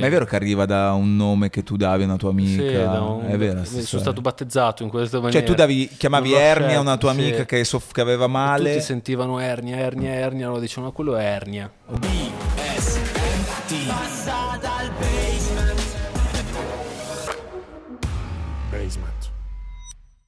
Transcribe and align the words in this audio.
Ma 0.00 0.06
è 0.06 0.10
vero 0.10 0.24
che 0.24 0.36
arriva 0.36 0.64
da 0.64 0.92
un 0.92 1.16
nome 1.16 1.50
che 1.50 1.62
tu 1.62 1.76
davi 1.76 2.02
a 2.02 2.06
una 2.06 2.16
tua 2.16 2.30
amica? 2.30 2.62
Sì, 2.62 2.74
un- 2.76 3.24
è 3.26 3.36
vero. 3.36 3.64
sono 3.64 3.80
storia. 3.82 3.98
stato 4.04 4.20
battezzato 4.20 4.82
in 4.82 4.88
questa 4.90 5.18
maniera. 5.20 5.38
Cioè 5.38 5.48
tu 5.48 5.54
davi, 5.54 5.88
chiamavi 5.88 6.30
Non 6.30 6.40
Ernia 6.40 6.76
a 6.76 6.80
una 6.80 6.96
tua 6.96 7.12
sì. 7.12 7.20
amica 7.20 7.44
che, 7.44 7.64
soff- 7.64 7.92
che 7.92 8.00
aveva 8.00 8.26
male. 8.26 8.72
Tutti 8.74 8.84
sentivano 8.84 9.38
ernia, 9.40 9.76
ernia, 9.76 10.12
ernia, 10.12 10.46
allora 10.46 10.60
dicevano 10.60 10.92
quello 10.92 11.16
è 11.16 11.24
ernia. 11.24 11.70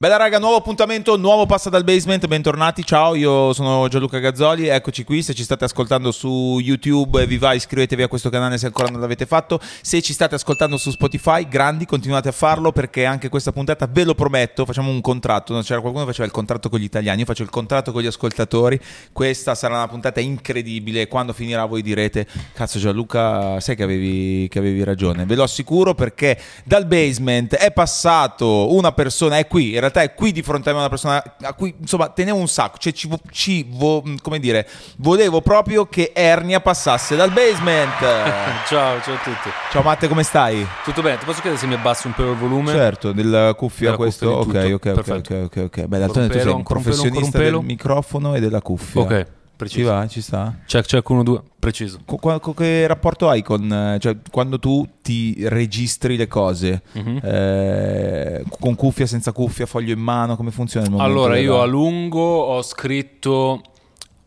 Bella 0.02 0.16
raga, 0.16 0.38
nuovo 0.38 0.56
appuntamento, 0.56 1.18
nuovo 1.18 1.44
Passa 1.44 1.68
dal 1.68 1.84
Basement, 1.84 2.26
bentornati, 2.26 2.82
ciao, 2.86 3.14
io 3.14 3.52
sono 3.52 3.86
Gianluca 3.86 4.18
Gazzoli, 4.18 4.66
eccoci 4.66 5.04
qui, 5.04 5.22
se 5.22 5.34
ci 5.34 5.42
state 5.42 5.66
ascoltando 5.66 6.10
su 6.10 6.58
YouTube 6.58 7.26
vi 7.26 7.36
va, 7.36 7.52
iscrivetevi 7.52 8.04
a 8.04 8.08
questo 8.08 8.30
canale 8.30 8.56
se 8.56 8.64
ancora 8.64 8.88
non 8.88 9.02
l'avete 9.02 9.26
fatto, 9.26 9.60
se 9.82 10.00
ci 10.00 10.14
state 10.14 10.36
ascoltando 10.36 10.78
su 10.78 10.90
Spotify, 10.90 11.46
grandi, 11.46 11.84
continuate 11.84 12.30
a 12.30 12.32
farlo 12.32 12.72
perché 12.72 13.04
anche 13.04 13.28
questa 13.28 13.52
puntata, 13.52 13.86
ve 13.92 14.04
lo 14.04 14.14
prometto, 14.14 14.64
facciamo 14.64 14.88
un 14.88 15.02
contratto, 15.02 15.52
c'era 15.60 15.82
qualcuno 15.82 16.06
che 16.06 16.12
faceva 16.12 16.28
il 16.28 16.32
contratto 16.32 16.70
con 16.70 16.78
gli 16.78 16.84
italiani, 16.84 17.20
io 17.20 17.26
faccio 17.26 17.42
il 17.42 17.50
contratto 17.50 17.92
con 17.92 18.00
gli 18.00 18.06
ascoltatori, 18.06 18.80
questa 19.12 19.54
sarà 19.54 19.74
una 19.74 19.88
puntata 19.88 20.18
incredibile, 20.20 21.08
quando 21.08 21.34
finirà 21.34 21.66
voi 21.66 21.82
direte, 21.82 22.26
cazzo 22.54 22.78
Gianluca, 22.78 23.60
sai 23.60 23.76
che 23.76 23.82
avevi, 23.82 24.48
che 24.48 24.60
avevi 24.60 24.82
ragione, 24.82 25.26
ve 25.26 25.34
lo 25.34 25.42
assicuro 25.42 25.94
perché 25.94 26.40
dal 26.64 26.86
basement 26.86 27.54
è 27.56 27.70
passato 27.70 28.72
una 28.74 28.92
persona, 28.92 29.36
è 29.36 29.46
qui, 29.46 29.74
in 29.74 29.80
realtà 29.90 30.02
è 30.02 30.14
qui 30.14 30.32
di 30.32 30.42
fronte 30.42 30.70
a 30.70 30.72
me 30.72 30.78
una 30.78 30.88
persona 30.88 31.22
a 31.42 31.52
cui 31.54 31.74
insomma 31.78 32.08
tenevo 32.08 32.38
un 32.38 32.48
sacco, 32.48 32.76
cioè 32.78 32.92
ci, 32.92 33.08
ci 33.30 33.66
vo- 33.68 34.02
come 34.22 34.38
dire, 34.38 34.66
volevo 34.98 35.40
proprio 35.40 35.86
che 35.86 36.12
Ernia 36.14 36.60
passasse 36.60 37.16
dal 37.16 37.30
basement. 37.32 37.98
Ciao, 38.68 39.00
ciao 39.00 39.14
a 39.14 39.18
tutti. 39.18 39.50
Ciao 39.70 39.82
Matte, 39.82 40.06
come 40.08 40.22
stai? 40.22 40.66
Tutto 40.84 41.02
bene? 41.02 41.18
Ti 41.18 41.24
posso 41.24 41.40
chiedere 41.40 41.60
se 41.60 41.66
mi 41.66 41.74
abbassi 41.74 42.06
un 42.06 42.12
po' 42.14 42.22
il 42.30 42.36
volume? 42.36 42.72
Certo, 42.72 43.12
della 43.12 43.52
cuffia 43.54 43.86
Della 43.86 43.96
questo. 43.96 44.38
cuffia 44.38 44.74
ok, 44.74 44.86
ok, 44.86 44.98
ok, 44.98 45.30
ok, 45.44 45.62
ok. 45.64 45.84
Beh, 45.86 45.98
d'altronde 45.98 46.20
un 46.20 46.28
tu 46.28 46.32
sei 46.32 46.38
pelo, 46.42 46.50
un 46.52 46.56
ancora 46.58 46.78
un 46.78 46.84
pelo, 46.84 46.96
professionista 46.96 47.38
un 47.38 47.44
pelo? 47.44 47.58
del 47.58 47.66
microfono 47.66 48.34
e 48.34 48.40
della 48.40 48.60
cuffia. 48.60 49.00
Ok, 49.00 49.26
Ci 49.66 49.74
preciso. 49.74 49.90
va, 49.92 50.06
ci 50.08 50.20
sta. 50.20 50.54
Check, 50.66 50.86
check, 50.86 51.08
uno, 51.08 51.22
due, 51.22 51.42
preciso. 51.58 51.98
Co- 52.04 52.16
co- 52.16 52.54
che 52.54 52.86
rapporto 52.86 53.28
hai 53.28 53.42
con, 53.42 53.70
eh, 53.72 53.98
cioè, 54.00 54.16
quando 54.30 54.58
tu 54.58 54.86
ti 55.02 55.36
registri 55.48 56.16
le 56.16 56.26
cose? 56.26 56.82
Mhm. 56.92 57.20
Eh, 57.22 58.44
con 58.58 58.74
cuffia, 58.74 59.06
senza 59.06 59.32
cuffia, 59.32 59.66
foglio 59.66 59.92
in 59.92 60.00
mano, 60.00 60.36
come 60.36 60.50
funziona 60.50 60.86
il 60.86 60.92
momento? 60.92 61.12
Allora, 61.12 61.38
io 61.38 61.60
a 61.60 61.64
lungo 61.66 62.20
ho 62.20 62.62
scritto 62.62 63.62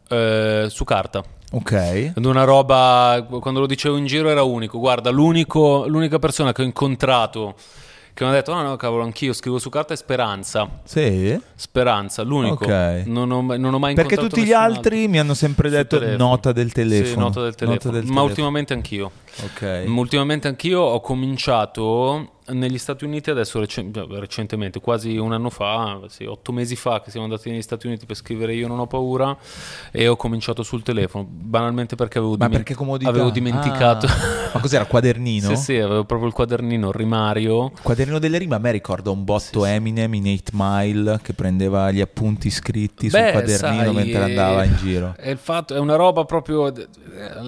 eh, 0.10 0.68
su 0.70 0.84
carta. 0.84 1.24
Ok. 1.52 1.72
Ed 2.16 2.26
una 2.26 2.44
roba, 2.46 3.26
quando 3.40 3.60
lo 3.60 3.68
dicevo 3.68 3.98
in 3.98 4.06
giro 4.06 4.30
era 4.30 4.42
unico. 4.44 4.80
Guarda, 4.80 5.12
l'unico, 5.12 5.86
l'unica 5.88 6.18
persona 6.18 6.52
che 6.52 6.64
ho 6.64 6.66
incontrato 6.66 7.56
che 8.14 8.24
mi 8.24 8.30
ha 8.30 8.34
detto: 8.34 8.54
No, 8.54 8.62
no, 8.62 8.76
cavolo, 8.76 9.04
anch'io 9.04 9.34
scrivo 9.34 9.58
su 9.60 9.70
carta 9.70 9.96
Speranza. 9.96 10.70
Sì? 10.84 11.40
Speranza, 11.56 12.22
l'unico. 12.24 12.64
Ok. 12.66 13.04
Non 13.06 13.32
ho, 13.32 13.42
mai- 13.42 13.60
non 13.60 13.74
ho 13.74 13.80
mai 13.80 13.96
Perché 13.96 14.16
tutti 14.18 14.44
gli 14.44 14.54
altri 14.54 14.98
altro. 14.98 15.10
mi 15.12 15.20
hanno 15.20 15.34
sempre 15.34 15.70
detto 15.70 16.00
nota 16.18 16.52
del 16.52 16.72
telefono. 16.72 17.08
Sì, 17.08 17.18
nota 17.20 17.42
del 17.42 17.56
telefono. 17.56 17.94
Ma 17.94 18.00
telefono. 18.02 18.24
ultimamente 18.24 18.74
anch'io. 18.74 19.12
Ok. 19.44 19.84
Ma 19.88 20.00
Ultimamente 20.00 20.48
anch'io 20.48 20.80
ho 20.82 21.00
cominciato 21.02 22.33
negli 22.48 22.78
Stati 22.78 23.06
Uniti 23.06 23.30
adesso 23.30 23.60
recen- 23.60 23.92
recentemente, 24.10 24.80
quasi 24.80 25.18
un 25.18 25.34
anno 25.34 25.50
fa, 25.50 26.02
sì, 26.08 26.26
otto 26.26 26.52
mesi 26.52 26.76
fa 26.76 27.02
che 27.02 27.10
siamo 27.10 27.26
andati 27.26 27.50
negli 27.50 27.62
Stati 27.62 27.88
Uniti 27.88 28.06
per 28.06 28.16
scrivere 28.16 28.54
Io 28.54 28.68
non 28.68 28.80
ho 28.80 28.88
paura 28.88 29.36
e 29.92 30.08
ho 30.08 30.16
cominciato 30.16 30.64
sul 30.64 30.84
telefono, 30.84 31.26
banalmente 31.30 31.96
perché 31.96 32.18
avevo, 32.18 32.36
Ma 32.36 32.48
dimen- 32.48 32.64
perché 32.64 32.82
avevo 33.08 33.30
dimenticato. 33.30 34.06
Ah. 34.08 34.52
Ma 34.54 34.60
cos'era, 34.60 34.86
quadernino? 34.86 35.48
sì, 35.50 35.56
sì, 35.56 35.76
avevo 35.78 36.04
proprio 36.04 36.28
il 36.28 36.34
quadernino, 36.34 36.90
il 36.90 36.94
rimario. 36.94 37.72
Quadernino 37.82 38.20
delle 38.20 38.38
rime 38.38 38.56
a 38.56 38.60
me 38.60 38.72
ricorda 38.72 39.10
un 39.10 39.24
botto 39.24 39.66
Eminem 39.66 40.14
in 40.14 40.28
8 40.28 40.52
Mile 40.54 41.20
che 41.24 41.34
prendeva 41.34 41.92
gli 41.92 42.02
appunti 42.02 42.50
scritti 42.50 43.10
sul 43.10 43.20
Beh, 43.20 43.32
quadernino 43.32 43.84
sai, 43.84 43.94
mentre 43.94 44.24
andava 44.24 44.64
in 44.64 44.76
giro. 44.78 45.16
È, 45.18 45.30
il 45.30 45.38
fatto, 45.38 45.74
è 45.74 45.80
una 45.80 45.96
roba 45.96 46.26
proprio 46.26 46.72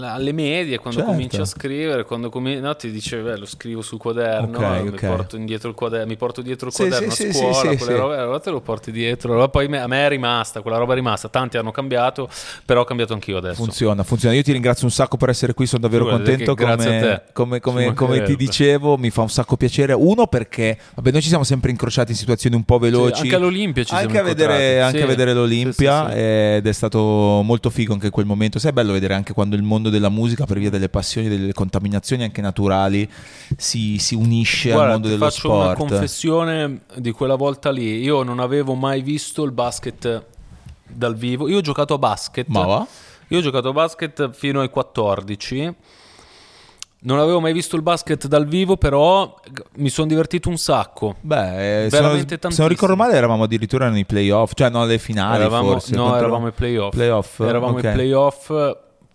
alle 0.02 0.32
medie, 0.32 0.78
quando 0.78 1.00
Certo. 1.00 1.14
cominci 1.14 1.40
a 1.42 1.46
scrivere, 1.46 2.04
quando 2.04 2.30
comi- 2.30 2.60
no, 2.60 2.76
ti 2.76 2.92
dice, 2.92 3.18
beh, 3.22 3.38
lo 3.38 3.46
scrivo 3.46 3.82
sul 3.82 3.98
quaderno, 3.98 4.58
Ok, 4.58 4.64
eh, 4.78 4.82
mi, 4.84 4.88
ok. 4.90 5.06
porto 5.06 5.36
indietro 5.36 5.70
il 5.70 5.76
quaderno, 5.76 6.08
mi 6.08 6.18
porto 6.18 6.42
dietro 6.42 6.68
il 6.68 6.74
Sì, 6.74 6.82
quaderno 6.88 7.12
sì, 7.12 7.28
a 7.28 7.34
scuola, 7.34 7.72
sì, 7.72 7.78
quelle 7.78 7.96
robe, 7.98 8.16
allora 8.18 8.40
te 8.40 8.50
lo 8.52 8.62
porti 8.62 8.92
dietro, 8.92 9.32
allora 9.32 9.48
poi 9.50 9.68
me- 9.68 9.80
a 9.80 9.88
me 9.88 10.06
è 10.06 10.10
rimasta, 10.10 10.62
quella 10.62 10.78
roba 10.78 10.94
è 10.94 10.96
rimasta, 10.96 11.28
tanti 11.30 11.58
hanno 11.58 11.72
cambiato, 11.72 12.30
però 12.66 12.82
ho 12.82 12.86
cambiato 12.86 13.14
anch'io 13.14 13.38
adesso. 13.38 13.56
Funziona, 13.56 14.04
funziona. 14.04 14.36
Io 14.36 14.44
ti 14.44 14.52
ringrazio 14.52 14.86
un 14.86 14.92
sacco 14.92 15.18
per 15.18 15.30
essere 15.30 15.54
qui, 15.54 15.66
sono 15.66 15.82
davvero 15.82 16.06
contento. 16.06 16.56
come, 16.56 16.72
a 16.72 16.76
te. 16.76 17.22
come- 17.34 17.60
come- 17.60 17.94
come 17.94 18.24
ti 18.24 18.36
dicevo, 18.36 18.98
mi 18.98 19.10
fa 19.10 19.22
un 19.22 19.30
sacco 19.30 19.58
piacere. 19.58 19.94
Uno 19.94 20.28
perché, 20.28 20.78
vabbè, 20.96 21.12
noi 21.12 21.22
ci 21.22 21.30
siamo 21.30 21.44
sempre 21.44 21.72
incrociati 21.72 22.12
in 22.12 22.18
situazioni 22.18 22.56
un 22.56 22.64
po' 22.64 22.78
veloci. 22.78 23.22
anche 23.22 23.36
all'Olimpia 23.36 23.84
ci 23.84 23.94
anche 23.94 24.12
siamo 24.12 24.28
a 24.28 24.34
vedere, 24.34 24.82
anche 24.82 25.02
a 25.04 25.06
vedere 25.06 25.34
l'Olimpia 25.34 26.10
sì. 26.12 26.18
ed 26.18 26.68
è 26.68 26.72
stato 26.72 27.42
molto 27.44 27.70
figo 27.70 27.94
anche 27.94 28.10
quel 28.10 28.26
momento. 28.26 28.60
Sai, 28.60 28.72
è 28.72 28.74
bello 28.74 28.92
vedere 28.94 29.14
anche 29.14 29.34
quando 29.34 29.55
il 29.56 29.64
mondo 29.64 29.90
della 29.90 30.10
musica, 30.10 30.46
per 30.46 30.60
via 30.60 30.70
delle 30.70 30.90
passioni, 30.90 31.28
delle 31.28 31.54
contaminazioni 31.54 32.24
anche 32.24 32.42
naturali, 32.42 33.10
si, 33.58 33.98
si 33.98 34.14
unisce 34.16 34.70
al 34.70 34.76
Guarda, 34.76 34.92
mondo 34.94 35.08
ti 35.08 35.14
dello 35.14 35.26
faccio 35.26 35.52
una 35.52 35.64
sport. 35.74 35.78
confessione 35.78 36.80
di 36.96 37.12
quella 37.12 37.36
volta 37.36 37.72
lì. 37.72 38.02
Io 38.02 38.24
non 38.24 38.40
avevo 38.40 38.74
mai 38.76 39.02
visto 39.02 39.44
il 39.44 39.52
basket 39.52 40.26
dal 40.88 41.16
vivo. 41.16 41.48
Io 41.48 41.58
ho 41.58 41.62
giocato 41.62 41.96
a 41.96 41.98
basket. 41.98 42.48
Ma 42.48 42.66
va? 42.66 42.88
Io 43.30 43.40
ho 43.40 43.42
giocato 43.42 43.70
a 43.70 43.74
basket 43.74 44.30
fino 44.32 44.62
ai 44.62 44.70
14. 44.70 45.76
Non 46.98 47.20
avevo 47.20 47.40
mai 47.40 47.54
visto 47.54 47.76
il 47.76 47.84
basket 47.84 48.26
dal 48.26 48.48
vivo, 48.48 48.78
però 48.78 49.40
mi 49.76 49.90
sono 49.90 50.08
divertito 50.08 50.50
un 50.50 50.58
sacco. 50.58 51.18
Beh, 51.22 51.86
eh, 51.86 51.90
Veramente 51.90 52.40
se 52.42 52.56
non 52.62 52.68
ricordo 52.68 52.96
male, 52.96 53.14
eravamo 53.14 53.44
addirittura 53.44 53.90
nei 53.90 54.06
playoff, 54.06 54.54
cioè 54.56 54.72
no, 54.72 54.82
alle 54.82 54.98
finali 54.98 55.36
eravamo, 55.42 55.70
forse. 55.74 55.96
no, 55.96 56.16
eravamo 56.18 56.48
ai 56.48 56.52
playoff. 56.52 56.96
Playoff, 56.96 57.40
Eravamo 57.42 57.78
ok. 57.78 57.86
ai 57.86 57.94
playoff, 57.94 58.52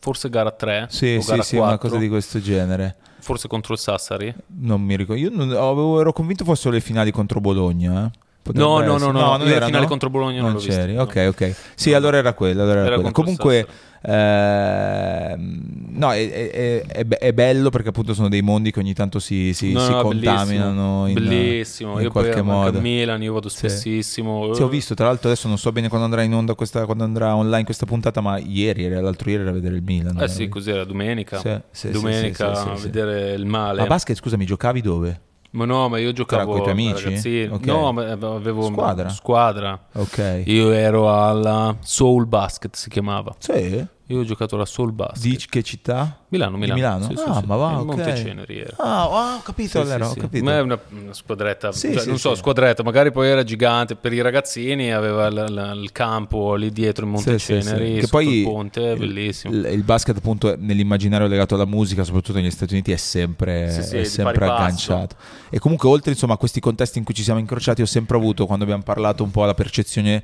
forse 0.00 0.28
gara 0.28 0.50
3 0.50 0.86
Sì, 0.90 1.16
o 1.16 1.20
sì, 1.20 1.30
gara 1.30 1.42
sì, 1.42 1.56
una 1.56 1.66
4, 1.68 1.88
cosa 1.88 2.00
di 2.00 2.08
questo 2.08 2.40
genere. 2.40 2.96
forse 3.20 3.46
contro 3.48 3.74
il 3.74 3.78
Sassari. 3.78 4.34
Non 4.58 4.80
mi 4.80 4.96
ricordo. 4.96 5.20
Io 5.20 5.30
non- 5.30 5.50
avevo- 5.50 6.00
ero 6.00 6.12
convinto 6.12 6.44
fossero 6.44 6.72
le 6.72 6.80
finali 6.80 7.10
contro 7.12 7.38
Bologna. 7.40 8.06
eh. 8.06 8.18
No, 8.52 8.80
no, 8.80 8.94
essere. 8.96 9.12
no, 9.12 9.20
no, 9.20 9.26
non 9.32 9.40
io 9.40 9.44
le 9.44 9.50
erano? 9.52 9.66
finali 9.66 9.86
contro 9.86 10.08
Bologna 10.10 10.40
non 10.40 10.54
viste, 10.54 10.70
c'eri. 10.70 10.94
no. 10.94 11.02
Ok, 11.02 11.26
ok. 11.28 11.54
Sì, 11.74 11.92
allora 11.92 12.16
era 12.16 12.32
quella. 12.32 12.64
Era 12.68 12.84
Era 12.86 13.10
Comunque, 13.12 13.66
ehm, 14.02 15.88
no, 15.92 16.12
è, 16.12 16.30
è- 16.30 16.82
è- 16.86 17.06
è 17.06 17.32
bello 17.32 17.70
perché 17.70 17.88
appunto 17.88 18.14
sono 18.14 18.28
dei 18.28 18.42
mondi 18.42 18.70
che 18.70 18.78
ogni 18.80 18.94
tanto 18.94 19.18
si, 19.18 19.52
si- 19.52 19.72
No, 19.72 19.80
si 19.80 19.90
no, 19.92 20.02
contaminano 20.02 21.06
in, 21.08 21.14
bellissimo. 21.14 21.96
in 21.96 22.02
io 22.04 22.10
qualche 22.10 22.42
modo. 22.42 22.78
a 22.78 22.80
Milan, 22.80 23.22
io 23.22 23.32
vado 23.32 23.48
spessissimo. 23.48 24.54
Sì, 24.54 24.62
ho 24.62 24.68
visto, 24.68 24.94
tra 24.94 25.06
l'altro 25.06 25.28
adesso 25.28 25.48
non 25.48 25.58
so 25.58 25.72
bene 25.72 25.88
quando 25.88 26.06
andrà 26.06 26.22
in 26.22 26.34
onda 26.34 26.54
questa, 26.54 26.84
quando 26.84 27.04
andrà 27.04 27.34
online 27.36 27.64
questa 27.64 27.86
puntata, 27.86 28.20
ma 28.20 28.38
ieri, 28.38 28.88
l'altro 28.88 29.30
ieri 29.30 29.42
era 29.42 29.50
a 29.50 29.54
vedere 29.54 29.76
il 29.76 29.82
Milan. 29.82 30.20
Eh 30.20 30.28
sì, 30.28 30.48
così 30.48 30.70
era 30.70 30.84
domenica. 30.84 31.38
Sì, 31.38 31.58
sì, 31.70 31.90
domenica 31.90 32.52
a 32.52 32.74
vedere 32.76 33.32
il 33.32 33.46
male. 33.46 33.82
A 33.82 33.86
basket, 33.86 34.16
scusami, 34.16 34.44
giocavi 34.44 34.80
dove? 34.80 35.20
Ma 35.50 35.64
no, 35.64 35.88
ma 35.88 35.98
io 35.98 36.12
giocavo 36.12 36.52
coi 36.52 36.62
tuoi 36.62 36.66
da 36.66 36.70
amici? 36.72 37.04
ragazzino. 37.04 37.54
Ok. 37.54 37.64
No, 37.64 37.92
ma 37.92 38.10
avevo 38.10 38.62
Squadra? 38.62 39.08
squadra. 39.08 39.86
Ok. 39.94 40.42
Io 40.46 40.70
ero 40.70 41.12
alla 41.12 41.76
Soul 41.80 42.26
Basket, 42.26 42.74
si 42.76 42.88
chiamava. 42.88 43.34
Sì? 43.38 43.86
Io 44.10 44.19
ho 44.19 44.25
giocato 44.25 44.56
alla 44.56 44.65
Soul 44.65 44.91
Basket. 44.91 45.21
Di 45.22 45.37
che 45.48 45.62
città? 45.62 46.25
Milano, 46.31 46.56
Milano. 46.56 46.75
Milano? 46.75 47.04
Sì, 47.06 47.15
sì, 47.16 47.22
ah, 47.28 47.34
sì. 47.41 47.47
ma 47.47 47.54
va, 47.56 47.71
In 47.71 47.76
ok. 47.76 47.84
Monteceneri 47.84 48.59
era. 48.59 48.75
Ah, 48.78 49.03
ah, 49.04 49.37
ho 49.37 49.43
capito 49.43 49.69
Sì, 49.71 49.76
allora, 49.78 50.04
sì, 50.04 50.10
ho 50.10 50.12
sì. 50.15 50.19
capito. 50.19 50.44
Ma 50.44 50.56
è 50.56 50.60
una, 50.60 50.81
una 50.88 51.12
squadretta, 51.15 51.71
Sì, 51.71 51.93
cioè, 51.93 52.03
sì, 52.03 52.09
non 52.09 52.19
so, 52.19 52.31
sì. 52.34 52.41
squadretta, 52.41 52.82
magari 52.82 53.12
poi 53.12 53.28
era 53.28 53.44
gigante 53.44 53.94
per 53.94 54.12
i 54.12 54.21
ragazzini, 54.21 54.93
aveva 54.93 55.26
il, 55.28 55.47
il- 55.48 55.82
il 55.82 55.93
campo 55.93 56.56
lì 56.56 56.71
dietro 56.71 57.06
in 57.06 57.16
Sì, 57.19 57.38
sì, 57.38 57.53
Monteceneri, 57.53 58.00
sì. 58.03 58.09
Poi 58.09 58.38
il 58.38 58.44
ponte, 58.44 58.81
il- 58.81 58.98
bellissimo. 58.98 59.54
Il, 59.54 59.69
il 59.71 59.82
basket, 59.84 60.16
appunto, 60.16 60.56
nell'immaginario 60.59 61.28
legato 61.28 61.54
alla 61.54 61.65
musica, 61.65 62.03
soprattutto 62.03 62.38
negli 62.38 62.50
Stati 62.50 62.72
Uniti, 62.72 62.91
è 62.91 62.97
sempre, 62.97 63.71
Sì, 63.71 63.82
sì, 63.84 63.97
è 63.98 64.04
sempre 64.04 64.44
agganciato. 64.44 65.15
E 65.51 65.60
comunque, 65.60 65.89
oltre 65.89 66.10
insomma, 66.10 66.34
a 66.34 66.36
questi 66.36 66.59
contesti 66.59 66.98
in 66.98 67.04
cui 67.04 67.15
ci 67.15 67.22
siamo 67.22 67.39
incrociati, 67.39 67.80
ho 67.80 67.86
sempre 67.86 68.16
avuto, 68.16 68.45
quando 68.47 68.65
abbiamo 68.65 68.83
parlato, 68.83 69.22
un 69.22 69.30
po' 69.30 69.45
la 69.45 69.54
percezione 69.54 70.22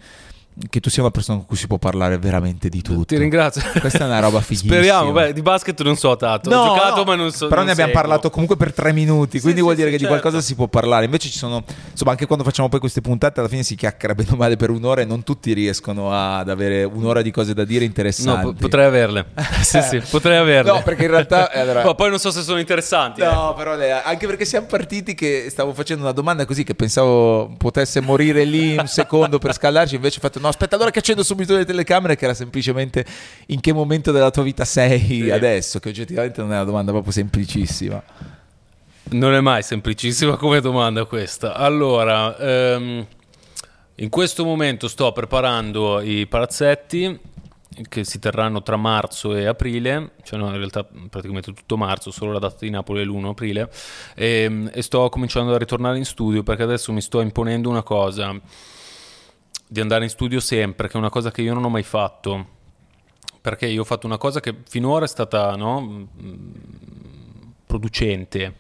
che 0.71 0.81
tu 0.81 0.89
sia 0.89 1.03
una 1.03 1.11
persona 1.11 1.37
con 1.39 1.47
cui 1.47 1.57
si 1.57 1.67
può 1.67 1.77
parlare 1.77 2.17
veramente 2.19 2.69
di 2.71 2.81
tutto. 2.81 3.05
Ti 3.05 3.19
ringrazio. 3.19 3.63
Questa 3.79 3.99
è 3.99 4.05
una 4.07 4.21
roba 4.21 4.41
fighissima. 4.43 4.73
Speriamo, 4.73 5.13
beh, 5.13 5.33
di 5.35 5.43
basket 5.43 5.81
non 5.83 5.97
so 5.97 6.17
tanto. 6.17 6.49
No, 6.49 6.61
ho 6.61 6.75
giocato, 6.75 6.97
no, 6.97 7.05
ma 7.05 7.15
non 7.15 7.31
so. 7.31 7.45
Però 7.49 7.57
non 7.57 7.67
ne 7.67 7.73
abbiamo 7.73 7.91
seguo. 7.91 8.03
parlato 8.09 8.31
comunque 8.31 8.57
per 8.57 8.73
tre 8.73 8.93
minuti, 8.93 9.39
quindi 9.41 9.59
sì, 9.59 9.63
vuol 9.63 9.75
sì, 9.77 9.81
dire 9.81 9.91
che 9.93 9.99
di 9.99 10.05
certo. 10.05 10.19
qualcosa 10.21 10.43
si 10.43 10.55
può 10.55 10.67
parlare. 10.69 11.05
Invece 11.05 11.29
ci 11.29 11.37
sono, 11.37 11.63
insomma, 11.91 12.13
anche 12.13 12.25
quando 12.27 12.43
facciamo 12.45 12.69
poi 12.71 12.81
queste 12.81 13.01
puntate, 13.03 13.41
alla 13.41 13.49
fine 13.51 13.63
si 13.63 13.75
chiacchiera 13.75 14.15
bene 14.15 14.31
o 14.33 14.37
male 14.37 14.57
per 14.57 14.71
un'ora 14.71 15.03
e 15.03 15.05
non 15.05 15.23
tutti 15.23 15.53
riescono 15.53 16.11
ad 16.13 16.49
avere 16.49 16.85
un'ora 16.85 17.21
di 17.21 17.31
cose 17.31 17.53
da 17.53 17.65
dire 17.65 17.81
No, 17.81 17.87
interessanti. 17.87 18.45
po- 18.47 18.53
potrei 18.55 18.87
averle. 18.87 19.27
sì, 19.63 19.81
sì, 19.83 20.01
potrei 20.11 20.39
averle. 20.39 20.73
No, 20.73 20.83
perché 20.83 21.05
in 21.05 21.11
realtà 21.11 21.51
eh, 21.51 21.61
allora- 21.61 21.85
Ma 21.85 21.95
poi 21.95 22.09
non 22.11 22.19
so 22.19 22.31
se 22.31 22.41
sono 22.43 22.59
interessanti. 22.59 23.21
eh. 23.21 23.25
No, 23.27 23.53
però 23.55 23.77
le- 23.77 23.93
anche 24.03 24.27
perché 24.27 24.45
siamo 24.47 24.67
partiti 24.67 25.15
che 25.15 25.49
stavo 25.51 25.75
facendo 25.75 26.03
una 26.05 26.13
domanda 26.13 26.45
così 26.47 26.65
che 26.65 26.75
pensavo 26.75 27.53
potesse 27.59 28.01
morire 28.01 28.45
lì 28.45 28.77
un 28.79 28.87
secondo 28.87 29.39
per 29.39 29.53
scaldarci, 29.53 29.95
invece 29.97 30.19
ho 30.19 30.21
fatto 30.23 30.41
no, 30.47 30.53
aspetta, 30.53 30.77
allora 30.77 30.91
che 30.91 31.01
accendo 31.01 31.23
subito 31.23 31.55
le 31.55 31.65
telecamere 31.65 32.17
che 32.17 32.25
era 32.25 32.35
semplicemente 32.35 33.05
in 33.47 33.61
che 33.61 33.73
momento 33.73 34.13
della 34.13 34.31
tua 34.31 34.43
vita 34.43 34.65
sei 34.65 35.01
Sì. 35.01 35.31
adesso, 35.31 35.79
che 35.81 35.89
oggettivamente 35.91 36.41
non 36.41 36.53
è 36.53 36.55
una 36.55 36.65
domanda 36.65 36.91
proprio 36.93 37.13
semplicissima. 37.13 38.03
Non 39.09 39.35
è 39.35 39.41
mai 39.41 39.63
semplicissima 39.63 40.37
come 40.37 40.61
domanda 40.61 41.05
questa. 41.05 41.55
Allora, 41.55 42.37
ehm, 42.39 43.07
in 43.97 44.09
questo 44.09 44.45
momento 44.45 44.89
sto 44.89 45.13
preparando 45.13 46.01
i 46.01 46.27
palazzetti 46.27 47.19
che 47.89 48.05
si 48.05 48.19
terranno 48.19 48.63
tra 48.63 48.77
marzo 48.77 49.35
e 49.35 49.47
aprile, 49.47 50.13
cioè 50.23 50.39
no, 50.39 50.47
in 50.47 50.57
realtà 50.57 50.83
praticamente 50.85 51.53
tutto 51.53 51.77
marzo, 51.77 52.11
solo 52.11 52.33
la 52.33 52.39
data 52.39 52.57
di 52.61 52.71
Napoli 52.71 53.03
è 53.03 53.05
l'1 53.05 53.29
aprile, 53.29 53.71
e, 54.15 54.43
ehm, 54.43 54.71
e 54.73 54.83
sto 54.83 55.09
cominciando 55.09 55.55
a 55.55 55.59
ritornare 55.59 55.99
in 55.99 56.05
studio 56.05 56.43
perché 56.43 56.63
adesso 56.63 56.91
mi 56.93 57.03
sto 57.03 57.21
imponendo 57.21 57.69
una 57.69 57.83
cosa, 57.83 58.35
di 59.69 59.81
andare 59.81 60.05
in 60.05 60.11
studio 60.11 60.41
sempre, 60.41 60.89
che 60.89 60.95
è 60.95 60.99
una 60.99 61.11
cosa 61.11 61.31
che 61.31 61.43
io 61.43 61.55
non 61.55 61.65
ho 61.65 61.69
mai 61.69 61.83
fatto, 61.83 62.47
perché 63.41 63.67
io 63.67 63.83
ho 63.83 63.85
fatto 63.85 64.07
una 64.07 64.19
cosa 64.19 64.41
che 64.41 64.55
finora 64.69 65.05
è 65.05 65.09
stata 65.09 65.55
no, 65.57 66.09
producente, 67.67 68.55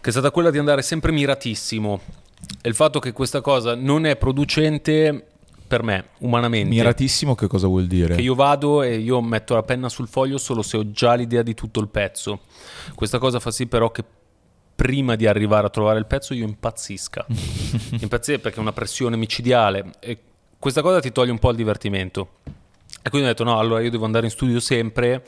che 0.00 0.08
è 0.08 0.12
stata 0.12 0.30
quella 0.30 0.50
di 0.50 0.58
andare 0.58 0.82
sempre 0.82 1.12
miratissimo. 1.12 2.00
E 2.60 2.68
il 2.68 2.74
fatto 2.74 2.98
che 2.98 3.12
questa 3.12 3.40
cosa 3.40 3.74
non 3.74 4.04
è 4.04 4.16
producente 4.16 5.28
per 5.66 5.82
me, 5.82 6.08
umanamente. 6.18 6.68
Miratissimo 6.68 7.34
che 7.34 7.46
cosa 7.46 7.66
vuol 7.66 7.86
dire? 7.86 8.14
Che 8.14 8.20
io 8.20 8.34
vado 8.34 8.82
e 8.82 8.96
io 8.96 9.20
metto 9.22 9.54
la 9.54 9.62
penna 9.62 9.88
sul 9.88 10.08
foglio 10.08 10.36
solo 10.36 10.62
se 10.62 10.76
ho 10.76 10.90
già 10.90 11.14
l'idea 11.14 11.42
di 11.42 11.54
tutto 11.54 11.80
il 11.80 11.88
pezzo. 11.88 12.40
Questa 12.94 13.18
cosa 13.18 13.40
fa 13.40 13.50
sì 13.50 13.66
però 13.66 13.90
che 13.90 14.04
prima 14.74 15.16
di 15.16 15.26
arrivare 15.26 15.66
a 15.66 15.70
trovare 15.70 15.98
il 15.98 16.06
pezzo 16.06 16.34
io 16.34 16.44
impazzisca. 16.44 17.26
Impazzire 18.00 18.38
perché 18.38 18.58
è 18.58 18.60
una 18.60 18.72
pressione 18.72 19.16
micidiale 19.16 19.92
e 20.00 20.18
questa 20.58 20.82
cosa 20.82 21.00
ti 21.00 21.12
toglie 21.12 21.30
un 21.30 21.38
po' 21.38 21.50
il 21.50 21.56
divertimento. 21.56 22.40
E 23.02 23.10
quindi 23.10 23.28
ho 23.28 23.30
detto 23.30 23.44
no, 23.44 23.58
allora 23.58 23.82
io 23.82 23.90
devo 23.90 24.06
andare 24.06 24.24
in 24.26 24.30
studio 24.30 24.60
sempre 24.60 25.22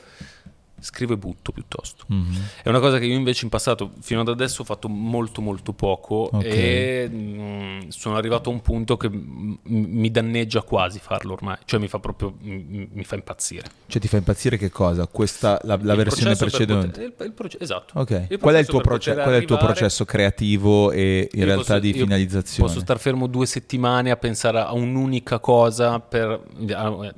scrivo 0.79 1.13
e 1.13 1.17
butto 1.17 1.51
piuttosto. 1.51 2.05
Mm-hmm. 2.11 2.41
È 2.63 2.69
una 2.69 2.79
cosa 2.79 2.99
che 2.99 3.05
io 3.05 3.15
invece 3.15 3.45
in 3.45 3.49
passato, 3.49 3.91
fino 4.01 4.21
ad 4.21 4.27
adesso, 4.27 4.61
ho 4.61 4.65
fatto 4.65 4.87
molto 4.87 5.41
molto 5.41 5.73
poco 5.73 6.29
okay. 6.31 6.51
e 6.51 7.09
mh, 7.09 7.41
mm, 7.41 7.87
sono 7.87 8.15
arrivato 8.15 8.49
a 8.49 8.53
un 8.53 8.61
punto 8.61 8.97
che 8.97 9.09
m- 9.09 9.57
mi 9.63 10.11
danneggia 10.11 10.61
quasi 10.61 10.99
farlo 10.99 11.33
ormai, 11.33 11.57
cioè 11.65 11.79
mi 11.79 11.87
fa 11.87 11.99
proprio, 11.99 12.33
m- 12.39 12.87
mi 12.91 13.03
fa 13.03 13.15
impazzire. 13.15 13.69
Cioè 13.87 14.01
ti 14.01 14.07
fa 14.07 14.17
impazzire 14.17 14.57
che 14.57 14.69
cosa? 14.69 15.07
Questa, 15.07 15.59
la, 15.63 15.79
la 15.81 15.95
versione 15.95 16.35
precedente? 16.35 16.87
Poter, 16.87 17.03
il, 17.17 17.25
il 17.25 17.31
proce- 17.31 17.57
esatto. 17.59 17.99
Okay. 17.99 18.37
Qual, 18.37 18.55
è 18.55 18.65
proce- 18.65 19.13
qual, 19.13 19.33
è 19.33 19.37
il 19.37 19.45
tuo 19.45 19.57
processo 19.57 20.05
creativo 20.05 20.91
e 20.91 21.27
in 21.31 21.45
realtà 21.45 21.75
posso, 21.75 21.79
di 21.79 21.93
finalizzazione? 21.93 22.69
Posso 22.69 22.81
star 22.81 22.99
fermo 22.99 23.27
due 23.27 23.45
settimane 23.45 24.11
a 24.11 24.17
pensare 24.17 24.59
a 24.59 24.73
un'unica 24.73 25.39
cosa 25.39 25.99
per... 25.99 26.41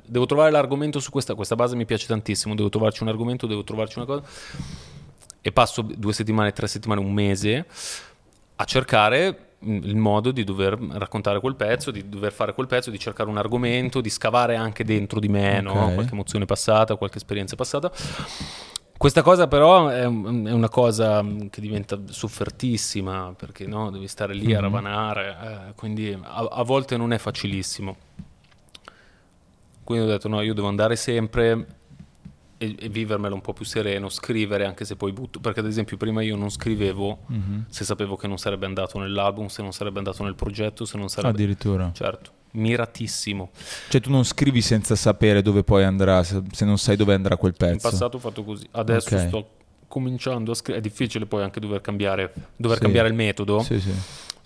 Devo 0.06 0.26
trovare 0.26 0.50
l'argomento 0.50 0.98
su 1.00 1.10
questa, 1.10 1.34
questa 1.34 1.56
base 1.56 1.76
mi 1.76 1.84
piace 1.84 2.06
tantissimo, 2.06 2.54
devo 2.54 2.68
trovarci 2.68 3.02
un 3.02 3.08
argomento 3.08 3.46
devo 3.50 3.64
trovarci 3.64 3.98
una 3.98 4.06
cosa. 4.06 4.22
E 5.42 5.52
passo 5.52 5.82
due 5.82 6.12
settimane, 6.12 6.52
tre 6.52 6.66
settimane, 6.66 7.00
un 7.00 7.12
mese 7.12 7.66
a 8.56 8.64
cercare 8.64 9.50
il 9.62 9.96
modo 9.96 10.30
di 10.30 10.44
dover 10.44 10.78
raccontare 10.92 11.40
quel 11.40 11.54
pezzo, 11.54 11.90
di 11.90 12.08
dover 12.08 12.32
fare 12.32 12.54
quel 12.54 12.66
pezzo, 12.66 12.90
di 12.90 12.98
cercare 12.98 13.28
un 13.28 13.36
argomento, 13.36 14.00
di 14.00 14.08
scavare 14.08 14.56
anche 14.56 14.84
dentro 14.84 15.20
di 15.20 15.28
me, 15.28 15.58
okay. 15.58 15.62
no? 15.62 15.94
qualche 15.94 16.12
emozione 16.12 16.46
passata, 16.46 16.96
qualche 16.96 17.18
esperienza 17.18 17.56
passata. 17.56 17.92
Questa 18.96 19.22
cosa 19.22 19.48
però 19.48 19.88
è, 19.88 20.04
una 20.04 20.68
cosa 20.68 21.24
che 21.48 21.60
diventa 21.62 21.98
soffertissima 22.06 23.34
perché 23.36 23.66
no? 23.66 23.90
devi 23.90 24.06
stare 24.08 24.34
lì 24.34 24.48
mm-hmm. 24.48 24.56
a 24.56 24.60
ravanare, 24.60 25.36
eh, 25.42 25.74
quindi 25.74 26.12
a, 26.20 26.48
a 26.50 26.62
volte 26.62 26.96
non 26.96 27.12
è 27.12 27.18
facilissimo. 27.18 27.96
Quindi 29.84 30.06
ho 30.06 30.08
detto 30.08 30.28
no, 30.28 30.40
io 30.42 30.54
devo 30.54 30.68
andare 30.68 30.96
sempre 30.96 31.66
e, 32.62 32.76
e, 32.78 32.88
vivermelo 32.90 33.34
un 33.34 33.40
po' 33.40 33.54
più 33.54 33.64
sereno, 33.64 34.10
scrivere 34.10 34.66
anche 34.66 34.84
se 34.84 34.94
poi 34.94 35.12
butto, 35.12 35.40
perché 35.40 35.60
ad 35.60 35.66
esempio 35.66 35.96
prima 35.96 36.20
io 36.20 36.36
non 36.36 36.50
scrivevo 36.50 37.20
mm-hmm. 37.32 37.60
se 37.70 37.84
sapevo 37.84 38.16
che 38.16 38.28
non 38.28 38.36
sarebbe 38.36 38.66
andato 38.66 38.98
nell'album, 38.98 39.46
se 39.46 39.62
non 39.62 39.72
sarebbe 39.72 39.96
andato 39.96 40.22
nel 40.22 40.34
progetto, 40.34 40.84
se 40.84 40.98
non 40.98 41.08
sarebbe... 41.08 41.36
Addirittura. 41.36 41.90
Certo, 41.94 42.32
miratissimo. 42.52 43.48
Cioè 43.88 44.00
tu 44.02 44.10
non 44.10 44.24
scrivi 44.24 44.60
senza 44.60 44.94
sapere 44.94 45.40
dove 45.40 45.64
poi 45.64 45.84
andrà, 45.84 46.22
se, 46.22 46.42
non 46.66 46.76
sai 46.76 46.96
dove 46.96 47.14
andrà 47.14 47.38
quel 47.38 47.54
pezzo. 47.54 47.72
In 47.72 47.80
passato 47.80 48.18
ho 48.18 48.20
fatto 48.20 48.44
così, 48.44 48.68
adesso 48.72 49.14
okay. 49.14 49.28
sto 49.28 49.48
cominciando 49.88 50.50
a 50.50 50.54
scrivere, 50.54 50.84
è 50.84 50.86
difficile 50.86 51.24
poi 51.24 51.42
anche 51.42 51.60
dover 51.60 51.80
cambiare, 51.80 52.30
dover 52.56 52.76
sì. 52.76 52.82
cambiare 52.82 53.08
il 53.08 53.14
metodo. 53.14 53.60
Sì, 53.60 53.80
sì 53.80 53.92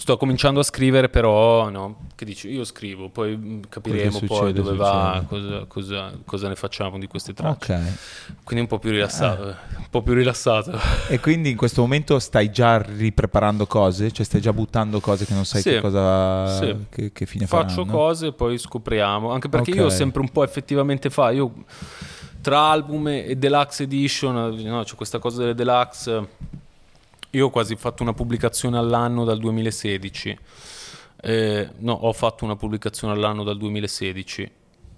sto 0.04 0.18
cominciando 0.18 0.60
a 0.60 0.62
scrivere, 0.62 1.08
però 1.08 1.70
no, 1.70 2.08
che 2.14 2.26
dici, 2.26 2.50
io 2.50 2.64
scrivo, 2.64 3.08
poi 3.08 3.34
mm, 3.38 3.60
capiremo 3.70 4.10
succede, 4.10 4.26
poi 4.28 4.52
dove 4.52 4.76
succede. 4.76 4.82
va, 4.82 5.24
cosa, 5.26 5.64
cosa, 5.66 6.12
cosa, 6.26 6.48
ne 6.48 6.56
facciamo 6.56 6.98
di 6.98 7.06
queste 7.06 7.32
tracce. 7.32 7.72
Okay. 7.72 7.92
Quindi 8.42 8.64
un 8.64 8.68
po' 8.68 8.78
più 8.78 8.90
rilassato, 8.90 9.48
eh. 9.48 9.54
un 9.78 9.86
po' 9.88 10.02
più 10.02 10.12
rilassato. 10.12 10.72
E 11.08 11.20
quindi 11.20 11.48
in 11.48 11.56
questo 11.56 11.80
momento 11.80 12.18
stai 12.18 12.50
già 12.50 12.82
ripreparando 12.82 13.66
cose? 13.66 14.10
Cioè 14.10 14.26
stai 14.26 14.42
già 14.42 14.52
buttando 14.52 15.00
cose 15.00 15.24
che 15.24 15.32
non 15.32 15.46
sai 15.46 15.62
sì, 15.62 15.70
che 15.70 15.80
cosa, 15.80 16.58
sì. 16.58 16.76
che, 16.90 17.12
che 17.12 17.24
fine 17.24 17.46
Faccio 17.46 17.86
faranno? 17.86 17.92
cose 17.92 18.26
e 18.26 18.32
poi 18.34 18.58
scopriamo, 18.58 19.30
anche 19.30 19.48
perché 19.48 19.70
okay. 19.70 19.84
io 19.84 19.88
sempre 19.88 20.20
un 20.20 20.28
po' 20.28 20.44
effettivamente 20.44 21.08
fa, 21.08 21.30
io 21.30 21.64
tra 22.42 22.60
album 22.60 23.08
e 23.08 23.36
deluxe 23.36 23.84
edition, 23.84 24.34
no, 24.54 24.82
c'è 24.84 24.94
questa 24.96 25.18
cosa 25.18 25.40
delle 25.40 25.54
deluxe 25.54 26.28
io 27.36 27.46
ho 27.46 27.50
quasi 27.50 27.76
fatto 27.76 28.02
una 28.02 28.12
pubblicazione 28.12 28.78
all'anno 28.78 29.24
dal 29.24 29.38
2016. 29.38 30.38
Eh, 31.20 31.70
no, 31.78 31.92
ho 31.92 32.12
fatto 32.12 32.44
una 32.44 32.56
pubblicazione 32.56 33.14
all'anno 33.14 33.44
dal 33.44 33.56
2016. 33.56 34.50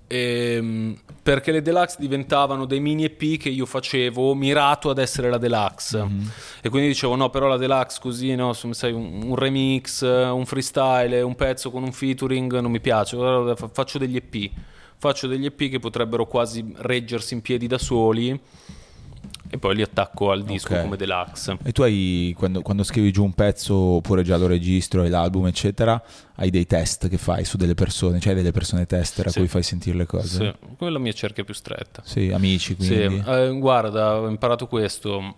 Ehm, 0.08 0.96
perché 1.20 1.50
le 1.50 1.62
deluxe 1.62 1.96
diventavano 1.98 2.64
dei 2.64 2.78
mini 2.78 3.04
EP 3.04 3.38
che 3.40 3.48
io 3.48 3.66
facevo 3.66 4.34
mirato 4.34 4.88
ad 4.88 4.98
essere 4.98 5.28
la 5.28 5.36
deluxe 5.36 5.98
mm-hmm. 5.98 6.26
e 6.60 6.68
quindi 6.68 6.86
dicevo 6.86 7.16
no 7.16 7.28
però 7.28 7.48
la 7.48 7.56
deluxe 7.56 7.98
così 8.00 8.36
no 8.36 8.52
sai, 8.52 8.92
un, 8.92 9.22
un, 9.24 9.34
remix 9.34 10.02
un 10.02 10.44
freestyle 10.46 11.22
un 11.22 11.34
pezzo 11.34 11.72
con 11.72 11.82
un 11.82 11.90
featuring 11.90 12.60
non 12.60 12.70
mi 12.70 12.78
piace 12.78 13.16
allora 13.16 13.56
faccio 13.56 13.98
degli 13.98 14.14
EP 14.14 14.52
faccio 14.96 15.26
degli 15.26 15.46
EP 15.46 15.68
che 15.68 15.80
potrebbero 15.80 16.26
quasi 16.26 16.72
reggersi 16.76 17.34
in 17.34 17.42
piedi 17.42 17.66
da 17.66 17.78
soli 17.78 18.40
e 19.48 19.58
poi 19.58 19.76
li 19.76 19.82
attacco 19.82 20.31
al 20.31 20.44
disco 20.44 20.72
okay. 20.72 20.82
come 20.82 20.96
deluxe. 20.96 21.56
E 21.62 21.72
tu 21.72 21.82
hai, 21.82 22.34
quando, 22.37 22.62
quando, 22.62 22.82
scrivi 22.82 23.12
giù 23.12 23.25
un 23.25 23.32
pezzo 23.32 23.75
oppure 23.75 24.22
già 24.22 24.37
lo 24.37 24.46
registro, 24.46 25.02
hai 25.02 25.08
l'album 25.08 25.46
eccetera, 25.46 26.02
hai 26.37 26.50
dei 26.50 26.66
test 26.66 27.08
che 27.08 27.19
fai 27.19 27.44
su 27.44 27.56
delle 27.56 27.75
persone, 27.75 28.20
cioè 28.20 28.34
delle 28.34 28.52
persone 28.52 28.87
tester 28.87 29.26
a 29.26 29.31
sì. 29.31 29.38
cui 29.38 29.48
fai 29.48 29.62
sentire 29.62 29.96
le 29.96 30.06
cose? 30.06 30.28
Sì, 30.28 30.69
quella 30.76 30.93
è 30.93 30.94
la 30.94 30.98
mia 30.98 31.12
cerchia 31.12 31.44
più 31.44 31.54
stretta. 31.54 32.02
Sì, 32.04 32.31
amici 32.32 32.76
quindi? 32.76 32.94
Sì, 32.94 33.22
eh, 33.26 33.56
guarda, 33.58 34.20
ho 34.20 34.28
imparato 34.28 34.66
questo 34.66 35.37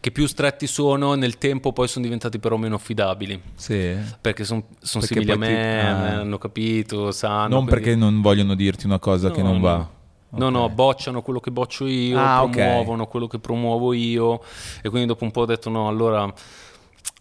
che 0.00 0.12
più 0.12 0.26
stretti 0.26 0.66
sono 0.66 1.14
nel 1.14 1.38
tempo 1.38 1.72
poi 1.72 1.88
sono 1.88 2.04
diventati 2.04 2.38
però 2.38 2.56
meno 2.56 2.76
affidabili 2.76 3.40
sì. 3.56 3.96
perché 4.20 4.44
sono 4.44 4.64
son 4.78 5.02
simili 5.02 5.32
a 5.32 5.36
me, 5.36 5.48
ti... 5.48 5.54
ah. 5.54 6.20
hanno 6.20 6.38
capito 6.38 7.10
sanno 7.10 7.48
non 7.48 7.64
quindi... 7.64 7.82
perché 7.82 7.96
non 7.96 8.20
vogliono 8.20 8.54
dirti 8.54 8.86
una 8.86 9.00
cosa 9.00 9.28
no, 9.28 9.34
che 9.34 9.42
non 9.42 9.54
no. 9.54 9.60
va 9.60 9.90
No, 10.30 10.50
no, 10.50 10.68
bocciano 10.68 11.22
quello 11.22 11.40
che 11.40 11.50
boccio 11.50 11.86
io, 11.86 12.18
ah, 12.18 12.46
promuovono 12.48 13.02
okay. 13.02 13.10
quello 13.10 13.26
che 13.26 13.38
promuovo 13.38 13.92
io 13.94 14.42
e 14.82 14.88
quindi 14.90 15.06
dopo 15.06 15.24
un 15.24 15.30
po' 15.30 15.40
ho 15.40 15.46
detto 15.46 15.70
no, 15.70 15.88
allora 15.88 16.30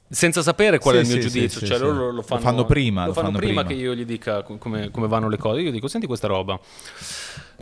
senza 0.09 0.41
sapere 0.41 0.79
qual 0.79 0.95
sì, 0.95 0.99
è 0.99 1.03
il 1.03 1.07
mio 1.07 1.21
sì, 1.21 1.27
giudizio, 1.27 1.59
sì, 1.59 1.65
cioè 1.65 1.79
loro 1.79 2.11
lo 2.11 2.21
fanno, 2.21 2.41
lo 2.41 2.47
fanno 2.47 2.65
prima, 2.65 3.05
lo 3.05 3.13
fanno, 3.13 3.27
fanno 3.27 3.37
prima, 3.39 3.63
prima, 3.63 3.79
che 3.79 3.85
io 3.85 3.93
gli 3.93 4.05
dica 4.05 4.41
come, 4.43 4.89
come 4.89 5.07
vanno 5.07 5.27
le 5.27 5.37
cose, 5.37 5.61
io 5.61 5.71
dico 5.71 5.87
senti 5.87 6.07
questa 6.07 6.27
roba. 6.27 6.59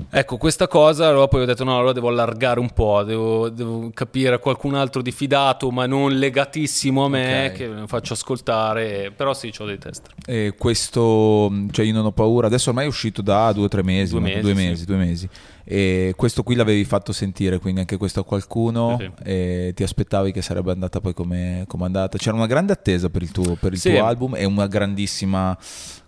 Ecco, 0.09 0.35
questa 0.35 0.67
cosa, 0.67 1.07
allora 1.07 1.27
poi 1.29 1.43
ho 1.43 1.45
detto 1.45 1.63
no, 1.63 1.77
allora 1.77 1.93
devo 1.93 2.09
allargare 2.09 2.59
un 2.59 2.69
po', 2.71 3.01
devo, 3.03 3.47
devo 3.49 3.89
capire 3.93 4.39
qualcun 4.39 4.75
altro 4.75 5.01
di 5.01 5.11
fidato, 5.11 5.71
ma 5.71 5.85
non 5.85 6.11
legatissimo 6.11 7.05
a 7.05 7.09
me, 7.09 7.45
okay. 7.45 7.53
che 7.53 7.87
faccio 7.87 8.13
ascoltare, 8.13 9.13
però 9.15 9.33
sì, 9.33 9.53
ho 9.57 9.65
dei 9.65 9.77
test. 9.77 10.09
E 10.25 10.53
questo, 10.57 11.49
cioè 11.71 11.85
io 11.85 11.93
non 11.93 12.05
ho 12.05 12.11
paura, 12.11 12.47
adesso 12.47 12.69
ormai 12.69 12.85
è 12.85 12.87
uscito 12.87 13.21
da 13.21 13.53
due 13.53 13.65
o 13.65 13.67
tre 13.69 13.83
mesi, 13.83 14.11
due 14.11 14.21
mesi, 14.21 14.41
due 14.41 14.53
mesi, 14.53 14.85
due 14.85 14.97
mesi. 14.97 15.29
E 15.67 16.13
questo 16.15 16.43
qui 16.43 16.53
l'avevi 16.53 16.85
fatto 16.85 17.11
sentire, 17.11 17.57
quindi 17.57 17.79
anche 17.79 17.97
questo 17.97 18.19
a 18.19 18.23
qualcuno, 18.23 18.97
sì, 18.99 19.11
sì. 19.17 19.23
e 19.23 19.71
ti 19.75 19.81
aspettavi 19.81 20.31
che 20.31 20.43
sarebbe 20.43 20.71
andata 20.71 21.01
poi 21.01 21.13
come, 21.13 21.65
come 21.67 21.85
andata. 21.85 22.17
C'era 22.19 22.35
una 22.35 22.45
grande 22.45 22.71
attesa 22.71 23.09
per 23.09 23.23
il 23.23 23.31
tuo, 23.31 23.55
per 23.55 23.73
il 23.73 23.81
tuo 23.81 24.05
album 24.05 24.35
e 24.35 24.45
una 24.45 24.67
grandissima 24.67 25.57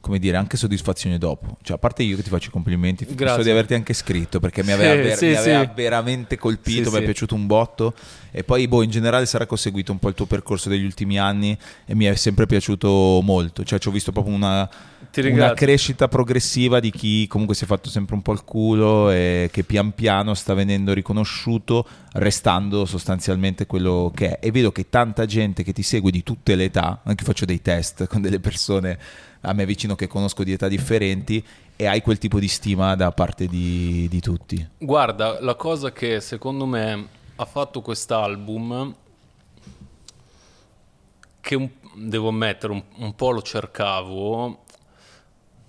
come 0.07 0.19
dire, 0.19 0.37
anche 0.37 0.55
soddisfazione 0.55 1.17
dopo. 1.17 1.57
Cioè, 1.61 1.75
a 1.75 1.79
parte 1.79 2.01
io 2.01 2.15
che 2.15 2.23
ti 2.23 2.29
faccio 2.29 2.47
i 2.47 2.51
complimenti, 2.51 3.05
penso 3.05 3.43
di 3.43 3.49
averti 3.49 3.73
anche 3.73 3.93
scritto 3.93 4.39
perché 4.39 4.63
mi 4.63 4.71
aveva, 4.71 4.95
ver- 4.95 5.17
sì, 5.17 5.27
mi 5.27 5.35
aveva 5.35 5.63
sì. 5.63 5.69
veramente 5.75 6.37
colpito, 6.37 6.89
mi 6.89 6.99
è 6.99 7.03
piaciuto 7.03 7.35
un 7.35 7.45
botto. 7.45 7.93
E 8.31 8.43
poi, 8.43 8.67
boh, 8.67 8.83
in 8.83 8.89
generale 8.89 9.25
sarà 9.25 9.45
che 9.45 9.53
ho 9.53 9.57
seguito 9.57 9.91
un 9.91 9.99
po' 9.99 10.07
il 10.07 10.13
tuo 10.13 10.25
percorso 10.25 10.69
degli 10.69 10.85
ultimi 10.85 11.19
anni 11.19 11.57
e 11.85 11.93
mi 11.93 12.05
è 12.05 12.15
sempre 12.15 12.45
piaciuto 12.45 13.19
molto. 13.21 13.65
Cioè, 13.65 13.79
ci 13.79 13.89
ho 13.89 13.91
visto 13.91 14.13
proprio 14.13 14.33
una, 14.33 14.69
una 15.15 15.53
crescita 15.53 16.07
progressiva 16.07 16.79
di 16.79 16.89
chi 16.91 17.27
comunque 17.27 17.55
si 17.55 17.65
è 17.65 17.67
fatto 17.67 17.89
sempre 17.89 18.15
un 18.15 18.21
po' 18.21 18.31
il 18.31 18.43
culo 18.45 19.11
e 19.11 19.49
che 19.51 19.63
pian 19.63 19.93
piano 19.93 20.33
sta 20.35 20.53
venendo 20.53 20.93
riconosciuto, 20.93 21.85
restando 22.13 22.85
sostanzialmente 22.85 23.65
quello 23.65 24.09
che 24.15 24.37
è. 24.37 24.47
E 24.47 24.51
vedo 24.51 24.71
che 24.71 24.87
tanta 24.87 25.25
gente 25.25 25.63
che 25.63 25.73
ti 25.73 25.83
segue 25.83 26.11
di 26.11 26.23
tutte 26.23 26.55
le 26.55 26.65
età, 26.65 27.01
anche 27.03 27.25
faccio 27.25 27.43
dei 27.43 27.61
test 27.61 28.07
con 28.07 28.21
delle 28.21 28.39
persone 28.39 28.97
a 29.47 29.53
me 29.53 29.65
vicino 29.65 29.95
che 29.95 30.07
conosco 30.07 30.43
di 30.43 30.51
età 30.51 30.67
differenti 30.67 31.43
e 31.75 31.85
hai 31.85 32.01
quel 32.01 32.17
tipo 32.17 32.39
di 32.39 32.47
stima 32.47 32.95
da 32.95 33.11
parte 33.11 33.47
di, 33.47 34.07
di 34.09 34.19
tutti? 34.19 34.67
Guarda, 34.77 35.39
la 35.41 35.55
cosa 35.55 35.91
che 35.91 36.19
secondo 36.19 36.65
me 36.65 37.07
ha 37.35 37.45
fatto 37.45 37.81
quest'album 37.81 38.95
che 41.39 41.55
un, 41.55 41.69
devo 41.95 42.27
ammettere 42.27 42.73
un, 42.73 42.83
un 42.97 43.15
po' 43.15 43.31
lo 43.31 43.41
cercavo 43.41 44.65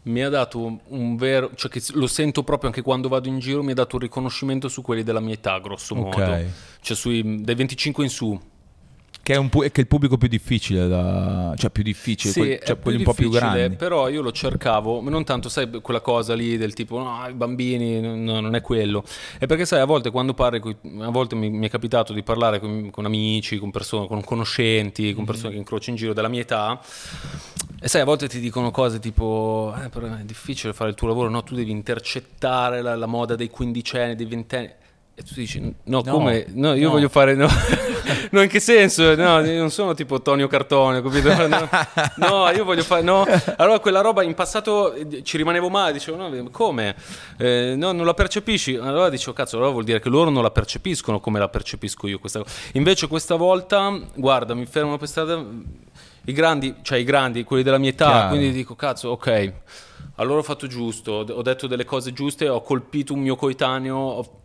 mi 0.02 0.22
ha 0.22 0.28
dato 0.28 0.80
un, 0.88 1.16
vero, 1.16 1.50
cioè 1.54 1.70
che 1.70 1.82
lo 1.92 2.06
sento 2.06 2.42
proprio 2.42 2.70
anche 2.70 2.82
quando 2.82 3.08
vado 3.08 3.28
in 3.28 3.38
giro, 3.38 3.62
mi 3.62 3.72
ha 3.72 3.74
dato 3.74 3.96
un 3.96 4.02
riconoscimento 4.02 4.68
su 4.68 4.80
quelli 4.80 5.02
della 5.02 5.20
mia 5.20 5.34
età, 5.34 5.58
grosso 5.58 5.94
modo, 5.94 6.22
Ok. 6.22 6.46
cioè 6.80 6.96
sui, 6.96 7.42
dai 7.42 7.54
25 7.54 8.04
in 8.04 8.10
su. 8.10 8.40
Che 9.28 9.34
è, 9.34 9.36
un 9.36 9.50
che 9.50 9.66
è 9.70 9.80
il 9.80 9.86
pubblico 9.86 10.16
più 10.16 10.26
difficile, 10.26 10.88
da... 10.88 11.52
cioè 11.58 11.68
più 11.68 11.82
difficile, 11.82 12.32
Sì, 12.32 12.38
quel- 12.40 12.60
cioè 12.64 12.78
quelli 12.78 12.96
un 12.96 13.04
po' 13.04 13.12
più 13.12 13.28
grandi. 13.28 13.76
Però 13.76 14.08
io 14.08 14.22
lo 14.22 14.32
cercavo, 14.32 15.06
non 15.06 15.22
tanto, 15.24 15.50
sai, 15.50 15.68
quella 15.82 16.00
cosa 16.00 16.32
lì 16.32 16.56
del 16.56 16.72
tipo, 16.72 16.96
no, 16.98 17.28
i 17.28 17.34
bambini, 17.34 18.00
no, 18.00 18.40
non 18.40 18.54
è 18.54 18.62
quello. 18.62 19.04
È 19.38 19.44
perché, 19.44 19.66
sai, 19.66 19.80
a 19.80 19.84
volte 19.84 20.10
quando 20.10 20.32
parli, 20.32 20.62
a 21.00 21.10
volte 21.10 21.34
mi, 21.34 21.50
mi 21.50 21.66
è 21.66 21.68
capitato 21.68 22.14
di 22.14 22.22
parlare 22.22 22.58
con, 22.58 22.88
con 22.90 23.04
amici, 23.04 23.58
con 23.58 23.70
persone, 23.70 24.06
con 24.06 24.24
conoscenti, 24.24 25.12
con 25.12 25.24
Mhm. 25.24 25.28
persone 25.28 25.50
che 25.52 25.58
incrocio 25.58 25.90
in 25.90 25.96
giro 25.96 26.14
della 26.14 26.28
mia 26.28 26.40
età. 26.40 26.80
E 27.82 27.86
sai, 27.86 28.00
a 28.00 28.04
volte 28.06 28.28
ti 28.28 28.40
dicono 28.40 28.70
cose 28.70 28.98
tipo, 28.98 29.74
eh, 29.84 29.90
però 29.90 30.06
è 30.06 30.22
difficile 30.24 30.72
fare 30.72 30.88
il 30.88 30.96
tuo 30.96 31.06
lavoro, 31.06 31.28
no, 31.28 31.42
tu 31.42 31.54
devi 31.54 31.70
intercettare 31.70 32.80
la, 32.80 32.96
la 32.96 33.04
moda 33.04 33.36
dei 33.36 33.50
quindicenni, 33.50 34.14
dei 34.14 34.24
ventenni. 34.24 34.70
E 35.18 35.24
tu 35.24 35.34
dici, 35.34 35.58
no, 35.58 35.74
No, 35.82 36.02
come? 36.12 36.46
No, 36.50 36.74
io 36.74 36.84
no. 36.86 36.90
voglio 36.92 37.08
fare... 37.08 37.34
No. 37.34 37.48
no, 38.30 38.40
in 38.40 38.48
che 38.48 38.60
senso? 38.60 39.16
No, 39.16 39.40
non 39.40 39.68
sono 39.72 39.92
tipo 39.92 40.22
Tonio 40.22 40.46
Cartone, 40.46 41.02
capito? 41.02 41.34
No, 41.48 41.68
no, 42.18 42.50
io 42.50 42.62
voglio 42.62 42.84
fare... 42.84 43.02
No. 43.02 43.26
Allora 43.56 43.80
quella 43.80 44.00
roba 44.00 44.22
in 44.22 44.34
passato 44.34 44.92
eh, 44.92 45.24
ci 45.24 45.36
rimanevo 45.36 45.68
male, 45.70 45.92
dicevo, 45.94 46.16
no, 46.28 46.48
come? 46.52 46.94
Eh, 47.36 47.74
no, 47.76 47.90
non 47.90 48.06
la 48.06 48.14
percepisci? 48.14 48.76
Allora 48.76 49.08
dicevo, 49.08 49.32
cazzo, 49.32 49.56
allora 49.56 49.72
vuol 49.72 49.82
dire 49.82 49.98
che 49.98 50.08
loro 50.08 50.30
non 50.30 50.44
la 50.44 50.52
percepiscono 50.52 51.18
come 51.18 51.40
la 51.40 51.48
percepisco 51.48 52.06
io 52.06 52.20
questa 52.20 52.38
cosa. 52.40 52.54
Invece 52.74 53.08
questa 53.08 53.34
volta, 53.34 53.98
guarda, 54.14 54.54
mi 54.54 54.66
fermano 54.66 54.98
per 54.98 55.08
strada... 55.08 55.44
I 56.26 56.32
grandi, 56.32 56.76
cioè 56.82 56.98
i 56.98 57.04
grandi, 57.04 57.42
quelli 57.42 57.64
della 57.64 57.78
mia 57.78 57.90
età, 57.90 58.04
Chiaro. 58.10 58.28
quindi 58.28 58.52
dico, 58.52 58.76
cazzo, 58.76 59.08
ok, 59.08 59.52
allora 60.16 60.38
ho 60.40 60.42
fatto 60.42 60.66
giusto, 60.66 61.24
ho 61.26 61.42
detto 61.42 61.66
delle 61.66 61.86
cose 61.86 62.12
giuste, 62.12 62.48
ho 62.48 62.60
colpito 62.60 63.14
un 63.14 63.20
mio 63.20 63.34
coetaneo, 63.34 63.96
ho- 63.96 64.40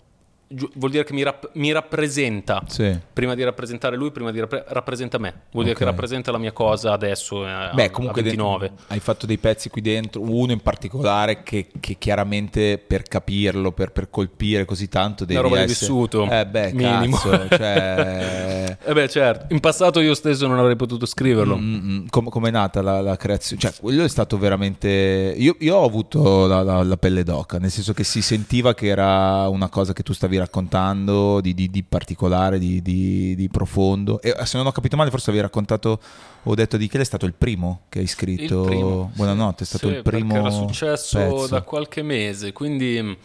vuol 0.76 0.92
dire 0.92 1.04
che 1.04 1.14
mi, 1.14 1.24
rap- 1.24 1.50
mi 1.54 1.72
rappresenta. 1.72 2.64
Sì. 2.68 2.98
Prima 3.14 3.36
di 3.36 3.44
rappresentare 3.44 3.96
lui, 3.96 4.12
prima 4.12 4.32
di 4.32 4.40
rappre- 4.40 4.66
rappresenta 4.68 5.18
me. 5.18 5.34
Vuol 5.52 5.64
dire 5.66 5.76
Ok. 5.76 5.84
che 5.84 5.86
rappresenta 5.86 6.32
la 6.32 6.38
mia 6.38 6.52
cosa 6.52 6.92
adesso, 6.94 7.46
eh, 7.46 7.52
a, 7.52 7.72
Beh, 7.74 7.86
a 7.86 7.90
comunque 7.92 8.22
de- 8.22 8.30
29. 8.30 8.72
hai 8.88 9.00
fatto 9.00 9.26
dei 9.26 9.38
pezzi 9.38 9.70
qui 9.70 9.82
dentro, 9.82 10.22
uno 10.22 10.52
in 10.52 10.62
particolare 10.62 11.44
che, 11.44 11.68
che 11.80 11.96
chiaramente 11.98 12.78
per 12.86 13.04
capirlo, 13.04 13.72
per, 13.72 13.92
per 13.92 14.10
colpire 14.10 14.66
così 14.66 14.88
tanto 14.90 15.26
devi 15.26 15.40
Una 15.40 15.48
roba 15.50 15.62
essere... 15.62 15.80
vissuto, 15.80 16.30
Eh 16.30 16.46
beh, 16.46 16.74
minimo. 16.74 17.18
cazzo, 17.18 17.48
cioè... 17.50 18.78
Eh 18.86 18.94
beh, 18.94 19.08
certo. 19.08 19.54
In 19.54 19.60
passato 19.60 20.00
io 20.02 20.14
stesso 20.14 20.46
non 20.48 20.60
avrei 20.60 20.76
potuto 20.76 21.06
scriverlo. 21.06 21.56
Mm, 21.56 21.76
mm, 21.76 22.06
com- 22.10 22.30
com'è 22.30 22.52
nata 22.52 22.82
la, 22.82 23.02
la 23.02 23.16
creazione? 23.16 23.62
Cioè, 23.62 23.72
quello 23.80 24.04
è 24.04 24.10
stato 24.10 24.38
veramente. 24.38 25.34
Io, 25.38 25.56
io 25.60 25.76
ho 25.78 25.86
avuto 25.86 26.48
la, 26.48 26.64
la- 26.64 26.84
la 26.84 26.98
pelle 26.98 27.24
d'oca, 27.24 27.58
nel 27.60 27.72
senso 27.72 27.94
che 27.94 28.04
si 28.04 28.22
sentiva 28.22 28.74
che 28.74 28.88
era 28.88 29.48
una 29.48 29.70
cosa 29.70 29.94
che 29.94 30.04
tu 30.04 30.12
stavi 30.14 30.38
raccontando 30.44 31.42
di, 31.42 31.54
di- 31.54 31.70
di 31.70 31.84
particolare, 31.84 32.60
di, 32.60 32.82
di- 32.82 33.50
profondo. 33.50 34.22
E 34.22 34.34
se 34.46 34.58
non 34.58 34.66
ho 34.68 34.72
capito 34.72 34.96
male, 34.98 35.10
forse 35.10 35.30
avevi 35.30 35.44
raccontato, 35.46 36.00
ho 36.44 36.56
detto 36.56 36.78
di 36.78 36.88
che 36.88 37.00
è 37.00 37.04
stato 37.04 37.26
il 37.26 37.34
primo 37.34 37.82
che 37.90 38.00
hai 38.00 38.08
scritto. 38.08 38.62
Primo. 38.64 39.12
Buonanotte, 39.16 39.64
è 39.64 39.66
stato 39.66 39.88
Sì, 39.90 39.94
il 39.96 40.02
primo. 40.02 40.36
era 40.36 40.50
successo 40.50 41.18
pezzo. 41.18 41.48
da 41.48 41.62
qualche 41.62 42.02
mese, 42.02 42.52
quindi... 42.52 43.18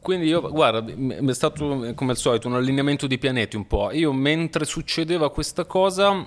Quindi 0.00 0.26
io, 0.28 0.40
guarda, 0.40 0.82
è 0.86 1.34
stato 1.34 1.84
eh, 1.84 1.92
come 1.94 2.12
al 2.12 2.16
solito 2.16 2.48
un 2.48 2.54
allineamento 2.54 3.06
di 3.06 3.18
pianeti 3.18 3.56
un 3.56 3.66
po'. 3.66 3.90
Io 3.92 4.12
mentre 4.12 4.64
succedeva 4.64 5.30
questa 5.30 5.64
cosa 5.66 6.26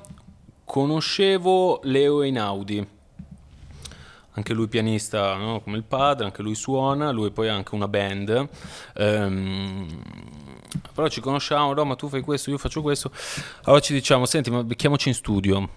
conoscevo 0.64 1.80
Leo 1.84 2.22
Einaudi, 2.22 2.86
anche 4.34 4.54
lui 4.54 4.68
pianista 4.68 5.36
no? 5.36 5.62
come 5.62 5.78
il 5.78 5.84
padre, 5.84 6.26
anche 6.26 6.42
lui 6.42 6.56
suona, 6.56 7.12
lui 7.12 7.32
poi 7.32 7.50
ha 7.50 7.54
anche 7.54 7.76
una 7.76 7.88
band. 7.88 8.50
Ehm, 8.96 10.02
però 10.94 11.08
ci 11.08 11.22
conosciamo, 11.22 11.74
no, 11.74 11.84
ma 11.84 11.96
tu 11.96 12.08
fai 12.08 12.22
questo, 12.22 12.50
io 12.50 12.58
faccio 12.58 12.82
questo. 12.82 13.12
Allora 13.64 13.82
ci 13.82 13.94
diciamo, 13.94 14.26
senti, 14.26 14.50
ma 14.50 14.64
becchiamoci 14.64 15.10
in 15.10 15.16
studio. 15.16 15.70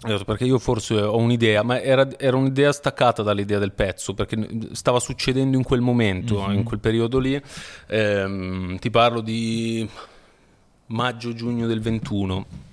Detto, 0.00 0.24
Perché 0.24 0.44
io 0.44 0.58
forse 0.60 0.94
ho 0.94 1.16
un'idea, 1.16 1.64
ma 1.64 1.80
era, 1.80 2.08
era 2.18 2.36
un'idea 2.36 2.70
staccata 2.72 3.22
dall'idea 3.22 3.58
del 3.58 3.72
pezzo, 3.72 4.14
perché 4.14 4.36
stava 4.72 5.00
succedendo 5.00 5.56
in 5.56 5.64
quel 5.64 5.80
momento, 5.80 6.48
in 6.52 6.62
quel 6.62 6.78
periodo 6.78 7.18
lì. 7.18 7.40
Ehm, 7.88 8.78
ti 8.78 8.90
parlo 8.90 9.20
di 9.20 9.88
maggio-giugno 10.86 11.66
del 11.66 11.80
21. 11.80 12.67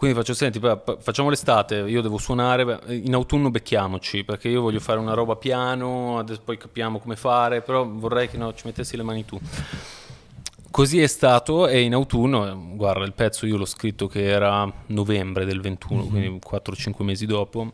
Quindi 0.00 0.16
faccio, 0.16 0.32
senti, 0.32 0.58
pa- 0.58 0.82
facciamo 0.98 1.28
l'estate, 1.28 1.80
io 1.80 2.00
devo 2.00 2.16
suonare, 2.16 2.64
beh, 2.64 2.94
in 2.94 3.12
autunno 3.12 3.50
becchiamoci, 3.50 4.24
perché 4.24 4.48
io 4.48 4.62
voglio 4.62 4.80
fare 4.80 4.98
una 4.98 5.12
roba 5.12 5.36
piano, 5.36 6.24
poi 6.42 6.56
capiamo 6.56 6.98
come 7.00 7.16
fare, 7.16 7.60
però 7.60 7.86
vorrei 7.86 8.26
che 8.26 8.38
no, 8.38 8.54
ci 8.54 8.62
mettessi 8.64 8.96
le 8.96 9.02
mani 9.02 9.26
tu. 9.26 9.38
Così 10.70 11.02
è 11.02 11.06
stato 11.06 11.66
e 11.66 11.82
in 11.82 11.92
autunno, 11.92 12.48
eh, 12.48 12.76
guarda, 12.76 13.04
il 13.04 13.12
pezzo 13.12 13.44
io 13.44 13.58
l'ho 13.58 13.66
scritto 13.66 14.06
che 14.06 14.24
era 14.24 14.72
novembre 14.86 15.44
del 15.44 15.60
21, 15.60 16.06
quindi 16.06 16.38
4-5 16.38 17.04
mesi 17.04 17.26
dopo. 17.26 17.70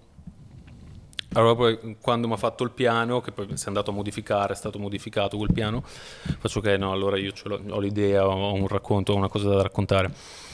Allora 1.34 1.54
poi 1.54 1.96
quando 2.00 2.26
mi 2.26 2.32
ha 2.32 2.38
fatto 2.38 2.64
il 2.64 2.72
piano, 2.72 3.20
che 3.20 3.30
poi 3.30 3.46
si 3.56 3.66
è 3.66 3.68
andato 3.68 3.92
a 3.92 3.94
modificare, 3.94 4.52
è 4.52 4.56
stato 4.56 4.80
modificato 4.80 5.36
quel 5.36 5.52
piano, 5.52 5.80
faccio 5.84 6.58
ok, 6.58 6.66
no, 6.76 6.90
allora 6.90 7.18
io 7.18 7.32
ho 7.68 7.78
l'idea, 7.78 8.26
ho 8.26 8.52
un 8.52 8.66
racconto, 8.66 9.12
ho 9.12 9.16
una 9.16 9.28
cosa 9.28 9.48
da 9.48 9.62
raccontare. 9.62 10.44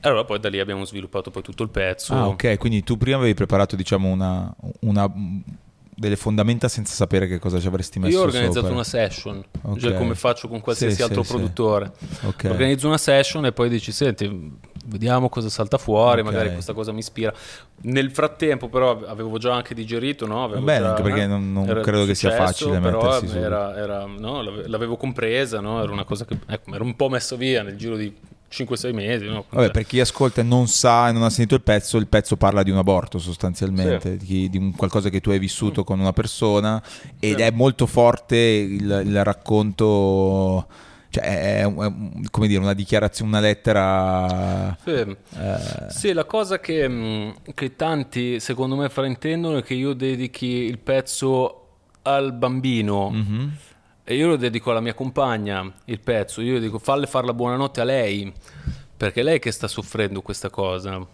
Allora 0.00 0.24
poi 0.24 0.40
da 0.40 0.48
lì 0.48 0.58
abbiamo 0.60 0.84
sviluppato 0.84 1.30
poi 1.30 1.42
tutto 1.42 1.62
il 1.62 1.68
pezzo. 1.70 2.14
Ah, 2.14 2.26
ok, 2.28 2.56
quindi 2.58 2.82
tu 2.82 2.96
prima 2.96 3.18
avevi 3.18 3.34
preparato, 3.34 3.76
diciamo, 3.76 4.08
una, 4.08 4.54
una- 4.80 5.12
delle 5.94 6.16
fondamenta 6.16 6.66
senza 6.68 6.94
sapere 6.94 7.26
che 7.26 7.38
cosa 7.38 7.60
ci 7.60 7.66
avresti 7.66 7.98
messo 7.98 8.12
Io 8.16 8.20
ho 8.22 8.24
organizzato 8.24 8.60
sopra. 8.60 8.72
una 8.72 8.84
session, 8.84 9.44
Ok. 9.60 9.78
cioè 9.78 9.94
come 9.94 10.14
faccio 10.14 10.48
con 10.48 10.60
qualsiasi 10.62 10.94
Sì, 10.96 11.02
altro 11.02 11.22
sì, 11.22 11.28
sì. 11.28 11.34
produttore. 11.34 11.92
Ok. 12.22 12.44
Organizzo 12.48 12.86
una 12.86 12.96
session 12.96 13.44
e 13.44 13.52
poi 13.52 13.68
dici, 13.68 13.92
senti, 13.92 14.50
vediamo 14.86 15.28
cosa 15.28 15.50
salta 15.50 15.76
fuori, 15.76 16.22
Ok. 16.22 16.26
magari 16.26 16.52
questa 16.54 16.72
cosa 16.72 16.90
mi 16.92 17.00
ispira. 17.00 17.34
Nel 17.82 18.10
frattempo 18.12 18.70
però 18.70 18.98
avevo 19.04 19.36
già 19.36 19.52
anche 19.54 19.74
digerito, 19.74 20.26
no? 20.26 20.44
Avevo 20.44 20.62
Beh, 20.62 20.78
già- 20.78 20.88
anche 20.88 21.02
perché 21.02 21.22
eh, 21.22 21.26
non- 21.26 21.52
non 21.52 21.66
credo 21.66 22.06
che 22.06 22.14
sia 22.14 22.30
successo, 22.30 22.46
facile 22.70 22.80
però 22.80 23.02
mettersi 23.02 23.28
su. 23.28 23.36
Era, 23.36 23.76
era- 23.76 24.06
no, 24.06 24.40
l'ave- 24.40 24.68
l'avevo 24.68 24.96
compresa, 24.96 25.60
no? 25.60 25.82
Era 25.82 25.92
una 25.92 26.04
cosa 26.04 26.24
che 26.24 26.38
ecco, 26.46 26.70
mi 26.70 26.76
ero 26.76 26.84
un 26.84 26.96
po' 26.96 27.10
messo 27.10 27.36
via 27.36 27.62
nel 27.62 27.76
giro 27.76 27.96
di 27.96 28.10
5-6 28.50 28.92
mesi. 28.92 29.26
No? 29.26 29.44
Vabbè, 29.48 29.70
per 29.70 29.86
chi 29.86 30.00
ascolta 30.00 30.40
e 30.40 30.44
non 30.44 30.66
sa 30.66 31.08
e 31.08 31.12
non 31.12 31.22
ha 31.22 31.30
sentito 31.30 31.54
il 31.54 31.62
pezzo, 31.62 31.96
il 31.98 32.08
pezzo 32.08 32.36
parla 32.36 32.62
di 32.62 32.70
un 32.70 32.78
aborto 32.78 33.18
sostanzialmente, 33.18 34.16
di, 34.16 34.50
di 34.50 34.58
un 34.58 34.74
qualcosa 34.74 35.08
che 35.08 35.20
tu 35.20 35.30
hai 35.30 35.38
vissuto 35.38 35.84
con 35.84 36.00
una 36.00 36.12
persona 36.12 36.82
ed 37.18 37.36
Sì. 37.36 37.42
è 37.42 37.50
molto 37.52 37.86
forte 37.86 38.36
il, 38.36 39.02
il 39.06 39.24
racconto, 39.24 40.66
cioè 41.10 41.22
è, 41.24 41.64
è 41.64 41.92
come 42.30 42.46
dire, 42.48 42.60
una 42.60 42.74
dichiarazione, 42.74 43.30
una 43.30 43.40
lettera... 43.40 44.76
Sì. 44.82 44.90
eh, 44.90 45.86
Sì, 45.88 46.12
la 46.12 46.24
cosa 46.24 46.58
che, 46.58 46.88
mh, 46.88 47.34
che 47.54 47.76
tanti 47.76 48.40
secondo 48.40 48.74
me 48.76 48.88
fraintendono 48.88 49.58
è 49.58 49.62
che 49.62 49.74
io 49.74 49.92
dedichi 49.92 50.46
il 50.46 50.78
pezzo 50.78 51.56
al 52.02 52.32
bambino 52.32 53.10
mhm. 53.10 53.52
E 54.10 54.16
io 54.16 54.26
lo 54.26 54.34
dedico 54.34 54.72
alla 54.72 54.80
mia 54.80 54.92
compagna 54.92 55.72
il 55.84 56.00
pezzo, 56.00 56.40
io 56.40 56.58
dico 56.58 56.80
falle 56.80 57.06
fare 57.06 57.26
la 57.26 57.32
buonanotte 57.32 57.80
a 57.80 57.84
lei 57.84 58.32
perché 58.96 59.20
è 59.20 59.22
lei 59.22 59.38
che 59.38 59.52
sta 59.52 59.68
soffrendo 59.68 60.20
questa 60.20 60.50
cosa. 60.50 61.06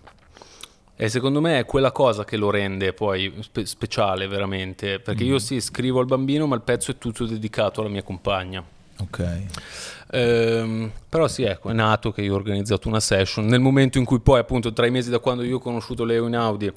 E 0.97 1.09
secondo 1.11 1.43
me 1.43 1.59
è 1.59 1.67
quella 1.67 1.93
cosa 1.93 2.25
che 2.25 2.39
lo 2.39 2.49
rende 2.49 2.95
poi 2.95 3.35
spe- 3.41 3.67
speciale 3.67 4.27
veramente. 4.29 4.99
Perché 4.99 5.25
io 5.25 5.39
sì 5.39 5.61
scrivo 5.61 6.01
al 6.01 6.07
bambino 6.07 6.47
ma 6.47 6.55
il 6.55 6.63
pezzo 6.63 6.91
è 6.91 6.97
tutto 6.97 7.27
dedicato 7.27 7.83
alla 7.83 7.91
mia 7.91 8.03
compagna. 8.03 8.65
Ok. 8.99 9.43
Ehm, 10.13 10.91
però 11.07 11.29
sì, 11.29 11.43
ecco, 11.43 11.69
è 11.69 11.75
nato 11.75 12.13
che 12.13 12.23
io 12.23 12.33
ho 12.33 12.37
organizzato 12.37 12.89
una 12.89 13.01
session. 13.01 13.45
Nel 13.45 13.61
momento 13.61 13.99
in 13.99 14.07
cui 14.07 14.21
poi, 14.21 14.41
appunto, 14.41 14.73
tra 14.73 14.87
i 14.87 14.91
mesi 14.91 15.11
da 15.11 15.19
quando 15.19 15.43
io 15.43 15.57
ho 15.57 15.61
conosciuto 15.61 16.03
Leo 16.03 16.27
in 16.27 16.35
Audi 16.35 16.73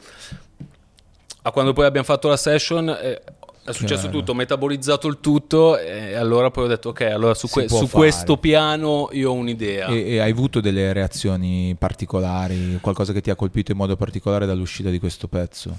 a 1.41 1.51
quando 1.51 1.73
poi 1.73 1.85
abbiamo 1.85 2.05
fatto 2.05 2.27
la 2.27 2.37
session, 2.37 2.89
eh, 2.89 3.21
è 3.69 3.73
successo 3.73 4.01
Chiaro. 4.03 4.17
tutto, 4.17 4.31
ho 4.31 4.35
metabolizzato 4.35 5.07
il 5.07 5.19
tutto 5.19 5.77
e 5.77 6.15
allora 6.15 6.49
poi 6.49 6.65
ho 6.65 6.67
detto, 6.67 6.89
ok, 6.89 7.01
allora 7.01 7.35
su, 7.35 7.47
que- 7.47 7.69
su 7.69 7.87
questo 7.87 8.37
piano 8.37 9.09
io 9.11 9.29
ho 9.29 9.33
un'idea. 9.33 9.87
E, 9.87 10.13
e 10.13 10.19
hai 10.19 10.31
avuto 10.31 10.59
delle 10.59 10.91
reazioni 10.91 11.75
particolari, 11.77 12.79
qualcosa 12.81 13.13
che 13.13 13.21
ti 13.21 13.29
ha 13.29 13.35
colpito 13.35 13.71
in 13.71 13.77
modo 13.77 13.95
particolare 13.95 14.47
dall'uscita 14.47 14.89
di 14.89 14.97
questo 14.97 15.27
pezzo? 15.27 15.77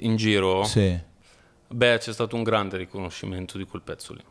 In 0.00 0.16
giro? 0.16 0.64
Sì. 0.64 0.98
Beh, 1.68 1.98
c'è 1.98 2.12
stato 2.12 2.36
un 2.36 2.42
grande 2.42 2.76
riconoscimento 2.76 3.56
di 3.56 3.64
quel 3.64 3.80
pezzo 3.82 4.12
lì. 4.12 4.22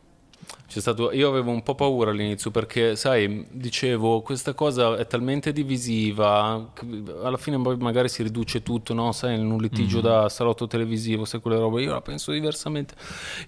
C'è 0.70 0.78
stato, 0.78 1.10
io 1.10 1.28
avevo 1.28 1.50
un 1.50 1.64
po' 1.64 1.74
paura 1.74 2.12
all'inizio 2.12 2.52
perché, 2.52 2.94
sai, 2.94 3.44
dicevo, 3.50 4.20
questa 4.20 4.54
cosa 4.54 4.96
è 4.96 5.04
talmente 5.04 5.52
divisiva, 5.52 6.70
che 6.72 6.86
alla 7.24 7.38
fine 7.38 7.60
poi 7.60 7.76
magari 7.76 8.08
si 8.08 8.22
riduce 8.22 8.62
tutto, 8.62 8.94
no? 8.94 9.10
Sai, 9.10 9.34
in 9.34 9.50
un 9.50 9.60
litigio 9.60 9.96
mm-hmm. 9.96 10.06
da 10.06 10.28
salotto 10.28 10.68
televisivo, 10.68 11.24
sai, 11.24 11.40
quelle 11.40 11.58
robe, 11.58 11.82
io 11.82 11.92
la 11.92 12.00
penso 12.00 12.30
diversamente. 12.30 12.94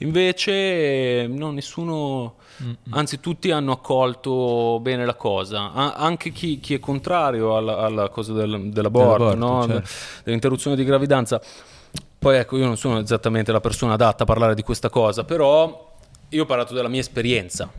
Invece, 0.01 1.29
no, 1.29 1.53
nessuno, 1.53 2.35
mm-hmm. 2.61 2.75
anzi 2.91 3.21
tutti 3.21 3.53
hanno 3.53 3.71
accolto 3.71 4.81
bene 4.81 5.07
la 5.07 5.15
cosa, 5.15 5.73
A- 5.73 5.93
anche 5.93 6.33
chi, 6.33 6.59
chi, 6.59 6.75
è 6.75 6.81
contrario 6.81 7.57
alla, 7.57 7.79
alla 7.79 8.09
cosa 8.09 8.33
del, 8.33 8.71
dell'aborto, 8.73 9.31
dell'aborto 9.31 9.37
no? 9.37 9.67
certo. 9.69 9.89
dell'interruzione 10.25 10.75
di 10.75 10.83
gravidanza. 10.83 11.41
Poi 12.19 12.37
ecco, 12.37 12.57
io 12.57 12.67
non 12.67 12.77
sono 12.77 12.99
esattamente 12.99 13.53
la 13.53 13.61
persona 13.61 13.93
adatta 13.93 14.25
a 14.25 14.27
parlare 14.27 14.57
di 14.57 14.63
questa 14.63 14.89
cosa, 14.91 15.23
però 15.23 15.91
io 16.33 16.43
ho 16.43 16.47
parlato 16.47 16.75
della 16.75 16.89
mia 16.89 17.01
esperienza, 17.01 17.71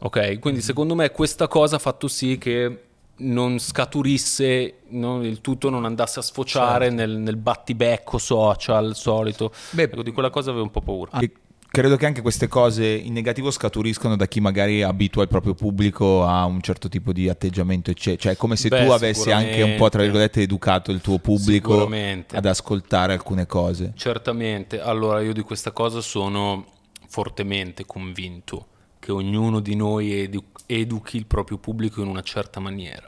ok? 0.00 0.38
Quindi 0.38 0.60
secondo 0.60 0.94
me 0.94 1.10
questa 1.10 1.48
cosa 1.48 1.76
ha 1.76 1.78
fatto 1.78 2.08
sì 2.08 2.36
che 2.36 2.84
non 3.14 3.58
scaturisse, 3.58 4.74
no, 4.88 5.24
il 5.24 5.40
tutto 5.40 5.70
non 5.70 5.84
andasse 5.84 6.18
a 6.18 6.22
sfociare 6.22 6.86
certo. 6.86 7.00
nel, 7.00 7.18
nel, 7.18 7.36
battibecco 7.36 8.18
social 8.18 8.96
solito. 8.96 9.52
Beh, 9.70 9.84
ecco, 9.84 10.02
di 10.02 10.10
quella 10.10 10.30
cosa 10.30 10.50
avevo 10.50 10.64
un 10.64 10.70
po' 10.72 10.80
paura. 10.80 11.20
E 11.20 11.30
credo 11.68 11.96
che 11.96 12.06
anche 12.06 12.22
queste 12.22 12.48
cose 12.48 12.84
in 12.86 13.12
negativo 13.12 13.52
scaturiscono 13.52 14.16
da 14.16 14.26
chi 14.26 14.40
magari 14.40 14.82
abitua 14.82 15.22
il 15.22 15.28
proprio 15.28 15.54
pubblico 15.54 16.24
a 16.24 16.44
un 16.44 16.60
certo 16.60 16.88
tipo 16.88 17.12
di 17.12 17.28
atteggiamento, 17.28 17.92
cioè 17.94 18.16
è 18.16 18.36
come 18.36 18.56
se 18.56 18.68
Beh, 18.68 18.84
tu 18.84 18.90
avessi 18.90 19.30
anche 19.30 19.62
un 19.62 19.76
po' 19.76 19.88
tra 19.88 20.02
virgolette 20.02 20.40
educato 20.40 20.90
il 20.90 21.00
tuo 21.00 21.18
pubblico 21.18 21.86
ad 21.86 22.46
ascoltare 22.46 23.12
alcune 23.12 23.46
cose. 23.46 23.92
Certamente, 23.94 24.80
allora 24.80 25.20
io 25.20 25.32
di 25.32 25.42
questa 25.42 25.70
cosa 25.70 26.00
sono 26.00 26.80
fortemente 27.12 27.84
convinto 27.84 28.68
che 28.98 29.12
ognuno 29.12 29.60
di 29.60 29.76
noi 29.76 30.14
edu- 30.14 30.62
educhi 30.64 31.18
il 31.18 31.26
proprio 31.26 31.58
pubblico 31.58 32.00
in 32.00 32.08
una 32.08 32.22
certa 32.22 32.58
maniera 32.58 33.06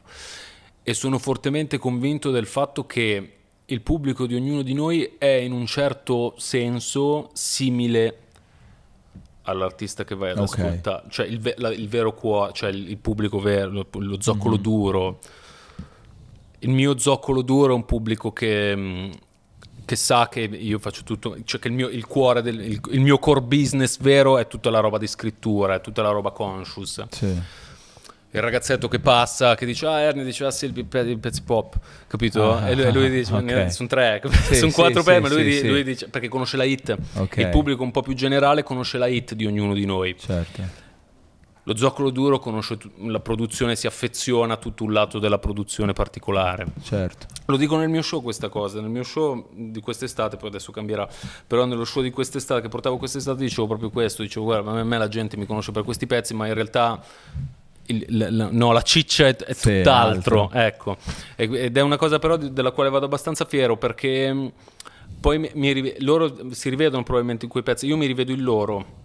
e 0.83 0.93
sono 0.93 1.19
fortemente 1.19 1.79
convinto 1.79 2.31
del 2.31 2.45
fatto 2.45 2.85
che 2.85 3.37
il 3.65 3.81
pubblico 3.81 4.27
di 4.27 4.35
ognuno 4.35 4.61
di 4.61 4.75
noi 4.75 5.15
è 5.17 5.25
in 5.25 5.53
un 5.53 5.65
certo 5.65 6.35
senso 6.37 7.31
simile 7.33 8.19
all'artista 9.45 10.05
che 10.05 10.15
vai 10.15 10.33
ad 10.33 10.39
okay. 10.39 10.67
ascoltare, 10.67 11.07
cioè 11.09 11.25
il, 11.25 11.41
ve- 11.41 11.55
la, 11.57 11.73
il, 11.73 11.89
vero 11.89 12.13
cuore, 12.13 12.53
cioè 12.53 12.69
il, 12.69 12.91
il 12.91 12.99
pubblico 12.99 13.39
vero, 13.39 13.71
lo, 13.71 13.87
lo 13.91 14.21
zoccolo 14.21 14.57
mm-hmm. 14.57 14.63
duro. 14.63 15.19
Il 16.59 16.71
mio 16.71 16.99
zoccolo 16.99 17.41
duro 17.41 17.73
è 17.73 17.75
un 17.75 17.87
pubblico 17.87 18.35
che 18.35 18.77
mm, 18.77 19.11
che 19.85 19.97
sa 19.97 20.29
che 20.29 20.41
io 20.41 20.79
faccio 20.79 21.03
tutto, 21.03 21.37
cioè 21.45 21.61
che 21.61 21.69
il 21.69 21.75
mio, 21.75 21.89
il 21.89 22.07
cuore, 22.07 22.43
del, 22.43 22.61
il, 22.61 22.81
il, 22.91 23.01
mio 23.01 23.19
core 23.19 23.41
business 23.41 23.99
vero 23.99 24.39
è 24.39 24.47
tutta 24.47 24.71
la 24.71 24.81
roba 24.81 24.99
di 24.99 25.07
scrittura, 25.07 25.75
è 25.75 25.81
tutta 25.81 26.03
la 26.03 26.11
roba 26.11 26.31
conscious. 26.31 27.05
Sì. 27.11 27.43
Il 28.31 28.41
ragazzetto 28.41 28.89
che 28.89 28.99
passa, 28.99 29.55
che 29.55 29.65
dice, 29.65 29.87
ah 29.87 30.01
Ernie 30.01 30.25
diceva 30.25 30.49
ah, 30.49 30.53
sì, 30.53 30.65
il, 30.67 30.77
il 30.77 31.19
pezzi 31.19 31.43
pop, 31.43 31.79
capito? 32.09 32.55
Ah, 32.55 32.69
e, 32.69 32.75
lui, 32.75 32.93
lui, 32.93 33.11
dice, 33.11 33.33
okay. 33.33 33.71
sono 33.71 33.89
tre, 33.89 34.21
sì, 34.49 34.57
sono 34.57 34.73
quattro 34.73 35.03
sì, 35.03 35.07
pezzi, 35.07 35.21
ma 35.21 35.29
lui, 35.29 35.53
sì, 35.53 35.69
lui, 35.69 35.85
dice, 35.85 36.09
perché 36.09 36.27
conosce 36.29 36.57
la 36.57 36.65
hit. 36.65 36.97
Okay. 37.15 37.45
Il 37.45 37.51
pubblico 37.51 37.85
un 37.85 37.93
po' 37.93 38.03
più 38.03 38.15
generale 38.15 38.65
conosce 38.65 38.99
la 38.99 39.07
hit 39.07 39.35
di 39.35 39.47
ognuno 39.47 39.73
di 39.73 39.85
noi. 39.85 40.17
Certo. 40.19 40.83
Lo 41.67 41.77
zoccolo 41.77 42.11
duro 42.11 42.39
conosce 42.39 42.77
la 43.07 43.21
produzione, 43.21 43.75
si 43.75 43.87
affeziona 43.87 44.55
a 44.55 44.57
tutto 44.59 44.85
un 44.85 44.93
lato 44.93 45.19
della 45.19 45.39
produzione 45.39 45.95
particolare. 45.95 46.67
Certo. 46.83 47.27
Lo 47.47 47.57
dico 47.57 47.77
nel 47.77 47.89
mio 47.89 48.03
show 48.03 48.23
questa 48.23 48.51
cosa, 48.51 48.81
nel 48.83 48.91
mio 48.91 49.03
show 49.03 49.49
di 49.53 49.81
quest'estate, 49.81 50.37
poi 50.37 50.49
adesso 50.49 50.73
cambierà, 50.73 51.09
però 51.47 51.65
nello 51.65 51.85
show 51.85 52.03
di 52.03 52.11
quest'estate 52.11 52.61
che 52.61 52.69
portavo 52.69 52.99
quest'estate 52.99 53.39
dicevo 53.39 53.67
proprio 53.67 53.89
questo, 53.89 54.23
dicevo 54.23 54.45
guarda, 54.45 54.73
a 54.73 54.85
me 54.85 54.99
la 54.99 55.09
gente 55.09 55.39
mi 55.39 55.47
conosce 55.47 55.73
per 55.73 55.85
questi 55.85 56.07
pezzi, 56.07 56.35
ma 56.35 56.47
in 56.47 56.55
realtà 56.55 57.03
il, 57.87 58.05
la, 58.09 58.49
no, 58.51 58.73
la 58.73 58.83
ciccia 58.83 59.27
è, 59.27 59.37
è 59.37 59.53
sì, 59.55 59.79
tutt'altro, 59.79 60.51
altro. 60.53 60.59
ecco. 60.59 60.97
Ed 61.37 61.77
è 61.77 61.81
una 61.81 61.97
cosa 61.97 62.19
però 62.19 62.37
della 62.37 62.73
quale 62.73 62.91
vado 62.91 63.07
abbastanza 63.07 63.47
fiero 63.47 63.79
perché 63.79 64.53
poi 65.19 65.39
mi, 65.39 65.51
mi, 65.55 65.95
loro 66.01 66.53
si 66.53 66.69
rivedono 66.69 67.03
probabilmente 67.03 67.47
in 67.47 67.51
quei 67.51 67.63
pezzi, 67.63 67.87
io 67.87 67.97
mi 67.97 68.05
rivedo 68.05 68.33
in 68.33 68.43
loro 68.43 69.03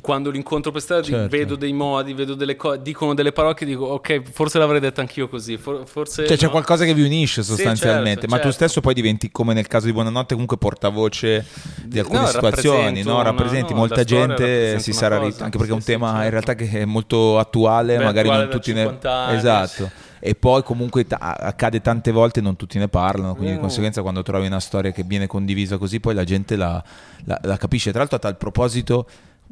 quando 0.00 0.30
l'incontro 0.30 0.72
per 0.72 0.80
strada 0.80 1.02
certo. 1.02 1.28
vedo 1.28 1.54
dei 1.54 1.72
modi, 1.72 2.12
vedo 2.12 2.34
delle 2.34 2.56
cose, 2.56 2.82
dicono 2.82 3.14
delle 3.14 3.30
parole 3.30 3.54
che 3.54 3.64
dico 3.64 3.84
ok, 3.84 4.22
forse 4.22 4.58
l'avrei 4.58 4.80
detto 4.80 5.00
anch'io 5.00 5.28
così, 5.28 5.56
For- 5.56 5.86
forse 5.86 6.26
cioè, 6.26 6.32
no. 6.32 6.36
c'è 6.36 6.48
qualcosa 6.50 6.84
che 6.84 6.94
vi 6.94 7.04
unisce 7.04 7.44
sostanzialmente, 7.44 8.08
sì, 8.08 8.14
certo, 8.20 8.26
ma 8.26 8.36
certo. 8.36 8.48
tu 8.48 8.54
stesso 8.54 8.80
poi 8.80 8.94
diventi 8.94 9.30
come 9.30 9.54
nel 9.54 9.68
caso 9.68 9.86
di 9.86 9.92
Buonanotte 9.92 10.32
comunque 10.32 10.56
portavoce 10.56 11.46
di 11.84 11.98
alcune 11.98 12.22
no, 12.22 12.26
situazioni, 12.26 13.02
no? 13.02 13.22
rappresenti 13.22 13.72
una, 13.72 13.80
molta 13.80 14.02
gente 14.02 14.80
si 14.80 14.92
sarà 14.92 15.18
cosa, 15.18 15.44
anche 15.44 15.58
perché 15.58 15.72
è 15.72 15.76
un 15.76 15.84
tema 15.84 16.08
certo. 16.08 16.24
in 16.24 16.30
realtà 16.30 16.54
che 16.54 16.68
è 16.70 16.84
molto 16.84 17.38
attuale, 17.38 17.98
Beh, 17.98 18.04
magari 18.04 18.28
attuale 18.28 18.48
non 18.48 18.52
tutti 18.52 18.72
ne 18.72 18.98
anni, 19.00 19.36
Esatto. 19.36 20.06
E 20.20 20.34
poi 20.34 20.64
comunque 20.64 21.06
t- 21.06 21.14
accade 21.16 21.80
tante 21.80 22.10
volte 22.10 22.40
non 22.40 22.56
tutti 22.56 22.76
ne 22.78 22.88
parlano, 22.88 23.34
quindi 23.34 23.52
mm. 23.52 23.54
di 23.54 23.60
conseguenza 23.60 24.02
quando 24.02 24.22
trovi 24.22 24.48
una 24.48 24.58
storia 24.58 24.90
che 24.90 25.04
viene 25.04 25.28
condivisa 25.28 25.78
così 25.78 26.00
poi 26.00 26.12
la 26.14 26.24
gente 26.24 26.56
la, 26.56 26.82
la, 27.24 27.38
la 27.42 27.56
capisce. 27.56 27.90
Tra 27.90 28.00
l'altro 28.00 28.16
a 28.16 28.20
tal 28.20 28.36
proposito 28.36 29.06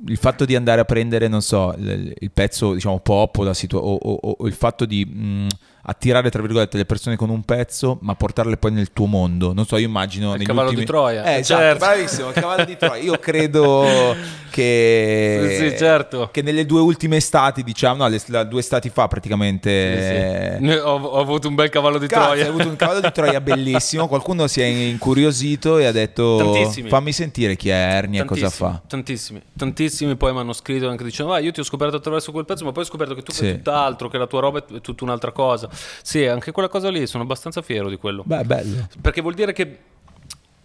il 0.06 0.16
fatto 0.16 0.44
di 0.44 0.54
andare 0.54 0.80
a 0.80 0.84
prendere, 0.84 1.28
non 1.28 1.42
so, 1.42 1.74
il, 1.78 2.14
il 2.18 2.30
pezzo 2.30 2.74
diciamo 2.74 3.00
pop 3.00 3.38
o, 3.38 3.52
situa- 3.52 3.80
o, 3.80 3.94
o, 3.94 4.36
o 4.38 4.46
il 4.46 4.52
fatto 4.52 4.84
di 4.84 5.04
mh, 5.04 5.46
attirare 5.88 6.30
tra 6.30 6.42
virgolette 6.42 6.76
le 6.76 6.84
persone 6.84 7.16
con 7.16 7.30
un 7.30 7.42
pezzo, 7.42 7.98
ma 8.00 8.14
portarle 8.14 8.56
poi 8.56 8.72
nel 8.72 8.92
tuo 8.92 9.06
mondo. 9.06 9.52
Non 9.52 9.66
so, 9.66 9.76
io 9.76 9.86
immagino. 9.86 10.34
Il 10.34 10.44
cavallo 10.44 10.68
ultimi... 10.68 10.84
di 10.84 10.90
Troia. 10.90 11.24
Eh, 11.24 11.38
esatto, 11.38 11.60
certo. 11.60 11.84
bravissimo, 11.84 12.28
il 12.28 12.34
cavallo 12.34 12.64
di 12.64 12.76
Troia. 12.78 13.02
Io 13.02 13.18
credo 13.18 14.16
che, 14.50 15.56
sì, 15.58 15.70
sì, 15.70 15.76
certo. 15.76 16.28
che 16.32 16.42
nelle 16.42 16.66
due 16.66 16.80
ultime 16.80 17.16
estati, 17.16 17.62
diciamo, 17.62 18.02
no, 18.02 18.08
le, 18.08 18.20
la, 18.26 18.44
due 18.44 18.60
estati 18.60 18.88
fa 18.88 19.06
praticamente. 19.06 20.58
Sì, 20.60 20.68
ho, 20.68 20.96
ho, 20.96 21.20
avuto 21.20 21.48
un 21.48 21.54
bel 21.54 21.68
cavallo 21.68 21.98
di 21.98 22.08
Cazzo, 22.08 22.24
Troia. 22.26 22.42
Hai 22.42 22.48
avuto 22.48 22.68
un 22.68 22.76
cavallo 22.76 23.00
di 23.00 23.12
Troia 23.12 23.40
bellissimo. 23.40 24.08
Qualcuno 24.08 24.48
si 24.48 24.60
è 24.60 24.64
incuriosito 24.64 25.78
e 25.78 25.84
ha 25.84 25.92
detto: 25.92 26.36
Tantissimi. 26.38 26.88
Fammi 26.88 27.12
sentire 27.12 27.54
chi 27.54 27.68
è 27.68 27.74
Ernie 27.74 28.22
e 28.22 28.24
cosa 28.24 28.50
fa. 28.50 28.82
Tantissimi, 28.86 29.40
tantissimi 29.56 30.16
poi 30.16 30.32
mi 30.32 30.40
hanno 30.40 30.52
scritto 30.52 30.88
anche 30.88 31.04
dicendo: 31.04 31.32
ah, 31.32 31.38
Io 31.38 31.52
ti 31.52 31.60
ho 31.60 31.64
scoperto 31.64 31.96
attraverso 31.96 32.32
quel 32.32 32.44
pezzo, 32.44 32.64
ma 32.64 32.72
poi 32.72 32.82
ho 32.82 32.86
scoperto 32.86 33.14
che 33.14 33.22
tu 33.22 33.32
fai 33.32 33.56
tutt'altro, 33.56 34.08
che 34.08 34.18
la 34.18 34.26
tua 34.26 34.40
roba 34.40 34.64
è 34.66 34.80
tutta 34.80 35.04
un'altra 35.04 35.30
cosa. 35.30 35.68
Sì, 36.02 36.24
anche 36.26 36.52
quella 36.52 36.68
cosa 36.68 36.90
lì, 36.90 37.06
sono 37.06 37.22
abbastanza 37.22 37.62
fiero 37.62 37.88
di 37.88 37.96
quello. 37.96 38.22
Beh, 38.24 38.44
bello. 38.44 38.88
Perché 39.00 39.20
vuol 39.20 39.34
dire 39.34 39.52
che 39.52 39.78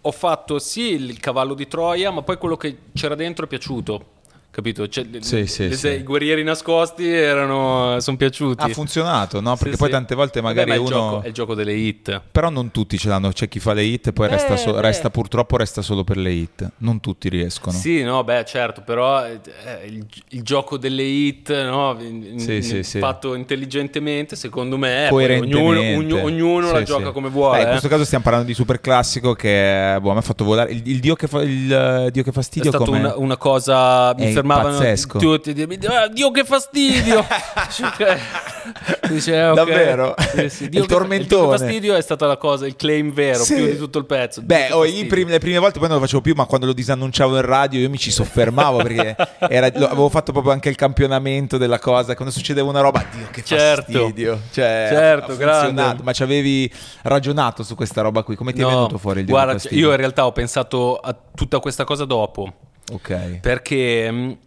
ho 0.02 0.12
fatto 0.12 0.58
sì 0.60 0.94
il 0.94 1.20
cavallo 1.20 1.54
di 1.54 1.68
Troia, 1.68 2.12
ma 2.12 2.22
poi 2.22 2.38
quello 2.38 2.58
che 2.58 2.78
c'era 2.94 3.16
dentro 3.16 3.46
è 3.46 3.48
piaciuto 3.48 4.20
capito? 4.52 4.88
Cioè, 4.88 5.06
sì, 5.20 5.48
sì, 5.48 5.70
le, 5.70 5.76
sì. 5.76 5.88
I 5.88 6.04
guerrieri 6.04 6.44
nascosti 6.44 7.08
erano, 7.08 8.00
sono 8.00 8.18
piaciuti. 8.18 8.64
Ha 8.64 8.68
funzionato, 8.70 9.40
no? 9.40 9.56
Perché 9.56 9.78
poi 9.78 9.90
tante 9.90 10.14
volte 10.14 10.42
magari 10.42 10.72
Vabbè, 10.72 10.82
uno... 10.82 10.88
È 10.88 10.92
il, 10.92 10.94
gioco, 10.94 11.22
è 11.24 11.28
il, 11.28 11.34
gioco, 11.34 11.56
delle 11.56 11.74
hit. 11.74 12.22
Però 12.32 12.50
non 12.50 12.72
tutti 12.72 12.98
ce 12.98 13.08
l'hanno, 13.08 13.32
c'è 13.32 13.48
chi 13.48 13.60
fa 13.60 13.74
le 13.74 13.84
hit 13.84 14.08
e 14.08 14.14
poi 14.14 14.28
eh, 14.28 14.32
resta, 14.32 14.58
so- 14.58 14.80
resta, 14.80 15.10
purtroppo 15.10 15.58
resta 15.58 15.82
solo 15.82 16.04
per 16.04 16.18
le 16.18 16.32
hit. 16.32 16.72
Non 16.78 17.00
tutti 17.00 17.30
riescono. 17.30 17.76
Sì, 17.76 18.04
no, 18.04 18.24
beh, 18.24 18.44
certo, 18.46 18.82
però 18.82 19.26
eh, 19.26 19.40
il, 19.86 20.06
il, 20.30 20.42
gioco 20.42 20.78
delle 20.78 21.04
hit, 21.04 21.50
no? 21.64 21.96
In, 22.00 22.40
in, 22.40 22.84
fatto 22.84 23.34
intelligentemente, 23.36 24.36
secondo 24.36 24.78
me, 24.78 25.08
ognuno, 25.10 25.80
ognuno, 25.80 26.24
ognuno 26.24 26.72
la 26.72 26.84
gioca 26.84 27.12
come 27.12 27.30
vuole. 27.30 27.60
Eh, 27.60 27.64
in 27.64 27.70
questo 27.70 27.88
caso 27.88 28.04
stiamo 28.04 28.24
parlando 28.24 28.48
di 28.48 28.54
super 28.54 28.82
classico 28.82 29.34
che 29.34 29.98
boh, 30.02 30.12
mi 30.12 30.18
ha 30.18 30.22
fatto 30.22 30.44
volare. 30.44 30.72
Il, 30.72 31.00
dio, 31.00 31.16
che 31.16 31.28
fa, 31.28 31.42
il 31.42 32.10
dio 32.12 32.24
che 32.24 32.32
fastidio 32.32 32.72
è 32.72 32.74
stata 32.74 32.92
una, 32.92 33.16
una, 33.16 33.38
cosa... 33.38 34.14
Mi 34.18 34.32
fermavano... 34.42 34.78
Pazzesco. 34.78 35.20
tutti 35.20 35.52
ah, 35.88 36.08
Dio 36.08 36.32
che 36.32 36.44
fastidio! 36.44 37.26
Dice, 39.10 39.42
okay. 39.44 39.56
davvero? 39.56 40.16
sì, 40.36 40.50
sì. 40.50 40.70
Dio 40.70 40.82
il 40.82 40.88
che, 40.88 40.94
tormentone 40.94 41.54
il 41.54 41.60
fastidio 41.60 41.96
è 41.96 42.02
stata 42.02 42.26
la 42.26 42.38
cosa 42.38 42.66
il 42.66 42.76
claim 42.76 43.12
vero 43.12 43.44
sì. 43.44 43.56
più 43.56 43.66
di 43.66 43.78
tutto 43.78 43.98
il 43.98 44.06
pezzo 44.06 44.42
beh 44.42 44.72
oh, 44.72 44.84
prim- 45.08 45.30
le 45.30 45.40
prime 45.40 45.58
volte 45.58 45.80
poi 45.80 45.88
non 45.88 45.98
lo 45.98 46.04
facevo 46.04 46.22
più 46.22 46.34
ma 46.36 46.46
quando 46.46 46.66
lo 46.68 46.74
disannunciavo 46.74 47.36
in 47.36 47.42
radio 47.42 47.80
io 47.80 47.90
mi 47.90 47.98
ci 47.98 48.12
soffermavo 48.12 48.78
perché 48.78 49.16
era, 49.50 49.70
lo, 49.74 49.88
avevo 49.88 50.10
fatto 50.10 50.32
proprio 50.32 50.54
anche 50.54 50.70
il 50.70 50.76
campionamento 50.76 51.58
della 51.58 51.80
cosa 51.80 52.16
quando 52.16 52.34
succedeva 52.34 52.70
una 52.70 52.82
roba 52.82 53.06
Dio 53.12 53.28
che 53.32 53.44
certo. 53.44 53.92
fastidio. 53.92 54.40
Cioè, 54.52 54.88
certo 54.90 55.38
grande. 55.38 55.98
ma 56.02 56.14
ci 56.14 56.24
avevi 56.24 56.72
ragionato 57.04 57.64
su 57.64 57.76
questa 57.76 58.02
roba 58.02 58.24
qui? 58.24 58.36
Come 58.36 58.54
ti 58.54 58.62
no, 58.62 58.68
è 58.68 58.72
venuto 58.72 58.98
fuori 58.98 59.20
il 59.20 59.26
Dio 59.26 59.34
guarda 59.34 59.60
io 59.70 59.90
in 59.90 59.98
realtà 59.98 60.26
ho 60.26 60.32
pensato 60.32 60.98
a 60.98 61.16
tutta 61.36 61.60
questa 61.60 61.84
cosa 61.84 62.06
dopo 62.06 62.70
ok 62.92 63.40
perché 63.42 64.38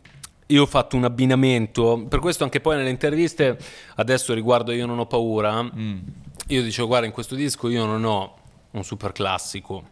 io 0.46 0.62
ho 0.62 0.66
fatto 0.66 0.96
un 0.96 1.04
abbinamento, 1.04 2.04
per 2.08 2.18
questo 2.18 2.44
anche 2.44 2.60
poi 2.60 2.76
nelle 2.76 2.90
interviste, 2.90 3.58
adesso 3.96 4.34
riguardo 4.34 4.72
Io 4.72 4.86
non 4.86 4.98
ho 4.98 5.06
paura, 5.06 5.62
mm. 5.62 5.98
io 6.48 6.62
dicevo 6.62 6.86
guarda 6.86 7.06
in 7.06 7.12
questo 7.12 7.34
disco 7.34 7.68
io 7.68 7.86
non 7.86 8.04
ho 8.04 8.36
un 8.72 8.84
super 8.84 9.12
classico, 9.12 9.90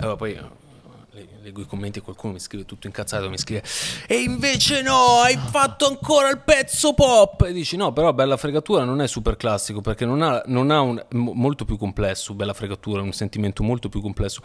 e 0.00 0.14
poi 0.16 0.32
eh, 0.32 1.28
leggo 1.42 1.60
i 1.60 1.66
commenti 1.66 1.98
e 1.98 2.02
qualcuno 2.02 2.34
mi 2.34 2.38
scrive 2.38 2.64
tutto 2.64 2.86
incazzato, 2.86 3.28
mi 3.28 3.38
scrive 3.38 3.64
e 4.06 4.22
invece 4.22 4.80
no, 4.82 5.20
hai 5.20 5.36
fatto 5.36 5.86
ancora 5.86 6.30
il 6.30 6.38
pezzo 6.38 6.94
pop 6.94 7.42
e 7.42 7.52
dici 7.52 7.76
no, 7.76 7.92
però 7.92 8.12
Bella 8.12 8.36
Fregatura 8.36 8.84
non 8.84 9.00
è 9.00 9.08
super 9.08 9.36
classico 9.36 9.80
perché 9.80 10.04
non 10.04 10.22
ha, 10.22 10.42
non 10.46 10.70
ha 10.70 10.80
un, 10.80 11.04
molto 11.10 11.64
più 11.64 11.76
complesso, 11.76 12.34
Bella 12.34 12.54
Fregatura, 12.54 13.02
un 13.02 13.12
sentimento 13.12 13.62
molto 13.62 13.88
più 13.88 14.00
complesso. 14.00 14.40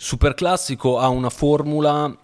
Super 0.00 0.34
classico 0.34 0.98
ha 0.98 1.08
una 1.08 1.30
formula 1.30 2.16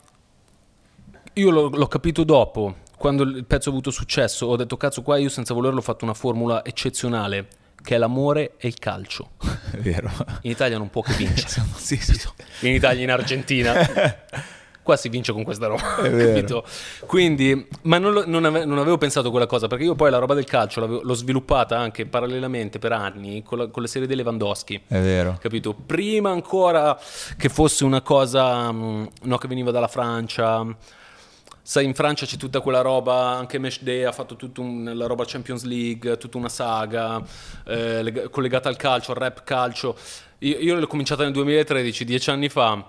Io 1.35 1.51
l'ho, 1.51 1.68
l'ho 1.68 1.87
capito 1.88 2.23
dopo, 2.25 2.77
quando 2.97 3.25
il 3.25 3.44
pezzo 3.44 3.68
ha 3.68 3.73
avuto 3.73 3.90
successo, 3.90 4.47
ho 4.47 4.57
detto 4.57 4.77
cazzo 4.77 5.03
qua 5.03 5.16
io 5.18 5.29
senza 5.29 5.53
volerlo 5.55 5.81
ho 5.81 5.83
fatto 5.83 6.05
una 6.05 6.14
formula 6.14 6.64
eccezionale, 6.64 7.49
che 7.83 7.97
è 7.97 7.99
l'amore 7.99 8.53
e 8.57 8.68
il 8.68 8.79
calcio. 8.79 9.31
È 9.73 9.77
vero. 9.79 10.11
In 10.42 10.51
Italia 10.53 10.79
non 10.79 10.90
può 10.90 11.03
che 11.03 11.12
vincere. 11.18 11.62
sì, 11.77 11.97
sì. 11.97 12.18
In 12.61 12.75
Italia, 12.75 13.03
in 13.03 13.11
Argentina. 13.11 13.75
Qua 14.85 14.97
si 14.99 15.09
vince 15.09 15.33
con 15.33 15.44
questa 15.44 15.66
roba, 15.66 15.97
È 15.97 16.11
vero. 16.11 16.29
capito? 16.35 16.64
Quindi, 17.07 17.66
ma 17.85 17.97
non, 17.97 18.12
lo- 18.12 18.25
non 18.27 18.44
ave- 18.44 18.66
non 18.66 18.77
avevo 18.77 18.99
pensato 18.99 19.31
quella 19.31 19.47
cosa, 19.47 19.66
perché 19.66 19.85
io 19.85 19.94
poi 19.94 20.11
la 20.11 20.18
roba 20.18 20.35
del 20.35 20.44
calcio 20.44 20.85
l'ho 21.03 21.14
sviluppata 21.14 21.79
anche 21.79 22.05
parallelamente 22.05 22.79
per 22.79 22.92
anni 22.92 23.42
con, 23.42 23.57
la- 23.59 23.68
con 23.68 23.81
le 23.81 23.88
serie 23.88 24.07
dei 24.07 24.14
Lewandowski. 24.16 24.83
È 24.87 25.01
vero. 25.01 25.38
Capito? 25.40 25.73
Prima 25.73 26.31
ancora 26.31 26.99
che 27.38 27.49
fosse 27.49 27.85
una 27.85 28.03
cosa 28.03 28.70
mh, 28.70 29.09
no, 29.23 29.38
che 29.38 29.49
veniva 29.49 29.70
dalla 29.70 29.88
Francia. 29.88 30.64
Sai, 31.66 31.87
in 31.87 31.94
Francia 31.94 32.27
c'è 32.27 32.37
tutta 32.37 32.61
quella 32.61 32.83
roba, 32.83 33.37
anche 33.37 33.57
Meshday 33.57 34.03
ha 34.03 34.12
fatto 34.12 34.37
tutta 34.37 34.61
la 34.62 35.07
roba 35.07 35.24
Champions 35.24 35.64
League, 35.64 36.18
tutta 36.18 36.37
una 36.37 36.50
saga 36.50 37.22
eh, 37.64 38.03
leg- 38.03 38.29
collegata 38.29 38.68
al 38.68 38.77
calcio, 38.77 39.12
al 39.12 39.16
rap 39.16 39.44
calcio. 39.44 39.96
Io, 40.40 40.59
io 40.59 40.79
l'ho 40.79 40.87
cominciata 40.87 41.22
nel 41.22 41.33
2013, 41.33 42.05
dieci 42.05 42.29
anni 42.29 42.50
fa. 42.50 42.85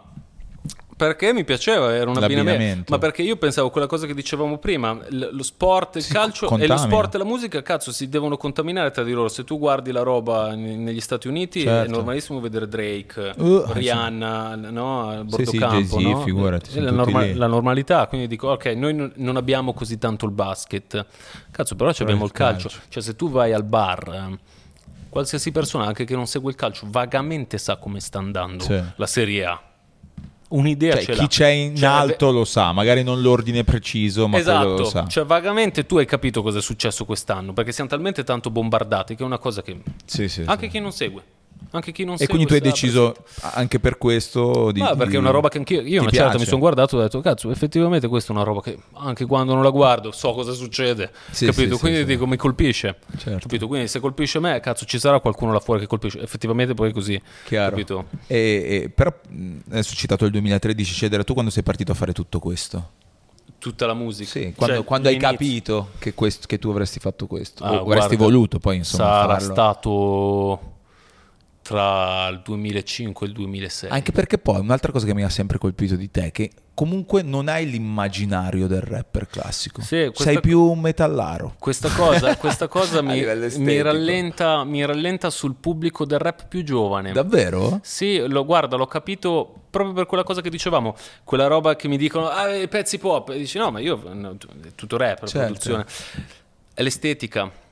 Perché 0.98 1.34
mi 1.34 1.44
piaceva, 1.44 1.94
era 1.94 2.10
un 2.10 2.16
abbinamento. 2.24 2.90
Ma 2.94 2.98
perché 2.98 3.22
io 3.22 3.36
pensavo 3.36 3.70
quella 3.70 3.86
cosa 3.86 4.08
che 4.08 4.14
dicevamo 4.14 4.58
prima, 4.60 4.98
lo 5.10 5.44
sport, 5.44 5.98
il 5.98 6.04
Si 6.04 6.14
calcio 6.14 6.46
e 6.46 6.50
lo 6.50 6.50
contamina. 6.58 6.78
sport 6.78 7.16
e 7.16 7.18
la 7.18 7.26
musica, 7.26 7.62
cazzo, 7.62 7.92
si 7.92 8.08
devono 8.08 8.38
contaminare 8.38 8.92
tra 8.92 9.04
di 9.04 9.12
loro. 9.12 9.28
Se 9.28 9.44
tu 9.44 9.60
guardi 9.60 9.92
la 9.92 10.04
roba 10.04 10.56
negli 10.56 11.02
Stati 11.02 11.28
Uniti 11.28 11.62
è 11.62 11.66
Certo. 11.66 11.92
normalissimo 11.92 12.40
vedere 12.40 12.70
Drake, 12.70 13.34
Uh, 13.36 13.66
Rihanna, 13.74 14.56
no, 14.56 15.10
a 15.10 15.24
bordo 15.26 15.50
sì, 15.52 15.58
Jay-Z, 15.58 15.94
no? 15.96 16.22
figurati, 16.22 16.78
È 16.78 16.80
la, 16.80 16.92
norma- 16.92 17.26
la 17.36 17.48
normalità, 17.48 18.08
quindi 18.08 18.28
dico, 18.28 18.48
ok, 18.52 18.66
noi 18.68 19.12
non, 19.16 19.36
abbiamo 19.36 19.74
così 19.74 19.98
tanto 19.98 20.26
il 20.26 20.32
basket. 20.32 21.06
Cazzo, 21.52 21.76
però 21.76 21.90
ci 21.92 21.98
Però 22.06 22.10
abbiamo 22.10 22.24
il 22.26 22.32
calcio. 22.32 22.70
calcio. 22.70 22.84
Cioè, 22.88 23.04
se 23.04 23.16
tu 23.18 23.30
vai 23.30 23.52
al 23.52 23.64
bar... 23.66 24.30
eh, 24.32 24.54
Qualsiasi 25.10 25.52
persona, 25.52 25.86
anche 25.86 26.04
che 26.06 26.14
non 26.16 26.28
segue 26.28 26.52
il 26.52 26.58
calcio, 26.58 26.88
vagamente 26.90 27.58
sa 27.58 27.78
come 27.78 28.00
sta 28.02 28.18
andando 28.18 28.64
Sì. 28.64 28.82
la 28.96 29.08
Serie 29.08 29.46
A. 29.46 29.62
Un'idea 30.56 30.94
Cioè, 30.94 31.04
ce 31.04 31.14
chi 31.14 31.28
c'è 31.28 31.48
in 31.50 31.76
Cioè, 31.76 31.88
alto 31.88 32.32
lo 32.32 32.46
sa, 32.46 32.72
magari 32.72 33.04
non 33.04 33.22
l'ordine 33.22 33.64
preciso, 33.64 34.28
ma 34.28 34.42
quello 34.42 34.78
lo 34.78 34.84
sa. 34.84 35.00
Esatto, 35.00 35.10
cioè 35.10 35.26
vagamente 35.26 35.86
tu 35.86 35.98
hai 35.98 36.06
capito 36.06 36.42
cosa 36.42 36.60
è 36.60 36.62
successo 36.62 37.04
quest'anno, 37.04 37.54
perché 37.54 37.72
siamo 37.72 37.90
talmente 37.90 38.24
tanto 38.24 38.50
bombardati 38.50 39.16
che 39.16 39.24
è 39.24 39.26
una 39.26 39.38
cosa 39.38 39.62
che 39.62 39.78
Sì, 40.06 40.30
sì, 40.30 40.44
anche 40.46 40.66
sì. 40.66 40.72
chi 40.72 40.80
non 40.80 40.92
segue, 40.92 41.24
anche 41.72 41.92
chi 41.92 42.04
non 42.04 42.16
E 42.20 42.28
quindi 42.28 42.46
tu 42.46 42.54
hai 42.54 42.62
deciso 42.62 43.16
anche 43.42 43.80
per 43.80 43.98
questo 43.98 44.72
di... 44.72 44.80
Ma 44.82 44.96
perché 44.96 45.16
è 45.16 45.20
una 45.20 45.32
roba 45.32 45.50
che 45.50 45.58
anch'io, 45.58 45.82
io 45.82 46.02
una 46.02 46.12
certa 46.12 46.38
mi 46.38 46.46
sono 46.46 46.60
guardato 46.60 46.96
e 46.96 47.00
ho 47.00 47.04
detto, 47.04 47.20
cazzo, 47.22 47.52
effettivamente 47.52 48.08
questa 48.08 48.32
è 48.32 48.36
una 48.36 48.44
roba 48.46 48.62
che 48.62 48.78
anche 48.94 49.26
quando 49.26 49.54
non 49.54 49.64
la 49.64 49.70
guardo 49.70 50.12
so 50.12 50.34
cosa 50.34 50.54
succede, 50.54 51.12
Sì, 51.32 51.46
capito? 51.46 51.76
sì, 51.76 51.80
Quindi 51.80 52.00
sì, 52.00 52.06
dico, 52.06 52.26
mi 52.28 52.38
colpisce, 52.38 52.98
Certo. 53.18 53.40
capito? 53.40 53.68
Quindi 53.68 53.88
se 53.88 54.00
colpisce 54.00 54.40
me, 54.40 54.60
cazzo, 54.60 54.86
ci 54.86 55.00
sarà 55.00 55.20
qualcuno 55.20 55.52
là 55.52 55.60
fuori 55.60 55.82
che 55.82 55.88
colpisce, 55.88 56.22
effettivamente 56.22 56.74
poi 56.74 56.90
è 56.90 56.94
così, 56.94 57.22
Chiaro. 57.44 57.70
capito? 57.72 58.06
E, 58.28 58.38
e- 58.84 58.90
però 58.90 59.14
adesso 59.70 59.94
citato 59.96 60.26
il 60.26 60.32
2013, 60.32 60.92
eccetera. 60.94 61.24
Tu 61.24 61.34
quando 61.34 61.52
sei 61.52 61.64
partito 61.64 61.92
a 61.92 61.96
fare 61.96 62.14
tutto 62.14 62.40
questo? 62.40 62.92
Tutta 63.58 63.86
la 63.88 63.94
musica. 63.94 64.30
Sì, 64.30 64.54
quando, 64.56 64.76
Cioè, 64.76 64.86
quando 64.86 65.08
hai 65.08 65.18
capito 65.18 65.90
che, 65.98 66.14
questo- 66.14 66.46
che 66.48 66.60
tu 66.60 66.70
avresti 66.70 67.00
fatto 67.00 67.26
questo, 67.26 67.64
Ah, 67.64 67.72
o 67.72 67.82
avresti 67.82 68.16
guarda, 68.16 68.16
voluto 68.18 68.60
poi 68.60 68.78
insomma 68.78 69.06
Sarà 69.06 69.28
farlo. 69.40 69.52
stato 69.54 70.74
tra 71.66 72.28
il 72.28 72.42
2005 72.44 73.26
e 73.26 73.30
il 73.30 73.36
2006. 73.36 73.90
Anche 73.90 74.12
perché 74.12 74.38
poi 74.38 74.60
un'altra 74.60 74.92
cosa 74.92 75.08
che 75.08 75.16
mi 75.16 75.24
ha 75.24 75.30
sempre 75.30 75.58
colpito 75.58 75.96
di 75.96 76.12
te 76.12 76.26
è 76.26 76.32
che 76.32 76.52
comunque 76.76 77.24
non 77.24 77.48
hai 77.48 77.68
l'immaginario 77.68 78.68
del 78.68 78.82
rapper 78.82 79.26
classico. 79.26 79.82
Sì, 79.82 80.04
questa- 80.14 80.26
Sei 80.26 80.40
più 80.42 80.62
un 80.62 80.80
metallaro. 80.80 81.56
Questa 81.58 81.90
cosa, 81.90 82.38
questa 82.38 82.68
cosa 82.68 83.02
mi, 83.02 83.20
mi 83.58 83.82
rallenta, 83.82 84.64
mi 84.64 84.86
rallenta 84.86 85.32
sul 85.32 85.56
pubblico 85.60 86.06
del 86.06 86.20
rap 86.20 86.48
più 86.48 86.64
giovane. 86.64 87.14
Davvero? 87.14 87.80
Sì, 87.82 88.24
lo, 88.28 88.46
guarda, 88.46 88.76
l'ho 88.76 88.86
capito 88.86 89.62
proprio 89.72 89.96
per 89.96 90.06
quella 90.06 90.24
cosa 90.24 90.42
che 90.42 90.52
dicevamo, 90.52 90.96
quella 91.24 91.48
roba 91.48 91.76
che 91.76 91.88
mi 91.88 91.98
dicono, 91.98 92.28
ah, 92.28 92.56
i 92.56 92.68
pezzi 92.68 93.00
pop, 93.00 93.30
e 93.30 93.38
dici 93.40 93.58
no, 93.58 93.72
ma 93.72 93.80
io, 93.80 94.00
no, 94.14 94.38
tutto 94.76 94.98
rap, 94.98 95.26
Certo. 95.26 95.40
produzione, 95.40 95.84
è 96.76 96.84
l'estetica. 96.84 97.64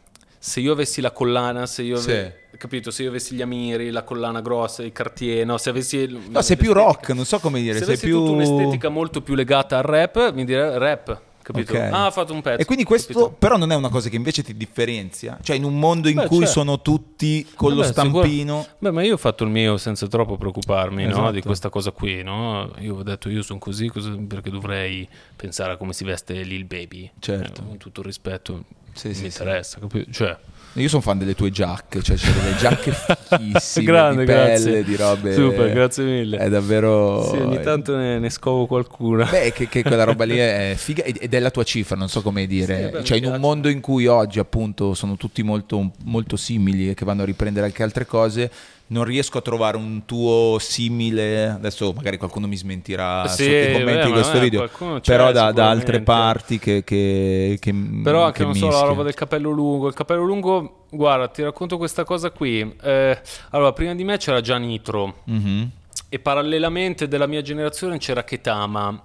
Se 0.46 0.60
io 0.60 0.74
avessi 0.74 1.00
la 1.00 1.12
collana, 1.12 1.66
se 1.66 1.84
io 1.84 1.96
Sì. 1.96 2.10
ave- 2.12 2.48
capito, 2.58 2.92
se 2.92 3.04
io 3.04 3.10
avessi 3.10 3.34
gli 3.34 3.42
Amiri, 3.42 3.92
la 3.92 4.04
collana 4.04 4.42
grossa, 4.42 4.84
i 4.84 4.92
Cartier, 4.92 5.46
no, 5.46 5.58
se 5.58 5.70
avessi... 5.70 6.06
No, 6.30 6.42
sei 6.42 6.58
più 6.58 6.74
rock, 6.74 7.12
non 7.12 7.24
so 7.24 7.40
come 7.40 7.62
dire, 7.62 7.76
Se 7.78 7.86
sei 7.86 7.94
avessi 7.94 8.06
più... 8.08 8.22
un'estetica 8.22 8.90
molto 8.90 9.22
più 9.22 9.36
legata 9.36 9.78
al 9.78 9.84
rap, 9.84 10.34
mi 10.34 10.44
direi 10.44 10.78
rap, 10.78 11.18
capito? 11.42 11.72
Ok. 11.72 11.80
Ah, 11.80 12.08
ha 12.08 12.12
fatto 12.12 12.34
un 12.34 12.42
pezzo. 12.42 12.60
E 12.62 12.66
quindi 12.66 12.84
questo 12.84 13.14
capito? 13.14 13.36
però 13.40 13.56
non 13.56 13.72
è 13.72 13.76
una 13.76 13.88
cosa 13.88 14.10
che 14.10 14.18
invece 14.18 14.44
ti 14.44 14.54
differenzia? 14.58 15.38
Cioè 15.42 15.56
in 15.56 15.64
un 15.64 15.80
mondo 15.80 16.10
in 16.10 16.16
Beh, 16.16 16.28
cui 16.28 16.40
certo. 16.40 16.52
sono 16.52 16.82
tutti 16.82 17.48
con 17.56 17.70
lo 17.74 17.78
Vabbè, 17.78 17.94
sicuro- 17.94 18.10
stampino... 18.24 18.68
Beh, 18.80 18.92
ma 18.92 19.02
io 19.02 19.14
ho 19.14 19.18
fatto 19.18 19.46
il 19.46 19.50
mio 19.50 19.78
senza 19.78 20.08
troppo 20.08 20.36
preoccuparmi 20.36 21.06
no, 21.06 21.10
Esatto. 21.10 21.32
di 21.32 21.42
questa 21.42 21.70
cosa 21.70 21.92
qui, 21.92 22.22
no? 22.22 22.70
Io 22.80 22.98
ho 22.98 23.04
detto 23.04 23.30
io 23.30 23.44
sono 23.44 23.60
così, 23.60 23.90
perché 24.28 24.50
dovrei 24.50 25.08
pensare 25.38 25.72
a 25.72 25.78
come 25.78 25.94
si 25.94 26.04
veste 26.04 26.34
Lil 26.44 26.66
Baby. 26.66 27.10
Certo. 27.18 27.62
Eh, 27.62 27.66
con 27.66 27.78
tutto 27.78 28.02
il 28.02 28.08
rispetto, 28.08 28.64
Sì, 28.94 29.10
mi 29.10 29.14
sì, 29.14 29.26
interessa, 29.26 29.80
capito? 29.80 30.12
Cioè, 30.12 30.38
Io 30.74 30.88
sono 30.88 31.02
fan 31.02 31.18
delle 31.18 31.36
tue 31.36 31.52
giacche, 31.52 32.02
cioè 32.02 32.16
c'è 32.16 32.32
delle 32.32 32.56
giacche 32.56 32.92
fichissime 33.30 33.86
Grande, 33.86 34.20
di 34.22 34.26
pelle, 34.26 34.44
grazie. 34.44 34.84
di 34.84 34.96
robe... 34.96 35.34
Super, 35.34 35.72
grazie 35.72 36.04
mille. 36.04 36.38
È 36.38 36.50
davvero... 36.50 37.30
sì, 37.30 37.38
ogni 37.38 37.62
tanto 37.62 37.96
ne, 37.96 38.20
ne 38.20 38.30
scovo 38.30 38.66
qualcuna. 38.66 39.26
Beh, 39.26 39.52
che, 39.52 39.68
che 39.68 39.84
quella 39.84 40.04
roba 40.04 40.24
lì 40.24 40.38
è 40.40 40.74
figa 40.78 41.04
ed 41.04 41.34
è 41.34 41.40
la 41.40 41.52
tua 41.52 41.64
cifra, 41.64 41.96
non 41.96 42.10
so 42.10 42.22
come 42.22 42.48
dire. 42.48 42.86
Sì, 42.86 42.92
beh, 42.92 43.04
cioè, 43.04 43.18
in 43.18 43.26
un 43.26 43.40
mondo 43.40 43.68
in 43.70 43.82
cui 43.82 44.08
oggi, 44.08 44.40
appunto, 44.40 44.94
sono 44.94 45.16
tutti 45.18 45.44
molto, 45.44 45.92
molto 46.06 46.36
simili 46.38 46.90
e 46.90 46.94
che 46.94 47.06
vanno 47.06 47.24
a 47.24 47.26
riprendere 47.26 47.66
anche 47.66 47.84
altre 47.84 48.06
cose, 48.06 48.52
non 48.88 49.06
riesco 49.06 49.38
a 49.40 49.42
trovare 49.42 49.78
un 49.78 50.06
tuo 50.06 50.58
simile. 50.60 51.50
Adesso 51.50 51.94
magari 51.94 52.18
qualcuno 52.18 52.48
mi 52.48 52.56
smentirà 52.56 53.28
Sì, 53.28 53.44
sotto 53.44 53.56
i 53.56 53.72
commenti 53.74 54.00
beh, 54.02 54.06
di 54.06 54.12
questo 54.12 54.38
eh, 54.38 54.40
video. 54.40 54.70
Però 55.04 55.32
da, 55.32 55.52
da 55.52 55.70
altre 55.70 56.02
parti 56.02 56.60
che, 56.60 56.84
che, 56.84 57.58
che 57.60 57.74
Però 58.04 58.26
anche 58.26 58.40
che 58.40 58.44
non 58.44 58.54
so 58.56 58.66
la 58.66 58.72
mischia. 58.72 58.88
roba 58.88 59.04
del 59.04 59.14
capello 59.14 59.50
lungo. 59.50 59.88
Il 59.88 59.94
capello 59.94 60.24
lungo, 60.24 60.86
guarda, 60.92 61.28
ti 61.28 61.42
racconto 61.42 61.78
questa 61.78 62.04
cosa 62.04 62.30
qui. 62.32 62.76
Eh, 62.82 63.22
allora, 63.52 63.74
prima 63.74 63.96
di 63.96 64.04
me 64.04 64.18
c'era 64.18 64.42
già 64.42 64.58
Nitro. 64.58 65.22
Mhm. 65.26 65.70
e 66.10 66.20
parallelamente 66.20 67.08
della 67.08 67.26
mia 67.26 67.42
generazione 67.42 67.98
c'era 67.98 68.24
Ketama 68.24 69.04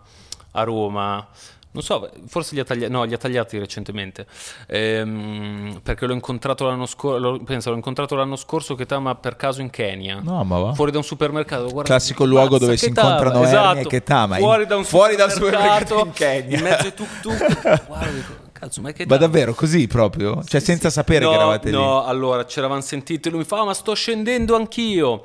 a 0.52 0.62
Roma. 0.64 1.26
Non 1.70 1.82
so, 1.82 2.10
forse 2.28 2.54
li 2.54 2.60
ha 2.60 2.64
tagliati, 2.64 2.90
no, 2.90 3.04
li 3.04 3.12
ha 3.14 3.18
tagliati 3.18 3.58
recentemente, 3.58 4.26
Ehm, 4.66 5.80
perché 5.82 6.06
l'ho 6.06 6.14
incontrato 6.14 6.66
l'anno 6.66 6.86
scorso, 6.86 7.40
penso, 7.44 7.70
l'ho 7.70 7.76
incontrato 7.76 8.14
l'anno 8.14 8.36
scorso 8.36 8.74
Ketama 8.74 9.14
per 9.14 9.36
caso 9.36 9.60
in 9.60 9.70
Kenya. 9.70 10.20
No, 10.22 10.42
ma 10.44 10.58
va. 10.58 10.72
Fuori 10.74 10.90
da 10.90 10.98
un 10.98 11.04
supermercato, 11.04 11.64
guarda, 11.64 11.82
Classico 11.82 12.24
luogo 12.24 12.58
dove 12.58 12.76
si 12.76 12.86
Ketama, 12.88 13.08
incontrano 13.16 13.44
esatto, 13.44 13.78
e 13.80 13.86
Ketama, 13.86 14.36
Fuori 14.36 14.66
da 14.66 14.76
un 14.76 14.84
fuori 14.84 15.16
da 15.16 15.24
un 15.24 15.30
supermercato, 15.30 15.98
supermercato 15.98 16.06
in 16.06 16.12
Kenya. 16.12 16.56
in 16.56 16.62
mezzo 16.64 16.86
ai 16.86 16.94
tuk-tuk. 16.94 17.86
guarda, 17.86 18.10
dico, 18.10 18.32
cazzo, 18.52 18.80
ma 18.80 18.88
è 18.88 18.92
Ketama. 18.94 19.14
Ma 19.14 19.26
davvero 19.26 19.54
così 19.54 19.86
proprio? 19.86 20.42
Cioè, 20.44 20.60
senza 20.60 20.90
sapere 20.90 21.24
no, 21.24 21.30
che 21.30 21.36
eravate 21.36 21.70
lì. 21.70 21.76
No, 21.76 22.04
allora 22.04 22.46
ci 22.46 22.58
eravamo 22.58 22.80
sentiti. 22.80 23.28
Lui 23.28 23.40
mi 23.40 23.44
fa, 23.44 23.60
"Ah, 23.60 23.64
ma 23.66 23.74
sto 23.74 23.94
scendendo 23.94 24.56
anch'io. 24.56 25.24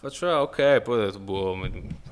Faccio, 0.00 0.26
ah, 0.28 0.40
ok. 0.42 0.80
Poi 0.80 0.98
ho 1.00 1.04
detto, 1.04 1.18
boh, 1.18 1.56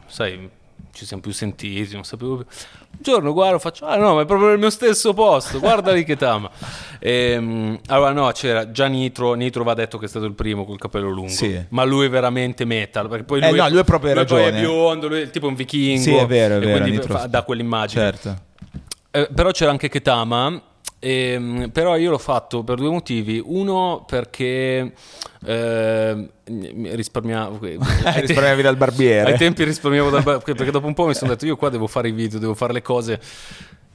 sai, 0.07 0.49
ci 0.93 1.05
siamo 1.07 1.23
più 1.23 1.33
sentiti, 1.33 1.95
non 1.95 2.05
sapevo 2.05 2.37
più. 2.37 2.45
Un 2.93 2.99
giorno 3.01 3.33
guardo, 3.33 3.59
faccio, 3.59 3.87
ah 3.87 3.97
no, 3.97 4.15
ma 4.17 4.23
è 4.23 4.25
proprio 4.27 4.49
nel 4.49 4.59
mio 4.59 4.71
stesso 4.71 5.13
posto. 5.15 5.59
Guarda 5.59 5.93
lì 5.93 6.05
che 6.05 6.17
tama. 6.17 6.51
Ehm, 7.03 7.79
allora, 7.87 8.13
no, 8.13 8.31
c'era 8.33 8.71
già 8.73 8.87
Nitro. 8.87 9.33
Nitro 9.33 9.65
va 9.65 9.73
detto 9.73 9.97
che 9.97 10.05
è 10.05 10.09
stato 10.09 10.27
il 10.27 10.35
primo 10.35 10.67
col 10.67 10.79
capello 10.79 11.09
lungo. 11.09 11.31
Sì. 11.31 11.59
Ma 11.71 11.83
lui 11.85 12.05
è 12.05 12.11
veramente 12.11 12.67
metal. 12.67 13.09
Perché 13.09 13.25
poi 13.25 13.41
Eh, 13.41 13.49
lui, 13.49 13.59
no, 13.59 13.69
lui 13.71 13.79
è 13.79 13.85
proprio 13.85 14.13
lui 14.15 14.25
poi 14.27 14.41
è 14.43 14.45
ragione. 14.51 14.61
biondo, 14.61 15.09
lui 15.09 15.21
è 15.23 15.31
tipo 15.31 15.47
un 15.47 15.55
vichingo. 15.55 16.03
Sì, 16.03 16.13
è 16.15 16.27
vero, 16.27 16.55
è 16.55 16.57
e 16.59 16.61
vero, 16.61 16.73
quindi 16.81 16.91
Nitro- 16.99 17.25
dà 17.27 17.43
quell'immagine. 17.43 18.03
Certo. 18.03 18.37
Eh, 19.13 19.29
però 19.35 19.51
c'era 19.51 19.71
anche 19.71 19.89
Ketama, 19.89 20.63
ehm, 21.01 21.71
però 21.71 21.97
io 21.97 22.11
l'ho 22.11 22.19
fatto 22.19 22.63
per 22.63 22.77
due 22.77 22.91
motivi. 22.91 23.43
Uno 23.45 24.05
perché 24.07 24.93
mi 25.43 26.95
risparmiavo. 26.95 27.59
Risparmiavi 28.15 28.63
dal 28.63 28.77
barbiere. 28.77 29.33
Ai 29.33 29.39
tempi 29.39 29.65
risparmiavo 29.65 30.11
dal 30.11 30.23
bar- 30.23 30.43
perché 30.43 30.71
dopo 30.71 30.87
un 30.87 30.95
po' 30.95 31.07
mi 31.07 31.15
sono 31.15 31.31
detto 31.31 31.47
io 31.47 31.57
qua 31.57 31.71
devo 31.71 31.87
fare 31.87 32.09
i 32.09 32.13
video, 32.13 32.39
devo 32.39 32.55
fare 32.55 32.73
le 32.73 32.83
cose. 32.83 33.21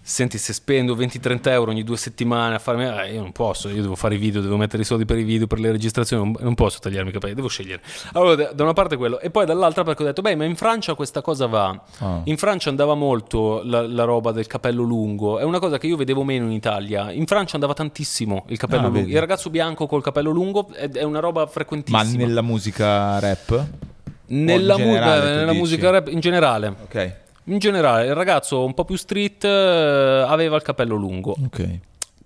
Senti, 0.07 0.37
se 0.37 0.53
spendo 0.53 0.95
20-30 0.95 1.49
euro 1.49 1.71
ogni 1.71 1.83
due 1.83 1.97
settimane 1.97 2.53
a 2.53 2.59
farmi, 2.59 2.85
eh, 2.85 3.13
io 3.13 3.21
non 3.21 3.31
posso, 3.31 3.69
io 3.69 3.81
devo 3.81 3.95
fare 3.95 4.13
i 4.13 4.17
video, 4.19 4.39
devo 4.39 4.55
mettere 4.55 4.83
i 4.83 4.85
soldi 4.85 5.03
per 5.03 5.17
i 5.17 5.23
video, 5.23 5.47
per 5.47 5.59
le 5.59 5.71
registrazioni, 5.71 6.31
non, 6.41 6.53
posso 6.53 6.77
tagliarmi 6.79 7.09
i 7.09 7.11
capelli, 7.11 7.33
devo 7.33 7.47
scegliere. 7.47 7.81
Allora, 8.13 8.51
da- 8.51 8.63
una 8.63 8.73
parte 8.73 8.97
quello, 8.97 9.19
e 9.19 9.31
poi 9.31 9.47
dall'altra 9.47 9.83
perché 9.83 10.03
ho 10.03 10.05
detto, 10.05 10.21
beh, 10.21 10.35
ma 10.35 10.45
in 10.45 10.55
Francia 10.55 10.93
questa 10.93 11.21
cosa 11.21 11.47
va. 11.47 11.81
Ah. 11.97 12.21
In 12.25 12.37
Francia 12.37 12.69
andava 12.69 12.93
molto 12.93 13.63
la, 13.63 13.81
la 13.87 14.03
roba 14.03 14.31
del 14.31 14.45
capello 14.45 14.83
lungo, 14.83 15.39
è 15.39 15.43
una 15.43 15.57
cosa 15.57 15.79
che 15.79 15.87
io 15.87 15.95
vedevo 15.95 16.23
meno 16.23 16.45
in 16.45 16.51
Italia. 16.51 17.11
In 17.11 17.25
Francia 17.25 17.55
andava 17.55 17.73
tantissimo 17.73 18.45
il 18.49 18.57
capello 18.59 18.81
Ah, 18.81 18.85
lungo. 18.85 18.99
vedi. 18.99 19.11
Il 19.13 19.19
ragazzo 19.19 19.49
bianco 19.49 19.87
col 19.87 20.03
capello 20.03 20.29
lungo 20.29 20.67
è, 20.71 20.87
è 20.87 21.01
una 21.03 21.19
roba 21.19 21.41
Ma 21.41 21.47
frequentissima. 21.47 22.03
nella 22.23 22.43
musica 22.43 23.17
rap? 23.17 23.65
nella, 24.27 24.77
mu- 24.77 24.83
generale, 24.83 25.21
tu 25.21 25.27
nella 25.39 25.53
musica 25.53 25.89
rap 25.89 26.07
in 26.09 26.19
generale. 26.19 26.75
Ok. 26.83 27.23
In 27.45 27.59
generale, 27.59 28.05
il 28.07 28.15
ragazzo 28.15 28.63
un 28.63 28.73
po' 28.73 28.85
più 28.85 28.95
street 28.95 29.43
eh, 29.43 30.25
aveva 30.27 30.55
il 30.55 30.63
capello 30.63 30.95
lungo. 30.95 31.35
Ok. 31.45 31.79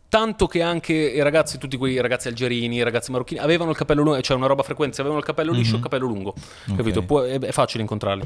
Tanto 0.08 0.48
che 0.48 0.64
anche 0.64 0.94
i 0.94 1.22
ragazzi, 1.22 1.60
tutti 1.60 1.78
quei 1.78 2.02
ragazzi 2.02 2.30
algerini, 2.30 2.78
i 2.78 2.84
ragazzi 2.84 3.12
marocchini, 3.12 3.40
avevano 3.40 3.70
il 3.70 3.78
capello 3.78 4.02
lungo, 4.02 4.20
cioè 4.22 4.38
una 4.38 4.48
roba 4.48 4.64
frequente, 4.64 4.96
se 4.96 5.02
avevano 5.02 5.22
il 5.22 5.28
capello 5.28 5.52
liscio, 5.52 5.76
il 5.76 5.82
capello 5.84 6.08
lungo, 6.08 6.34
capito? 6.76 7.04
Può- 7.04 7.22
è, 7.22 7.38
è 7.40 7.52
facile 7.52 7.84
incontrarli. 7.84 8.24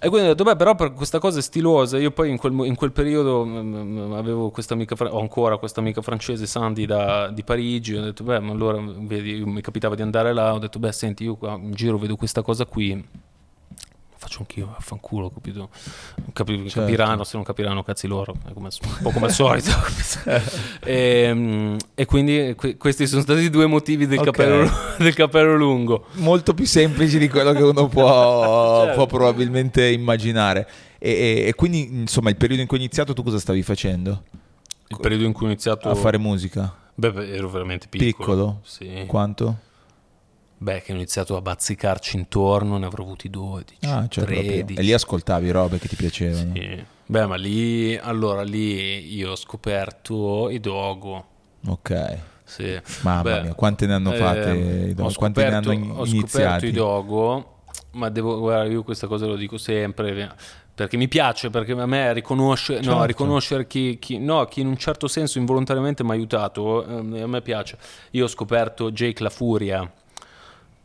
E 0.00 0.08
quindi 0.08 0.26
ho 0.26 0.30
detto, 0.30 0.42
beh, 0.42 0.56
però 0.56 0.74
per 0.74 0.92
questa 0.94 1.18
cosa 1.20 1.38
è 1.38 1.42
stilosa. 1.42 1.96
Io 1.96 2.10
poi 2.10 2.30
in 2.30 2.36
quel, 2.38 2.52
in 2.66 2.74
quel 2.74 2.90
periodo 2.92 3.44
mm, 3.44 4.12
avevo 4.14 4.50
questa 4.50 4.74
amica, 4.74 4.96
ho 5.08 5.20
ancora 5.20 5.58
questa 5.58 5.78
amica 5.80 6.02
francese, 6.02 6.44
Sandy, 6.46 6.86
da- 6.86 7.28
di 7.28 7.44
Parigi. 7.44 7.94
Ho 7.94 8.02
detto, 8.02 8.24
beh, 8.24 8.40
ma 8.40 8.52
allora 8.52 8.78
vedi, 8.82 9.44
mi 9.44 9.60
capitava 9.60 9.94
di 9.94 10.02
andare 10.02 10.32
là. 10.32 10.54
Ho 10.54 10.58
detto, 10.58 10.78
beh, 10.80 10.92
senti, 10.92 11.22
io 11.24 11.36
qua 11.36 11.52
in 11.52 11.72
giro 11.72 11.98
vedo 11.98 12.16
questa 12.16 12.42
cosa 12.42 12.66
qui. 12.66 13.04
Faccio 14.26 14.40
anch'io, 14.40 14.66
vaffanculo, 14.72 15.30
capito? 15.30 15.68
Capi- 16.32 16.62
Certo. 16.64 16.80
Capiranno, 16.80 17.22
se 17.22 17.36
non 17.36 17.44
capiranno, 17.44 17.84
cazzi 17.84 18.08
loro. 18.08 18.34
Come- 18.52 18.70
un 18.82 18.96
po' 19.02 19.10
come 19.10 19.26
al 19.26 19.30
solito. 19.32 19.70
e, 20.84 21.30
mm, 21.32 21.76
e 21.94 22.04
quindi 22.06 22.54
que- 22.56 22.76
questi 22.76 23.06
sono 23.06 23.22
stati 23.22 23.42
i 23.42 23.50
due 23.50 23.66
motivi 23.66 24.08
del, 24.08 24.18
Ok. 24.18 24.24
capello, 24.24 24.68
del 24.98 25.14
capello 25.14 25.54
lungo. 25.56 26.06
Molto 26.14 26.54
più 26.54 26.66
semplici 26.66 27.18
di 27.18 27.28
quello 27.28 27.52
che 27.52 27.62
uno 27.62 27.86
può, 27.86 28.82
Certo. 28.82 28.94
può 28.96 29.06
probabilmente 29.06 29.86
immaginare. 29.88 30.68
E, 30.98 31.10
e- 31.12 31.44
e 31.46 31.54
quindi, 31.54 31.86
insomma, 32.00 32.28
il 32.30 32.36
periodo 32.36 32.62
in 32.62 32.66
cui 32.66 32.78
hai 32.78 32.82
iniziato, 32.82 33.12
tu 33.12 33.22
cosa 33.22 33.38
stavi 33.38 33.62
facendo? 33.62 34.24
Il 34.88 34.98
periodo 35.00 35.22
in 35.22 35.32
cui 35.32 35.46
ho 35.46 35.50
iniziato 35.50 35.88
A 35.88 35.94
fare 35.94 36.18
musica? 36.18 36.74
Beh, 36.96 37.12
beh, 37.12 37.32
ero 37.32 37.48
veramente 37.48 37.86
piccolo. 37.88 38.10
Piccolo? 38.10 38.60
Sì. 38.64 39.04
Quanto? 39.06 39.58
Beh, 40.58 40.80
che 40.82 40.92
ho 40.92 40.94
iniziato 40.94 41.36
a 41.36 41.42
bazzicarci 41.42 42.16
intorno, 42.16 42.78
ne 42.78 42.86
avrò 42.86 43.02
avuti 43.04 43.28
12, 43.28 43.76
Ah, 43.82 44.06
cioè 44.08 44.24
proprio- 44.24 44.42
13. 44.50 44.80
E 44.80 44.82
lì 44.82 44.92
ascoltavi 44.92 45.50
robe 45.50 45.78
che 45.78 45.86
ti 45.88 45.96
piacevano. 45.96 46.52
Sì. 46.54 46.84
Beh, 47.08 47.26
ma 47.26 47.36
lì, 47.36 47.96
allora 47.96 48.42
lì 48.42 49.14
io 49.14 49.32
ho 49.32 49.36
scoperto 49.36 50.48
i 50.50 50.58
Dogo. 50.58 51.24
Ok. 51.66 52.18
Sì. 52.44 52.80
Mamma 53.02 53.22
Beh, 53.22 53.42
mia, 53.42 53.54
quante 53.54 53.86
ne 53.86 53.94
hanno 53.94 54.12
fatte 54.12 54.48
ehm, 54.50 54.88
i 54.90 54.94
Dogo? 54.94 55.08
ho 55.10 55.12
Quanti 55.14 55.40
ne 55.40 55.54
hanno 55.54 55.72
in- 55.72 55.82
Ho 55.90 56.06
scoperto 56.06 56.14
iniziati? 56.16 56.66
i 56.66 56.72
Dogo, 56.72 57.56
ma 57.92 58.08
devo, 58.08 58.38
guarda, 58.38 58.70
io 58.72 58.82
questa 58.82 59.06
cosa 59.08 59.26
lo 59.26 59.36
dico 59.36 59.58
sempre, 59.58 60.34
perché 60.74 60.96
mi 60.96 61.08
piace, 61.08 61.50
perché 61.50 61.72
a 61.72 61.86
me 61.86 62.12
riconosce, 62.14 62.76
Certo. 62.76 62.90
no, 62.94 63.04
riconoscere 63.04 63.66
chi, 63.66 63.98
chi- 63.98 64.18
no, 64.18 64.44
chi 64.46 64.60
in 64.62 64.68
un 64.68 64.76
certo 64.78 65.06
senso 65.06 65.38
involontariamente 65.38 66.02
mi 66.02 66.10
ha 66.10 66.12
aiutato, 66.14 66.84
ehm, 66.86 67.18
a 67.22 67.26
me 67.26 67.42
piace. 67.42 67.76
Io 68.12 68.24
ho 68.24 68.28
scoperto 68.28 68.90
Jake 68.90 69.22
La 69.22 69.30
Furia, 69.30 69.90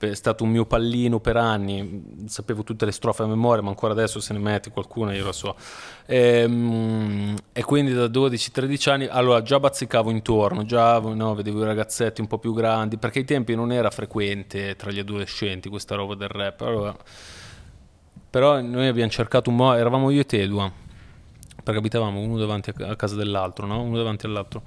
è 0.10 0.16
stato 0.16 0.44
un 0.44 0.50
mio 0.50 0.66
pallino 0.66 1.20
per 1.20 1.38
anni, 1.38 2.26
sapevo 2.26 2.64
tutte 2.64 2.86
le 2.86 2.92
strofe 2.92 3.24
a 3.24 3.28
memoria, 3.28 3.62
ma 3.62 3.70
ancora 3.70 3.94
adesso 3.94 4.20
se 4.20 4.34
ne 4.34 4.40
metti 4.40 4.70
qualcuna 4.70 5.14
io 5.14 5.26
la 5.26 5.32
so. 5.32 5.56
Ehm, 6.08 7.36
E, 7.54 7.64
quindi 7.64 7.94
da 7.94 8.08
12-13 8.08 8.90
anni, 8.90 9.06
allora 9.08 9.42
già 9.42 9.60
bazzicavo 9.60 10.10
intorno, 10.10 10.64
già 10.66 11.00
no, 11.00 11.36
vedevo 11.36 11.62
i 11.62 11.66
ragazzetti 11.66 12.22
un 12.22 12.28
po' 12.28 12.40
più 12.40 12.54
grandi, 12.54 12.98
perché 12.98 13.20
ai 13.20 13.26
tempi 13.26 13.56
non 13.56 13.72
era 13.72 13.90
frequente 13.92 14.76
tra 14.76 14.92
gli 14.92 15.00
adolescenti 15.00 15.70
questa 15.70 15.96
roba 15.96 16.16
del 16.16 16.30
rap. 16.30 16.62
Allora, 16.62 16.96
però 18.30 18.62
noi 18.62 18.88
abbiamo 18.88 19.12
cercato 19.12 19.50
un 19.50 19.58
modo, 19.58 19.78
eravamo 19.78 20.10
io 20.10 20.22
e 20.22 20.26
Tedua, 20.26 20.72
perché 21.64 21.80
abitavamo 21.80 22.20
uno 22.20 22.38
davanti 22.38 22.72
a 22.78 22.96
casa 22.96 23.16
dell'altro, 23.16 23.66
no? 23.66 23.82
uno 23.82 23.98
davanti 23.98 24.26
all'altro. 24.26 24.64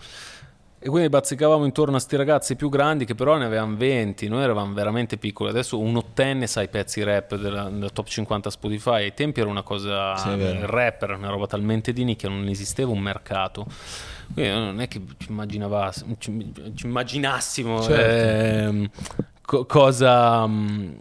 E 0.84 0.90
quindi 0.90 1.08
bazzicavamo 1.08 1.64
intorno 1.64 1.96
a 1.96 1.98
sti 1.98 2.14
ragazzi 2.14 2.56
più 2.56 2.68
grandi 2.68 3.06
che 3.06 3.14
però 3.14 3.38
ne 3.38 3.46
avevano 3.46 3.74
20, 3.74 4.28
noi 4.28 4.42
eravamo 4.42 4.74
veramente 4.74 5.16
piccoli. 5.16 5.48
Adesso 5.48 5.80
un 5.80 5.96
ottenne 5.96 6.46
sa 6.46 6.60
i 6.60 6.68
pezzi 6.68 7.02
rap 7.02 7.36
della, 7.36 7.70
della 7.70 7.88
top 7.88 8.06
50 8.06 8.50
Spotify. 8.50 9.04
Ai 9.04 9.14
tempi 9.14 9.40
era 9.40 9.48
una 9.48 9.62
cosa. 9.62 10.14
Sì, 10.18 10.28
il 10.28 10.66
rap 10.66 11.00
era 11.00 11.16
una 11.16 11.30
roba 11.30 11.46
talmente 11.46 11.94
di 11.94 12.04
nicchia, 12.04 12.28
non 12.28 12.46
esisteva 12.48 12.90
un 12.90 12.98
mercato. 12.98 13.64
Quindi 14.34 14.50
non 14.50 14.80
è 14.82 14.86
che 14.86 15.00
ci, 15.16 15.28
ci, 16.18 16.52
ci 16.74 16.86
immaginassimo 16.86 17.80
Certo. 17.80 18.68
ehm, 18.68 18.90
co- 19.40 19.64
cosa, 19.64 20.46
mh, 20.46 20.98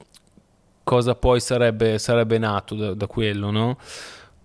cosa 0.85 1.13
poi 1.15 1.41
sarebbe, 1.41 1.99
sarebbe 1.99 2.37
nato 2.37 2.75
da, 2.75 2.93
da 2.93 3.07
quello, 3.07 3.51
no? 3.51 3.77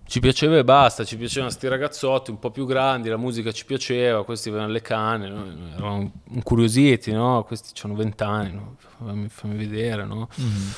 Ci 0.08 0.20
piaceva 0.20 0.56
e 0.56 0.64
basta, 0.64 1.04
ci 1.04 1.18
piacevano 1.18 1.50
sti 1.50 1.68
ragazzotti 1.68 2.30
un 2.30 2.38
po' 2.38 2.50
più 2.50 2.64
grandi, 2.64 3.10
la 3.10 3.18
musica 3.18 3.52
ci 3.52 3.66
piaceva, 3.66 4.24
questi 4.24 4.48
avevano 4.48 4.72
le 4.72 4.80
canne, 4.80 5.28
noi 5.28 5.54
eravamo 5.74 6.12
incuriositi, 6.30 7.12
no? 7.12 7.44
Questi 7.44 7.78
hanno 7.84 7.94
vent'anni, 7.94 8.54
no? 8.54 8.76
fammi, 8.96 9.28
fammi 9.28 9.56
vedere, 9.56 10.06
no? 10.06 10.30
Mhm. 10.34 10.72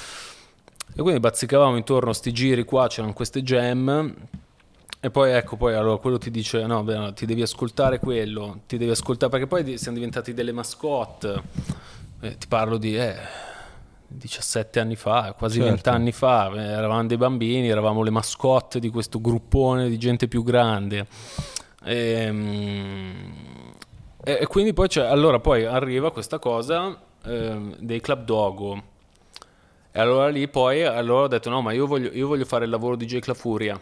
E 0.97 1.01
quindi 1.01 1.21
bazzicavamo 1.21 1.77
intorno 1.77 2.11
a 2.11 2.12
sti 2.12 2.33
giri 2.33 2.64
qua, 2.64 2.88
c'erano 2.88 3.12
queste 3.12 3.45
jam. 3.45 4.12
E 4.99 5.11
poi 5.11 5.31
ecco, 5.31 5.57
poi 5.57 5.75
allora 5.75 5.99
quello 5.99 6.19
ti 6.19 6.33
dice: 6.33 6.66
No, 6.66 6.83
beh, 6.83 6.97
no, 6.97 7.12
ti 7.12 7.25
devi 7.25 7.43
ascoltare 7.43 8.01
quello, 8.01 8.62
ti 8.66 8.79
devi 8.79 8.90
ascoltare 8.90 9.31
perché 9.31 9.47
poi 9.47 9.79
siamo 9.79 9.97
diventati 9.97 10.35
delle 10.35 10.51
mascotte. 10.51 11.40
Eh, 12.21 12.37
ti 12.37 12.49
parlo 12.49 12.79
di 12.79 12.97
eh, 12.97 13.14
17 14.12 14.81
anni 14.81 14.96
fa, 14.96 15.35
quasi 15.38 15.57
Certo. 15.59 15.73
20 15.73 15.88
anni 15.88 16.12
fa. 16.12 16.51
eh, 16.55 16.61
eravamo 16.61 17.07
dei 17.07 17.16
bambini, 17.16 17.68
eravamo 17.68 18.03
le 18.03 18.11
mascotte 18.11 18.81
di 18.81 18.88
questo 18.90 19.20
gruppone 19.20 19.88
di 19.88 19.99
gente 19.99 20.27
più 20.29 20.42
grande. 20.42 21.07
Ehm, 21.85 23.35
E, 24.23 24.38
e 24.42 24.46
quindi 24.46 24.75
poi 24.75 24.87
c'è, 24.88 25.07
allora 25.07 25.38
poi 25.40 25.64
arriva 25.64 26.11
questa 26.12 26.38
cosa 26.38 26.94
ehm, 27.25 27.77
dei 27.79 28.01
club 28.03 28.25
dogo. 28.25 28.83
E 29.92 29.99
allora 29.99 30.29
lì 30.29 30.46
poi 30.46 30.85
allora 30.85 31.23
ho 31.23 31.29
detto 31.29 31.49
no, 31.49 31.62
ma 31.62 31.73
io 31.73 31.87
voglio, 31.87 32.11
io 32.12 32.27
voglio 32.29 32.44
fare 32.44 32.64
il 32.64 32.70
lavoro 32.70 32.96
di 32.96 33.07
Jake 33.07 33.25
La 33.29 33.35
Furia. 33.35 33.81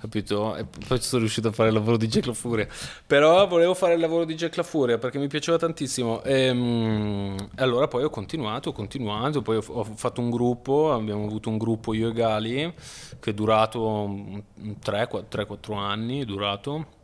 Capito? 0.00 0.56
E 0.56 0.64
poi 0.64 0.98
sono 1.00 1.20
riuscito 1.20 1.48
a 1.48 1.52
fare 1.52 1.68
il 1.68 1.74
lavoro 1.74 1.98
di 1.98 2.06
Jack 2.06 2.24
La 2.26 2.32
Furia. 2.32 2.66
Però 3.06 3.46
volevo 3.46 3.74
fare 3.74 3.94
il 3.94 4.00
lavoro 4.00 4.24
di 4.24 4.34
Jack 4.34 4.56
La 4.56 4.62
Furia 4.62 4.96
perché 4.96 5.18
mi 5.18 5.26
piaceva 5.26 5.58
tantissimo. 5.58 6.22
E, 6.22 6.52
mm, 6.54 7.36
e 7.54 7.62
allora 7.62 7.86
poi 7.86 8.04
ho 8.04 8.10
continuato, 8.10 8.70
ho 8.70 8.72
continuato. 8.72 9.42
Poi 9.42 9.56
ho, 9.56 9.64
ho 9.66 9.84
fatto 9.84 10.22
un 10.22 10.30
gruppo, 10.30 10.90
abbiamo 10.92 11.26
avuto 11.26 11.50
un 11.50 11.58
gruppo 11.58 11.92
io 11.92 12.08
e 12.08 12.12
Gali 12.12 12.74
che 13.20 13.30
è 13.30 13.34
durato 13.34 14.08
3-4 14.82 15.76
anni. 15.76 16.22
È 16.22 16.24
durato. 16.24 16.98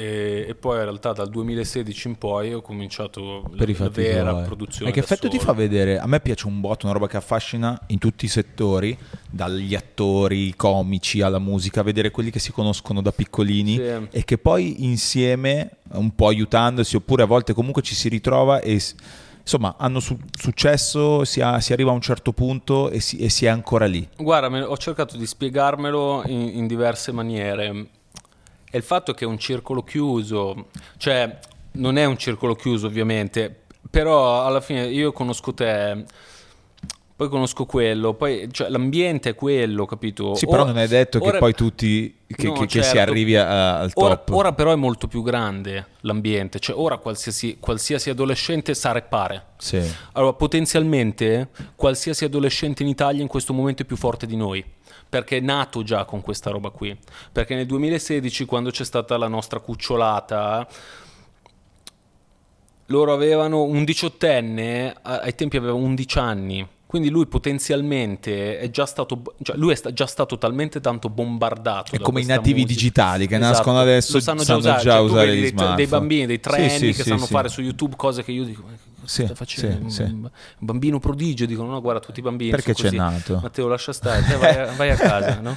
E, 0.00 0.46
e 0.48 0.54
poi 0.54 0.76
in 0.78 0.84
realtà 0.84 1.12
dal 1.12 1.28
2016 1.28 2.08
in 2.08 2.16
poi 2.16 2.54
ho 2.54 2.62
cominciato 2.62 3.42
la, 3.50 3.56
per 3.56 3.68
la 3.68 3.74
fatti 3.74 4.00
vera 4.00 4.30
tuoi. 4.30 4.44
produzione. 4.44 4.90
E 4.90 4.94
che 4.94 5.00
effetto 5.00 5.28
ti 5.28 5.36
solo. 5.38 5.50
fa 5.50 5.56
vedere? 5.58 5.98
A 5.98 6.06
me 6.06 6.20
piace 6.20 6.46
un 6.46 6.58
botto, 6.60 6.86
una 6.86 6.94
roba 6.94 7.06
che 7.06 7.18
affascina 7.18 7.78
in 7.88 7.98
tutti 7.98 8.24
i 8.24 8.28
settori, 8.28 8.96
dagli 9.28 9.74
attori, 9.74 10.54
comici 10.56 11.20
alla 11.20 11.38
musica, 11.38 11.82
vedere 11.82 12.10
quelli 12.10 12.30
che 12.30 12.38
si 12.38 12.50
conoscono 12.50 13.02
da 13.02 13.12
piccolini 13.12 13.74
Sì. 13.74 13.82
e 14.10 14.24
che 14.24 14.38
poi 14.38 14.84
insieme, 14.84 15.76
un 15.92 16.14
po' 16.14 16.28
aiutandosi, 16.28 16.96
oppure 16.96 17.22
a 17.24 17.26
volte 17.26 17.52
comunque 17.52 17.82
ci 17.82 17.94
si 17.94 18.08
ritrova 18.08 18.60
e 18.60 18.80
insomma 19.42 19.74
hanno 19.78 20.00
su- 20.00 20.16
successo, 20.38 21.24
si, 21.24 21.40
ha- 21.42 21.60
si 21.60 21.72
arriva 21.74 21.90
a 21.90 21.94
un 21.94 22.00
certo 22.00 22.32
punto 22.32 22.88
e 22.90 23.00
si, 23.00 23.18
e 23.18 23.28
si 23.28 23.44
è 23.44 23.48
ancora 23.48 23.84
lì. 23.86 24.08
Guarda, 24.16 24.48
me- 24.48 24.62
ho 24.62 24.76
cercato 24.78 25.16
di 25.18 25.26
spiegarmelo 25.26 26.22
in, 26.26 26.40
in 26.54 26.66
diverse 26.66 27.12
maniere. 27.12 27.86
E 28.70 28.76
il 28.78 28.84
fatto 28.84 29.12
che 29.14 29.24
è 29.24 29.26
un 29.26 29.38
circolo 29.38 29.82
chiuso, 29.82 30.66
cioè 30.96 31.38
non 31.72 31.96
è 31.98 32.04
un 32.04 32.16
circolo 32.16 32.54
chiuso 32.54 32.86
ovviamente, 32.86 33.62
però 33.90 34.44
alla 34.44 34.60
fine 34.60 34.86
io 34.86 35.12
conosco 35.12 35.52
te, 35.52 36.04
poi 37.16 37.28
conosco 37.28 37.66
quello, 37.66 38.14
poi 38.14 38.48
cioè, 38.50 38.68
l'ambiente 38.70 39.30
è 39.30 39.34
quello, 39.34 39.84
capito? 39.86 40.34
Sì, 40.36 40.46
però 40.46 40.62
Ora- 40.62 40.70
non 40.72 40.80
è 40.80 40.88
detto 40.88 41.18
che 41.18 41.28
ora- 41.28 41.38
poi 41.38 41.52
tutti 41.52 42.16
che, 42.26 42.46
No, 42.46 42.52
che- 42.52 42.66
che 42.66 42.82
si 42.82 42.94
certo. 42.94 43.10
arrivi 43.10 43.36
a- 43.36 43.80
al 43.80 43.90
Ora, 43.94 44.16
top. 44.16 44.34
ora 44.36 44.52
però 44.52 44.72
è 44.72 44.76
molto 44.76 45.06
più 45.08 45.22
grande 45.22 45.86
l'ambiente, 46.00 46.60
cioè 46.60 46.76
ora 46.78 46.96
qualsiasi, 46.98 47.58
qualsiasi 47.60 48.08
adolescente 48.08 48.72
sa 48.74 48.92
rappare. 48.92 49.46
Sì. 49.58 49.82
Allora, 50.12 50.32
potenzialmente 50.32 51.48
qualsiasi 51.74 52.24
adolescente 52.24 52.82
in 52.84 52.88
Italia 52.88 53.20
in 53.20 53.28
questo 53.28 53.52
momento 53.52 53.82
è 53.82 53.84
più 53.84 53.96
forte 53.96 54.26
di 54.26 54.36
noi. 54.36 54.64
Perché 55.10 55.38
è 55.38 55.40
nato 55.40 55.82
già 55.82 56.04
con 56.04 56.20
questa 56.20 56.50
roba 56.50 56.70
qui. 56.70 56.96
Perché 57.32 57.56
nel 57.56 57.66
2016, 57.66 58.44
quando 58.44 58.70
c'è 58.70 58.84
stata 58.84 59.16
la 59.18 59.26
nostra 59.28 59.58
cucciolata, 59.58 60.66
loro 62.86 63.12
avevano 63.12 63.62
un 63.62 63.84
diciottenne, 63.84 64.94
ai 65.02 65.34
tempi 65.34 65.56
aveva 65.56 65.74
11 65.74 66.18
anni. 66.18 66.66
Quindi 66.86 67.08
lui 67.08 67.26
potenzialmente 67.26 68.58
è 68.58 68.68
già 68.70 68.84
stato, 68.84 69.22
cioè 69.42 69.56
lui 69.56 69.70
è 69.72 69.76
sta- 69.76 69.92
già 69.92 70.06
stato 70.06 70.38
talmente 70.38 70.80
tanto 70.80 71.08
bombardato. 71.08 71.94
È 71.94 72.00
come 72.00 72.20
i 72.20 72.24
nativi 72.24 72.62
musica. 72.62 72.72
digitali 72.80 73.26
che 73.28 73.36
Esatto. 73.36 73.52
nascono 73.52 73.78
adesso, 73.78 74.14
Lo 74.14 74.20
sanno 74.20 74.38
già 74.38 74.44
sanno 74.44 74.58
usare, 74.58 74.82
già 74.82 74.90
Cioè, 74.96 75.00
usare 75.00 75.26
dei, 75.26 75.52
dei 75.76 75.86
bambini, 75.86 76.26
dei 76.26 76.36
Sì, 76.36 76.40
trenni 76.42 76.68
sì, 76.70 76.86
che 76.86 77.02
sì, 77.04 77.08
sanno 77.10 77.26
fare 77.26 77.48
su 77.48 77.60
YouTube 77.62 77.94
cose 77.94 78.24
che 78.24 78.32
io 78.32 78.42
dico. 78.42 78.64
"Ma 79.00 79.06
cosa 79.06 79.26
Sì, 79.26 79.34
facendo? 79.34 79.88
sì, 79.88 80.02
Un- 80.02 80.10
un 80.22 80.30
bambino 80.58 80.98
prodigio 80.98 81.46
dicono: 81.46 81.70
No, 81.70 81.80
guarda, 81.80 82.00
tutti 82.00 82.20
i 82.20 82.22
bambini. 82.22 82.50
Perché 82.50 82.74
c'è 82.74 82.84
così. 82.84 82.96
nato? 82.96 83.38
Matteo, 83.42 83.66
lascia 83.68 83.92
stare, 83.92 84.22
te 84.22 84.36
vai, 84.36 84.56
a- 84.58 84.72
vai 84.76 84.90
a 84.90 84.96
casa. 84.96 85.40
no? 85.40 85.56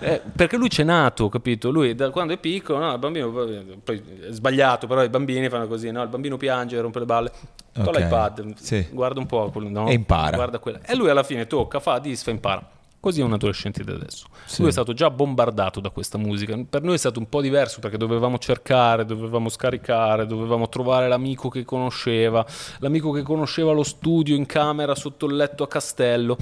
Eh, 0.00 0.20
perché 0.34 0.56
lui 0.56 0.68
c'è 0.68 0.84
nato, 0.84 1.28
capito? 1.28 1.70
Lui 1.70 1.94
da 1.94 2.10
quando 2.10 2.32
è 2.34 2.38
piccolo, 2.38 2.78
no, 2.78 2.92
il 2.92 2.98
bambino 2.98 3.30
poi 3.30 4.02
è 4.28 4.30
sbagliato, 4.32 4.86
però 4.86 5.02
i 5.02 5.08
bambini 5.08 5.48
fanno 5.48 5.66
così: 5.66 5.90
no? 5.90 6.02
Il 6.02 6.08
bambino 6.08 6.36
piange, 6.36 6.80
rompe 6.80 6.98
le 7.00 7.04
balle. 7.06 7.32
To 7.72 7.82
Ok, 7.82 7.96
l'iPad, 7.98 8.54
sì. 8.54 8.86
guarda 8.90 9.20
un 9.20 9.26
po' 9.26 9.52
no? 9.56 9.88
E 9.88 9.92
impara. 9.92 10.48
Quella. 10.58 10.80
E 10.82 10.94
lui 10.94 11.10
alla 11.10 11.22
fine 11.22 11.46
tocca, 11.46 11.78
fa, 11.80 11.98
disfa, 11.98 12.30
impara. 12.30 12.66
Così 13.06 13.20
è 13.20 13.22
un 13.22 13.34
adolescente 13.34 13.84
di 13.84 13.92
adesso. 13.92 14.26
Sì. 14.46 14.62
Lui 14.62 14.70
è 14.70 14.72
stato 14.72 14.92
già 14.92 15.10
bombardato 15.10 15.78
da 15.78 15.90
questa 15.90 16.18
musica. 16.18 16.58
Per 16.68 16.82
noi 16.82 16.96
è 16.96 16.98
stato 16.98 17.20
un 17.20 17.28
po' 17.28 17.40
diverso 17.40 17.78
perché 17.78 17.96
dovevamo 17.96 18.36
cercare, 18.36 19.04
dovevamo 19.04 19.48
scaricare, 19.48 20.26
dovevamo 20.26 20.68
trovare 20.68 21.06
l'amico 21.06 21.48
che 21.48 21.64
conosceva, 21.64 22.44
l'amico 22.80 23.12
che 23.12 23.22
conosceva 23.22 23.70
lo 23.70 23.84
studio 23.84 24.34
in 24.34 24.44
camera 24.44 24.96
sotto 24.96 25.26
il 25.26 25.36
letto 25.36 25.62
a 25.62 25.68
Castello. 25.68 26.36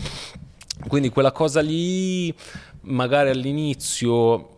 Quindi 0.89 1.11
quella 1.11 1.33
cosa 1.33 1.61
lì, 1.61 2.35
magari 2.85 3.29
all'inizio 3.29 4.49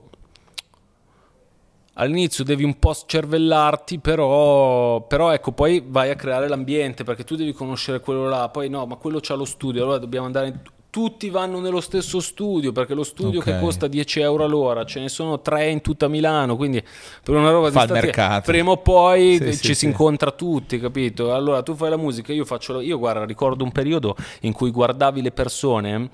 all'inizio 1.95 2.45
devi 2.45 2.63
un 2.63 2.79
po' 2.79 2.95
cervellarti, 3.05 3.99
però, 3.99 5.05
però 5.09 5.33
ecco, 5.33 5.51
poi 5.51 5.83
vai 5.85 6.11
a 6.11 6.15
creare 6.15 6.47
l'ambiente 6.47 7.03
perché 7.03 7.25
tu 7.25 7.35
devi 7.35 7.53
conoscere 7.53 7.99
quello 7.99 8.29
là, 8.29 8.49
poi 8.49 8.69
no, 8.69 8.87
ma 8.87 8.95
quello 8.95 9.19
c'ha 9.21 9.35
lo 9.35 9.45
studio, 9.45 9.83
allora 9.83 9.99
dobbiamo 9.99 10.27
andare... 10.27 10.75
Tutti 10.97 11.29
vanno 11.29 11.61
nello 11.61 11.83
stesso 11.83 12.21
studio 12.21 12.73
perché 12.73 12.95
lo 12.95 13.03
studio 13.05 13.41
Ok. 13.41 13.45
che 13.45 13.59
costa 13.59 13.87
10 13.87 14.21
euro 14.21 14.45
all'ora 14.45 14.87
ce 14.87 14.99
ne 15.01 15.11
sono 15.11 15.43
tre 15.43 15.69
in 15.69 15.83
tutta 15.83 16.09
Milano. 16.09 16.57
Quindi 16.57 16.83
per 17.23 17.35
una 17.35 17.51
roba 17.51 17.71
Fa 17.71 17.85
di 17.85 17.93
mercato. 17.93 18.51
prima 18.51 18.71
o 18.71 18.79
poi 18.79 19.37
Sì, 19.37 19.43
eh, 19.45 19.53
sì, 19.53 19.59
ci 19.59 19.69
si 19.69 19.81
sì. 19.81 19.87
incontra 19.89 20.31
tutti, 20.31 20.79
capito? 20.81 21.35
Allora 21.35 21.63
tu 21.63 21.75
fai 21.75 21.91
la 21.91 21.99
musica, 21.99 22.33
io 22.33 22.47
faccio. 22.47 22.73
la- 22.73 22.83
Io 22.83 22.97
guarda, 22.99 23.27
ricordo 23.27 23.63
un 23.63 23.73
periodo 23.73 24.17
in 24.41 24.55
cui 24.55 24.71
guardavi 24.71 25.21
le 25.21 25.33
persone 25.33 26.09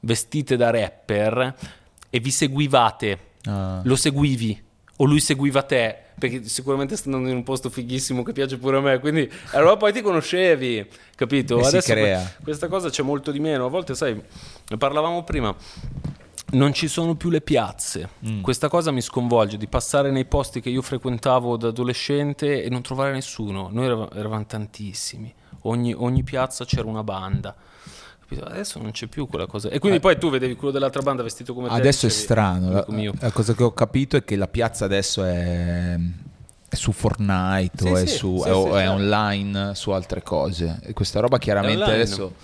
vestite 0.00 0.56
da 0.56 0.70
rapper 0.70 1.54
e 2.08 2.18
vi 2.18 2.30
seguivate 2.30 3.18
Ah. 3.44 3.82
lo 3.84 3.96
seguivi 3.96 4.58
o 4.96 5.04
lui 5.04 5.20
seguiva 5.20 5.62
te 5.62 6.01
perché 6.28 6.48
sicuramente 6.48 6.96
sta 6.96 7.08
andando 7.08 7.30
in 7.30 7.36
un 7.36 7.42
posto 7.42 7.68
fighissimo 7.68 8.22
che 8.22 8.32
piace 8.32 8.56
pure 8.58 8.76
a 8.76 8.80
me 8.80 8.98
quindi 9.00 9.28
allora 9.52 9.76
poi 9.76 9.92
ti 9.92 10.00
conoscevi 10.02 10.86
capito 11.16 11.58
E 11.58 11.62
si 11.62 11.68
adesso 11.68 11.92
que- 11.94 12.26
questa 12.44 12.68
cosa 12.68 12.90
c'è 12.90 13.02
molto 13.02 13.32
di 13.32 13.40
meno 13.40 13.66
a 13.66 13.68
volte 13.68 13.94
sai 13.96 14.14
ne 14.14 14.76
parlavamo 14.76 15.24
prima 15.24 15.54
non 16.52 16.74
ci 16.74 16.86
sono 16.86 17.14
più 17.14 17.30
le 17.30 17.40
piazze. 17.40 18.10
Mm. 18.26 18.42
Questa 18.42 18.68
cosa 18.68 18.90
mi 18.90 19.00
sconvolge 19.00 19.56
di 19.56 19.66
passare 19.68 20.10
nei 20.10 20.26
posti 20.26 20.60
che 20.60 20.68
io 20.68 20.82
frequentavo 20.82 21.56
da 21.56 21.68
adolescente 21.68 22.62
e 22.62 22.68
non 22.68 22.82
trovare 22.82 23.10
nessuno. 23.12 23.70
Noi 23.72 23.86
erav- 23.86 24.14
eravamo 24.14 24.44
tantissimi. 24.44 25.32
Ogni, 25.62 25.94
ogni 25.94 26.22
piazza 26.22 26.66
c'era 26.66 26.86
una 26.86 27.02
banda. 27.02 27.56
Capito? 28.34 28.44
Adesso 28.52 28.78
non 28.80 28.90
c'è 28.90 29.06
più 29.06 29.26
quella 29.26 29.46
cosa. 29.46 29.68
E 29.68 29.78
quindi 29.78 30.00
poi 30.00 30.18
tu 30.18 30.30
vedevi 30.30 30.54
quello 30.56 30.72
dell'altra 30.72 31.02
banda 31.02 31.22
vestito 31.22 31.54
come 31.54 31.68
te. 31.68 31.74
Eh. 31.74 31.78
Adesso 31.78 32.06
è 32.06 32.10
strano. 32.10 32.70
La, 32.70 32.86
la 33.20 33.30
cosa 33.30 33.54
che 33.54 33.62
ho 33.62 33.72
capito 33.72 34.16
è 34.16 34.24
che 34.24 34.36
la 34.36 34.48
piazza 34.48 34.84
adesso 34.84 35.24
è, 35.24 35.96
è 36.68 36.74
su 36.74 36.92
Fortnite 36.92 37.78
Sì, 37.84 37.88
o, 37.88 37.96
è, 37.96 38.06
sì, 38.06 38.16
su- 38.16 38.40
sì, 38.42 38.48
è- 38.48 38.52
è 38.82 38.88
online 38.90 39.74
su 39.74 39.90
altre 39.90 40.22
cose. 40.22 40.78
E 40.82 40.92
questa 40.92 41.20
roba 41.20 41.38
chiaramente 41.38 41.82
adesso 41.84 42.34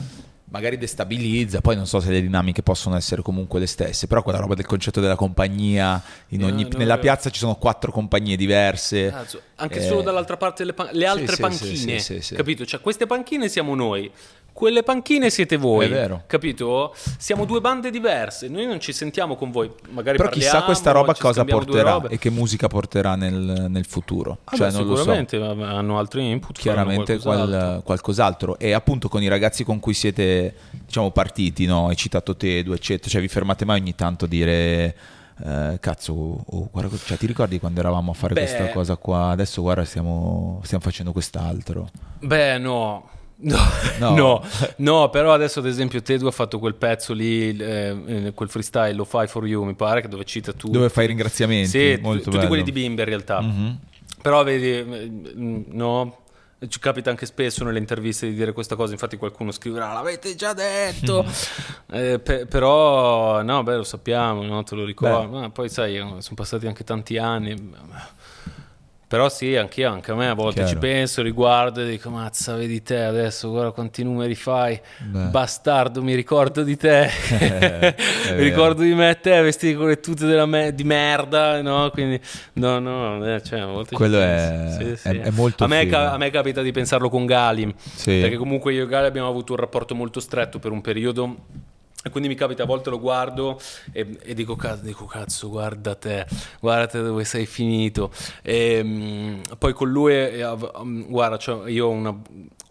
magari 0.50 0.78
destabilizza. 0.78 1.60
Poi 1.60 1.76
non 1.76 1.86
so 1.86 2.00
se 2.00 2.10
le 2.10 2.22
dinamiche 2.22 2.62
possono 2.62 2.96
essere 2.96 3.20
comunque 3.22 3.60
le 3.60 3.66
stesse. 3.66 4.06
Però 4.06 4.22
quella 4.22 4.38
roba 4.38 4.54
del 4.54 4.64
concetto 4.66 5.00
della 5.00 5.16
compagnia. 5.16 6.02
No, 6.28 6.46
ogni- 6.46 6.62
no, 6.70 6.78
nella 6.78 6.98
piazza 6.98 7.28
ci 7.30 7.38
sono 7.38 7.56
quattro 7.56 7.92
compagnie 7.92 8.34
diverse. 8.36 9.10
Cazzo, 9.10 9.40
anche 9.56 9.80
Eh, 9.80 9.86
solo 9.86 10.02
dall'altra 10.02 10.36
parte 10.36 10.64
le, 10.64 10.72
pan- 10.72 10.88
le 10.92 11.06
altre 11.06 11.34
sì, 11.34 11.40
panchine, 11.40 11.98
sì, 11.98 12.20
sì. 12.22 12.34
capito? 12.34 12.64
Cioè, 12.64 12.80
queste 12.80 13.06
panchine 13.06 13.48
siamo 13.48 13.74
noi, 13.74 14.10
quelle 14.58 14.82
panchine 14.82 15.30
siete 15.30 15.56
voi, 15.56 15.86
È 15.86 15.88
vero. 15.88 16.24
capito? 16.26 16.92
Siamo 17.16 17.44
due 17.44 17.60
bande 17.60 17.92
diverse, 17.92 18.48
noi 18.48 18.66
non 18.66 18.80
ci 18.80 18.92
sentiamo 18.92 19.36
con 19.36 19.52
voi, 19.52 19.70
magari 19.90 20.16
Però 20.16 20.28
chissà 20.30 20.64
questa 20.64 20.90
roba 20.90 21.14
cosa 21.14 21.44
due 21.44 21.52
porterà 21.52 22.02
e 22.08 22.18
che 22.18 22.28
musica 22.28 22.66
porterà 22.66 23.14
nel, 23.14 23.66
nel 23.68 23.84
futuro. 23.84 24.38
Ah, 24.42 24.56
cioè, 24.56 24.72
beh, 24.72 24.78
lo 24.78 24.96
so. 24.96 24.96
sicuramente 24.96 25.36
hanno 25.36 25.96
altri 25.96 26.28
input, 26.28 26.58
chiaramente 26.58 27.18
qualcos'altro. 27.18 27.58
qual- 27.58 27.82
qualcos'altro 27.84 28.58
e 28.58 28.72
appunto 28.72 29.08
con 29.08 29.22
i 29.22 29.28
ragazzi 29.28 29.62
con 29.62 29.78
cui 29.78 29.94
siete 29.94 30.54
diciamo 30.84 31.12
partiti 31.12 31.64
no? 31.66 31.86
hai 31.86 31.94
citato 31.96 32.34
Tedu 32.34 32.72
eccetera 32.72 33.08
cioè 33.08 33.20
vi 33.20 33.28
fermate 33.28 33.64
mai 33.64 33.78
ogni 33.78 33.94
tanto 33.94 34.24
a 34.24 34.28
dire 34.28 34.96
eh, 35.44 35.78
cazzo 35.80 36.12
oh, 36.12 36.68
guarda, 36.72 36.96
cioè, 36.96 37.16
ti 37.16 37.26
ricordi 37.26 37.60
quando 37.60 37.78
eravamo 37.78 38.10
a 38.10 38.14
fare 38.14 38.34
Beh. 38.34 38.40
questa 38.40 38.70
cosa 38.70 38.96
qua 38.96 39.28
adesso 39.28 39.62
guarda 39.62 39.84
stiamo, 39.84 40.60
stiamo 40.64 40.82
facendo 40.82 41.12
quest'altro 41.12 41.88
Beh, 42.20 42.58
no. 42.58 43.16
No. 43.40 43.56
No. 43.98 44.14
no, 44.14 44.44
no, 44.76 45.10
però 45.10 45.32
adesso 45.32 45.58
ad 45.58 45.66
esempio 45.66 46.00
Tedu 46.02 46.26
ha 46.26 46.30
fatto 46.30 46.58
quel 46.60 46.74
pezzo 46.76 47.12
lì, 47.12 47.56
eh, 47.56 47.96
eh, 48.06 48.32
quel 48.32 48.48
freestyle, 48.48 48.92
lo 48.94 49.04
fai 49.04 49.26
for 49.26 49.44
you, 49.46 49.64
mi 49.64 49.74
pare, 49.74 50.06
dove 50.08 50.24
cita 50.24 50.52
tu. 50.52 50.70
dove 50.70 50.88
fai 50.88 51.04
i 51.04 51.06
ringraziamenti 51.08 51.68
Sì, 51.68 51.98
molto 52.00 52.22
tutti 52.24 52.36
bello. 52.36 52.48
quelli 52.48 52.62
di 52.62 52.70
Bimber 52.72 53.08
in 53.08 53.14
realtà. 53.14 53.40
Mhm. 53.40 53.78
Però 54.22 54.42
vedi, 54.44 54.70
eh, 54.70 55.10
no, 55.34 56.18
ci 56.68 56.78
capita 56.80 57.10
anche 57.10 57.26
spesso 57.26 57.64
nelle 57.64 57.78
interviste 57.78 58.28
di 58.28 58.34
dire 58.34 58.52
questa 58.52 58.74
cosa, 58.76 58.92
infatti 58.92 59.16
qualcuno 59.16 59.50
scriverà 59.52 59.92
l'avete 59.92 60.34
già 60.36 60.52
detto, 60.52 61.24
Eh, 61.90 62.18
pe- 62.20 62.46
però 62.46 63.42
no, 63.42 63.62
beh 63.62 63.76
lo 63.76 63.84
sappiamo, 63.84 64.42
no, 64.44 64.62
te 64.62 64.74
lo 64.76 64.84
ricordo, 64.84 65.38
ma 65.38 65.50
poi 65.50 65.68
sai, 65.68 65.96
eh, 65.96 66.00
sono 66.00 66.34
passati 66.34 66.66
anche 66.68 66.84
tanti 66.84 67.16
anni. 67.18 67.72
Però 69.08 69.30
sì, 69.30 69.56
anch'io, 69.56 69.90
anche 69.90 70.10
a 70.10 70.14
me 70.14 70.28
a 70.28 70.34
volte 70.34 70.56
Chiaro. 70.60 70.68
ci 70.68 70.76
penso, 70.76 71.22
riguardo 71.22 71.80
e 71.80 71.88
dico, 71.88 72.10
mazza, 72.10 72.54
vedi 72.56 72.82
te 72.82 73.00
adesso, 73.00 73.48
guarda 73.48 73.70
quanti 73.70 74.02
numeri 74.04 74.34
fai, 74.34 74.78
Beh. 74.98 75.28
bastardo, 75.30 76.02
mi 76.02 76.14
ricordo 76.14 76.62
di 76.62 76.76
te, 76.76 77.08
mi 78.36 78.42
ricordo 78.42 78.82
di 78.82 78.92
me 78.92 79.08
e 79.08 79.18
te 79.20 79.40
vestiti 79.40 79.74
con 79.74 79.88
le 79.88 79.98
tute 80.00 80.26
della 80.26 80.44
me- 80.44 80.74
di 80.74 80.84
merda, 80.84 81.62
no? 81.62 81.88
Quindi, 81.90 82.20
no, 82.54 82.78
no, 82.80 83.24
eh, 83.34 83.42
cioè, 83.42 83.60
a 83.60 83.66
volte 83.66 83.94
Quello 83.94 84.20
è- 84.20 84.76
Sì, 84.78 84.96
sì. 84.96 85.08
è- 85.08 85.20
è 85.22 85.30
molto 85.30 85.64
a 85.64 85.66
me, 85.68 85.86
ca- 85.86 86.12
a 86.12 86.18
me 86.18 86.28
capita 86.30 86.60
di 86.60 86.70
pensarlo 86.70 87.08
con 87.08 87.24
Gali, 87.24 87.74
Sì. 87.78 88.18
perché 88.20 88.36
comunque 88.36 88.74
io 88.74 88.84
e 88.84 88.86
Gali 88.88 89.06
abbiamo 89.06 89.28
avuto 89.28 89.52
un 89.54 89.58
rapporto 89.58 89.94
molto 89.94 90.20
stretto 90.20 90.58
per 90.58 90.70
un 90.70 90.82
periodo. 90.82 91.36
E 92.04 92.10
quindi 92.10 92.28
mi 92.28 92.36
capita, 92.36 92.62
a 92.62 92.66
volte 92.66 92.90
lo 92.90 93.00
guardo 93.00 93.60
e, 93.92 94.18
e 94.22 94.32
dico, 94.32 94.54
cazzo, 94.54 94.84
dico, 94.84 95.04
cazzo, 95.04 95.48
guarda 95.48 95.96
te, 95.96 96.26
guarda 96.60 96.86
te 96.86 97.02
dove 97.02 97.24
sei 97.24 97.44
finito. 97.44 98.12
E, 98.40 98.80
mm, 98.84 99.40
poi 99.58 99.72
con 99.72 99.90
lui, 99.90 100.12
eh, 100.12 100.56
mm, 100.82 101.02
guarda, 101.08 101.36
cioè, 101.38 101.68
io 101.68 101.88
una, 101.88 102.16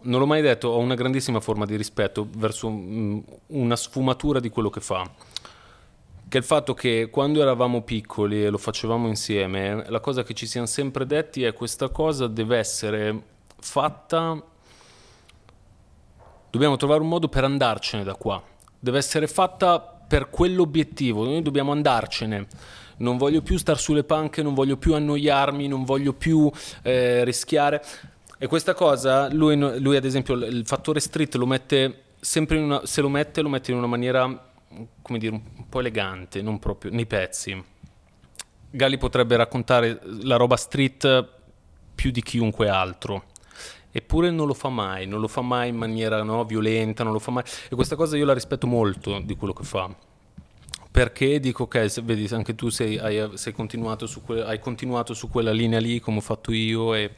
non 0.02 0.18
l'ho 0.18 0.26
mai 0.26 0.40
detto, 0.40 0.68
ho 0.68 0.78
una 0.78 0.94
grandissima 0.94 1.40
forma 1.40 1.66
di 1.66 1.76
rispetto 1.76 2.26
verso 2.36 2.70
mm, 2.70 3.18
una 3.48 3.76
sfumatura 3.76 4.40
di 4.40 4.48
quello 4.48 4.70
che 4.70 4.80
fa. 4.80 5.08
Che 6.26 6.38
il 6.38 6.44
fatto 6.44 6.72
che 6.72 7.08
quando 7.10 7.42
eravamo 7.42 7.82
piccoli 7.82 8.44
e 8.44 8.48
lo 8.48 8.58
facevamo 8.58 9.08
insieme, 9.08 9.84
la 9.88 10.00
cosa 10.00 10.22
che 10.22 10.32
ci 10.32 10.46
siamo 10.46 10.66
sempre 10.66 11.04
detti 11.04 11.42
è 11.42 11.52
questa 11.52 11.90
cosa 11.90 12.26
deve 12.26 12.56
essere 12.58 13.22
fatta 13.60 14.42
dobbiamo 16.50 16.76
trovare 16.76 17.02
un 17.02 17.08
modo 17.08 17.28
per 17.28 17.44
andarcene 17.44 18.04
da 18.04 18.14
qua. 18.14 18.42
Deve 18.78 18.98
essere 18.98 19.26
fatta 19.26 19.80
per 19.80 20.30
quell'obiettivo. 20.30 21.24
Noi 21.24 21.42
dobbiamo 21.42 21.72
andarcene. 21.72 22.46
Non 22.98 23.16
voglio 23.16 23.42
più 23.42 23.58
star 23.58 23.78
sulle 23.78 24.04
panche, 24.04 24.42
non 24.42 24.54
voglio 24.54 24.76
più 24.76 24.94
annoiarmi, 24.94 25.68
non 25.68 25.84
voglio 25.84 26.12
più 26.12 26.50
eh, 26.82 27.24
rischiare. 27.24 27.84
E 28.38 28.46
questa 28.46 28.74
cosa, 28.74 29.32
lui, 29.32 29.56
lui, 29.80 29.96
ad 29.96 30.04
esempio, 30.04 30.34
il 30.34 30.66
fattore 30.66 31.00
street 31.00 31.34
lo 31.36 31.46
mette 31.46 32.02
sempre 32.20 32.56
in 32.56 32.64
una, 32.64 32.86
se 32.86 33.00
lo 33.00 33.08
mette, 33.08 33.40
lo 33.40 33.48
mette 33.48 33.70
in 33.70 33.76
una 33.76 33.86
maniera, 33.86 34.50
come 35.02 35.18
dire, 35.18 35.34
un 35.34 35.68
po' 35.68 35.80
elegante, 35.80 36.42
non 36.42 36.58
proprio 36.58 36.92
nei 36.92 37.06
pezzi. 37.06 37.64
Gali 38.70 38.98
potrebbe 38.98 39.36
raccontare 39.36 40.00
la 40.22 40.36
roba 40.36 40.56
street 40.56 41.26
più 41.94 42.10
di 42.10 42.22
chiunque 42.22 42.68
altro. 42.68 43.24
Eppure 43.90 44.30
non 44.30 44.46
lo 44.46 44.54
fa 44.54 44.68
mai, 44.68 45.06
non 45.06 45.20
lo 45.20 45.28
fa 45.28 45.40
mai 45.40 45.70
in 45.70 45.76
maniera 45.76 46.22
no, 46.22 46.44
violenta, 46.44 47.04
non 47.04 47.12
lo 47.12 47.18
fa 47.18 47.30
mai. 47.30 47.44
E 47.70 47.74
questa 47.74 47.96
cosa 47.96 48.16
io 48.16 48.24
la 48.24 48.34
rispetto 48.34 48.66
molto 48.66 49.20
di 49.20 49.34
quello 49.36 49.52
che 49.52 49.64
fa. 49.64 49.94
Perché 50.90 51.38
dico, 51.38 51.64
ok, 51.64 51.90
se, 51.90 52.00
vedi, 52.02 52.26
anche 52.34 52.54
tu 52.54 52.70
sei, 52.70 52.98
hai, 52.98 53.30
sei 53.34 53.52
continuato 53.52 54.06
su 54.06 54.22
que- 54.22 54.42
hai 54.42 54.58
continuato 54.58 55.14
su 55.14 55.28
quella 55.28 55.52
linea 55.52 55.78
lì, 55.78 56.00
come 56.00 56.16
ho 56.18 56.20
fatto 56.22 56.50
io, 56.50 56.94
e 56.94 57.12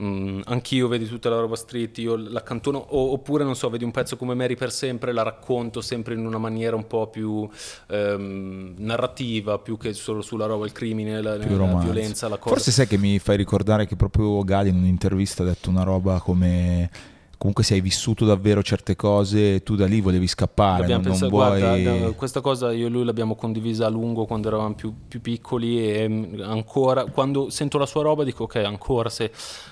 mm, 0.00 0.42
anch'io, 0.44 0.88
vedi 0.88 1.06
tutta 1.06 1.28
la 1.28 1.40
roba 1.40 1.56
street, 1.56 1.98
io 1.98 2.16
la 2.16 2.42
cantono, 2.42 2.78
o- 2.78 3.12
oppure 3.12 3.44
non 3.44 3.56
so, 3.56 3.68
vedi 3.68 3.84
un 3.84 3.90
pezzo 3.90 4.16
come 4.16 4.34
Mary 4.34 4.54
per 4.54 4.72
sempre, 4.72 5.12
la 5.12 5.22
racconto 5.22 5.80
sempre 5.80 6.14
in 6.14 6.24
una 6.24 6.38
maniera 6.38 6.76
un 6.76 6.86
po' 6.86 7.08
più 7.08 7.46
ehm, 7.88 8.74
narrativa, 8.78 9.58
più 9.58 9.76
che 9.76 9.92
solo 9.92 10.22
sulla 10.22 10.46
roba, 10.46 10.64
il 10.64 10.72
crimine, 10.72 11.20
la, 11.20 11.36
la 11.36 11.44
violenza, 11.44 12.28
la 12.28 12.38
cosa. 12.38 12.54
Forse 12.54 12.70
sai 12.70 12.86
che 12.86 12.96
mi 12.96 13.18
fai 13.18 13.36
ricordare 13.36 13.86
che 13.86 13.96
proprio 13.96 14.42
Gali 14.44 14.68
in 14.70 14.76
un'intervista 14.76 15.42
ha 15.42 15.46
detto 15.46 15.68
una 15.68 15.82
roba 15.82 16.20
come 16.20 16.90
comunque 17.38 17.64
se 17.64 17.74
hai 17.74 17.80
vissuto 17.80 18.24
davvero 18.24 18.62
certe 18.62 18.96
cose 18.96 19.62
tu 19.62 19.76
da 19.76 19.86
lì 19.86 20.00
volevi 20.00 20.26
scappare, 20.26 20.80
L'abbiamo 20.80 21.02
non, 21.02 21.10
non 21.12 21.28
pensato- 21.30 21.30
vuoi... 21.30 21.60
guarda, 21.60 22.06
da- 22.06 22.12
questa 22.12 22.40
cosa 22.40 22.72
io 22.72 22.86
e 22.86 22.88
lui 22.90 23.04
l'abbiamo 23.04 23.34
condivisa 23.34 23.86
a 23.86 23.88
lungo 23.90 24.24
quando 24.24 24.48
eravamo 24.48 24.74
più, 24.74 24.92
più 25.06 25.20
piccoli 25.20 25.92
e 25.92 26.08
mm, 26.08 26.40
ancora 26.40 27.04
quando 27.06 27.50
sento 27.50 27.76
la 27.78 27.86
sua 27.86 28.02
roba 28.02 28.24
dico 28.24 28.44
ok 28.44 28.56
ancora 28.56 29.08
se 29.10 29.30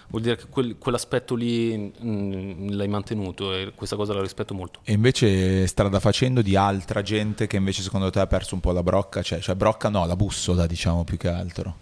vuol 0.08 0.22
dire 0.22 0.36
che 0.36 0.44
quel- 0.50 0.76
quell'aspetto 0.78 1.34
lì 1.34 1.92
mm, 2.04 2.68
l'hai 2.70 2.88
mantenuto 2.88 3.54
e 3.54 3.72
questa 3.74 3.96
cosa 3.96 4.12
la 4.12 4.20
rispetto 4.20 4.54
molto. 4.54 4.80
E 4.84 4.92
invece 4.92 5.66
strada 5.66 6.00
facendo 6.00 6.42
di 6.42 6.56
altra 6.56 7.02
gente 7.02 7.46
che 7.46 7.56
invece 7.56 7.82
secondo 7.82 8.10
te 8.10 8.20
ha 8.20 8.26
perso 8.26 8.54
un 8.54 8.60
po' 8.60 8.72
la 8.72 8.82
brocca, 8.82 9.22
cioè, 9.22 9.40
cioè 9.40 9.54
brocca 9.54 9.88
no, 9.88 10.04
la 10.06 10.16
bussola 10.16 10.66
diciamo 10.66 11.04
più 11.04 11.16
che 11.16 11.28
altro. 11.28 11.74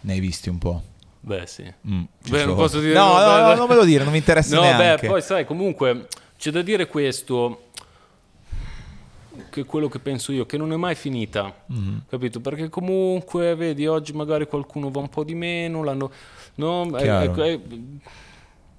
Ne 0.00 0.14
hai 0.14 0.20
visti 0.20 0.48
un 0.48 0.58
po'? 0.58 0.82
Beh 1.24 1.46
sì. 1.46 1.72
Mm, 1.88 2.02
Beh, 2.28 2.44
non 2.44 2.56
posso 2.56 2.80
dire- 2.80 2.94
No, 2.94 3.12
no, 3.18 3.24
no, 3.36 3.46
no, 3.48 3.54
non 3.54 3.68
me 3.68 3.74
lo 3.76 3.84
dire, 3.84 4.02
non 4.02 4.12
mi 4.12 4.18
interessa 4.18 4.56
No, 4.56 4.62
neanche. 4.62 5.02
beh, 5.02 5.08
poi 5.08 5.22
sai, 5.22 5.44
comunque 5.46 6.08
c'è 6.36 6.50
da 6.50 6.62
dire 6.62 6.86
questo. 6.86 7.66
che 9.48 9.62
è 9.62 9.64
quello 9.64 9.88
che 9.88 9.98
penso 9.98 10.30
io, 10.32 10.44
che 10.46 10.56
non 10.58 10.72
è 10.72 10.76
mai 10.76 10.94
finita, 10.94 11.54
Mm-hmm. 11.72 11.96
capito? 12.08 12.40
Perché 12.40 12.68
comunque, 12.68 13.54
vedi, 13.54 13.86
oggi 13.86 14.12
magari 14.12 14.46
qualcuno 14.46 14.90
va 14.90 15.00
un 15.00 15.08
po' 15.08 15.24
di 15.24 15.34
meno, 15.34 15.82
l'hanno... 15.82 16.10
No, 16.56 16.86
è- 16.96 17.02
Chiaro. 17.02 17.42
è- 17.42 17.52
è- 17.54 17.60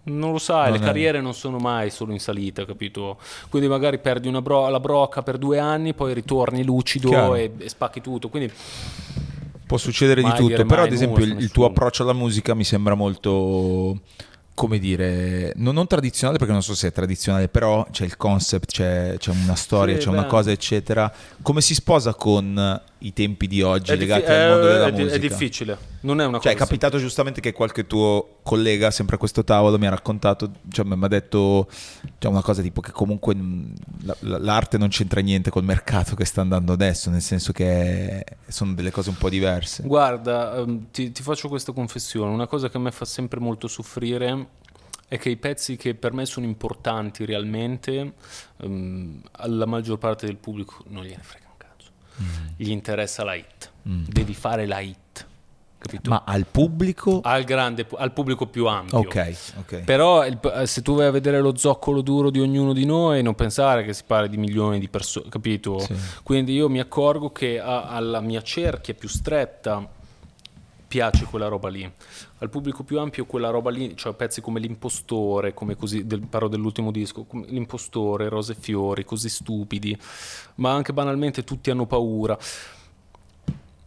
non 0.05 0.31
lo 0.33 0.37
sai, 0.37 0.69
Non 0.71 0.79
le 0.79 0.85
carriere 0.85 1.21
non 1.21 1.33
sono 1.33 1.57
mai 1.57 1.89
solo 1.89 2.11
in 2.11 2.19
salita, 2.19 2.65
capito? 2.65 3.17
Quindi 3.49 3.67
magari 3.69 3.99
perdi 3.99 4.27
una 4.27 4.41
bro- 4.41 4.67
la 4.67 4.79
brocca 4.79 5.23
per 5.23 5.37
due 5.37 5.59
anni, 5.59 5.93
poi 5.93 6.13
ritorni 6.13 6.63
lucido 6.63 7.33
e, 7.35 7.51
e 7.57 7.69
spacchi 7.69 8.01
tutto. 8.01 8.27
Quindi 8.29 8.51
Può 9.65 9.77
succedere 9.77 10.21
Mai 10.21 10.31
di 10.31 10.37
tutto, 10.37 10.49
dire 10.49 10.65
però 10.65 10.83
ad 10.83 10.91
esempio 10.91 11.23
il, 11.23 11.35
il 11.39 11.51
tuo 11.51 11.65
approccio 11.65 12.03
alla 12.03 12.13
musica 12.13 12.53
mi 12.53 12.63
sembra 12.63 12.93
molto, 12.95 14.01
come 14.53 14.77
dire, 14.77 15.51
non, 15.55 15.73
non 15.73 15.87
tradizionale 15.87 16.37
perché 16.37 16.53
non 16.53 16.61
so 16.61 16.75
se 16.75 16.89
è 16.89 16.91
tradizionale, 16.91 17.47
però 17.47 17.87
c'è 17.89 18.03
il 18.05 18.17
concept, 18.17 18.71
c'è, 18.71 19.15
c'è 19.17 19.31
una 19.31 19.55
storia, 19.55 19.95
Sì, 19.95 20.03
c'è 20.03 20.09
una 20.09 20.23
beh. 20.23 20.27
cosa, 20.27 20.51
eccetera. 20.51 21.11
Come 21.41 21.61
si 21.61 21.73
sposa 21.73 22.13
con 22.13 22.81
i 22.99 23.13
tempi 23.13 23.47
di 23.47 23.61
oggi 23.61 23.91
è, 23.91 23.95
legati 23.95 24.21
diffi- 24.21 24.33
al 24.35 24.47
mondo 24.49 24.67
è- 24.67 24.71
della 24.73 24.87
è 24.87 24.91
musica? 24.91 25.13
è 25.15 25.19
difficile, 25.19 25.77
non 26.03 26.21
è 26.21 26.25
una 26.25 26.39
Cioè, 26.39 26.51
è 26.51 26.55
cosa 26.55 26.65
capitato 26.65 26.97
giustamente 26.97 27.41
che 27.41 27.51
qualche 27.51 27.85
tuo 27.85 28.37
collega, 28.43 28.91
sempre 28.91 29.15
a 29.15 29.17
questo 29.19 29.43
tavolo, 29.43 29.77
mi 29.77 29.87
ha 29.87 29.89
raccontato, 29.89 30.51
cioè, 30.69 30.85
mi 30.85 30.97
ha 31.03 31.07
detto 31.07 31.67
cioè, 32.17 32.31
una 32.31 32.41
cosa 32.41 32.61
tipo 32.61 32.79
che 32.81 32.91
comunque 32.91 33.35
la- 34.01 34.37
l'arte 34.39 34.77
non 34.77 34.89
c'entra 34.89 35.21
niente 35.21 35.49
col 35.49 35.63
mercato 35.63 36.15
che 36.15 36.25
sta 36.25 36.41
andando 36.41 36.71
adesso, 36.73 37.09
nel 37.09 37.21
senso 37.21 37.51
che 37.51 38.23
sono 38.47 38.73
delle 38.73 38.91
cose 38.91 39.09
un 39.09 39.17
po' 39.17 39.29
diverse. 39.29 39.83
Guarda, 39.83 40.55
ehm, 40.57 40.87
ti, 40.91 41.11
ti 41.11 41.21
faccio 41.23 41.47
questa 41.49 41.71
confessione, 41.73 42.31
una 42.31 42.47
cosa 42.47 42.69
che 42.69 42.77
a 42.77 42.79
me 42.79 42.91
fa 42.91 43.05
sempre 43.05 43.39
molto 43.39 43.67
soffrire 43.67 44.47
è 45.07 45.17
che 45.19 45.29
i 45.29 45.37
pezzi 45.37 45.75
che 45.75 45.93
per 45.95 46.11
me 46.13 46.25
sono 46.25 46.45
importanti 46.45 47.23
realmente, 47.25 48.13
ehm, 48.61 49.21
alla 49.33 49.65
maggior 49.65 49.97
parte 49.99 50.25
del 50.25 50.37
pubblico 50.37 50.83
non 50.87 51.03
gliene 51.03 51.21
frega 51.21 51.45
un 51.49 51.57
cazzo. 51.57 51.91
Gli 52.57 52.69
interessa 52.71 53.23
la 53.23 53.35
hit, 53.35 53.71
Mm. 53.87 54.05
devi 54.07 54.33
fare 54.33 54.65
la 54.65 54.79
hit, 54.79 55.27
capito? 55.83 56.09
Ma 56.09 56.23
al 56.25 56.45
pubblico... 56.49 57.19
al, 57.23 57.43
grande, 57.43 57.85
al 57.97 58.13
pubblico 58.13 58.47
più 58.47 58.65
ampio. 58.67 58.97
ok, 58.99 59.37
ok. 59.59 59.79
Però 59.83 60.25
il- 60.25 60.39
se 60.65 60.81
tu 60.81 60.95
vai 60.95 61.07
a 61.07 61.11
vedere 61.11 61.39
lo 61.41 61.55
zoccolo 61.57 62.01
duro 62.01 62.29
di 62.29 62.39
ognuno 62.39 62.73
di 62.73 62.85
noi, 62.85 63.21
non 63.21 63.35
pensare 63.35 63.83
che 63.83 63.93
si 63.93 64.03
parli 64.07 64.29
di 64.29 64.37
milioni 64.37 64.79
di 64.79 64.87
persone, 64.87 65.29
capito? 65.29 65.79
Sì. 65.79 65.93
Quindi 66.23 66.53
io 66.53 66.69
mi 66.69 66.79
accorgo 66.79 67.31
che 67.31 67.59
a- 67.59 67.83
alla 67.89 68.21
mia 68.21 68.41
cerchia 68.41 68.93
più 68.93 69.09
stretta 69.09 69.87
piace 70.87 71.25
quella 71.25 71.47
roba 71.47 71.69
lì. 71.69 71.91
Al 72.39 72.49
pubblico 72.49 72.83
più 72.83 72.99
ampio 72.99 73.25
quella 73.25 73.49
roba 73.49 73.71
lì, 73.71 73.95
cioè 73.97 74.13
pezzi 74.13 74.41
come 74.41 74.59
L'impostore, 74.59 75.53
come 75.53 75.75
così, 75.75 76.05
del, 76.05 76.21
parlo 76.27 76.47
dell'ultimo 76.47 76.91
disco, 76.91 77.25
L'impostore, 77.47 78.29
Rose 78.29 78.51
e 78.51 78.55
Fiori, 78.59 79.03
così 79.03 79.27
stupidi, 79.29 79.97
ma 80.55 80.71
anche 80.71 80.93
banalmente 80.93 81.43
tutti 81.43 81.71
hanno 81.71 81.87
paura. 81.87 82.37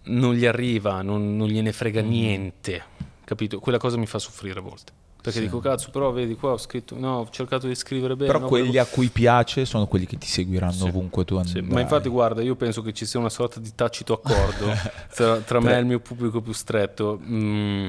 Non 0.06 0.34
gli 0.34 0.46
arriva, 0.46 1.02
non, 1.02 1.36
non 1.36 1.48
gliene 1.48 1.72
frega 1.72 2.02
Mm. 2.02 2.08
niente, 2.08 2.82
capito? 3.24 3.58
Quella 3.58 3.78
cosa 3.78 3.96
mi 3.96 4.06
fa 4.06 4.18
soffrire 4.18 4.58
a 4.58 4.62
volte. 4.62 4.92
Perché 5.20 5.40
Sì. 5.40 5.46
dico, 5.46 5.58
cazzo, 5.58 5.90
però 5.90 6.12
vedi 6.12 6.36
qua 6.36 6.52
ho 6.52 6.56
scritto, 6.56 6.96
no, 6.96 7.16
ho 7.18 7.28
cercato 7.30 7.66
di 7.66 7.74
scrivere 7.74 8.14
bene. 8.14 8.26
Però 8.30 8.38
no, 8.44 8.46
quelli 8.46 8.66
volevo- 8.68 8.84
a 8.84 8.88
cui 8.88 9.08
piace 9.08 9.64
sono 9.64 9.88
quelli 9.88 10.06
che 10.06 10.16
ti 10.18 10.28
seguiranno 10.28 10.70
Sì. 10.72 10.86
ovunque 10.86 11.24
tu 11.24 11.34
Sì, 11.42 11.58
andrai. 11.58 11.74
ma 11.74 11.80
infatti 11.80 12.08
guarda, 12.08 12.42
io 12.42 12.54
penso 12.54 12.80
che 12.82 12.92
ci 12.92 13.04
sia 13.04 13.18
una 13.18 13.28
sorta 13.28 13.58
di 13.58 13.72
tacito 13.74 14.12
accordo 14.12 14.66
tra, 15.12 15.38
tra 15.40 15.58
me 15.60 15.74
e 15.76 15.80
il 15.80 15.86
mio 15.86 15.98
pubblico 15.98 16.40
più 16.40 16.52
stretto. 16.52 17.18
Mm, 17.20 17.88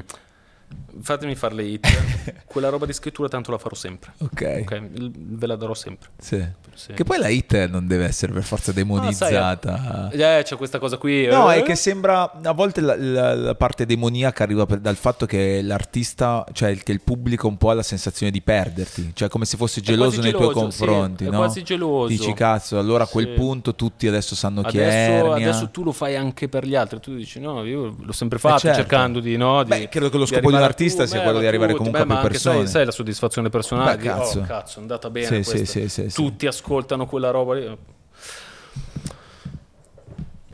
fatemi 1.01 1.35
fare 1.35 1.53
le 1.55 1.63
hit, 1.63 1.87
quella 2.45 2.69
roba 2.69 2.85
di 2.85 2.93
scrittura 2.93 3.27
tanto 3.27 3.51
la 3.51 3.57
farò 3.57 3.75
sempre. 3.75 4.13
Ok, 4.19 4.57
Ok, 4.61 4.71
l- 4.95 5.11
ve 5.13 5.47
la 5.47 5.55
darò 5.55 5.73
sempre. 5.73 6.09
sì. 6.19 6.45
Sì. 6.77 6.93
Che 6.93 7.03
poi 7.05 7.17
la 7.17 7.27
hit 7.27 7.65
non 7.69 7.87
deve 7.87 8.05
essere 8.05 8.31
per 8.33 8.43
forza 8.43 8.71
demonizzata. 8.71 10.09
Eh, 10.11 10.43
c'è 10.43 10.55
questa 10.57 10.77
cosa 10.79 10.97
qui. 10.97 11.25
No, 11.25 11.51
eh. 11.51 11.57
è 11.59 11.63
che 11.63 11.75
sembra 11.75 12.31
a 12.43 12.51
volte 12.51 12.81
la, 12.81 12.95
la- 12.95 13.33
la 13.35 13.55
parte 13.55 13.85
demoniaca 13.87 14.43
arriva 14.43 14.65
per- 14.67 14.79
dal 14.79 14.95
fatto 14.95 15.25
che 15.25 15.61
l'artista, 15.63 16.45
cioè 16.53 16.69
il- 16.69 16.83
che 16.83 16.91
il 16.91 17.01
pubblico 17.01 17.47
un 17.47 17.57
po' 17.57 17.71
ha 17.71 17.73
la 17.73 17.83
sensazione 17.83 18.31
di 18.31 18.41
perderti, 18.41 19.11
cioè 19.15 19.27
come 19.27 19.45
se 19.45 19.57
fosse 19.57 19.81
geloso 19.81 20.21
nei 20.21 20.31
tuoi 20.31 20.49
geloso, 20.53 20.69
sì, 20.69 20.85
confronti, 20.85 21.25
è 21.25 21.29
no? 21.29 21.37
quasi 21.37 21.63
geloso. 21.63 22.07
Dici 22.09 22.33
cazzo, 22.33 22.77
allora 22.77 23.05
a 23.05 23.07
quel 23.07 23.25
Sì. 23.27 23.33
punto 23.33 23.73
tutti 23.75 24.07
adesso 24.07 24.35
sanno 24.35 24.61
chi 24.61 24.77
è 24.77 24.83
Adesso, 24.83 25.25
Ernia. 25.31 25.49
adesso 25.49 25.69
tu 25.69 25.83
lo 25.83 25.91
fai 25.91 26.15
anche 26.15 26.47
per 26.47 26.65
gli 26.67 26.75
altri. 26.75 26.99
Tu 26.99 27.15
dici, 27.15 27.39
no, 27.39 27.63
io 27.65 27.95
l'ho 27.99 28.11
sempre 28.11 28.37
fatto 28.37 28.59
certo. 28.59 28.77
cercando 28.81 29.19
di. 29.19 29.35
No, 29.35 29.63
di 29.63 29.69
Beh, 29.69 29.89
credo 29.89 30.09
che 30.09 30.17
lo 30.17 30.25
scopo 30.27 30.51
di 30.51 30.56
un 30.57 30.63
arrivare 30.63 30.63
a 30.63 30.67
artista 30.67 31.03
tu- 31.03 31.09
sia 31.09 31.21
quello 31.21 31.39
di 31.39 31.45
arrivare 31.47 31.73
comunque 31.73 31.99
a 31.99 32.03
beh, 32.03 32.07
più 32.07 32.15
ma 32.15 32.21
anche, 32.21 32.37
sai- 32.37 32.51
persone. 32.53 32.67
Sai, 32.71 32.85
la 32.85 32.91
soddisfazione 32.91 33.49
personale. 33.49 33.91
Beh, 33.95 34.01
di, 34.01 34.07
cazzo. 34.07 34.39
Oh, 34.39 34.43
cazzo, 34.43 34.77
è 34.79 34.81
andata 34.81 35.09
bene. 35.09 35.43
Sì, 35.43 35.65
sì, 35.65 35.89
sì. 35.89 36.07
Tutti 36.13 36.45
ascoltano 36.47 37.05
quella 37.05 37.29
roba 37.31 37.53
lì. 37.55 37.77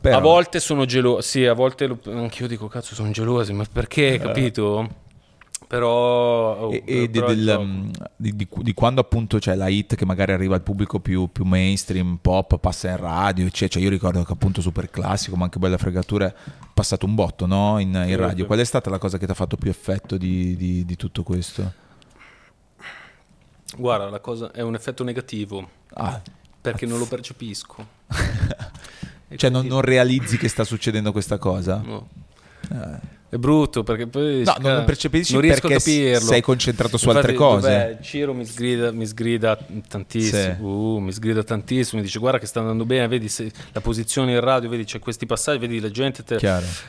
Però- 0.02 0.18
A 0.18 0.20
volte 0.20 0.60
sono 0.60 0.84
gelosi, 0.86 1.28
sì, 1.30 1.46
a 1.46 1.54
volte 1.54 1.86
lo- 1.88 1.98
anch'io 2.08 2.46
dico 2.48 2.68
cazzo 2.68 2.94
sono 2.94 3.10
gelosi, 3.12 3.54
ma 3.54 3.64
perché, 3.72 4.20
capito? 4.20 4.90
Però... 5.68 6.58
oh, 6.68 6.72
E, 6.72 6.84
e 6.86 7.10
però 7.10 7.28
del- 7.28 7.60
mm, 7.62 7.90
di, 8.16 8.36
di- 8.36 8.48
di 8.52 8.74
quando 8.74 9.02
appunto 9.02 9.38
c'è 9.40 9.56
la 9.56 9.68
hit 9.68 9.96
che 9.96 10.06
magari 10.06 10.32
arriva 10.34 10.56
al 10.56 10.62
pubblico 10.62 11.00
più, 11.00 11.30
più 11.32 11.46
mainstream, 11.46 12.18
pop, 12.22 12.58
passa 12.60 12.90
in 12.90 12.98
radio, 12.98 13.46
eccetera. 13.46 13.70
Cioè, 13.74 13.84
io 13.84 13.90
ricordo 13.90 14.24
che 14.24 14.32
appunto 14.34 14.62
super 14.62 14.90
classico, 14.90 15.36
ma 15.36 15.46
anche 15.46 15.60
bella 15.60 15.78
fregatura, 15.78 16.28
è 16.28 16.34
passato 16.74 17.06
un 17.06 17.16
botto 17.16 17.46
no? 17.46 17.80
in, 17.80 17.90
in 18.08 18.16
radio. 18.18 18.42
sì. 18.42 18.46
Qual 18.46 18.60
è 18.60 18.64
stata 18.66 18.90
la 18.90 18.98
cosa 19.00 19.18
che 19.18 19.26
ti 19.26 19.32
ha 19.32 19.36
fatto 19.36 19.56
più 19.58 19.70
effetto 19.70 20.18
di, 20.18 20.56
di- 20.56 20.86
di 20.86 20.96
tutto 20.96 21.24
questo? 21.24 21.74
Guarda, 23.76 24.10
la 24.10 24.20
cosa 24.20 24.52
è 24.52 24.62
un 24.62 24.76
effetto 24.76 25.04
negativo 25.04 25.68
Ah, 25.96 26.22
perché 26.62 26.86
non 26.86 27.00
lo 27.00 27.06
percepisco. 27.08 27.86
Cioè 29.36 29.50
non, 29.50 29.66
non 29.66 29.82
realizzi 29.82 30.38
che 30.38 30.48
sta 30.48 30.64
succedendo 30.64 31.12
questa 31.12 31.40
cosa? 31.40 31.82
no. 31.84 32.08
Eh. 32.72 33.13
È 33.34 33.38
brutto 33.38 33.82
perché 33.82 34.06
poi 34.06 34.44
No, 34.44 34.56
non 34.60 34.84
percepisci 34.86 35.34
non 35.34 35.42
riesco 35.42 35.68
perché 35.68 35.76
a 35.76 35.80
capirlo. 35.80 36.20
sei 36.30 36.42
concentrato 36.42 36.98
su 36.98 37.08
Infatti, 37.08 37.26
altre 37.26 37.38
cose. 37.44 37.68
dov'è? 37.70 37.98
Ciro 38.02 38.34
mi 38.36 38.46
sgrida, 38.46 38.92
mi 38.92 39.08
sgrida 39.08 39.58
tantissimo. 39.88 40.54
Sì. 40.54 40.62
Uh, 40.62 40.98
mi 41.00 41.12
sgrida 41.12 41.44
tantissimo. 41.44 42.00
Mi 42.00 42.06
dice: 42.06 42.20
Guarda, 42.20 42.38
che 42.38 42.46
sta 42.46 42.60
andando 42.60 42.86
bene. 42.86 43.08
Vedi 43.08 43.28
la 43.72 43.82
posizione 43.82 44.34
in 44.34 44.40
radio, 44.40 44.70
vedi 44.70 44.84
c'è 44.84 45.00
questi 45.00 45.26
passaggi, 45.26 45.58
vedi 45.58 45.80
la 45.80 45.90
gente. 45.90 46.24
te-. 46.24 46.40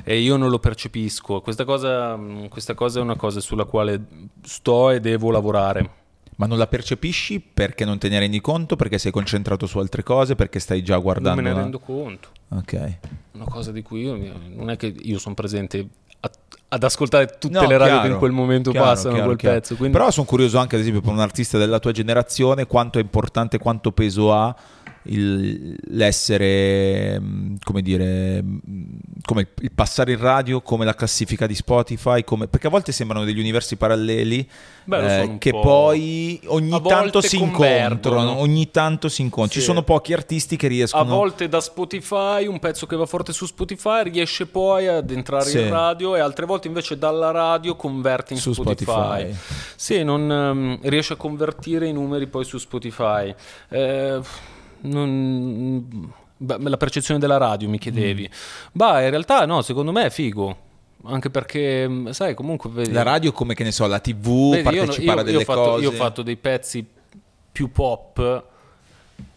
E 0.05 0.19
io 0.21 0.37
non 0.37 0.51
lo 0.51 0.59
percepisco. 0.59 1.41
Questa 1.41 1.65
cosa, 1.65 2.19
questa 2.51 2.75
cosa 2.75 2.99
è 2.99 3.03
una 3.03 3.17
cosa 3.17 3.41
sulla 3.41 3.65
quale 3.65 3.99
sto 4.43 4.91
e 4.91 5.01
devo 5.01 5.31
lavorare. 5.31 5.91
Ma 6.37 6.47
non 6.47 6.59
la 6.59 6.67
percepisci 6.67 7.41
perché 7.41 7.85
non 7.85 7.97
te 7.99 8.09
ne 8.09 8.19
rendi 8.19 8.41
conto? 8.41 8.75
Perché 8.77 8.99
sei 8.99 9.13
concentrato 9.13 9.67
su 9.67 9.79
altre 9.79 10.03
cose? 10.03 10.35
Perché 10.35 10.59
stai 10.59 10.83
già 10.83 10.99
guardando? 10.99 11.41
non 11.41 11.45
me 11.45 11.51
ne 11.55 11.57
a- 11.59 11.63
rendo 11.63 11.79
conto. 11.79 12.29
Ok. 12.49 12.99
Una 13.35 13.45
cosa 13.47 13.73
di 13.73 13.83
cui 13.83 14.03
io 14.03 14.17
non 14.55 14.69
è 14.71 14.77
che 14.77 14.87
io 14.87 15.19
sono 15.19 15.35
presente 15.35 15.87
ad 16.69 16.83
ascoltare 16.83 17.37
tutte 17.39 17.59
No, 17.59 17.67
le 17.67 17.79
radio 17.79 17.95
che 17.95 18.01
chiaro, 18.01 18.13
in 18.13 18.19
quel 18.19 18.33
momento 18.33 18.71
chiaro, 18.71 18.87
passano 18.87 19.15
chiaro, 19.15 19.35
quel 19.35 19.53
pezzo. 19.53 19.77
Quindi... 19.77 19.97
Però 19.97 20.11
sono 20.11 20.27
curioso 20.27 20.59
anche, 20.59 20.75
ad 20.75 20.81
esempio, 20.81 21.01
per 21.01 21.13
un 21.13 21.21
artista 21.21 21.57
della 21.57 21.79
tua 21.79 21.93
generazione, 21.93 22.67
quanto 22.67 22.99
è 22.99 23.03
importante, 23.03 23.59
quanto 23.59 23.93
peso 23.93 24.33
ha 24.33 24.55
il- 25.05 25.77
l'essere, 25.89 27.19
mh, 27.21 27.57
come 27.65 27.83
dire, 27.83 28.43
mh, 28.43 28.59
come 29.25 29.49
il, 29.61 29.73
passare 29.73 30.13
in 30.13 30.19
radio, 30.19 30.61
come 30.61 30.85
la 30.85 30.95
classifica 30.95 31.47
di 31.47 31.55
Spotify, 31.55 32.25
come- 32.25 32.47
perché 32.49 32.67
a 32.67 32.71
volte 32.71 32.93
sembrano 32.93 33.25
degli 33.25 33.39
universi 33.39 33.77
paralleli 33.77 34.49
Beh, 34.85 35.23
eh, 35.23 35.39
che 35.39 35.51
po'. 35.51 35.61
poi 35.61 36.41
ogni 36.47 36.73
A 36.75 36.81
tanto 36.81 37.21
si 37.21 37.37
incontrano, 37.39 38.39
ogni 38.39 38.71
tanto 38.71 39.09
si 39.09 39.23
incontrano. 39.23 39.53
Ci 39.53 39.61
Sì. 39.61 39.65
sono 39.65 39.83
pochi 39.83 40.13
artisti 40.13 40.57
che 40.57 40.67
A 40.67 40.71
riescono 40.71 41.05
volte 41.05 41.49
da 41.49 41.61
Spotify, 41.61 42.47
un 42.47 42.59
pezzo 42.59 42.87
che 42.87 42.97
va 42.97 43.07
forte 43.07 43.33
su 43.33 43.47
Spotify 43.47 44.03
riesce 44.05 44.47
poi 44.47 44.87
ad 44.89 45.11
entrare 45.11 45.49
Sì. 45.51 45.61
in 45.61 45.71
radio 45.71 46.17
e 46.17 46.21
altre 46.21 46.47
volte 46.47 46.69
invece 46.69 46.99
dalla 46.99 47.31
radio 47.31 47.77
converte 47.77 48.33
in 48.35 48.39
su 48.39 48.53
Spotify. 48.53 48.93
Spotify. 49.33 49.35
Sì, 49.77 50.03
non 50.03 50.31
ehm, 50.31 50.79
riesce 50.83 51.13
a 51.15 51.17
convertire 51.17 51.89
i 51.89 51.93
numeri 51.93 52.27
poi 52.27 52.45
su 52.45 52.59
Spotify. 52.59 53.35
Eh, 53.69 54.21
non- 54.85 56.13
beh, 56.37 56.57
la 56.59 56.77
percezione 56.77 57.19
della 57.21 57.37
radio 57.37 57.69
mi 57.69 57.79
chiedevi. 57.79 58.29
Mm. 58.31 58.69
Bah, 58.73 59.03
in 59.03 59.11
realtà 59.11 59.45
no, 59.47 59.63
secondo 59.63 59.93
me 59.93 60.07
è 60.07 60.11
figo. 60.11 60.57
Anche 61.07 61.29
perché, 61.29 61.87
mh, 61.87 62.11
sai, 62.13 62.35
comunque 62.35 62.71
vedi, 62.71 62.93
La 62.93 63.03
radio 63.03 63.31
come 63.33 63.55
che 63.55 63.63
ne 63.63 63.73
so, 63.73 63.87
la 63.87 63.99
tv, 63.99 64.53
Vedi, 64.53 64.57
io, 64.57 64.63
partecipare 64.85 65.17
io- 65.17 65.21
a 65.21 65.25
delle 65.25 65.37
io 65.37 65.43
ho 65.43 65.45
fatto, 65.45 65.61
cose. 65.63 65.83
io 65.83 65.89
ho 65.91 65.93
fatto 65.93 66.23
dei 66.23 66.37
pezzi 66.37 66.87
più 67.53 67.71
pop, 67.71 68.45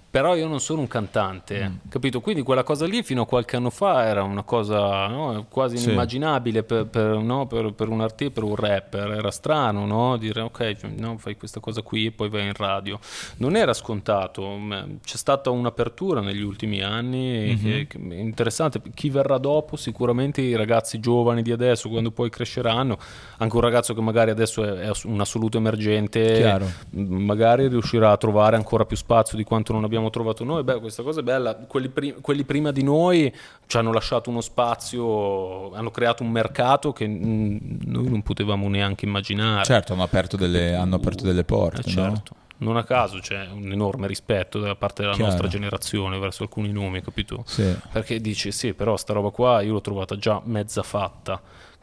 però 0.10 0.36
io 0.36 0.48
non 0.48 0.60
sono 0.60 0.82
un 0.82 0.88
cantante, 0.88 1.68
Mm. 1.70 1.76
capito? 1.90 2.22
Quindi 2.22 2.42
quella 2.42 2.64
cosa 2.64 2.86
lì 2.86 3.04
fino 3.04 3.24
a 3.24 3.26
qualche 3.26 3.56
anno 3.58 3.70
fa 3.70 4.06
era 4.06 4.24
una 4.24 4.44
cosa 4.44 5.08
no, 5.08 5.46
quasi 5.50 5.78
Sì. 5.78 5.86
inimmaginabile 5.86 6.64
per, 6.64 6.86
per- 6.88 7.18
no, 7.18 7.46
per- 7.46 7.74
per 7.74 7.90
un 7.90 8.02
artista, 8.02 8.34
per 8.40 8.44
un 8.50 8.56
rapper. 8.56 9.12
Era 9.12 9.32
strano 9.32 9.86
no? 9.86 10.18
dire 10.18 10.42
ok, 10.42 10.78
no, 10.98 11.18
fai 11.18 11.36
questa 11.38 11.60
cosa 11.60 11.82
qui 11.82 12.06
e 12.08 12.12
poi 12.12 12.30
vai 12.30 12.46
in 12.46 12.54
radio. 12.54 13.00
Non 13.38 13.56
era 13.56 13.74
scontato, 13.74 14.58
c'è 15.04 15.18
stata 15.18 15.50
un'apertura 15.50 16.22
negli 16.22 16.42
ultimi 16.42 16.82
anni 16.82 17.50
Mhm. 17.54 17.62
che, 17.62 17.88
che 17.88 17.98
è 18.10 18.14
interessante. 18.16 18.82
Chi 18.94 19.10
verrà 19.10 19.38
dopo? 19.38 19.76
Sicuramente 19.76 20.42
i 20.42 20.56
ragazzi 20.56 21.00
giovani 21.00 21.42
di 21.42 21.52
adesso, 21.52 21.90
quando 21.90 22.12
poi 22.12 22.30
cresceranno, 22.30 22.98
anche 23.38 23.56
un 23.56 23.62
ragazzo 23.62 23.94
che 23.94 24.02
magari 24.02 24.32
adesso 24.32 24.64
è, 24.64 24.88
è 24.88 24.92
un 25.04 25.20
assoluto 25.20 25.58
emergente, 25.58 26.34
Chiaro. 26.38 26.66
magari 26.92 27.68
riuscirà 27.68 28.12
a 28.12 28.18
trovare 28.18 28.56
ancora 28.56 28.86
più 28.86 28.96
spazio 28.96 29.38
di 29.38 29.44
quanto 29.44 29.74
non 29.74 29.84
abbiamo 29.84 29.97
abbiamo 29.98 30.10
trovato 30.10 30.44
noi. 30.44 30.64
Beh, 30.64 30.80
questa 30.80 31.04
cosa 31.04 31.20
è 31.20 31.24
bella. 31.24 31.56
Quelli, 31.56 31.90
pri- 31.90 32.16
quelli 32.22 32.44
prima 32.44 32.72
di 32.72 32.84
noi 32.84 33.34
ci 33.66 33.78
hanno 33.78 33.92
lasciato 33.92 34.30
uno 34.30 34.42
spazio, 34.42 35.74
hanno 35.74 35.92
creato 35.92 36.24
un 36.24 36.30
mercato 36.30 36.94
che 36.94 37.08
mm, 37.08 37.58
noi 37.86 38.10
non 38.10 38.22
potevamo 38.22 38.70
neanche 38.70 39.06
immaginare. 39.06 39.64
Certo, 39.66 39.94
hanno 39.94 40.04
aperto 40.04 40.38
delle, 40.38 40.76
hanno 40.76 40.96
aperto 40.96 41.24
delle 41.24 41.44
porte. 41.44 41.90
Eh, 41.90 41.94
no? 41.96 42.14
certo. 42.14 42.36
Non 42.60 42.76
a 42.76 42.84
caso 42.84 43.20
c'è 43.20 43.48
un 43.54 43.72
enorme 43.72 44.08
rispetto 44.08 44.60
da 44.60 44.76
parte 44.76 45.04
della 45.04 45.14
Chiaro. 45.14 45.30
nostra 45.30 45.48
generazione 45.48 46.18
verso 46.18 46.42
alcuni 46.42 46.72
nomi, 46.72 47.02
capito? 47.02 47.44
Sì. 47.46 47.76
Perché 47.92 48.20
dici, 48.20 48.52
sì, 48.52 48.74
però 48.74 48.98
sta 48.98 49.14
roba 49.14 49.30
qua 49.30 49.62
io 49.62 49.74
l'ho 49.74 49.82
trovata 49.82 50.18
già 50.18 50.42
mezza 50.44 50.82
fatta, 50.82 51.40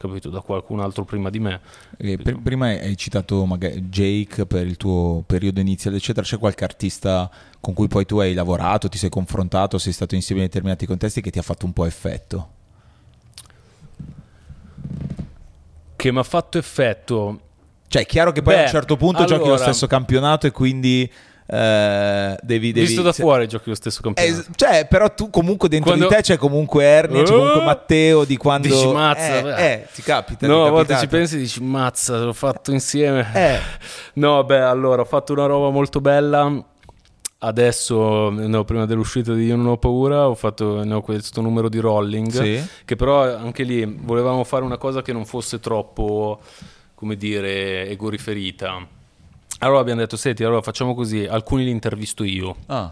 capito? 0.07 0.29
Da 0.29 0.41
qualcun 0.41 0.79
altro 0.79 1.03
prima 1.05 1.29
di 1.29 1.39
me. 1.39 1.59
E 1.97 2.17
pr- 2.17 2.39
prima 2.41 2.67
hai 2.67 2.95
citato 2.97 3.45
magari 3.45 3.81
Jake 3.83 4.45
per 4.45 4.65
il 4.65 4.77
tuo 4.77 5.23
periodo 5.25 5.59
iniziale, 5.59 5.97
eccetera. 5.97 6.25
C'è 6.25 6.37
qualche 6.37 6.63
artista 6.63 7.29
con 7.59 7.73
cui 7.73 7.87
poi 7.87 8.05
tu 8.05 8.19
hai 8.19 8.33
lavorato, 8.33 8.89
ti 8.89 8.97
sei 8.97 9.09
confrontato, 9.09 9.77
sei 9.77 9.93
stato 9.93 10.15
insieme 10.15 10.41
in 10.41 10.47
determinati 10.47 10.85
contesti 10.85 11.21
che 11.21 11.31
ti 11.31 11.39
ha 11.39 11.43
fatto 11.43 11.65
un 11.65 11.73
po' 11.73 11.85
effetto? 11.85 12.49
Che 15.95 16.11
mi 16.11 16.19
ha 16.19 16.23
fatto 16.23 16.57
effetto. 16.57 17.39
Cioè, 17.87 18.01
è 18.01 18.05
chiaro 18.05 18.31
che 18.31 18.41
poi 18.41 18.53
a 18.53 18.57
Beh, 18.57 18.63
un 18.63 18.69
certo 18.69 18.97
punto 18.97 19.23
giochi 19.25 19.39
lo 19.41 19.53
allora- 19.53 19.61
stesso 19.63 19.87
campionato 19.87 20.47
e 20.47 20.51
quindi 20.51 21.09
eh, 21.47 22.37
devi, 22.41 22.71
devi. 22.71 22.85
Visto 22.87 23.01
da 23.01 23.11
se- 23.11 23.21
fuori 23.21 23.47
giochi 23.47 23.69
lo 23.69 23.75
stesso 23.75 24.01
campionato. 24.01 24.41
Eh, 24.41 24.45
cioè, 24.55 24.87
però 24.87 25.13
tu 25.13 25.29
comunque 25.29 25.69
dentro 25.69 25.91
Quando- 25.91 26.07
di 26.09 26.15
te 26.15 26.21
c'è 26.21 26.37
comunque 26.37 26.83
Ernie, 26.83 27.23
c'è 27.23 27.33
Oh! 27.33 27.37
comunque 27.37 27.63
Matteo 27.63 28.23
di 28.25 28.37
quando... 28.37 28.67
Dici, 28.67 28.87
mazza, 28.91 29.57
eh, 29.57 29.63
eh, 29.71 29.87
ti 29.93 30.01
capita. 30.01 30.47
No, 30.47 30.65
a 30.65 30.69
volte 30.69 30.97
ci 30.97 31.07
pensi 31.07 31.35
e 31.35 31.39
dici, 31.39 31.61
mazza, 31.61 32.17
l'ho 32.23 32.33
fatto 32.33 32.71
insieme. 32.71 33.27
Eh, 33.33 33.59
No, 34.15 34.43
beh, 34.43 34.59
allora 34.61 35.01
ho 35.01 35.05
fatto 35.05 35.33
una 35.33 35.45
roba 35.45 35.69
molto 35.69 36.01
bella. 36.01 36.63
Adesso, 37.37 38.29
no, 38.31 38.63
prima 38.63 38.85
dell'uscita 38.85 39.33
di 39.33 39.45
Io 39.45 39.55
non 39.55 39.67
ho 39.67 39.77
paura, 39.77 40.27
ho 40.29 40.33
fatto 40.35 40.83
no, 40.83 41.01
questo 41.01 41.41
numero 41.41 41.69
di 41.69 41.77
rolling. 41.79 42.31
Sì. 42.31 42.63
Che 42.85 42.95
però 42.95 43.21
anche 43.35 43.63
lì 43.63 43.85
volevamo 43.85 44.43
fare 44.43 44.63
una 44.63 44.77
cosa 44.77 45.01
che 45.03 45.13
non 45.13 45.25
fosse 45.25 45.59
troppo, 45.59 46.39
come 46.95 47.15
dire, 47.17 47.87
egoriferita. 47.89 48.87
Allora 49.59 49.79
abbiamo 49.79 50.01
detto, 50.01 50.17
senti, 50.17 50.43
allora 50.43 50.61
facciamo 50.61 50.93
così, 50.93 51.25
alcuni 51.25 51.63
li 51.63 51.71
intervisto 51.71 52.23
io. 52.23 52.55
ah, 52.67 52.91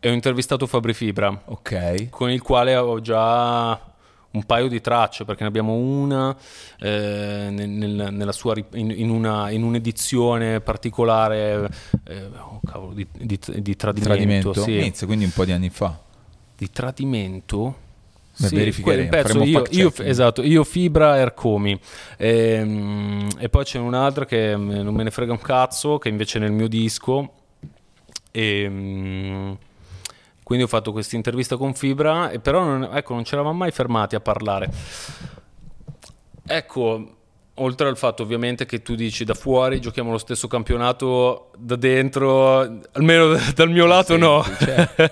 E 0.00 0.08
ho 0.08 0.12
intervistato 0.12 0.66
Fabri 0.66 0.94
Fibra, 0.94 1.42
ok. 1.44 2.08
con 2.10 2.30
il 2.30 2.42
quale 2.42 2.74
ho 2.76 3.00
già 3.00 3.90
un 4.32 4.44
paio 4.44 4.66
di 4.68 4.80
tracce, 4.80 5.24
perché 5.26 5.42
ne 5.42 5.48
abbiamo 5.48 5.74
una 5.74 6.34
eh, 6.80 7.48
nel- 7.50 7.68
nel- 7.68 8.08
nella 8.12 8.32
sua, 8.32 8.54
in, 8.72 8.90
in 8.90 9.10
una, 9.10 9.50
in 9.50 9.62
un'edizione 9.62 10.60
particolare 10.60 11.68
eh, 12.04 12.24
oh, 12.38 12.60
cavolo, 12.64 12.94
di, 12.94 13.06
di- 13.12 13.38
di 13.60 13.76
tradimento. 13.76 14.50
Tradimento. 14.52 14.52
sì. 14.54 14.76
Inizia 14.78 15.06
quindi 15.06 15.26
un 15.26 15.32
po' 15.32 15.44
di 15.44 15.52
anni 15.52 15.68
fa. 15.70 15.96
Di 16.56 16.70
tradimento? 16.70 17.76
Sì, 18.48 18.54
verificheremo, 18.54 19.08
pezzo 19.08 19.42
io, 19.42 19.64
io- 19.70 19.92
esatto, 19.98 20.42
io 20.42 20.64
Fibra 20.64 21.18
Ercomi 21.18 21.78
Ehm, 22.16 23.28
e 23.38 23.48
poi 23.48 23.64
c'è 23.64 23.78
un'altra 23.78 24.24
che 24.24 24.56
mm, 24.56 24.70
non 24.70 24.94
me 24.94 25.02
ne 25.02 25.10
frega 25.10 25.32
un 25.32 25.40
cazzo 25.40 25.98
che 25.98 26.08
invece 26.08 26.38
è 26.38 26.40
nel 26.40 26.52
mio 26.52 26.68
disco. 26.68 27.32
E 28.30 29.56
quindi 30.42 30.64
ho 30.64 30.68
fatto 30.68 30.92
questa 30.92 31.16
intervista 31.16 31.56
con 31.56 31.74
Fibra 31.74 32.30
e 32.30 32.38
però 32.38 32.64
non, 32.64 32.88
ecco, 32.92 33.14
non 33.14 33.24
ci 33.24 33.34
eravamo 33.34 33.56
mai 33.56 33.70
fermati 33.70 34.14
a 34.14 34.20
parlare. 34.20 34.70
Ecco 36.46 37.16
oltre 37.56 37.88
al 37.88 37.98
fatto 37.98 38.22
ovviamente 38.22 38.64
che 38.64 38.80
tu 38.80 38.94
dici 38.94 39.24
da 39.24 39.34
fuori 39.34 39.78
giochiamo 39.78 40.10
lo 40.10 40.16
stesso 40.16 40.48
campionato 40.48 41.50
da 41.58 41.76
dentro 41.76 42.80
almeno 42.92 43.36
dal 43.54 43.70
mio 43.70 43.84
lato 43.86 44.16
no. 44.16 44.42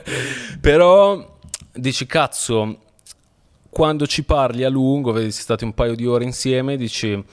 però 0.61 1.39
dici 1.73 2.07
cazzo 2.07 2.79
quando 3.71 4.07
ci 4.07 4.25
parli 4.25 4.65
a 4.65 4.69
lungo 4.69 5.13
vedi 5.13 5.31
siete 5.31 5.43
stati 5.43 5.65
un 5.65 5.73
paio 5.73 5.95
di 5.95 6.05
ore 6.05 6.25
insieme 6.25 6.77
dici 6.77 7.25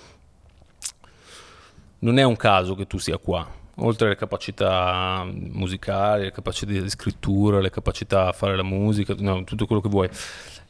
non 1.99 2.19
è 2.19 2.23
un 2.23 2.35
caso 2.35 2.75
che 2.75 2.85
tu 2.85 2.99
sia 2.99 3.17
qua. 3.17 3.55
Oltre 3.79 4.07
alle 4.07 4.15
capacità 4.15 5.23
musicali 5.27 6.23
le 6.23 6.31
capacità 6.31 6.71
di 6.71 6.89
scrittura 6.89 7.59
le 7.59 7.69
capacità 7.69 8.27
a 8.27 8.31
fare 8.31 8.55
la 8.55 8.63
musica 8.63 9.13
no, 9.17 9.43
tutto 9.43 9.65
quello 9.65 9.81
che 9.81 9.89
vuoi. 9.89 10.09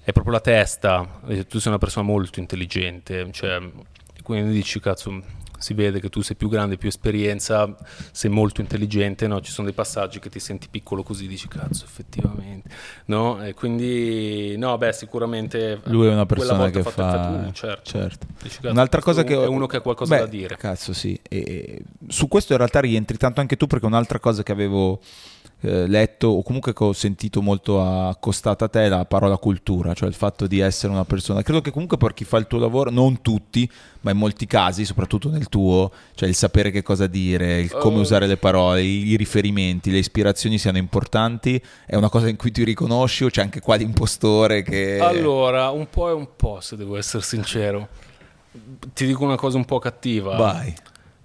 È 0.01 0.11
proprio 0.13 0.34
la 0.34 0.39
testa 0.39 1.20
tu 1.47 1.59
sei 1.59 1.72
una 1.72 1.78
persona 1.78 2.05
molto 2.05 2.39
intelligente 2.39 3.30
cioè, 3.32 3.61
quindi 4.24 4.53
dici 4.53 4.80
cazzo 4.80 5.22
si 5.68 5.74
vede 5.74 5.99
che 5.99 6.07
tu 6.07 6.22
sei 6.22 6.38
più 6.38 6.47
grande, 6.47 6.78
più 6.78 6.88
esperienza, 6.88 7.76
sei 8.11 8.32
molto 8.32 8.61
intelligente, 8.61 9.28
no? 9.28 9.41
Ci 9.41 9.51
sono 9.51 9.68
dei 9.68 9.76
passaggi 9.76 10.20
che 10.20 10.30
ti 10.30 10.39
senti 10.39 10.70
piccolo 10.70 11.03
così, 11.03 11.28
dici 11.28 11.49
cazzo, 11.49 11.84
effettivamente, 11.84 12.70
no? 13.05 13.43
E 13.43 13.53
quindi, 13.53 14.55
no, 14.57 14.78
beh, 14.78 14.93
sicuramente 14.93 15.82
Lui 15.86 16.07
è 16.07 16.13
una 16.13 16.26
persona 16.26 16.70
che 16.70 16.84
fa... 16.84 16.89
effetto, 16.89 17.49
uh, 17.49 17.51
certo. 17.51 17.82
certo. 17.84 18.28
Dici, 18.41 18.59
cazzo, 18.61 18.72
Un'altra 18.72 19.01
cosa 19.01 19.26
che... 19.26 19.34
è 19.34 19.45
uno 19.47 19.65
che 19.65 19.78
ha 19.78 19.82
qualcosa 19.82 20.15
Beh, 20.15 20.22
da 20.22 20.28
dire. 20.28 20.55
Cazzo, 20.55 20.93
sì. 20.93 21.20
E- 21.28 21.43
e 21.47 21.82
su 22.07 22.30
questo 22.30 22.53
in 22.53 22.59
realtà 22.59 22.80
rientri 22.80 23.18
tanto 23.18 23.41
anche 23.41 23.57
tu 23.57 23.68
perché 23.68 23.86
un'altra 23.86 24.20
cosa 24.20 24.43
che 24.43 24.53
avevo 24.53 25.01
eh, 25.62 25.88
letto 25.88 26.28
o 26.28 26.43
comunque 26.43 26.74
che 26.74 26.84
ho 26.84 26.93
sentito 26.93 27.41
molto 27.41 27.82
accostata 27.82 28.66
a 28.66 28.68
te 28.68 28.86
è 28.86 28.89
la 28.89 29.05
parola 29.05 29.38
cultura, 29.38 29.93
cioè 29.93 30.08
il 30.08 30.14
fatto 30.14 30.45
di 30.45 30.60
essere 30.60 30.93
una 30.93 31.05
persona. 31.05 31.41
Credo 31.41 31.62
che 31.62 31.72
comunque 31.72 31.97
per 31.97 32.14
chi 32.14 32.26
fa 32.26 32.38
il 32.38 32.47
tuo 32.47 32.60
lavoro, 32.60 32.91
non 32.91 33.22
tutti, 33.22 33.70
ma 34.01 34.12
in 34.12 34.18
molti 34.18 34.45
casi, 34.45 34.86
soprattutto 34.86 35.30
nel 35.30 35.49
tuo, 35.49 35.91
cioè 36.14 36.30
il 36.30 36.36
sapere 36.36 36.70
che 36.70 36.84
cosa 36.84 37.08
dire, 37.08 37.60
il 37.60 37.72
come 37.72 37.97
Oh. 37.97 38.01
usare 38.01 38.28
le 38.28 38.38
parole, 38.38 38.84
i 38.84 39.16
riferimenti, 39.16 39.89
le 39.89 39.97
ispirazioni 39.97 40.58
siano 40.58 40.78
importanti, 40.78 41.62
è 41.86 41.95
una 41.95 42.10
cosa 42.10 42.30
in 42.30 42.36
cui 42.36 42.51
ti 42.51 42.64
riconosci 42.64 43.24
o 43.24 43.30
c'è 43.30 43.41
anche 43.41 43.60
qua 43.60 43.76
l'impostore 43.76 44.62
che... 44.62 44.99
Allora, 44.99 45.72
un 45.72 45.89
po' 45.89 46.10
e 46.10 46.14
un 46.14 46.28
po', 46.36 46.60
se 46.62 46.76
devo 46.76 46.95
essere 46.95 47.24
sincero. 47.24 47.88
Ti 48.93 49.05
dico 49.05 49.24
una 49.24 49.36
cosa 49.36 49.58
un 49.58 49.66
po' 49.66 49.80
cattiva. 49.80 50.36
Vai. 50.36 50.74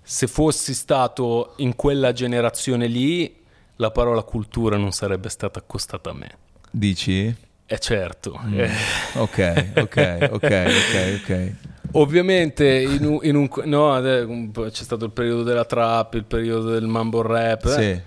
Se 0.03 0.27
fossi 0.27 0.75
stato 0.75 1.53
in 1.59 1.77
quella 1.77 2.13
generazione 2.13 2.87
lì, 2.87 3.41
la 3.83 3.91
parola 3.91 4.23
cultura 4.23 4.77
non 4.79 4.93
sarebbe 4.93 5.29
stata 5.29 5.59
accostata 5.59 6.11
a 6.11 6.15
me. 6.15 6.31
Dici? 6.71 7.35
Eh 7.67 7.79
certo. 7.79 8.41
Mm. 8.45 8.61
Eh, 8.61 8.71
Ok, 9.17 9.67
ok, 9.77 10.29
ok, 10.31 10.31
ok, 10.33 11.21
ok. 11.23 11.53
Ovviamente 11.93 12.67
in 12.81 13.05
un, 13.05 13.19
in 13.23 13.37
un- 13.37 13.49
no, 13.65 14.01
c'è 14.71 14.83
stato 14.85 15.05
il 15.05 15.11
periodo 15.11 15.43
della 15.43 15.65
trap, 15.67 16.15
il 16.15 16.25
periodo 16.25 16.71
del 16.71 16.87
mambo 16.87 17.21
rap, 17.23 17.65
eh, 17.67 17.69
Sì. 17.69 18.01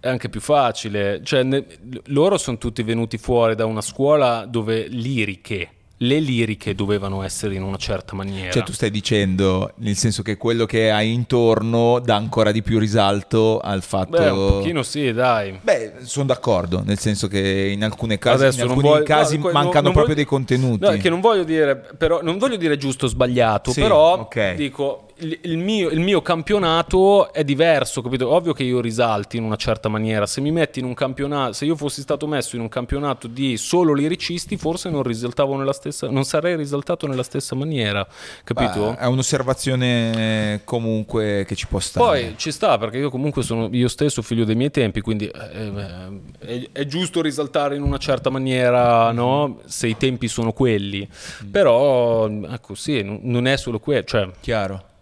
è 0.00 0.08
anche 0.08 0.28
più 0.28 0.40
facile. 0.40 1.20
Cioè, 1.22 1.42
ne- 1.44 1.64
loro 2.06 2.36
sono 2.38 2.58
tutti 2.58 2.82
venuti 2.82 3.16
fuori 3.18 3.54
da 3.54 3.66
una 3.66 3.80
scuola 3.82 4.46
dove 4.46 4.88
liriche, 4.88 5.68
le 5.98 6.18
liriche 6.18 6.74
dovevano 6.74 7.22
essere 7.22 7.54
in 7.54 7.62
una 7.62 7.76
certa 7.76 8.14
maniera. 8.16 8.50
Cioè 8.50 8.62
tu 8.64 8.72
stai 8.72 8.90
dicendo, 8.90 9.72
nel 9.76 9.96
senso 9.96 10.22
che 10.22 10.36
quello 10.36 10.66
che 10.66 10.90
hai 10.90 11.12
intorno 11.12 12.00
dà 12.00 12.16
ancora 12.16 12.50
di 12.52 12.62
più 12.62 12.78
risalto 12.78 13.60
al 13.60 13.82
fatto... 13.82 14.10
Beh, 14.18 14.28
un 14.28 14.48
pochino 14.48 14.82
sì, 14.82 15.12
dai. 15.12 15.58
Beh, 15.62 15.94
sono 16.02 16.26
d'accordo, 16.26 16.82
nel 16.84 16.98
senso 16.98 17.28
che 17.28 17.70
in 17.72 17.84
alcune 17.84 18.18
casi, 18.18 18.42
Adesso 18.42 18.64
in 18.64 18.68
alcuni 18.70 18.88
voglio- 18.88 19.04
casi 19.04 19.36
no, 19.38 19.42
mancano 19.44 19.62
non- 19.62 19.72
non 19.72 19.82
proprio 19.92 20.02
voglio- 20.02 20.14
dei 20.14 20.24
contenuti. 20.24 20.84
No, 20.84 20.90
è 20.90 20.98
che 20.98 21.10
non 21.10 21.20
voglio 21.20 21.44
dire, 21.44 21.76
però, 21.96 22.20
non 22.22 22.38
voglio 22.38 22.56
dire 22.56 22.76
giusto 22.76 23.06
o 23.06 23.08
sbagliato, 23.08 23.70
Sì, 23.70 23.80
però 23.80 24.18
ok. 24.18 24.54
dico 24.54 25.06
il, 25.42 25.58
mio, 25.58 25.88
il 25.90 26.00
mio 26.00 26.22
campionato 26.22 27.32
è 27.32 27.44
diverso, 27.44 28.02
capito? 28.02 28.28
Ovvio 28.28 28.52
che 28.52 28.62
io 28.62 28.80
risalti 28.80 29.36
in 29.36 29.44
una 29.44 29.56
certa 29.56 29.88
maniera. 29.88 30.26
Se 30.26 30.40
mi 30.40 30.50
metti 30.50 30.78
in 30.78 30.84
un 30.84 30.94
campionato, 30.94 31.52
se 31.52 31.64
io 31.64 31.76
fossi 31.76 32.00
stato 32.00 32.26
messo 32.26 32.56
in 32.56 32.62
un 32.62 32.68
campionato 32.68 33.26
di 33.26 33.56
solo 33.56 33.92
liricisti, 33.92 34.56
forse 34.56 34.90
non 34.90 35.02
risaltavo 35.02 35.56
nella 35.56 35.72
stessa, 35.72 36.08
non 36.08 36.24
sarei 36.24 36.56
risaltato 36.56 37.06
nella 37.06 37.22
stessa 37.22 37.54
maniera, 37.54 38.06
capito? 38.44 38.90
Beh, 38.90 38.98
è 38.98 39.06
un'osservazione 39.06 40.60
comunque 40.64 41.44
che 41.46 41.54
ci 41.54 41.66
può 41.66 41.78
stare. 41.78 42.04
Poi 42.04 42.34
ci 42.36 42.50
sta 42.50 42.78
perché 42.78 42.98
io 42.98 43.10
comunque 43.10 43.42
sono 43.42 43.68
io 43.72 43.88
stesso 43.88 44.22
figlio 44.22 44.44
dei 44.44 44.54
miei 44.54 44.70
tempi, 44.70 45.00
quindi 45.00 45.26
eh, 45.26 46.20
eh, 46.40 46.68
è, 46.72 46.86
giusto 46.86 47.20
risaltare 47.20 47.76
in 47.76 47.82
una 47.82 47.98
certa 47.98 48.30
maniera, 48.30 49.12
no? 49.12 49.60
Se 49.66 49.86
i 49.86 49.96
tempi 49.96 50.28
sono 50.28 50.52
quelli. 50.52 51.08
Però, 51.50 52.28
ecco, 52.28 52.74
sì, 52.74 53.02
non- 53.02 53.20
non 53.22 53.46
è 53.46 53.56
solo 53.56 53.78
quello. 53.78 54.04
Cioè, 54.04 54.30
Chiaro. 54.40 54.92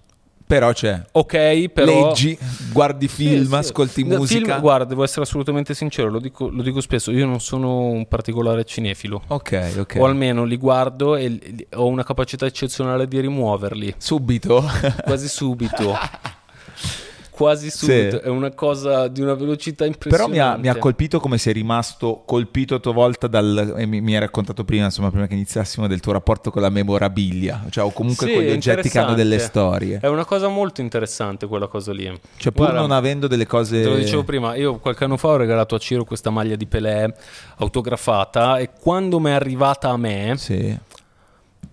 Però 0.53 0.70
c'è. 0.74 1.00
ok, 1.12 1.68
però... 1.70 2.09
Leggi, 2.09 2.38
guardi 2.72 3.09
film, 3.09 3.44
Sì, 3.44 3.48
sì. 3.48 3.55
ascolti 3.55 4.05
musica. 4.05 4.44
film, 4.44 4.61
guarda, 4.61 4.84
devo 4.84 5.03
essere 5.03 5.22
assolutamente 5.22 5.72
sincero, 5.72 6.11
lo 6.11 6.18
dico, 6.18 6.50
lo 6.50 6.61
dico 6.61 6.82
spesso, 6.82 7.11
io 7.11 7.24
non 7.24 7.40
sono 7.40 7.86
un 7.86 8.07
particolare 8.07 8.64
cinefilo. 8.66 9.22
Ok, 9.28 9.76
ok. 9.78 9.96
O 9.98 10.05
almeno 10.05 10.44
li 10.44 10.59
guardo 10.59 11.16
e 11.16 11.28
li- 11.28 11.66
ho 11.76 11.86
una 11.86 12.05
capacità 12.05 12.44
eccezionale 12.44 13.09
di 13.09 13.18
rimuoverli, 13.20 13.94
Subito. 13.96 14.62
quasi 15.05 15.26
subito. 15.26 15.96
quasi 17.33 17.70
subito. 17.70 18.18
Sì. 18.18 18.24
È 18.24 18.28
una 18.28 18.51
cosa 18.51 19.09
di 19.09 19.22
una 19.22 19.33
velocità 19.33 19.87
impressionante. 19.87 20.33
Però 20.35 20.47
mi 20.47 20.55
ha, 20.55 20.57
mi 20.59 20.68
ha 20.68 20.76
colpito 20.78 21.18
come 21.18 21.39
sei 21.39 21.55
rimasto 21.55 22.22
colpito 22.26 22.74
a 22.74 22.78
tua 22.78 22.93
volta 22.93 23.26
dal... 23.26 23.74
E 23.78 23.87
mi, 23.87 24.03
mi 24.03 24.12
hai 24.14 24.20
raccontato 24.20 24.64
prima, 24.64 24.85
insomma, 24.85 25.11
prima 25.11 25.26
che 25.26 25.33
iniziassimo, 25.33 25.87
del 25.87 26.01
tuo 26.01 26.12
rapporto 26.12 26.51
con 26.51 26.61
la 26.61 26.68
memorabilia. 26.68 27.64
Cioè, 27.70 27.85
o 27.85 27.91
comunque 27.91 28.26
Sì, 28.26 28.35
con 28.35 28.43
gli 28.43 28.51
oggetti 28.51 28.91
che 28.91 28.99
hanno 28.99 29.14
delle 29.14 29.39
storie. 29.39 29.99
È 30.01 30.09
una 30.09 30.26
cosa 30.26 30.49
molto 30.49 30.83
interessante 30.83 31.47
quella 31.47 31.66
cosa 31.68 31.93
lì. 31.93 32.05
Cioè, 32.37 32.53
pur 32.53 32.66
Guarda, 32.66 32.80
non 32.80 32.91
avendo 32.91 33.26
delle 33.26 33.47
cose... 33.47 33.83
Te 33.83 33.89
lo 33.89 33.97
dicevo 33.97 34.24
prima, 34.24 34.55
io 34.55 34.78
qualche 34.78 35.05
anno 35.05 35.16
fa 35.16 35.28
ho 35.28 35.37
regalato 35.37 35.74
a 35.74 35.78
Ciro 35.78 36.05
questa 36.05 36.28
maglia 36.30 36.55
di 36.57 36.66
Pelé 36.66 37.14
autografata 37.57 38.59
e 38.59 38.70
quando 38.78 39.18
mi 39.18 39.30
è 39.30 39.33
arrivata 39.33 39.89
a 39.89 39.97
me, 39.97 40.35
Sì. 40.37 40.76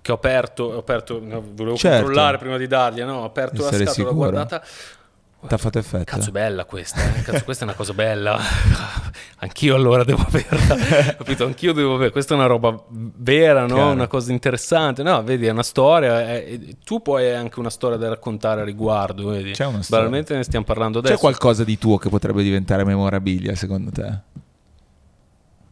che 0.01 0.11
ho 0.11 0.15
aperto, 0.15 0.63
ho 0.63 0.77
aperto 0.77 1.19
volevo 1.19 1.75
Certo. 1.75 2.03
controllare 2.05 2.37
prima 2.37 2.57
di 2.57 2.67
dargli, 2.67 3.01
no? 3.01 3.17
ho 3.19 3.23
aperto 3.25 3.61
la 3.61 3.67
Essere 3.67 3.85
scatola, 3.85 4.03
l'ho 4.05 4.09
sicuro. 4.11 4.29
guardata, 4.29 4.63
Ti 5.47 5.53
ha 5.53 5.57
fatto 5.57 5.79
effetto? 5.79 6.03
Cazzo, 6.03 6.29
è 6.29 6.31
bella 6.31 6.65
questa, 6.65 7.01
eh? 7.15 7.21
Cazzo, 7.21 7.43
questa 7.45 7.63
è 7.63 7.67
una 7.67 7.75
cosa 7.77 7.93
bella. 7.93 8.37
Anch'io 9.41 9.73
allora 9.73 10.03
devo 10.03 10.25
averla, 10.27 11.15
capito? 11.15 11.45
Anch'io 11.45 11.71
devo 11.71 11.95
avere. 11.95 12.11
Questa 12.11 12.33
è 12.33 12.37
una 12.37 12.45
roba 12.45 12.77
vera, 12.89 13.65
no? 13.65 13.91
Una 13.91 14.07
cosa 14.07 14.33
interessante. 14.33 15.01
No, 15.01 15.23
vedi, 15.23 15.45
è 15.45 15.51
una 15.51 15.63
storia. 15.63 16.21
è- 16.27 16.59
tu 16.83 17.01
poi 17.01 17.27
hai 17.27 17.35
anche 17.35 17.59
una 17.59 17.69
storia 17.69 17.97
da 17.97 18.09
raccontare 18.09 18.61
a 18.61 18.63
riguardo, 18.65 19.29
vedi? 19.29 19.51
C'è 19.51 19.65
una 19.65 19.81
storia. 19.81 20.03
Veramente 20.05 20.35
ne 20.35 20.43
stiamo 20.43 20.65
parlando 20.65 20.99
adesso. 20.99 21.13
C'è 21.13 21.19
qualcosa 21.19 21.63
di 21.63 21.77
tuo 21.77 21.97
che 21.97 22.09
potrebbe 22.09 22.43
diventare 22.43 22.83
memorabilia, 22.83 23.55
secondo 23.55 23.91
te? 23.91 24.21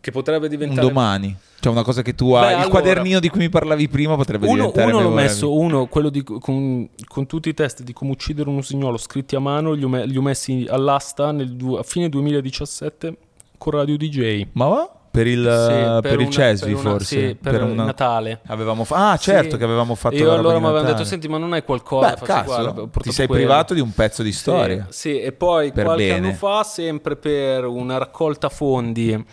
Che 0.08 0.12
potrebbe 0.14 0.45
Un 0.45 0.51
diventare... 0.51 0.88
domani? 0.88 1.36
Cioè 1.60 1.72
una 1.74 1.84
cosa 1.84 2.01
che 2.01 2.16
tu 2.16 2.32
hai... 2.32 2.41
Beh, 2.43 2.47
il 2.47 2.53
allora- 2.55 2.70
quadernino 2.70 3.20
di 3.20 3.28
cui 3.30 3.39
mi 3.41 3.49
parlavi 3.49 3.89
prima 3.89 4.16
potrebbe 4.16 4.45
Uno, 4.45 4.55
diventare 4.55 4.91
uno 4.91 5.01
l'ho 5.01 5.10
messo, 5.10 5.53
uno, 5.53 5.88
quello 5.88 6.08
di, 6.10 6.24
con, 6.24 6.88
con 7.08 7.26
tutti 7.26 7.49
i 7.49 7.53
test 7.53 7.82
di 7.84 7.91
come 7.91 8.12
uccidere 8.12 8.47
un 8.47 8.55
usignolo 8.55 8.95
scritti 8.95 9.36
a 9.36 9.39
mano, 9.39 9.74
li 9.74 9.84
ho, 9.84 9.89
me- 9.89 10.05
li 10.05 10.16
ho 10.16 10.22
messi 10.22 10.66
all'asta 10.70 11.32
nel 11.34 11.58
a 11.78 11.84
fine 11.84 12.08
2017 12.08 13.18
con 13.58 13.74
Radio 13.74 13.97
DJ. 13.97 14.47
Ma 14.53 14.68
va? 14.68 14.91
Per 15.10 15.26
il, 15.28 15.41
Sì, 15.41 15.74
eh, 15.74 15.99
per 16.01 16.14
il 16.14 16.20
una- 16.28 16.30
Cesvi 16.30 16.72
per 16.74 16.80
una- 16.80 16.89
forse? 16.91 17.28
sì, 17.30 17.36
per, 17.36 17.62
il 17.62 17.68
Natale. 17.74 18.39
Avevamo 18.45 18.84
fa- 18.86 19.12
Ah, 19.12 19.18
certo 19.18 19.51
Sì. 19.51 19.58
che 19.58 19.64
avevamo 19.64 19.95
fatto 19.95 20.16
Io 20.16 20.32
allora 20.32 20.60
mi 20.60 20.66
avevano 20.68 20.88
detto: 20.89 21.03
Senti, 21.03 21.28
ma 21.28 21.38
non 21.39 21.51
hai 21.53 21.64
qualcosa? 21.64 22.12
Beh, 22.20 22.24
cazzo, 22.26 22.43
"Guarda, 22.45 22.88
ti 23.01 23.12
sei 23.12 23.26
quello." 23.26 23.41
privato 23.45 23.74
di 23.74 23.80
un 23.82 23.91
pezzo 23.93 24.22
di 24.22 24.32
storia. 24.32 24.86
Sì, 24.89 25.20
e 25.20 25.32
poi 25.34 25.72
Per 25.72 25.84
qualche 25.86 26.08
bene. 26.14 26.28
anno 26.28 26.36
fa, 26.38 26.64
sempre 26.64 27.16
per 27.16 27.66
una 27.66 27.97
raccolta 27.97 28.47
fondi 28.49 29.26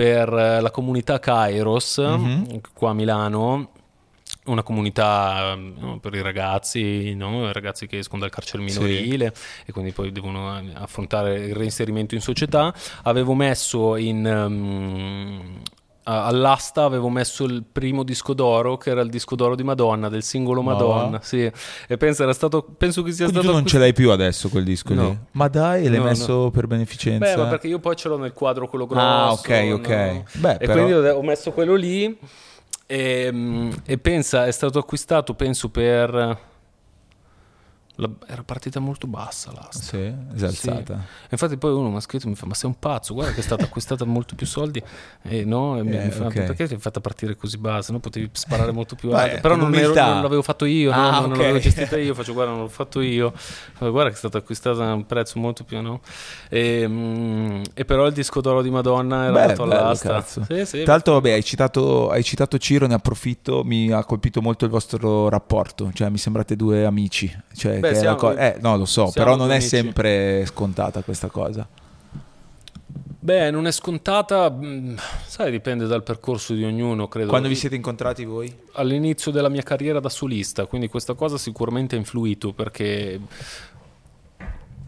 per 0.00 0.32
eh, 0.32 0.60
la 0.62 0.70
comunità 0.70 1.18
Kairos, 1.18 1.98
Mhm. 1.98 2.60
qua 2.72 2.90
a 2.90 2.94
Milano. 2.94 3.72
Una 4.46 4.62
comunità 4.62 5.54
no, 5.54 5.98
per 6.00 6.14
i 6.14 6.22
ragazzi, 6.22 7.14
no? 7.14 7.46
I 7.48 7.52
ragazzi 7.52 7.86
che 7.86 7.98
escono 7.98 8.22
dal 8.22 8.30
carcere 8.30 8.66
Sì. 8.66 8.78
minorile 8.80 9.34
e 9.66 9.72
quindi 9.72 9.92
poi 9.92 10.10
devono 10.10 10.58
eh, 10.58 10.70
affrontare 10.74 11.34
il 11.48 11.54
reinserimento 11.54 12.14
in 12.14 12.22
società. 12.22 12.72
Avevo 13.02 13.34
messo 13.34 13.96
in, 13.96 14.26
a- 14.26 15.60
all'asta 16.04 16.84
avevo 16.84 17.08
messo 17.08 17.44
il 17.44 17.62
primo 17.70 18.02
disco 18.02 18.32
d'oro 18.34 18.76
che 18.78 18.90
era 18.90 19.00
il 19.02 19.10
disco 19.10 19.34
d'oro 19.36 19.54
di 19.54 19.62
Madonna 19.62 20.08
del 20.08 20.22
singolo 20.22 20.62
Ma 20.62 20.72
Madonna 20.72 21.18
va? 21.18 21.20
sì. 21.22 21.50
e 21.88 21.96
penso 21.98 22.22
era 22.22 22.32
stato 22.32 22.62
penso 22.62 23.02
che 23.02 23.12
sia 23.12 23.26
Quindi 23.26 23.32
stato 23.42 23.46
tu 23.46 23.46
non 23.46 23.56
acquist- 23.58 23.74
ce 23.76 23.78
l'hai 23.78 23.92
più 23.92 24.10
adesso 24.10 24.48
quel 24.48 24.64
disco 24.64 24.94
No. 24.94 25.08
lì? 25.08 25.18
Ma 25.32 25.48
dai, 25.48 25.88
l'hai 25.88 25.98
No, 25.98 26.04
messo 26.04 26.50
per 26.50 26.66
beneficenza? 26.66 27.18
Beh, 27.34 27.36
ma 27.42 27.48
perché 27.48 27.68
io 27.68 27.78
poi 27.78 27.94
ce 27.96 28.08
l'ho 28.08 28.16
nel 28.18 28.32
quadro 28.32 28.66
quello 28.68 28.86
grosso. 28.86 29.04
Ah, 29.04 29.32
ok, 29.32 29.70
ok. 29.74 29.88
no? 29.88 30.24
Beh, 30.32 30.52
e 30.54 30.66
però- 30.66 30.72
quindi 30.84 30.92
ho, 31.08 31.22
messo 31.22 31.50
quello 31.52 31.74
lì 31.74 32.18
e, 32.86 33.28
mm, 33.32 33.70
e 33.86 33.98
pensa, 33.98 34.46
è 34.46 34.50
stato 34.50 34.78
acquistato, 34.78 35.34
penso, 35.34 35.68
per... 35.68 36.48
la- 38.00 38.10
era 38.26 38.42
partita 38.42 38.80
molto 38.80 39.06
bassa 39.06 39.52
l'asta. 39.52 39.82
Sì, 39.82 40.12
esalzata. 40.34 40.94
E 41.24 41.28
infatti 41.30 41.56
poi 41.56 41.72
uno 41.72 41.90
mi 41.90 41.96
ha 41.96 42.00
scritto 42.00 42.28
mi 42.28 42.34
fa 42.34 42.46
ma 42.46 42.54
sei 42.54 42.68
un 42.70 42.78
pazzo 42.78 43.14
guarda 43.14 43.32
che 43.32 43.40
è 43.40 43.42
stata 43.42 43.64
acquistata 43.64 44.04
molto 44.04 44.34
più 44.34 44.46
soldi 44.46 44.82
e 45.22 45.44
no 45.44 45.78
e 45.78 45.82
mi, 45.84 45.96
Eh, 45.96 46.04
mi 46.04 46.10
fa 46.10 46.26
ok. 46.26 46.42
perché 46.42 46.66
ti 46.66 46.74
hai 46.74 46.80
fatta 46.80 47.00
partire 47.00 47.36
così 47.36 47.58
bassa 47.58 47.92
no 47.92 48.00
potevi 48.00 48.30
sparare 48.32 48.72
molto 48.72 48.94
più 48.96 49.12
alto 49.12 49.38
però 49.40 49.54
non, 49.56 49.74
ero- 49.74 49.94
non 49.94 50.22
l'avevo 50.22 50.42
fatto 50.42 50.64
io 50.64 50.92
no? 50.92 50.96
Ah, 51.08 51.10
non, 51.10 51.20
non 51.22 51.30
ok. 51.32 51.36
l'avevo 51.38 51.58
gestita 51.58 51.96
io 51.98 52.14
faccio 52.14 52.32
guarda 52.32 52.52
non 52.52 52.62
l'ho 52.62 52.68
fatto 52.68 53.00
io 53.00 53.32
guarda 53.78 54.08
che 54.08 54.14
è 54.14 54.18
stata 54.18 54.38
acquistata 54.38 54.88
a 54.90 54.94
un 54.94 55.06
prezzo 55.06 55.38
molto 55.38 55.64
più 55.64 55.80
no 55.80 56.00
e, 56.48 56.86
mm, 56.88 57.62
e 57.74 57.84
però 57.84 58.06
il 58.06 58.12
disco 58.12 58.40
d'oro 58.40 58.62
di 58.62 58.70
Madonna 58.70 59.24
era 59.24 59.32
Beh, 59.32 59.40
andato 59.42 59.62
all'asta 59.64 60.22
sì, 60.22 60.64
sì. 60.64 60.82
Tra 60.82 60.92
l'altro, 60.92 61.14
vabbè, 61.14 61.32
hai 61.32 61.44
citato, 61.44 62.10
hai 62.10 62.22
citato 62.22 62.58
Ciro, 62.58 62.86
ne 62.86 62.94
approfitto, 62.94 63.62
mi 63.64 63.90
ha 63.90 64.04
colpito 64.04 64.40
molto 64.40 64.64
il 64.64 64.70
vostro 64.70 65.28
rapporto, 65.28 65.90
cioè 65.92 66.08
mi 66.08 66.18
sembrate 66.18 66.56
due 66.56 66.84
amici. 66.84 67.30
Cioè, 67.54 67.78
Beh, 67.78 67.89
è 67.90 67.94
siamo- 67.94 68.16
co- 68.16 68.36
eh, 68.36 68.56
no, 68.60 68.76
lo 68.76 68.84
so, 68.84 69.10
però 69.12 69.30
non 69.36 69.46
due 69.46 69.54
è 69.54 69.58
amici. 69.58 69.68
sempre 69.68 70.44
scontata 70.46 71.02
questa 71.02 71.28
cosa. 71.28 71.66
beh 73.22 73.50
non 73.50 73.66
è 73.66 73.72
scontata 73.72 74.50
mm, 74.50 74.96
sai 75.26 75.50
dipende 75.50 75.86
dal 75.86 76.02
percorso 76.02 76.54
di 76.54 76.64
ognuno 76.64 77.06
credo 77.06 77.28
Quando 77.28 77.48
vi 77.48 77.54
siete 77.54 77.76
incontrati 77.76 78.24
voi? 78.24 78.50
all'inizio 78.72 79.30
della 79.30 79.48
mia 79.50 79.62
carriera 79.62 80.00
da 80.00 80.08
solista, 80.08 80.64
quindi 80.66 80.88
questa 80.88 81.12
cosa 81.14 81.36
sicuramente 81.36 81.96
ha 81.96 81.98
influito 81.98 82.52
perché 82.54 83.20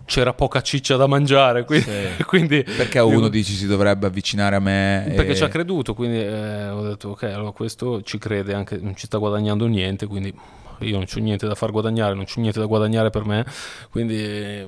c'era 0.04 0.32
poca 0.34 0.60
ciccia 0.62 0.96
da 0.96 1.06
mangiare, 1.06 1.64
quindi, 1.66 1.86
quindi- 2.26 2.62
Perché 2.64 2.98
a 2.98 3.04
uno 3.04 3.28
dici 3.28 3.52
si 3.52 3.66
dovrebbe 3.66 4.06
avvicinare 4.06 4.56
a 4.56 4.60
me? 4.60 5.12
perché 5.14 5.32
e- 5.32 5.36
ci 5.36 5.44
ha 5.44 5.48
creduto, 5.48 5.94
quindi 5.94 6.18
eh, 6.20 6.68
ho 6.68 6.82
detto 6.82 7.10
ok, 7.10 7.22
allora 7.24 7.50
questo 7.52 8.02
ci 8.02 8.18
crede 8.18 8.52
anche, 8.54 8.76
non 8.78 8.94
ci 8.96 9.06
sta 9.06 9.18
guadagnando 9.18 9.66
niente, 9.66 10.06
quindi 10.06 10.34
io 10.82 10.96
non 10.96 11.06
c'ho 11.06 11.20
niente 11.20 11.46
da 11.46 11.54
far 11.54 11.70
guadagnare, 11.70 12.14
non 12.14 12.24
c'ho 12.24 12.40
niente 12.40 12.58
da 12.58 12.66
guadagnare 12.66 13.10
per 13.10 13.24
me, 13.24 13.44
quindi 13.90 14.66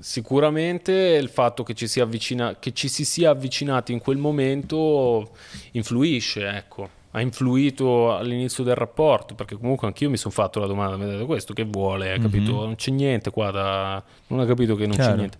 sicuramente 0.00 0.92
il 0.92 1.28
fatto 1.28 1.62
che 1.62 1.74
ci, 1.74 1.88
sia 1.88 2.04
avvicina- 2.04 2.56
che 2.58 2.72
ci 2.72 2.88
si 2.88 3.04
sia 3.04 3.30
avvicinati 3.30 3.92
in 3.92 3.98
quel 3.98 4.16
momento 4.16 5.30
influisce, 5.72 6.48
ecco. 6.48 6.96
Ha 7.12 7.22
influito 7.22 8.14
all'inizio 8.14 8.62
del 8.62 8.74
rapporto 8.74 9.34
perché 9.34 9.56
comunque 9.56 9.86
anch'io 9.86 10.10
mi 10.10 10.18
sono 10.18 10.32
fatto 10.32 10.60
la 10.60 10.66
domanda: 10.66 10.96
mi 10.96 11.04
ha 11.04 11.06
detto 11.06 11.24
questo 11.24 11.54
che 11.54 11.64
vuole? 11.64 12.12
Hai 12.12 12.20
capito? 12.20 12.52
Non 12.52 12.74
c'è 12.76 12.90
niente 12.90 13.30
qua 13.30 13.50
da. 13.50 14.02
Non 14.26 14.40
ha 14.40 14.44
capito 14.44 14.76
che 14.76 14.86
non 14.86 14.94
Chiaro. 14.94 15.10
c'è 15.12 15.16
niente. 15.16 15.38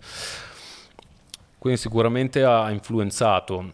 Quindi 1.59 1.79
sicuramente 1.79 2.43
ha 2.43 2.71
influenzato 2.71 3.73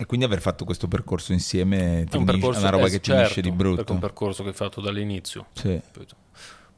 E 0.00 0.06
quindi 0.06 0.24
aver 0.24 0.40
fatto 0.40 0.64
questo 0.64 0.88
percorso 0.88 1.32
insieme 1.34 2.06
ti 2.08 2.14
è 2.14 2.16
un 2.16 2.22
unisce- 2.22 2.38
percorso 2.38 2.60
una 2.60 2.70
roba 2.70 2.84
che 2.88 3.00
ti 3.00 3.10
certo, 3.10 3.20
unisce 3.20 3.40
di 3.42 3.50
perché 3.50 3.62
è 3.62 3.74
brutto. 3.74 3.92
un 3.92 3.98
percorso 3.98 4.42
che 4.42 4.48
hai 4.48 4.54
fatto 4.54 4.80
dall'inizio. 4.80 5.46
Sì. 5.52 5.78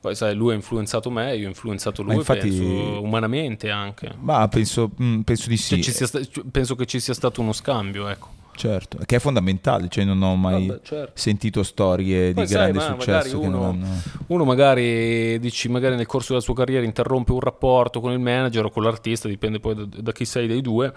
Poi 0.01 0.17
sai, 0.17 0.35
lui 0.35 0.51
ha 0.51 0.55
influenzato 0.57 1.09
me, 1.11 1.37
io 1.37 1.45
ho 1.47 1.49
influenzato 1.49 2.03
lui, 2.03 2.17
infatti- 2.17 2.49
penso, 2.49 3.01
umanamente 3.01 3.71
anche. 3.71 4.13
Ma 4.19 4.49
penso, 4.49 4.91
mm, 5.01 5.21
penso 5.21 5.49
di 5.49 5.57
sì, 5.57 5.81
Cioè, 5.81 6.07
sta- 6.07 6.21
penso 6.51 6.75
che 6.75 6.87
ci 6.87 6.99
sia 6.99 7.15
stato 7.15 7.41
uno 7.41 7.53
scambio, 7.53 8.09
ecco. 8.09 8.31
certo, 8.57 8.99
che 9.07 9.17
è 9.17 9.19
fondamentale, 9.21 9.87
cioè 9.89 10.03
non 10.03 10.21
ho 10.21 10.35
mai 10.35 10.67
Vabbè, 10.67 10.81
certo. 10.83 11.13
sentito 11.15 11.63
storie 11.63 12.33
Poi 12.33 12.45
di 12.45 12.51
sai, 12.53 12.73
grande 12.73 12.79
ma 12.95 13.01
successo 13.01 13.39
che 13.39 13.47
non 13.47 13.55
uno- 13.55 13.69
hanno... 13.69 14.03
Uno 14.33 14.45
magari 14.45 15.39
dici, 15.41 15.69
magari 15.69 15.95
nel 15.95 16.07
corso 16.07 16.29
della 16.33 16.41
sua 16.43 16.55
carriera 16.55 16.85
interrompe 16.87 17.33
un 17.33 17.41
rapporto 17.41 18.01
con 18.01 18.13
il 18.13 18.19
manager 18.19 18.65
o 18.65 18.71
con 18.71 18.83
l'artista, 18.83 19.29
dipende 19.29 19.61
poi 19.61 19.75
da, 19.75 19.85
da 19.87 20.13
chi 20.13 20.25
sei 20.25 20.47
dei 20.47 20.63
due, 20.63 20.91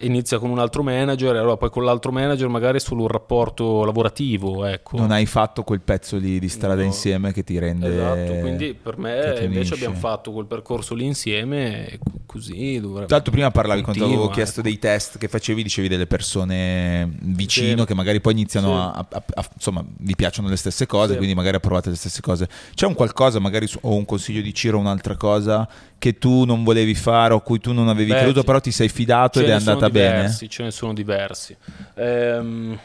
inizia 0.00 0.40
con 0.40 0.50
un 0.50 0.58
altro 0.58 0.82
manager, 0.82 1.36
e 1.36 1.38
allora 1.38 1.56
poi 1.56 1.70
con 1.70 1.84
l'altro 1.84 2.10
manager 2.10 2.48
magari 2.48 2.78
è 2.78 2.80
solo 2.80 3.02
un 3.02 3.08
rapporto 3.08 3.84
lavorativo, 3.84 4.64
ecco. 4.64 4.96
Non 4.96 5.12
hai 5.12 5.24
fatto 5.26 5.62
quel 5.62 5.80
pezzo 5.82 6.16
lì 6.16 6.40
di 6.40 6.48
strada 6.48 6.80
No. 6.80 6.86
insieme 6.86 7.32
che 7.32 7.44
ti 7.44 7.58
rende... 7.60 7.92
Esatto, 7.92 8.40
quindi 8.40 8.74
per 8.74 8.98
me 8.98 9.38
invece 9.42 9.74
abbiamo 9.74 9.94
fatto 9.94 10.32
quel 10.32 10.46
percorso 10.46 10.94
lì 10.94 11.04
insieme 11.04 11.96
co- 12.02 12.10
così 12.26 12.80
dovrebbe... 12.80 13.06
Tra 13.06 13.16
l'altro 13.16 13.32
prima 13.32 13.50
parlavi 13.52 13.82
quando 13.82 14.00
Continua, 14.00 14.24
avevo 14.24 14.34
chiesto 14.36 14.60
ecco. 14.60 14.68
dei 14.68 14.78
test 14.80 15.16
che 15.18 15.28
facevi, 15.28 15.62
dicevi 15.62 15.86
delle 15.86 16.06
persone 16.08 17.08
vicino 17.22 17.82
Sì. 17.82 17.86
che 17.86 17.94
magari 17.94 18.20
poi 18.20 18.32
iniziano 18.32 18.66
Sì. 18.68 18.72
a, 18.72 19.06
a- 19.10 19.22
a- 19.34 19.48
insomma, 19.54 19.84
vi 19.98 20.16
piacciono 20.16 20.48
le 20.48 20.56
stesse 20.56 20.86
cose, 20.86 21.12
Sì. 21.12 21.16
quindi 21.18 21.34
magari 21.36 21.56
approvate 21.56 21.90
le 21.90 21.96
stesse 21.96 22.20
cose. 22.20 22.48
C'è 22.80 22.86
un 22.86 22.94
qualcosa, 22.94 23.38
magari 23.40 23.66
su- 23.66 23.76
o 23.82 23.94
un 23.94 24.06
consiglio 24.06 24.40
di 24.40 24.54
Ciro 24.54 24.78
un'altra 24.78 25.14
cosa 25.14 25.68
che 25.98 26.16
tu 26.16 26.46
non 26.46 26.64
volevi 26.64 26.94
fare 26.94 27.34
o 27.34 27.40
cui 27.42 27.60
tu 27.60 27.74
non 27.74 27.88
avevi 27.90 28.10
Beh, 28.10 28.16
creduto, 28.20 28.42
però 28.42 28.58
ti 28.58 28.70
sei 28.70 28.88
fidato 28.88 29.38
ed 29.38 29.50
è 29.50 29.52
andata 29.52 29.90
bene? 29.90 30.14
diversi, 30.14 30.48
Ce 30.48 30.62
ne 30.62 30.70
sono 30.70 30.94
diversi. 30.94 31.54
Ehm, 31.96 32.78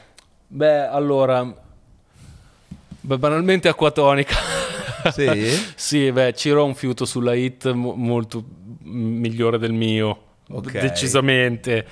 beh, 0.47 0.87
allora... 0.87 1.49
Beh, 2.99 3.17
banalmente 3.17 3.69
acquatonica. 3.69 4.35
Sì? 5.13 5.47
sì, 5.75 6.11
beh, 6.11 6.33
Ciro 6.33 6.59
ha 6.59 6.65
un 6.65 6.75
fiuto 6.75 7.05
sulla 7.05 7.33
hit 7.33 7.71
mo- 7.71 7.93
molto 7.93 8.43
migliore 8.81 9.57
del 9.57 9.71
mio. 9.71 10.23
Ok. 10.49 10.71
Decisamente. 10.77 11.87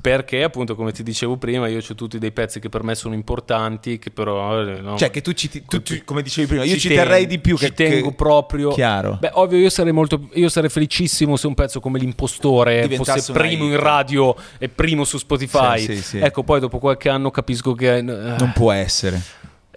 Perché, 0.00 0.42
appunto, 0.42 0.74
come 0.74 0.92
ti 0.92 1.02
dicevo 1.02 1.36
prima, 1.36 1.66
io 1.66 1.78
ho 1.78 1.94
tutti 1.94 2.18
dei 2.18 2.30
pezzi 2.32 2.60
che 2.60 2.68
per 2.68 2.82
me 2.82 2.94
sono 2.94 3.14
importanti, 3.14 3.98
che 3.98 4.10
però... 4.10 4.62
eh, 4.66 4.80
no, 4.80 4.96
Cioè 4.96 5.10
che 5.10 5.20
tu, 5.20 5.32
ci, 5.32 5.48
ti- 5.48 5.64
tu- 5.66 5.82
tu- 5.82 6.02
come 6.04 6.22
dicevi 6.22 6.46
prima, 6.46 6.64
io 6.64 6.76
ci, 6.76 6.88
terrei 6.88 7.26
di 7.26 7.38
più 7.38 7.56
ci 7.56 7.66
che... 7.66 7.72
tengo 7.74 8.08
che- 8.10 8.14
proprio 8.14 8.70
Chiaro. 8.70 9.18
Beh, 9.20 9.30
ovvio, 9.34 9.58
io 9.58 9.70
sarei 9.70 9.92
molto. 9.92 10.28
Io 10.34 10.48
sarei 10.48 10.70
felicissimo 10.70 11.36
se 11.36 11.46
un 11.46 11.54
pezzo 11.54 11.80
come 11.80 11.98
l'impostore 11.98 12.88
fosse 12.96 13.32
primo 13.32 13.64
in 13.64 13.78
radio 13.78 14.34
e 14.58 14.68
primo 14.68 15.04
su 15.04 15.18
Spotify. 15.18 15.78
Sì, 15.80 15.96
sì, 15.96 16.02
sì. 16.02 16.18
Ecco, 16.18 16.42
poi 16.44 16.60
dopo 16.60 16.78
qualche 16.78 17.08
anno 17.08 17.30
capisco 17.30 17.72
che. 17.74 17.96
eh, 17.96 18.02
Non 18.02 18.52
può 18.54 18.72
essere. 18.72 19.20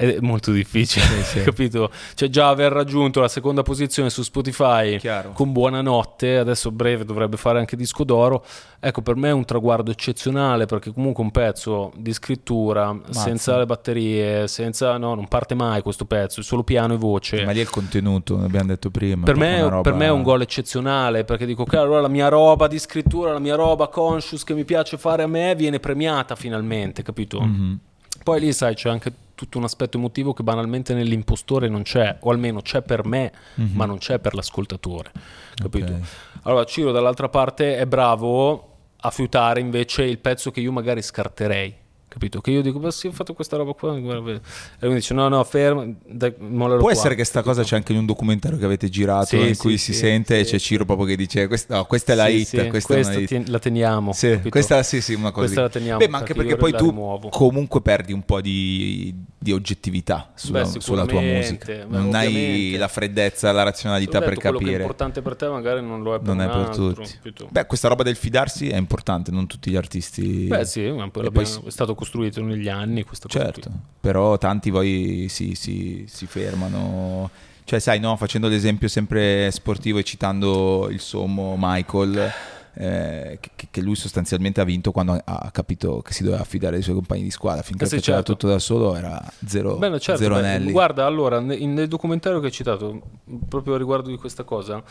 È 0.01 0.17
molto 0.21 0.51
difficile, 0.51 1.05
Sì, 1.05 1.23
sì. 1.23 1.41
capito? 1.43 1.91
Cioè 2.15 2.29
già 2.29 2.49
aver 2.49 2.71
raggiunto 2.71 3.19
la 3.19 3.27
seconda 3.27 3.61
posizione 3.61 4.09
su 4.09 4.23
Spotify 4.23 4.97
Chiaro. 4.97 5.31
con 5.31 5.51
Buonanotte, 5.51 6.37
adesso 6.37 6.71
breve 6.71 7.05
dovrebbe 7.05 7.37
fare 7.37 7.59
anche 7.59 7.75
disco 7.75 8.03
d'oro, 8.03 8.43
ecco 8.79 9.01
per 9.01 9.15
me 9.15 9.29
è 9.29 9.31
un 9.33 9.45
traguardo 9.45 9.91
eccezionale 9.91 10.65
perché 10.65 10.91
comunque 10.91 11.23
un 11.23 11.31
pezzo 11.31 11.91
di 11.95 12.11
scrittura, 12.13 12.97
senza 13.11 13.57
le 13.57 13.65
batterie, 13.65 14.47
senza, 14.47 14.97
no, 14.97 15.13
non 15.13 15.27
parte 15.27 15.53
mai 15.55 15.81
questo 15.81 16.05
pezzo, 16.05 16.39
è 16.39 16.43
solo 16.43 16.63
piano 16.63 16.93
e 16.93 16.97
voce. 16.97 17.43
Ma 17.45 17.51
lì 17.51 17.59
è 17.59 17.63
il 17.63 17.69
contenuto, 17.69 18.37
l'abbiamo 18.37 18.67
detto 18.67 18.89
prima. 18.89 19.25
Per 19.25 19.35
me, 19.35 19.61
roba- 19.61 19.81
per 19.81 19.93
me 19.93 20.05
è 20.05 20.11
un 20.11 20.23
gol 20.23 20.41
eccezionale 20.41 21.23
perché 21.23 21.45
dico 21.45 21.63
che 21.63 21.77
allora 21.77 22.01
la 22.01 22.07
mia 22.07 22.27
roba 22.27 22.67
di 22.67 22.79
scrittura, 22.79 23.31
la 23.33 23.39
mia 23.39 23.55
roba 23.55 23.87
conscious 23.87 24.43
che 24.43 24.53
mi 24.53 24.63
piace 24.65 24.97
fare 24.97 25.23
a 25.23 25.27
me 25.27 25.53
viene 25.55 25.79
premiata 25.79 26.35
finalmente, 26.35 27.03
capito? 27.03 27.39
Mhm. 27.41 27.79
Poi 28.23 28.39
lì 28.39 28.53
sai 28.53 28.75
c'è 28.75 28.89
anche 28.89 29.11
tutto 29.41 29.57
un 29.57 29.63
aspetto 29.63 29.97
emotivo 29.97 30.33
che 30.33 30.43
banalmente 30.43 30.93
nell'impostore 30.93 31.67
non 31.67 31.81
c'è, 31.81 32.17
o 32.19 32.29
almeno 32.29 32.61
c'è 32.61 32.83
per 32.83 33.05
me, 33.05 33.31
ma 33.55 33.85
non 33.85 33.97
c'è 33.97 34.19
per 34.19 34.35
l'ascoltatore, 34.35 35.11
capito? 35.55 35.91
Mhm. 35.93 35.99
Ok. 35.99 36.07
Allora 36.43 36.63
Ciro 36.65 36.91
dall'altra 36.91 37.27
parte 37.27 37.75
è 37.75 37.87
bravo 37.87 38.67
a 38.97 39.09
fiutare 39.09 39.59
invece 39.59 40.03
il 40.03 40.19
pezzo 40.19 40.51
che 40.51 40.59
io 40.59 40.71
magari 40.71 41.01
scarterei. 41.01 41.79
Capito? 42.11 42.41
Che 42.41 42.51
io 42.51 42.61
dico, 42.61 42.77
ma 42.77 42.91
sì, 42.91 43.07
ho 43.07 43.13
fatto 43.13 43.33
questa 43.33 43.55
roba 43.55 43.71
qua. 43.71 43.97
guarda, 43.97 44.31
E 44.33 44.85
lui 44.85 44.95
dice: 44.95 45.13
No, 45.13 45.29
no, 45.29 45.41
fermo. 45.45 45.95
dai, 46.05 46.33
Può 46.33 46.77
qua." 46.77 46.91
essere 46.91 47.15
che 47.15 47.23
sta 47.23 47.41
cosa 47.41 47.63
c'è 47.63 47.77
anche 47.77 47.93
in 47.93 47.99
un 47.99 48.05
documentario 48.05 48.57
che 48.57 48.65
avete 48.65 48.89
girato 48.89 49.27
Sì, 49.27 49.37
in 49.37 49.55
sì, 49.55 49.61
cui 49.61 49.77
sì, 49.77 49.93
si 49.93 49.99
sente 49.99 50.37
e 50.37 50.43
c'è. 50.43 50.59
Ciro 50.59 50.83
proprio 50.83 51.07
che 51.07 51.15
dice 51.15 51.47
questa, 51.47 51.77
no, 51.77 51.85
questa 51.85 52.11
è 52.11 52.15
la 52.17 52.27
hit, 52.27 52.67
questa, 52.67 52.97
una 52.97 53.13
hit. 53.13 53.47
la 53.47 53.59
teniamo. 53.59 54.11
Sì, 54.11 54.29
capito? 54.31 54.49
questa 54.49 54.83
sì, 54.83 54.99
sì, 54.99 55.13
una 55.13 55.31
cosa 55.31 55.45
Questa 55.45 55.61
la 55.61 55.69
teniamo, 55.69 55.99
Beh, 55.99 56.09
ma 56.09 56.17
anche 56.17 56.33
perché 56.33 56.57
poi 56.57 56.73
tu 56.73 57.29
comunque 57.29 57.81
perdi 57.81 58.11
un 58.11 58.23
po' 58.23 58.41
di, 58.41 59.15
di 59.43 59.51
oggettività 59.51 60.31
sulla, 60.35 60.61
Beh, 60.61 60.79
sulla 60.79 61.05
tua 61.07 61.19
musica. 61.19 61.83
Non 61.87 62.13
hai 62.13 62.75
la 62.77 62.87
freddezza, 62.87 63.51
la 63.51 63.63
razionalità 63.63 64.19
Ho 64.19 64.21
per 64.21 64.29
detto, 64.35 64.41
quello 64.41 64.57
che 64.57 64.63
è 64.63 64.67
capire. 64.67 64.81
importante 64.83 65.21
per 65.23 65.35
te 65.35 65.47
magari 65.47 65.81
non 65.81 66.03
lo 66.03 66.13
è 66.13 66.19
per 66.19 66.27
Non 66.27 66.41
è 66.41 66.47
per 66.47 66.55
altro, 66.57 66.93
tutti. 66.93 67.47
Beh, 67.49 67.65
questa 67.65 67.87
roba 67.87 68.03
del 68.03 68.15
fidarsi 68.15 68.69
è 68.69 68.77
importante, 68.77 69.31
non 69.31 69.47
tutti 69.47 69.71
gli 69.71 69.75
artisti. 69.75 70.45
Beh, 70.45 70.63
sì, 70.65 70.93
poi 71.11 71.43
è 71.43 71.69
stato 71.69 71.95
costruito 71.95 72.43
negli 72.43 72.69
anni 72.69 73.03
questa 73.03 73.27
cosa 73.27 73.43
Certo, 73.45 73.69
qui. 73.69 73.79
però 73.99 74.37
tanti 74.37 74.69
poi 74.69 75.25
si, 75.27 75.55
si- 75.55 76.05
si 76.07 76.25
fermano. 76.27 77.29
Cioè, 77.63 77.79
sai, 77.79 77.99
no, 77.99 78.15
facendo 78.17 78.47
l'esempio 78.47 78.87
sempre 78.87 79.49
sportivo 79.49 79.97
e 79.97 80.03
citando 80.03 80.87
il 80.91 80.99
sommo 80.99 81.55
Michael, 81.57 82.31
eh, 82.73 83.37
che, 83.39 83.67
che 83.69 83.81
lui 83.81 83.95
sostanzialmente 83.95 84.61
ha 84.61 84.63
vinto 84.63 84.91
quando 84.91 85.19
ha, 85.23 85.49
capito 85.51 86.01
che 86.01 86.13
si 86.13 86.23
doveva 86.23 86.41
affidare 86.41 86.77
ai 86.77 86.81
suoi 86.81 86.95
compagni 86.95 87.23
di 87.23 87.31
squadra. 87.31 87.61
Finché 87.63 87.83
Eh 87.83 87.87
sì, 87.87 87.95
faceva 87.97 88.17
certo. 88.17 88.33
tutto 88.33 88.47
da 88.47 88.59
solo 88.59 88.95
era 88.95 89.21
zero, 89.45 89.75
Beh, 89.75 89.89
no, 89.89 89.99
certo, 89.99 90.21
zero 90.21 90.35
beh, 90.35 90.39
anelli. 90.39 90.71
guarda, 90.71 91.05
allora, 91.05 91.39
nel 91.39 91.87
documentario 91.87 92.39
che 92.39 92.47
hai 92.47 92.51
citato, 92.51 93.01
proprio 93.47 93.75
riguardo 93.75 94.09
di 94.09 94.17
questa 94.17 94.43
cosa, 94.43 94.81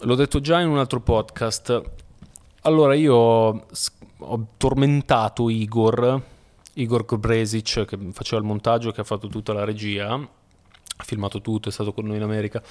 l'ho 0.00 0.14
detto 0.14 0.40
già 0.40 0.60
in 0.60 0.68
un 0.68 0.78
altro 0.78 1.00
podcast. 1.00 1.82
Allora, 2.62 2.94
io 2.94 3.14
ho 3.14 4.46
tormentato 4.56 5.48
Igor, 5.48 6.20
Igor 6.74 7.18
Bresic, 7.18 7.84
che 7.84 7.98
faceva 8.12 8.40
il 8.40 8.46
montaggio, 8.46 8.90
che 8.90 9.00
ha 9.00 9.04
fatto 9.04 9.28
tutta 9.28 9.52
la 9.52 9.64
regia, 9.64 10.12
ha 10.12 11.04
filmato 11.04 11.40
tutto, 11.40 11.68
è 11.68 11.72
stato 11.72 11.92
con 11.92 12.06
noi 12.06 12.16
in 12.16 12.22
America. 12.22 12.62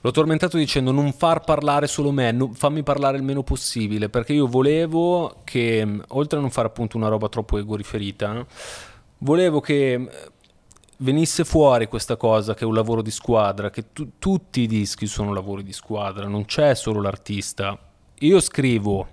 L'ho 0.00 0.10
tormentato 0.10 0.56
dicendo 0.56 0.92
non 0.92 1.12
far 1.12 1.40
parlare 1.40 1.86
solo 1.86 2.12
me, 2.12 2.30
no- 2.32 2.52
fammi 2.52 2.82
parlare 2.82 3.16
il 3.16 3.22
meno 3.22 3.42
possibile, 3.42 4.08
perché 4.08 4.32
io 4.32 4.46
volevo 4.46 5.40
che, 5.44 5.86
oltre 6.08 6.38
a 6.38 6.40
non 6.40 6.50
fare 6.50 6.68
appunto 6.68 6.96
una 6.96 7.08
roba 7.08 7.28
troppo 7.28 7.58
egoriferita, 7.58 8.46
volevo 9.18 9.60
che 9.60 9.98
mh, 9.98 10.08
venisse 10.98 11.44
fuori 11.44 11.88
questa 11.88 12.16
cosa 12.16 12.54
che 12.54 12.64
è 12.64 12.66
un 12.66 12.74
lavoro 12.74 13.02
di 13.02 13.10
squadra, 13.10 13.70
che 13.70 13.92
tu- 13.92 14.12
tutti 14.18 14.60
i 14.62 14.66
dischi 14.66 15.06
sono 15.06 15.32
lavori 15.32 15.62
di 15.62 15.72
squadra, 15.72 16.26
non 16.26 16.44
c'è 16.44 16.74
solo 16.74 17.00
l'artista. 17.00 17.76
Io 18.20 18.40
scrivo, 18.40 19.08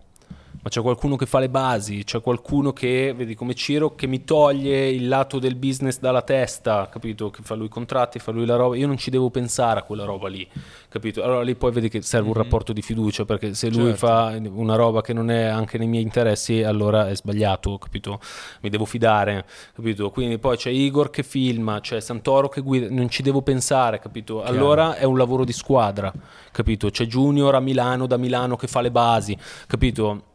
ma 0.66 0.72
c'è 0.72 0.82
qualcuno 0.82 1.16
che 1.16 1.28
fa 1.28 1.38
le 1.38 1.48
basi, 1.48 2.04
c'è 2.04 2.22
qualcuno 2.22 2.74
che, 2.74 3.14
vedi 3.16 3.36
come 3.36 3.54
Ciro, 3.54 3.94
che 3.94 4.08
mi 4.08 4.24
toglie 4.24 4.90
il 4.90 5.08
lato 5.08 5.38
del 5.38 5.54
business 5.54 6.00
dalla 6.00 6.24
testa, 6.24 6.90
capito? 6.92 7.30
Che 7.30 7.44
fa 7.44 7.54
lui 7.54 7.68
i 7.68 7.70
contratti, 7.70 8.18
fa 8.18 8.32
lui 8.32 8.48
la 8.48 8.56
roba, 8.56 8.76
io 8.76 8.88
non 8.88 8.98
ci 8.98 9.12
devo 9.12 9.30
pensare 9.30 9.82
a 9.82 9.84
quella 9.84 10.06
roba 10.06 10.28
lì, 10.28 10.50
capito? 10.90 11.22
Allora 11.22 11.44
lì 11.44 11.54
poi 11.54 11.72
vedi 11.72 11.88
che 11.88 12.02
serve 12.02 12.30
un 12.30 12.34
rapporto 12.34 12.74
di 12.74 12.82
fiducia, 12.82 13.26
perché 13.26 13.54
se 13.54 13.70
lui 13.70 13.90
Certo. 13.96 14.08
fa 14.08 14.36
una 14.56 14.76
roba 14.76 15.02
che 15.02 15.14
non 15.14 15.30
è 15.30 15.44
anche 15.44 15.78
nei 15.78 15.86
miei 15.86 16.02
interessi, 16.02 16.64
allora 16.64 17.10
è 17.10 17.16
sbagliato, 17.16 17.78
capito? 17.78 18.20
Mi 18.62 18.72
devo 18.72 18.86
fidare, 18.86 19.46
capito? 19.76 20.10
Quindi 20.10 20.40
poi 20.40 20.58
c'è 20.58 20.72
Igor 20.72 21.12
che 21.12 21.22
filma, 21.22 21.80
c'è 21.80 22.00
Santoro 22.00 22.50
che 22.50 22.62
guida, 22.62 22.88
non 22.90 23.08
ci 23.08 23.22
devo 23.22 23.44
pensare, 23.44 24.00
capito? 24.00 24.42
Allora 24.42 24.96
è 24.96 25.04
un 25.04 25.16
lavoro 25.16 25.46
di 25.46 25.54
squadra, 25.54 26.12
capito? 26.52 26.90
C'è 26.90 27.06
Junior 27.06 27.54
a 27.54 27.60
Milano, 27.60 28.08
da 28.08 28.18
Milano 28.18 28.56
che 28.56 28.66
fa 28.66 28.82
le 28.82 28.90
basi, 28.90 29.38
capito? 29.68 30.34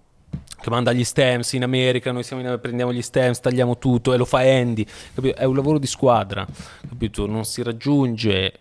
Che 0.60 0.68
manda 0.70 0.92
gli 0.92 1.04
stems 1.04 1.54
in 1.54 1.62
America, 1.62 2.12
noi 2.12 2.22
siamo 2.22 2.42
in, 2.42 2.58
prendiamo 2.60 2.92
gli 2.92 3.00
stems, 3.02 3.40
tagliamo 3.40 3.78
tutto 3.78 4.12
e 4.12 4.16
lo 4.18 4.24
fa 4.26 4.40
Andy, 4.40 4.84
capito? 5.14 5.36
È 5.38 5.44
un 5.44 5.54
lavoro 5.56 5.78
di 5.78 5.86
squadra, 5.86 6.46
capito? 6.88 7.26
Non 7.26 7.44
si 7.44 7.62
raggiunge 7.62 8.52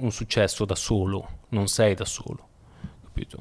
un 0.00 0.10
successo 0.10 0.64
da 0.64 0.74
solo, 0.74 1.28
non 1.50 1.68
sei 1.68 1.94
da 1.94 2.04
solo, 2.04 2.48
capito? 3.04 3.38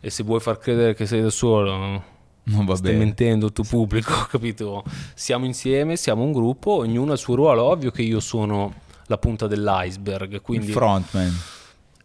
E 0.00 0.10
se 0.10 0.24
vuoi 0.24 0.40
far 0.40 0.58
credere 0.58 0.94
che 0.94 1.06
sei 1.06 1.22
da 1.22 1.30
solo, 1.30 2.02
Non 2.46 2.64
va 2.66 2.74
stai 2.74 2.90
bene. 2.92 3.04
mentendo 3.04 3.46
il 3.46 3.52
tuo 3.52 3.64
pubblico, 3.64 4.12
capito? 4.28 4.82
Siamo 5.14 5.44
insieme, 5.46 5.96
siamo 5.96 6.24
un 6.24 6.32
gruppo, 6.32 6.72
ognuno 6.78 7.10
ha 7.12 7.14
il 7.14 7.20
suo 7.20 7.36
ruolo. 7.36 7.62
Ovvio 7.62 7.90
che 7.92 8.02
io 8.02 8.18
sono 8.20 8.74
la 9.06 9.16
punta 9.16 9.46
dell'iceberg, 9.46 10.32
Il 10.32 10.40
quindi 10.42 10.72
frontman. 10.72 11.32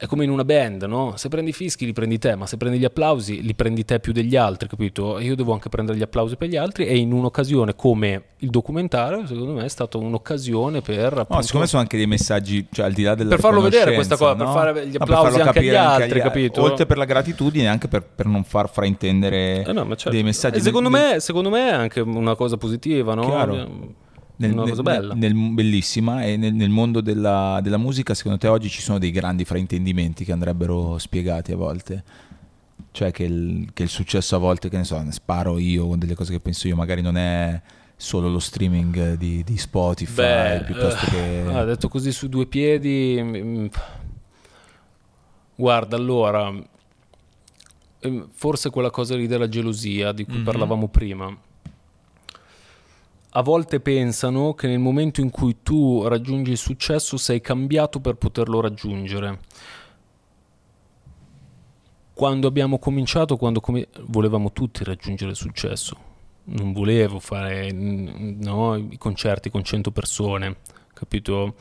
È 0.02 0.06
come 0.06 0.24
in 0.24 0.30
una 0.30 0.46
band, 0.46 0.84
no? 0.84 1.16
Se 1.18 1.28
prendi 1.28 1.50
i 1.50 1.54
fischi 1.54 1.84
li 1.84 1.92
prendi 1.92 2.18
te, 2.20 2.34
ma 2.36 2.46
se 2.46 2.56
prendi 2.56 2.80
gli 2.80 2.86
applausi 2.86 3.42
li 3.42 3.54
prendi 3.54 3.84
te 3.84 4.00
più 4.00 4.14
degli 4.14 4.38
altri, 4.38 4.70
capito? 4.70 5.18
E 5.18 5.26
Io 5.26 5.36
devo 5.36 5.52
anche 5.52 5.68
prendere 5.68 5.98
gli 5.98 6.02
applausi 6.02 6.38
per 6.38 6.48
gli 6.48 6.56
altri 6.56 6.86
e 6.86 6.96
in 6.96 7.12
un'occasione 7.12 7.76
come 7.76 8.24
il 8.38 8.50
documentario, 8.50 9.28
secondo 9.28 9.52
me 9.52 9.66
è 9.66 9.68
stata 9.68 9.98
un'occasione 9.98 10.80
per 10.80 11.14
No, 11.16 11.20
appunto, 11.20 11.42
secondo 11.42 11.66
me 11.66 11.68
sono 11.68 11.82
anche 11.82 11.98
dei 11.98 12.08
messaggi, 12.08 12.66
cioè 12.72 12.86
al 12.86 12.94
di 12.94 13.04
là 13.04 13.14
della 13.14 13.32
Per 13.32 13.40
farlo 13.42 13.60
vedere 13.60 13.94
questa 13.94 14.16
cosa, 14.16 14.36
per 14.36 14.46
no? 14.46 14.54
fare 14.54 14.88
gli 14.88 14.92
No, 14.94 15.00
per 15.00 15.02
applausi 15.02 15.32
farlo 15.32 15.44
anche 15.48 15.60
agli 15.60 15.76
altri, 15.76 16.22
capito? 16.22 16.62
Oltre 16.62 16.86
per 16.86 16.98
la 16.98 17.04
gratitudine, 17.06 17.68
anche 17.68 17.90
per, 17.90 18.02
per 18.04 18.26
non 18.26 18.46
far 18.46 18.70
fraintendere 18.70 19.66
Eh 19.66 19.74
no, 19.74 19.86
certo. 19.90 20.12
dei 20.12 20.24
messaggi. 20.24 20.60
E 20.60 20.62
secondo, 20.62 20.88
Nel- 20.88 21.12
me, 21.16 21.20
secondo 21.20 21.50
me 21.50 21.68
è 21.68 21.74
anche 21.74 22.00
una 22.00 22.36
cosa 22.36 22.56
positiva, 22.56 23.16
no? 23.16 23.24
Chiaro. 23.24 23.98
Nel, 24.40 24.52
una 24.52 24.62
nel- 24.62 24.70
cosa 24.72 24.82
bella. 24.84 25.14
nel- 25.14 25.34
bellissima 25.54 26.24
e 26.24 26.36
nel, 26.38 26.54
nel 26.54 26.70
mondo 26.70 27.00
della, 27.02 27.60
della 27.64 27.78
musica 27.78 28.14
secondo 28.14 28.38
te 28.38 28.48
oggi 28.48 28.70
ci 28.70 28.82
sono 28.82 28.98
dei 29.00 29.12
grandi 29.12 29.46
fraintendimenti 29.46 30.26
che 30.26 30.32
andrebbero 30.32 30.98
spiegati 30.98 31.52
a 31.52 31.56
volte 31.56 32.04
cioè 32.92 33.12
che 33.12 33.24
il, 33.24 33.70
che 33.74 33.84
il 33.84 33.90
successo 33.90 34.36
a 34.36 34.40
volte 34.40 34.70
che 34.70 34.78
ne 34.78 34.84
so 34.84 35.00
ne 35.02 35.12
sparo 35.12 35.58
io 35.58 35.88
con 35.88 36.00
delle 36.00 36.16
cose 36.16 36.32
che 36.32 36.40
penso 36.40 36.68
io 36.68 36.76
magari 36.76 37.02
non 37.02 37.18
è 37.18 37.62
solo 37.96 38.30
lo 38.30 38.40
streaming 38.40 39.16
di, 39.16 39.44
di 39.44 39.58
Spotify 39.58 40.60
Beh, 40.60 40.64
piuttosto 40.66 41.06
eh, 41.06 41.10
che 41.10 41.44
ah, 41.54 41.64
detto 41.66 41.90
così 41.90 42.12
su 42.14 42.30
due 42.30 42.46
piedi, 42.46 43.20
mm, 43.22 43.66
guarda, 45.56 45.98
allora, 45.98 46.54
ehm, 48.00 48.30
forse 48.32 48.70
quella 48.70 48.90
cosa 48.90 49.16
lì 49.16 49.28
della 49.28 49.50
gelosia 49.50 50.12
di 50.14 50.24
cui 50.26 50.38
Mhm. 50.38 50.44
parlavamo 50.44 50.88
prima. 50.88 51.38
A 53.34 53.44
volte 53.44 53.80
pensano 53.80 54.56
che 54.56 54.66
nel 54.68 54.80
momento 54.80 55.22
in 55.22 55.30
cui 55.30 55.58
tu 55.62 56.08
raggiungi 56.08 56.50
il 56.50 56.58
successo 56.58 57.16
sei 57.16 57.42
cambiato 57.42 58.00
per 58.00 58.16
poterlo 58.16 58.60
raggiungere. 58.60 59.40
Quando 62.12 62.48
abbiamo 62.48 62.80
cominciato, 62.80 63.38
quando 63.38 63.60
comi- 63.62 63.88
volevamo 64.08 64.52
tutti 64.52 64.84
raggiungere 64.84 65.30
il 65.30 65.38
successo, 65.38 65.96
non 66.46 66.74
volevo 66.74 67.20
fare 67.20 67.72
no, 67.72 68.76
i 68.76 68.98
concerti 68.98 69.52
con 69.52 69.64
100 69.64 69.92
persone, 69.92 70.58
capito? 70.94 71.54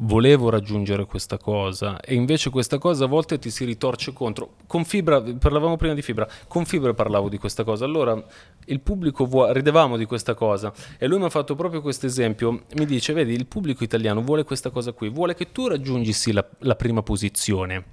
Volevo 0.00 0.48
raggiungere 0.48 1.06
questa 1.06 1.38
cosa 1.38 1.98
e 1.98 2.14
invece 2.14 2.50
questa 2.50 2.78
cosa 2.78 3.06
a 3.06 3.08
volte 3.08 3.40
ti 3.40 3.50
si 3.50 3.64
ritorce 3.64 4.12
contro. 4.12 4.54
Con 4.68 4.84
Fibra, 4.84 5.20
parlavamo 5.20 5.76
prima 5.76 5.92
di 5.92 6.02
Fibra, 6.02 6.28
con 6.46 6.64
Fibra 6.66 6.94
parlavo 6.94 7.28
di 7.28 7.36
questa 7.36 7.64
cosa. 7.64 7.84
Allora 7.84 8.24
il 8.66 8.78
pubblico 8.78 9.24
vuole, 9.26 9.54
ridevamo 9.54 9.96
di 9.96 10.04
questa 10.04 10.34
cosa 10.34 10.72
e 10.98 11.08
lui 11.08 11.18
mi 11.18 11.24
ha 11.24 11.30
fatto 11.30 11.56
proprio 11.56 11.80
questo 11.80 12.06
esempio. 12.06 12.62
Mi 12.76 12.86
dice, 12.86 13.12
vedi, 13.12 13.34
il 13.34 13.46
pubblico 13.46 13.82
italiano 13.82 14.22
vuole 14.22 14.44
questa 14.44 14.70
cosa 14.70 14.92
qui, 14.92 15.08
vuole 15.08 15.34
che 15.34 15.50
tu 15.50 15.66
raggiungi 15.66 16.12
sì 16.12 16.30
la, 16.30 16.46
la 16.58 16.76
prima 16.76 17.02
posizione, 17.02 17.84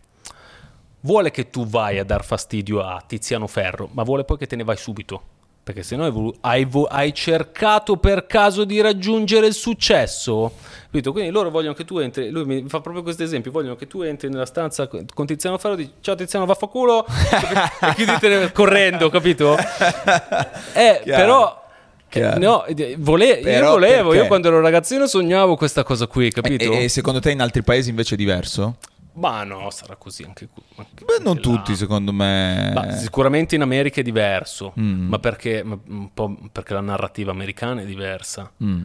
vuole 0.99 1.31
che 1.31 1.49
tu 1.49 1.65
vai 1.65 1.97
a 1.97 2.03
dar 2.03 2.23
fastidio 2.23 2.81
a 2.81 3.03
Tiziano 3.05 3.47
Ferro, 3.47 3.89
ma 3.93 4.03
vuole 4.03 4.25
poi 4.25 4.37
che 4.37 4.45
te 4.45 4.55
ne 4.55 4.63
vai 4.63 4.77
subito. 4.77 5.34
Perché 5.65 5.81
se 5.81 5.95
no 5.95 6.03
hai, 6.03 6.11
volu- 6.11 6.35
hai 6.41 6.63
vo- 6.63 6.85
hai 6.85 7.11
cercato 7.11 7.97
per 7.97 8.27
caso 8.27 8.65
di 8.65 8.79
raggiungere 8.81 9.47
il 9.47 9.55
successo, 9.55 10.51
capito? 10.83 11.11
Quindi 11.11 11.31
loro 11.31 11.49
vogliono 11.49 11.73
che 11.73 11.83
tu 11.85 11.97
entri, 11.97 12.29
lui 12.29 12.45
mi 12.45 12.65
fa 12.67 12.81
proprio 12.81 13.01
questo 13.01 13.23
esempio, 13.23 13.49
vogliono 13.49 13.75
che 13.75 13.87
tu 13.87 14.03
entri 14.03 14.29
nella 14.29 14.45
stanza 14.45 14.87
con 14.87 15.25
Tiziano 15.25 15.57
Ferro 15.57 15.73
e 15.73 15.77
dici 15.77 15.91
ciao 16.01 16.13
Tiziano 16.13 16.45
vaffanculo 16.45 17.03
e 17.81 17.93
chiuditene 17.95 18.51
correndo, 18.51 19.09
capito? 19.09 19.57
Eh, 20.73 21.01
però 21.03 21.63
Chiaro. 22.09 22.39
No, 22.39 22.65
vole- 22.99 23.25
io 23.39 23.65
volevo, 23.71 24.09
perché? 24.09 24.21
io 24.23 24.27
quando 24.27 24.47
ero 24.49 24.61
ragazzino 24.61 25.07
sognavo 25.07 25.55
questa 25.55 25.83
cosa 25.83 26.05
qui, 26.05 26.29
capito? 26.31 26.71
E, 26.73 26.83
e 26.83 26.89
secondo 26.89 27.19
te 27.19 27.31
in 27.31 27.41
altri 27.41 27.63
paesi 27.63 27.89
invece 27.89 28.13
è 28.13 28.17
diverso? 28.17 28.75
Ma 29.15 29.43
no, 29.43 29.69
sarà 29.69 29.95
così 29.95 30.23
anche 30.23 30.47
qui. 30.51 30.61
Beh, 30.75 31.23
non 31.23 31.35
là. 31.35 31.41
tutti, 31.41 31.75
secondo 31.75 32.11
me. 32.11 32.71
Ma 32.73 32.91
sicuramente 32.91 33.55
in 33.55 33.61
America 33.61 34.01
è 34.01 34.03
diverso, 34.03 34.73
Mm. 34.79 35.07
ma 35.07 35.19
perché, 35.19 35.63
ma 35.63 35.77
un 35.87 36.13
po' 36.13 36.35
perché 36.51 36.73
la 36.73 36.81
narrativa 36.81 37.31
americana 37.31 37.81
è 37.81 37.85
diversa. 37.85 38.51
Mm. 38.63 38.81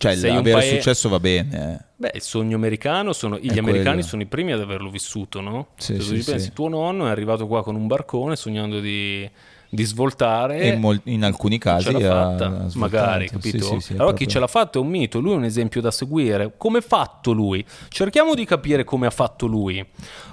Cioè, 0.00 0.14
Sei 0.14 0.30
avere 0.30 0.52
paese- 0.58 0.76
successo 0.76 1.08
va 1.08 1.18
bene. 1.18 1.72
eh. 1.80 1.84
Beh, 1.96 2.12
il 2.14 2.20
sogno 2.22 2.54
americano 2.54 3.12
sono 3.12 3.36
gli 3.36 3.48
È 3.52 3.58
americani 3.58 3.94
quello. 3.96 4.02
sono 4.08 4.22
i 4.22 4.26
primi 4.26 4.52
ad 4.52 4.60
averlo 4.60 4.90
vissuto, 4.90 5.40
no? 5.40 5.68
Sì, 5.76 5.94
Se 5.94 5.98
tu 5.98 6.04
sì, 6.04 6.30
pensi, 6.30 6.46
sì. 6.46 6.52
tuo 6.52 6.68
nonno 6.68 7.08
è 7.08 7.10
arrivato 7.10 7.48
qua 7.48 7.64
con 7.64 7.74
un 7.74 7.88
barcone 7.88 8.36
sognando 8.36 8.78
di, 8.78 9.28
di 9.68 9.82
svoltare. 9.84 10.58
E 10.58 10.68
in, 10.68 10.80
mol- 10.80 11.00
in 11.04 11.24
alcuni 11.24 11.58
casi 11.58 11.86
ce 11.86 11.92
l'ha 11.92 12.20
ha- 12.20 12.30
fatta, 12.38 12.66
magari, 12.74 13.26
Sì, 13.28 13.34
capito? 13.34 13.64
sì, 13.66 13.80
sì, 13.80 13.92
è 13.92 13.96
allora 13.96 14.12
chi 14.16 14.24
proprio- 14.24 14.28
ce 14.28 14.38
l'ha 14.38 14.46
fatto 14.46 14.78
è 14.78 14.82
un 14.82 14.88
mito, 14.88 15.20
lui 15.20 15.32
è 15.32 15.36
un 15.36 15.44
esempio 15.44 15.80
da 15.80 15.90
seguire. 15.90 16.54
Come 16.56 16.78
ha 16.78 16.82
fatto 16.82 17.32
lui? 17.32 17.64
Cerchiamo 17.88 18.34
di 18.34 18.44
capire 18.44 18.84
come 18.84 19.06
ha 19.06 19.10
fatto 19.10 19.46
lui. 19.46 19.84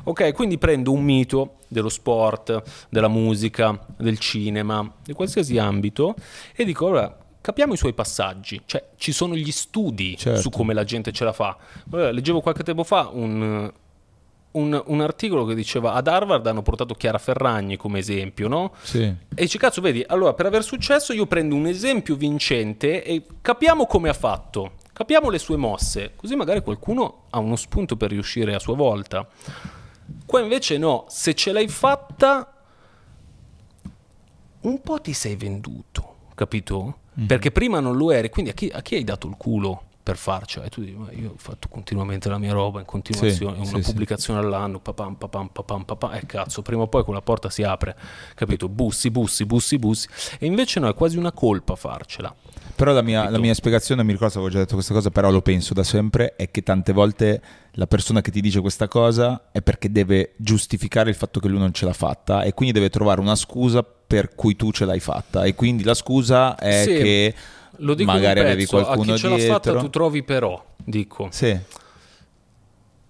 Ok, 0.06 0.34
quindi 0.34 0.58
prendo 0.58 0.92
un 0.92 1.04
mito 1.04 1.56
dello 1.68 1.90
sport, 1.90 2.62
della 2.90 3.08
musica, 3.08 3.78
del 3.98 4.18
cinema, 4.20 4.90
di 5.04 5.14
qualsiasi 5.14 5.58
ambito 5.58 6.16
e 6.56 6.64
dico, 6.64 6.86
allora, 6.88 7.18
capiamo 7.42 7.74
i 7.74 7.78
suoi 7.78 7.94
passaggi. 7.94 8.62
Cioè, 8.66 8.84
ci 8.98 9.12
sono 9.12 9.36
gli 9.36 9.52
studi 9.52 10.16
Certo. 10.18 10.42
su 10.42 10.50
come 10.50 10.74
la 10.74 10.84
gente 10.84 11.12
ce 11.12 11.24
la 11.26 11.34
fa. 11.34 11.58
Leggevo 11.90 12.40
qualche 12.42 12.64
tempo 12.64 12.84
fa 12.84 13.10
un... 13.12 13.72
Un, 14.56 14.82
un 14.86 15.01
articolo 15.01 15.43
che 15.43 15.53
diceva 15.53 15.93
ad 15.93 16.08
Harvard 16.08 16.47
hanno 16.47 16.62
portato 16.62 16.93
Chiara 16.93 17.18
Ferragni 17.18 17.76
come 17.76 17.99
esempio, 17.99 18.47
no? 18.47 18.72
Sì. 18.84 19.01
E 19.01 19.18
dici, 19.36 19.58
cazzo, 19.58 19.82
vedi, 19.82 20.01
allora 20.08 20.34
per 20.34 20.45
aver 20.45 20.64
successo 20.64 21.12
io 21.12 21.26
prendo 21.26 21.56
un 21.56 21.68
esempio 21.68 22.16
vincente 22.16 23.03
e 23.03 23.22
capiamo 23.41 23.86
come 23.86 24.08
ha 24.08 24.14
fatto, 24.14 24.76
capiamo 24.93 25.30
le 25.30 25.39
sue 25.39 25.58
mosse, 25.58 26.14
così 26.16 26.36
magari 26.36 26.62
qualcuno 26.62 27.24
ha 27.32 27.39
uno 27.39 27.58
spunto 27.58 27.97
per 27.97 28.12
riuscire 28.12 28.56
a 28.56 28.60
sua 28.60 28.76
volta. 28.76 29.28
Qua 30.26 30.39
invece 30.39 30.78
no, 30.78 31.03
se 31.10 31.34
ce 31.34 31.51
l'hai 31.51 31.68
fatta, 31.68 32.53
un 34.62 34.82
po' 34.82 35.01
ti 35.01 35.12
sei 35.12 35.36
venduto, 35.36 36.16
capito? 36.34 36.99
Perché 37.28 37.51
prima 37.51 37.82
non 37.82 37.97
lo 37.97 38.12
eri, 38.12 38.30
quindi 38.30 38.51
a 38.51 38.53
chi, 38.53 38.72
a 38.74 38.82
chi 38.82 38.95
hai 38.95 39.03
dato 39.03 39.28
il 39.28 39.36
culo 39.36 39.84
per 40.06 40.18
farcela? 40.18 40.66
E 40.66 40.70
tu 40.70 40.82
dici, 40.82 40.93
ma 40.93 41.08
io 41.14 41.32
ho 41.32 41.38
fatto 41.38 41.68
continuamente 41.68 42.30
la 42.30 42.38
mia 42.38 42.53
roba 42.53 42.80
in 42.80 42.86
continuazione, 42.86 43.56
Sì, 43.56 43.62
una 43.62 43.78
sì, 43.80 43.84
sì. 43.84 43.89
pubblicazione 43.89 44.39
all'anno, 44.39 44.80
papam, 44.80 45.16
papam, 45.16 45.47
papam, 45.47 45.84
papam, 45.84 46.14
e 46.14 46.28
cazzo, 46.28 46.62
prima 46.62 46.84
o 46.84 46.88
poi 46.88 47.03
quella 47.03 47.24
porta 47.24 47.49
si 47.49 47.64
apre, 47.64 47.95
capito? 48.36 48.70
Bussi, 48.70 49.10
bussi, 49.10 49.45
bussi, 49.45 49.80
bussi. 49.80 50.08
E 50.38 50.45
invece 50.45 50.80
no, 50.80 50.88
è 50.88 50.93
quasi 50.93 51.18
una 51.18 51.32
colpa 51.32 51.76
farcela. 51.76 52.34
Però 52.76 52.91
la 52.91 53.01
mia, 53.01 53.28
la 53.32 53.39
mia 53.39 53.53
spiegazione, 53.56 54.03
mi 54.03 54.12
ricordo 54.12 54.34
se 54.34 54.38
avevo 54.38 54.53
già 54.53 54.60
detto 54.60 54.76
questa 54.76 54.93
cosa, 54.93 55.10
però 55.10 55.32
lo 55.32 55.41
penso 55.41 55.74
da 55.74 55.84
sempre, 55.84 56.36
è 56.36 56.51
che 56.51 56.62
tante 56.62 56.93
volte 56.93 57.41
la 57.72 57.88
persona 57.88 58.22
che 58.22 58.30
ti 58.30 58.41
dice 58.41 58.62
questa 58.62 58.88
cosa 58.88 59.49
è 59.51 59.62
perché 59.64 59.91
deve 59.91 60.34
giustificare 60.38 61.10
il 61.10 61.16
fatto 61.16 61.39
che 61.39 61.47
lui 61.47 61.58
non 61.58 61.74
ce 61.74 61.86
l'ha 61.86 61.93
fatta 61.93 62.43
e 62.43 62.53
quindi 62.53 62.74
deve 62.76 62.89
trovare 62.91 63.22
una 63.22 63.36
scusa 63.36 63.84
per 63.84 64.36
cui 64.36 64.56
tu 64.56 64.72
ce 64.72 64.86
l'hai 64.86 64.99
fatta 64.99 65.45
e 65.45 65.56
quindi 65.56 65.84
la 65.84 65.95
scusa 65.95 66.56
è 66.56 66.84
Sì, 66.86 66.93
che 66.93 67.36
Lo 67.78 67.93
dico 67.93 68.11
magari 68.11 68.39
un 68.39 68.45
avevi 68.45 68.61
pezzo, 68.65 68.82
qualcuno 68.84 69.11
a 69.11 69.15
chi 69.15 69.21
ce 69.21 69.28
l'ha 69.30 69.36
dietro. 69.36 69.53
fatta 69.53 69.80
tu 69.80 69.89
trovi 69.89 70.23
però, 70.23 70.65
dico. 70.84 71.28
Sì, 71.32 71.57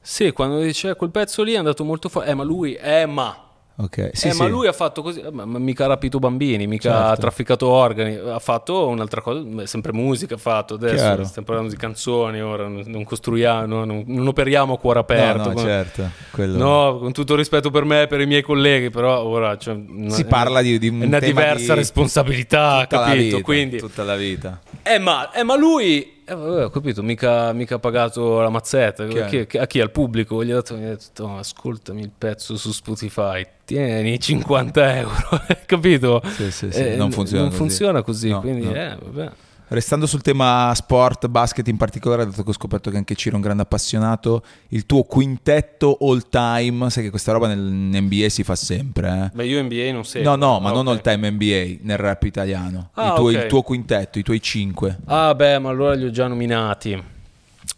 Sì, 0.01 0.31
quando 0.31 0.59
dice 0.61 0.89
"Eh, 0.89 0.95
quel 0.95 1.09
pezzo 1.09 1.41
lì 1.43 1.53
è 1.53 1.57
andato 1.57 1.83
molto 1.83 2.09
forte, 2.09 2.29
eh 2.29 2.33
ma 2.35 2.43
lui, 2.43 2.73
eh 2.75 3.05
ma... 3.05 3.44
ok. 3.77 4.11
Sì, 4.13 4.27
eh, 4.29 4.33
ma 4.33 4.45
sì. 4.45 4.49
lui 4.49 4.67
ha 4.67 4.71
fatto 4.73 5.01
così, 5.01 5.19
eh, 5.21 5.31
ma, 5.31 5.45
ma 5.45 5.59
mica 5.59 5.85
ha 5.85 5.87
rapito 5.87 6.19
bambini, 6.19 6.67
mica 6.67 6.91
Certo. 6.91 7.07
ha 7.07 7.15
trafficato 7.17 7.67
organi, 7.67 8.15
ha 8.15 8.39
fatto 8.39 8.87
un'altra 8.87 9.21
cosa, 9.21 9.65
sempre 9.65 9.91
musica 9.93 10.35
ha 10.35 10.37
fatto, 10.37 10.75
adesso 10.75 10.95
Chiaro. 10.95 11.23
stiamo 11.25 11.47
parlando 11.47 11.71
di 11.71 11.77
canzoni, 11.77 12.41
ora 12.41 12.67
non, 12.67 13.03
costruiamo, 13.03 13.83
non, 13.83 14.03
non 14.05 14.27
operiamo 14.27 14.73
a 14.73 14.77
cuore 14.77 14.99
No, 14.99 15.03
aperto. 15.03 15.47
no, 15.49 15.53
con- 15.53 15.63
certo. 15.63 16.09
quello- 16.31 16.57
No, 16.57 16.97
con 16.99 17.11
tutto 17.13 17.33
il 17.33 17.39
rispetto 17.39 17.69
per 17.71 17.83
me 17.83 18.03
e 18.03 18.07
per 18.07 18.21
i 18.21 18.25
miei 18.25 18.41
colleghi, 18.41 18.89
però 18.89 19.23
ora 19.23 19.57
cioè, 19.57 19.77
Si 20.07 20.25
parla 20.25 20.61
di- 20.61 20.79
di 20.79 20.87
un 20.87 21.01
è 21.01 21.05
una 21.05 21.19
diversa 21.19 21.73
di- 21.73 21.79
responsabilità, 21.79 22.81
tutta 22.83 22.99
la 22.99 23.05
capito? 23.07 23.23
vita, 23.23 23.41
Quindi, 23.41 23.77
tutta 23.77 24.03
la 24.03 24.15
vita. 24.15 24.61
eh 24.83 24.99
ma, 24.99 25.31
eh, 25.31 25.43
ma 25.43 25.57
lui, 25.57 26.13
eh, 26.27 26.33
vabbè, 26.35 26.63
ho 26.65 26.69
capito, 26.69 27.03
mica, 27.03 27.53
mica 27.53 27.75
ha 27.75 27.79
pagato 27.79 28.41
la 28.41 28.49
mazzetta. 28.49 29.05
Chi- 29.05 29.47
a 29.57 29.65
chi? 29.67 29.79
Al 29.79 29.91
pubblico? 29.91 30.43
Gli 30.43 30.51
ha 30.51 30.55
detto, 30.55 30.75
gli 30.75 30.83
ha 30.83 30.89
detto, 30.89 31.23
"Oh, 31.25 31.37
ascoltami 31.37 32.01
il 32.01 32.11
pezzo 32.17 32.57
su 32.57 32.71
Spotify, 32.71 33.45
tieni 33.63 34.19
50 34.19 34.95
euro, 34.97 35.13
capito? 35.65 36.21
Sì, 36.35 36.51
sì, 36.51 36.71
sì, 36.71 36.79
Eh, 36.79 36.95
non 36.95 37.11
funziona 37.11 37.41
non 37.43 37.49
così. 37.51 37.61
funziona 37.61 38.01
così, 38.01 38.29
No, 38.29 38.39
quindi, 38.41 38.65
no. 38.65 38.73
eh, 38.75 38.97
vabbè. 39.01 39.31
Restando 39.67 40.05
sul 40.05 40.21
tema 40.21 40.71
sport, 40.75 41.27
basket 41.27 41.67
in 41.67 41.77
particolare, 41.77 42.25
dato 42.25 42.43
che 42.43 42.49
ho 42.49 42.53
scoperto 42.53 42.91
che 42.91 42.97
anche 42.97 43.15
Ciro 43.15 43.33
è 43.33 43.35
un 43.37 43.41
grande 43.41 43.63
appassionato, 43.63 44.43
il 44.69 44.85
tuo 44.85 45.03
quintetto 45.03 45.97
all 46.01 46.29
time, 46.29 46.87
sai 46.91 47.03
che 47.03 47.09
questa 47.09 47.31
roba 47.31 47.47
nell'NBA 47.47 48.29
si 48.29 48.43
fa 48.43 48.55
sempre, 48.55 49.23
eh? 49.25 49.35
Beh, 49.35 49.45
io 49.47 49.63
NBA 49.63 49.91
non 49.91 50.05
seguo. 50.05 50.29
No, 50.29 50.35
no, 50.53 50.59
ma 50.59 50.69
Ah, 50.69 50.73
non 50.73 50.87
all 50.87 51.01
time 51.01 51.31
NBA, 51.31 51.77
nel 51.81 51.97
rap 51.97 52.23
italiano. 52.23 52.89
Ah, 52.93 53.07
il, 53.07 53.13
tuo, 53.15 53.29
ok. 53.29 53.33
il 53.33 53.45
tuo 53.47 53.61
quintetto, 53.63 54.19
i 54.19 54.23
tuoi 54.23 54.39
cinque. 54.41 54.99
Ah, 55.05 55.33
beh, 55.33 55.57
ma 55.57 55.69
allora 55.69 55.95
li 55.95 56.05
ho 56.05 56.11
già 56.11 56.27
nominati. 56.27 57.03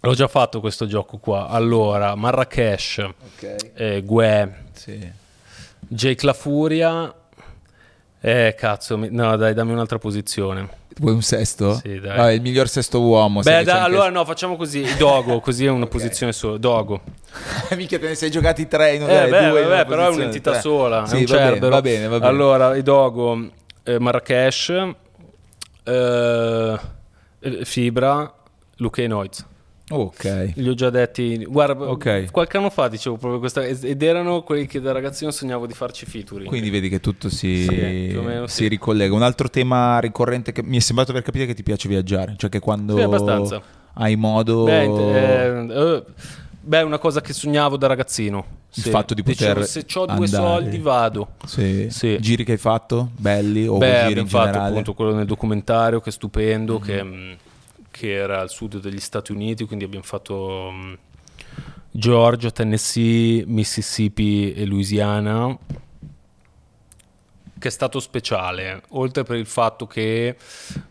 L'ho 0.01 0.13
già 0.13 0.27
fatto 0.27 0.59
questo 0.59 0.87
gioco 0.87 1.17
qua. 1.17 1.47
Allora, 1.47 2.13
Marrakesh, 2.15 2.97
Ok. 2.99 3.71
eh, 3.75 4.03
Gue, 4.03 4.63
Sì. 4.73 5.09
Jake 5.79 6.25
La 6.25 6.33
Furia. 6.33 7.13
Eh, 8.19 8.55
cazzo, 8.57 8.97
mi- 8.97 9.09
no, 9.11 9.35
dai, 9.35 9.53
dammi 9.53 9.71
un'altra 9.71 9.97
posizione. 9.99 10.85
Vuoi 10.99 11.13
un 11.13 11.21
sesto? 11.21 11.75
Sì, 11.75 11.99
dai. 11.99 12.17
Ah, 12.19 12.31
il 12.31 12.41
miglior 12.41 12.67
sesto 12.67 12.99
uomo. 13.01 13.41
Beh, 13.41 13.57
anche- 13.57 13.69
allora 13.71 14.09
no, 14.09 14.25
facciamo 14.25 14.55
così. 14.55 14.83
Dogo, 14.97 15.39
così 15.39 15.65
è 15.65 15.69
una 15.69 15.85
posizione 15.87 16.33
sola. 16.33 16.57
Dogo. 16.57 17.01
Mica 17.77 17.99
te 17.99 18.07
ne 18.07 18.15
sei 18.15 18.31
giocati 18.31 18.67
tre 18.67 18.95
in 18.95 19.03
Eh, 19.03 19.25
eh, 19.25 19.29
beh, 19.29 19.49
due 19.49 19.61
vabbè, 19.61 19.73
una 19.73 19.85
però 19.85 20.07
è 20.07 20.09
un'entità 20.09 20.51
tre. 20.53 20.61
sola. 20.61 21.05
Sì, 21.05 21.17
è 21.17 21.19
un 21.19 21.25
va 21.25 21.35
bene, 21.37 21.59
va 21.69 21.81
bene, 21.81 22.07
va 22.07 22.17
bene. 22.19 22.25
Allora, 22.31 22.75
i 22.75 22.81
Dogo, 22.81 23.49
eh, 23.83 23.99
Marrakesh, 23.99 24.73
eh, 25.83 26.79
Fibra, 27.63 28.33
Luke 28.77 29.03
e 29.03 29.07
Noiz. 29.07 29.45
Ok. 29.89 30.51
Li 30.55 30.67
ho 30.67 30.73
già 30.73 30.89
detti. 30.89 31.45
Guarda, 31.45 31.89
Ok. 31.89 32.29
qualche 32.31 32.57
anno 32.57 32.69
fa 32.69 32.87
dicevo 32.89 33.15
proprio 33.15 33.39
questa. 33.39 33.65
Ed 33.65 34.01
erano 34.03 34.43
quelli 34.43 34.65
che 34.67 34.81
da 34.81 34.91
ragazzino 34.91 35.31
sognavo 35.31 35.65
di 35.65 35.73
farci 35.73 36.05
featuring. 36.05 36.47
Quindi 36.47 36.69
vedi 36.69 36.89
che 36.89 36.99
tutto 36.99 37.29
si, 37.29 37.63
Sì, 37.63 38.17
meno 38.19 38.47
si 38.47 38.63
sì. 38.63 38.67
ricollega. 38.67 39.13
Un 39.13 39.21
altro 39.23 39.49
tema 39.49 39.99
ricorrente 39.99 40.51
che 40.51 40.61
mi 40.61 40.77
è 40.77 40.79
sembrato 40.81 41.11
aver 41.11 41.23
capito 41.23 41.45
è 41.45 41.47
che 41.47 41.53
ti 41.53 41.63
piace 41.63 41.87
viaggiare, 41.87 42.33
cioè 42.37 42.49
che 42.49 42.59
quando 42.59 42.97
Sì, 42.97 43.01
abbastanza. 43.01 43.61
hai 43.93 44.15
modo 44.17 44.65
Beh, 44.65 44.83
eh, 44.83 45.67
eh, 45.69 46.03
beh, 46.59 46.81
una 46.81 46.97
cosa 46.99 47.21
che 47.21 47.31
sognavo 47.31 47.77
da 47.77 47.87
ragazzino. 47.87 48.55
Il 48.73 48.83
Sì. 48.83 48.89
fatto 48.89 49.13
di 49.13 49.23
Dicevo, 49.23 49.53
poter 49.53 49.65
se 49.67 49.85
ho 49.95 50.05
due 50.05 50.27
soldi 50.27 50.77
vado. 50.79 51.29
Sì. 51.45 51.87
Sì. 51.89 52.17
giri 52.19 52.43
che 52.43 52.51
hai 52.51 52.57
fatto 52.57 53.11
belli 53.17 53.65
o 53.65 53.77
Beh, 53.77 54.03
giri 54.07 54.19
in 54.19 54.27
fatto 54.27 54.45
generale? 54.47 54.69
appunto 54.71 54.93
quello 54.93 55.15
nel 55.15 55.25
documentario 55.25 56.01
che 56.01 56.09
è 56.09 56.11
stupendo, 56.11 56.73
Mhm. 56.77 56.81
che, 56.85 57.03
mh, 57.03 57.37
che 57.97 58.13
era 58.13 58.39
al 58.39 58.49
sud 58.49 58.79
degli 58.79 58.99
Stati 58.99 59.31
Uniti, 59.31 59.65
quindi 59.65 59.85
abbiamo 59.85 60.05
fatto 60.05 60.69
mh, 60.71 60.97
Georgia, 61.91 62.51
Tennessee, 62.51 63.43
Mississippi 63.45 64.53
e 64.53 64.65
Louisiana, 64.65 65.57
che 67.59 67.67
è 67.69 67.71
stato 67.71 67.99
speciale, 67.99 68.83
oltre 68.89 69.23
per 69.23 69.35
il 69.37 69.47
fatto 69.47 69.87
che, 69.87 70.35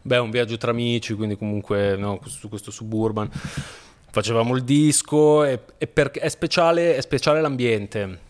beh, 0.02 0.16
è 0.16 0.20
un 0.20 0.30
viaggio 0.30 0.56
tra 0.56 0.72
amici, 0.72 1.14
quindi 1.14 1.36
comunque 1.36 1.96
no, 1.96 2.18
su 2.24 2.48
questo 2.48 2.72
suburban, 2.72 3.30
facevamo 4.10 4.56
il 4.56 4.64
disco 4.64 5.44
e, 5.44 5.60
e 5.78 5.86
perché 5.86 6.18
è 6.20 6.28
speciale, 6.28 6.96
è 6.96 7.00
speciale 7.00 7.40
l'ambiente. 7.40 8.24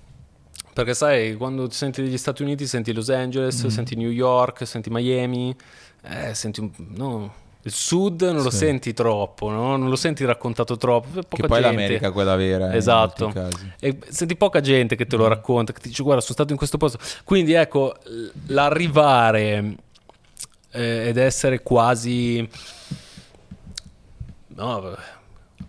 Perché 0.74 0.92
sai, 0.92 1.34
quando 1.36 1.66
ti 1.68 1.74
senti 1.74 2.02
degli 2.02 2.18
Stati 2.18 2.42
Uniti 2.42 2.66
senti 2.66 2.92
Los 2.92 3.08
Angeles, 3.08 3.62
Mhm. 3.62 3.68
senti 3.70 3.94
New 3.96 4.10
York, 4.10 4.66
senti 4.66 4.90
Miami, 4.90 5.56
eh, 6.02 6.34
senti 6.34 6.60
un- 6.60 6.70
no, 6.94 7.32
il 7.66 7.72
sud 7.72 8.22
non 8.22 8.42
lo 8.44 8.50
Sì. 8.50 8.58
senti 8.58 8.92
troppo, 8.92 9.50
no? 9.50 9.76
non 9.76 9.88
lo 9.88 9.96
senti 9.96 10.24
raccontato 10.24 10.76
troppo. 10.76 11.08
Poca 11.08 11.26
Che 11.28 11.46
poi 11.48 11.60
gente. 11.60 11.76
l'America 11.76 12.08
è 12.08 12.12
quella 12.12 12.36
vera. 12.36 12.72
eh, 12.72 12.76
Esatto. 12.76 13.24
In 13.26 13.32
molti 13.34 13.56
casi. 13.56 13.72
E 13.80 13.98
senti 14.08 14.36
poca 14.36 14.60
gente 14.60 14.94
che 14.94 15.04
te 15.06 15.16
lo 15.16 15.26
racconta, 15.26 15.72
che 15.72 15.80
ti 15.80 15.88
dice 15.88 16.04
guarda 16.04 16.20
sono 16.20 16.34
stato 16.34 16.52
in 16.52 16.58
questo 16.58 16.76
posto. 16.78 16.98
Quindi 17.24 17.54
ecco, 17.54 17.96
l'arrivare 18.46 19.74
eh, 20.70 21.08
ed 21.08 21.16
essere 21.16 21.62
quasi... 21.62 22.48
No, 24.48 24.80
vabbè, 24.80 24.96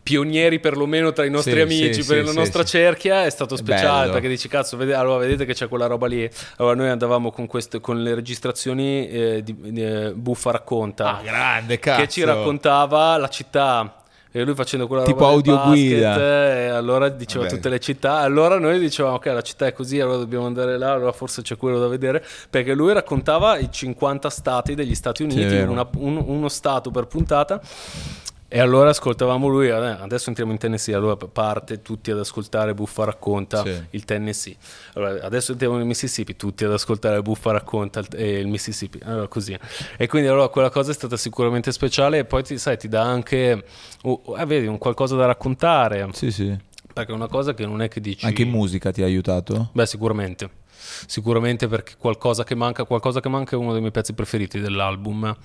pionieri 0.07 0.59
perlomeno 0.61 1.11
tra 1.11 1.25
i 1.25 1.29
nostri 1.29 1.51
Sì, 1.53 1.59
amici 1.59 2.01
sì, 2.01 2.05
per 2.07 2.19
sì, 2.25 2.33
la 2.33 2.39
nostra 2.39 2.63
cerchia 2.63 3.25
è 3.25 3.29
stato 3.29 3.57
speciale 3.57 3.99
bello. 4.01 4.13
perché 4.13 4.29
dici 4.29 4.47
cazzo 4.47 4.77
vede- 4.77 4.93
allora 4.93 5.17
vedete 5.17 5.43
che 5.45 5.53
c'è 5.53 5.67
quella 5.67 5.85
roba 5.87 6.07
lì 6.07 6.29
allora 6.57 6.75
noi 6.75 6.87
andavamo 6.89 7.29
con, 7.31 7.45
queste, 7.45 7.81
con 7.81 8.01
le 8.01 8.15
registrazioni 8.15 9.09
eh, 9.09 9.41
di, 9.43 9.55
eh, 9.75 10.13
Buffa 10.13 10.51
racconta 10.51 11.17
Ah, 11.17 11.21
grande 11.21 11.77
cazzo. 11.79 12.01
che 12.01 12.07
ci 12.07 12.23
raccontava 12.23 13.17
la 13.17 13.27
città 13.27 13.91
E 14.31 14.43
lui 14.43 14.53
facendo 14.55 14.85
quella 14.87 15.03
Tipo 15.03 15.19
roba 15.19 15.41
del 15.41 15.53
audioguida. 15.55 16.07
basket, 16.09 16.23
e 16.27 16.67
allora 16.67 17.09
diceva 17.09 17.43
Vabbè. 17.45 17.55
tutte 17.55 17.69
le 17.69 17.79
città. 17.79 18.17
Allora 18.19 18.59
noi 18.59 18.77
dicevamo, 18.77 19.15
ok, 19.15 19.25
la 19.27 19.41
città 19.41 19.65
è 19.65 19.73
così, 19.73 19.99
allora 19.99 20.17
dobbiamo 20.17 20.45
andare 20.45 20.77
là, 20.77 20.91
allora 20.91 21.11
forse 21.11 21.41
c'è 21.41 21.57
quello 21.57 21.79
da 21.79 21.87
vedere. 21.87 22.23
Perché 22.49 22.73
lui 22.75 22.93
raccontava 22.93 23.57
i 23.57 23.69
50 23.71 24.29
stati 24.29 24.75
degli 24.75 24.93
Stati 24.93 25.23
Uniti, 25.23 25.55
una- 25.55 25.87
un- 25.95 26.23
uno 26.27 26.49
stato 26.49 26.91
per 26.91 27.05
puntata. 27.07 27.59
E 28.49 28.59
allora 28.61 28.91
ascoltavamo 28.91 29.47
lui, 29.47 29.69
adesso 29.69 30.29
entriamo 30.29 30.53
in 30.53 30.57
Tennessee, 30.57 30.95
allora 30.95 31.17
parte 31.17 31.81
tutti 31.81 32.11
ad 32.11 32.19
ascoltare 32.19 32.73
Buffa 32.73 33.03
racconta 33.03 33.61
Sì. 33.61 33.83
il 33.89 34.05
Tennessee. 34.05 34.55
Allora, 34.93 35.21
adesso 35.25 35.51
entriamo 35.51 35.75
nel 35.75 35.85
Mississippi, 35.85 36.37
tutti 36.37 36.63
ad 36.63 36.71
ascoltare 36.71 37.21
Buffa 37.21 37.51
racconta 37.51 37.99
il, 37.99 38.07
eh, 38.15 38.39
il 38.39 38.47
Mississippi. 38.47 38.99
Allora, 39.03 39.27
così. 39.27 39.57
E 39.97 40.07
quindi 40.07 40.29
allora 40.29 40.47
quella 40.47 40.69
cosa 40.69 40.91
è 40.91 40.93
stata 40.93 41.17
sicuramente 41.17 41.73
speciale 41.73 42.19
e 42.19 42.25
poi 42.25 42.43
ti, 42.43 42.57
sai, 42.57 42.77
ti 42.77 42.87
dà 42.87 43.01
anche, 43.01 43.65
oh, 44.03 44.21
oh, 44.23 44.39
eh, 44.39 44.45
vedi, 44.45 44.67
un 44.67 44.77
qualcosa 44.77 45.17
da 45.17 45.25
raccontare. 45.25 46.07
Sì, 46.13 46.31
sì. 46.31 46.57
Perché 46.93 47.11
è 47.11 47.15
una 47.15 47.27
cosa 47.27 47.53
che 47.53 47.65
non 47.65 47.81
è 47.81 47.89
che 47.89 47.99
dici... 47.99 48.25
Anche 48.25 48.43
in 48.43 48.49
musica 48.49 48.91
ti 48.91 49.01
ha 49.01 49.05
aiutato? 49.05 49.71
Beh, 49.73 49.85
sicuramente. 49.85 50.49
Sicuramente 51.05 51.67
perché 51.67 51.95
qualcosa 51.97 52.45
che 52.45 52.55
manca, 52.55 52.85
qualcosa 52.85 53.19
che 53.19 53.27
manca 53.27 53.57
è 53.57 53.59
uno 53.59 53.71
dei 53.73 53.81
miei 53.81 53.91
pezzi 53.91 54.13
preferiti 54.13 54.59
dell'album. 54.61 55.35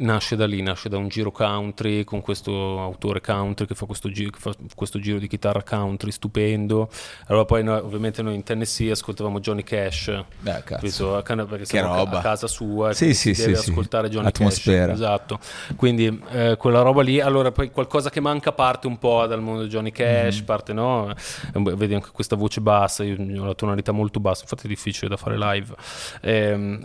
Nasce 0.00 0.36
da 0.36 0.46
lì, 0.46 0.62
nasce 0.62 0.88
da 0.88 0.96
un 0.96 1.08
giro 1.08 1.30
country 1.32 2.04
con 2.04 2.20
questo 2.20 2.80
autore 2.80 3.20
country 3.20 3.66
che 3.66 3.74
fa 3.74 3.86
questo, 3.86 4.10
giro, 4.10 4.30
che 4.30 4.38
fa 4.38 4.52
questo 4.74 4.98
giro 4.98 5.18
di 5.18 5.26
chitarra 5.28 5.62
country 5.62 6.10
stupendo. 6.10 6.88
Allora 7.26 7.44
poi 7.44 7.64
noi, 7.64 7.78
ovviamente 7.80 8.22
noi 8.22 8.34
in 8.36 8.42
Tennessee 8.42 8.90
ascoltavamo 8.90 9.40
Johnny 9.40 9.62
Cash. 9.62 10.24
Beh, 10.40 10.62
cazzo. 10.64 11.16
A 11.16 11.22
can- 11.22 11.46
perché 11.48 11.64
Che 11.64 11.80
roba. 11.80 12.18
a 12.18 12.22
casa 12.22 12.46
sua 12.46 12.92
Sì, 12.92 13.14
sì, 13.14 13.34
si 13.34 13.42
deve 13.42 13.56
sì, 13.56 13.64
sì. 13.64 13.70
ascoltare 13.70 14.08
Johnny 14.08 14.28
Atmosfera. 14.28 14.86
Cash. 14.86 14.94
Esatto. 14.94 15.38
Quindi 15.76 16.22
eh, 16.30 16.56
quella 16.58 16.82
roba 16.82 17.02
lì, 17.02 17.20
allora 17.20 17.50
poi 17.52 17.70
qualcosa 17.70 18.10
che 18.10 18.20
manca 18.20 18.52
parte 18.52 18.86
un 18.86 18.98
po' 18.98 19.26
dal 19.26 19.40
mondo 19.42 19.62
di 19.62 19.68
Johnny 19.68 19.90
Cash, 19.90 20.36
Mm-hmm. 20.36 20.44
parte 20.44 20.72
no, 20.72 21.10
Eh, 21.10 21.60
vedi 21.76 21.94
anche 21.94 22.10
questa 22.12 22.36
voce 22.36 22.60
bassa, 22.60 23.02
io 23.04 23.16
ho 23.42 23.44
la 23.46 23.54
tonalità 23.54 23.92
molto 23.92 24.20
bassa, 24.20 24.42
infatti 24.42 24.66
è 24.66 24.68
difficile 24.68 25.08
da 25.08 25.16
fare 25.16 25.36
live, 25.38 25.74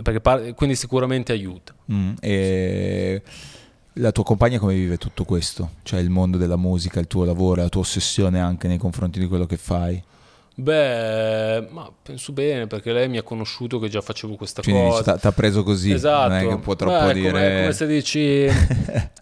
perché 0.02 0.20
par- 0.22 0.54
quindi 0.56 0.76
sicuramente 0.76 1.32
aiuta. 1.32 1.74
Mm, 1.92 2.14
e 2.22 3.03
la 3.98 4.12
tua 4.12 4.24
compagna 4.24 4.60
come 4.60 4.74
vive 4.74 4.98
tutto 4.98 5.24
questo? 5.24 5.72
Cioè 5.84 6.00
il 6.00 6.10
mondo 6.10 6.38
della 6.38 6.58
musica, 6.58 7.00
il 7.00 7.08
tuo 7.08 7.26
lavoro, 7.26 7.62
la 7.62 7.70
tua 7.70 7.82
ossessione 7.82 8.40
anche 8.40 8.68
nei 8.68 8.78
confronti 8.78 9.20
di 9.20 9.28
quello 9.28 9.46
che 9.46 9.58
fai? 9.58 10.02
Beh, 10.56 11.68
ma 11.72 11.92
penso 12.04 12.32
bene 12.32 12.68
perché 12.68 12.94
lei 12.94 13.10
mi 13.10 13.18
ha 13.18 13.24
conosciuto 13.24 13.80
che 13.80 13.90
già 13.90 14.02
facevo 14.02 14.36
questa 14.36 14.62
Quindi 14.62 14.88
cosa. 14.88 15.18
ti 15.18 15.26
ha 15.26 15.32
preso 15.32 15.64
così, 15.64 15.92
esatto. 15.92 16.30
non 16.30 16.38
è 16.38 16.48
che 16.48 16.58
può 16.58 16.76
troppo 16.76 17.06
Beh, 17.06 17.12
è 17.12 17.14
dire... 17.14 17.32
Come, 17.32 17.48
è 17.48 17.62
come 17.62 17.74
se 17.74 17.88
dici... 17.88 18.48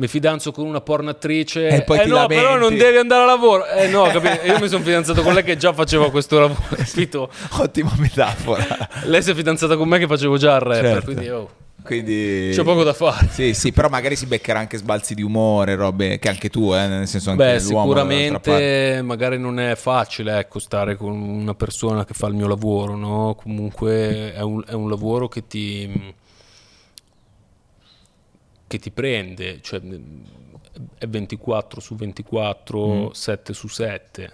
Mi 0.00 0.08
fidanzo 0.08 0.50
con 0.50 0.64
una 0.64 0.80
pornatrice 0.80 1.68
E 1.68 1.82
poi 1.82 1.98
eh 1.98 2.06
no, 2.06 2.14
lamenti. 2.14 2.34
però 2.34 2.56
non 2.56 2.74
devi 2.74 2.96
andare 2.96 3.22
a 3.22 3.26
lavoro. 3.26 3.66
Eh 3.66 3.86
no, 3.88 4.04
capito? 4.04 4.46
Io 4.46 4.58
mi 4.58 4.68
sono 4.68 4.82
fidanzato 4.82 5.20
con 5.20 5.34
lei 5.34 5.42
che 5.42 5.58
già 5.58 5.74
faceva 5.74 6.10
questo 6.10 6.38
lavoro, 6.38 6.62
capito? 6.74 7.28
Ottima 7.58 7.92
metafora. 7.98 8.64
Lei 9.04 9.22
si 9.22 9.32
è 9.32 9.34
fidanzata 9.34 9.76
con 9.76 9.86
me 9.86 9.98
che 9.98 10.06
facevo 10.06 10.38
già 10.38 10.54
il 10.54 10.60
rapper, 10.60 10.84
Certo. 10.84 11.04
quindi 11.04 11.28
oh, 11.28 11.50
Quindi... 11.82 12.50
c'è 12.52 12.62
poco 12.62 12.82
da 12.82 12.92
fare. 12.92 13.28
Sì, 13.28 13.54
sì, 13.54 13.72
però 13.72 13.88
magari 13.88 14.16
si 14.16 14.26
beccherà 14.26 14.58
anche 14.58 14.76
sbalzi 14.76 15.14
di 15.14 15.22
umore, 15.22 15.74
robe 15.74 16.18
che 16.18 16.28
anche 16.28 16.48
tu, 16.50 16.72
eh, 16.74 16.86
nel 16.86 17.06
senso 17.06 17.30
anche 17.30 17.44
Beh, 17.44 17.60
sicuramente 17.60 19.00
magari 19.02 19.38
non 19.38 19.58
è 19.58 19.74
facile 19.76 20.38
ecco, 20.38 20.58
stare 20.58 20.96
con 20.96 21.12
una 21.12 21.54
persona 21.54 22.04
che 22.04 22.14
fa 22.14 22.26
il 22.26 22.34
mio 22.34 22.46
lavoro, 22.46 22.96
no? 22.96 23.34
Comunque 23.34 24.32
è 24.32 24.40
un, 24.40 24.62
è 24.66 24.72
un 24.72 24.88
lavoro 24.88 25.28
che 25.28 25.46
ti, 25.46 26.14
che 28.66 28.78
ti 28.78 28.90
prende, 28.90 29.60
cioè 29.62 29.80
è 30.98 31.06
24 31.06 31.80
su 31.80 31.94
24, 31.96 33.12
7 33.12 33.52
su 33.52 33.68
7. 33.68 34.32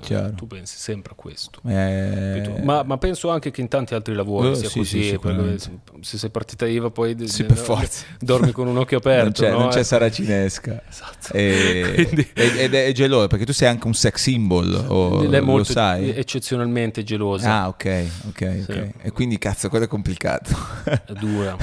Chiaro. 0.00 0.32
Tu 0.34 0.46
pensi 0.46 0.76
sempre 0.78 1.12
a 1.12 1.14
questo. 1.14 1.60
Eh? 1.66 2.60
Ma, 2.62 2.82
ma 2.82 2.96
penso 2.98 3.28
anche 3.30 3.50
che 3.50 3.60
in 3.60 3.68
tanti 3.68 3.94
altri 3.94 4.14
lavori 4.14 4.50
Eh, 4.50 4.54
sia 4.54 4.68
sì, 4.68 4.78
così. 4.78 5.02
sì, 5.02 5.18
se, 5.58 5.70
se 6.00 6.18
sei 6.18 6.30
partita 6.30 6.66
IVA 6.66 6.90
poi 6.90 7.16
Sì, 7.28 7.42
no, 7.42 7.48
per 7.48 7.56
forza. 7.58 8.04
dormi 8.18 8.52
con 8.52 8.66
un 8.66 8.78
occhio 8.78 8.98
aperto. 8.98 9.22
non 9.24 9.32
c'è, 9.32 9.50
no? 9.50 9.58
non 9.58 9.68
c'è 9.68 9.76
Ecco. 9.78 9.86
saracinesca. 9.86 10.82
Esatto. 10.88 11.32
E- 11.32 11.92
Quindi- 12.08 12.28
ed, 12.34 12.74
è 12.74 12.92
geloso 12.92 13.26
perché 13.26 13.44
tu 13.44 13.52
sei 13.52 13.68
anche 13.68 13.86
un 13.86 13.94
sex 13.94 14.16
symbol, 14.20 14.84
o 14.88 15.20
Lei 15.22 15.34
è 15.34 15.38
lo 15.40 15.44
molto 15.44 15.72
sai? 15.72 16.10
eccezionalmente 16.10 17.02
gelosa. 17.02 17.62
Ah, 17.62 17.68
ok, 17.68 18.04
ok, 18.28 18.64
ok. 18.68 18.90
E 19.02 19.10
quindi 19.12 19.38
cazzo, 19.38 19.68
quello 19.68 19.84
è 19.84 19.88
complicato. 19.88 20.50
È 20.84 21.12
dura, 21.12 21.56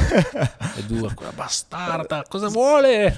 è 0.75 0.81
dura, 0.85 1.13
quella 1.13 1.31
bastarda, 1.33 2.23
cosa 2.27 2.47
vuole? 2.49 3.17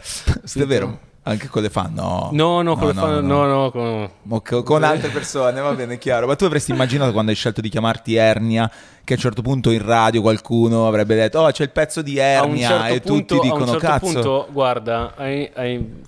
È 0.54 0.64
vero? 0.66 1.12
Anche 1.26 1.48
con 1.48 1.62
le 1.62 1.70
fan? 1.70 1.94
No. 1.94 2.30
No, 2.34 2.62
no, 2.62 2.76
con 2.76 2.88
le 2.88 2.94
fan- 2.94 3.26
no, 3.26 3.46
no, 3.46 3.72
con- 3.72 4.10
Ma 4.24 4.42
co- 4.42 4.62
con 4.62 4.84
altre 4.84 5.08
persone, 5.10 5.62
va 5.62 5.72
bene, 5.74 5.98
chiaro. 5.98 6.28
Ma 6.28 6.36
tu 6.36 6.44
avresti 6.44 6.72
immaginato 6.72 7.14
quando 7.14 7.32
hai 7.32 7.38
scelto 7.38 7.62
di 7.62 7.70
chiamarti 7.70 8.16
Ernia 8.16 8.70
che 9.06 9.14
a 9.14 9.16
un 9.16 9.22
certo 9.22 9.42
punto 9.42 9.72
in 9.72 9.86
radio 9.86 10.20
qualcuno 10.22 10.86
avrebbe 10.86 11.16
detto 11.16 11.40
"Oh, 11.40 11.50
c'è 11.50 11.64
il 11.64 11.70
pezzo 11.72 12.02
di 12.02 12.18
Ernia" 12.18 12.68
certo 12.68 12.94
e 12.94 13.00
punto, 13.00 13.36
tutti 13.36 13.48
a 13.48 13.54
un 13.54 13.58
dicono 13.60 13.72
certo 13.80 13.88
"Cazzo". 13.88 14.12
punto, 14.12 14.48
guarda, 14.52 15.14
hai, 15.16 15.50
hai 15.56 16.04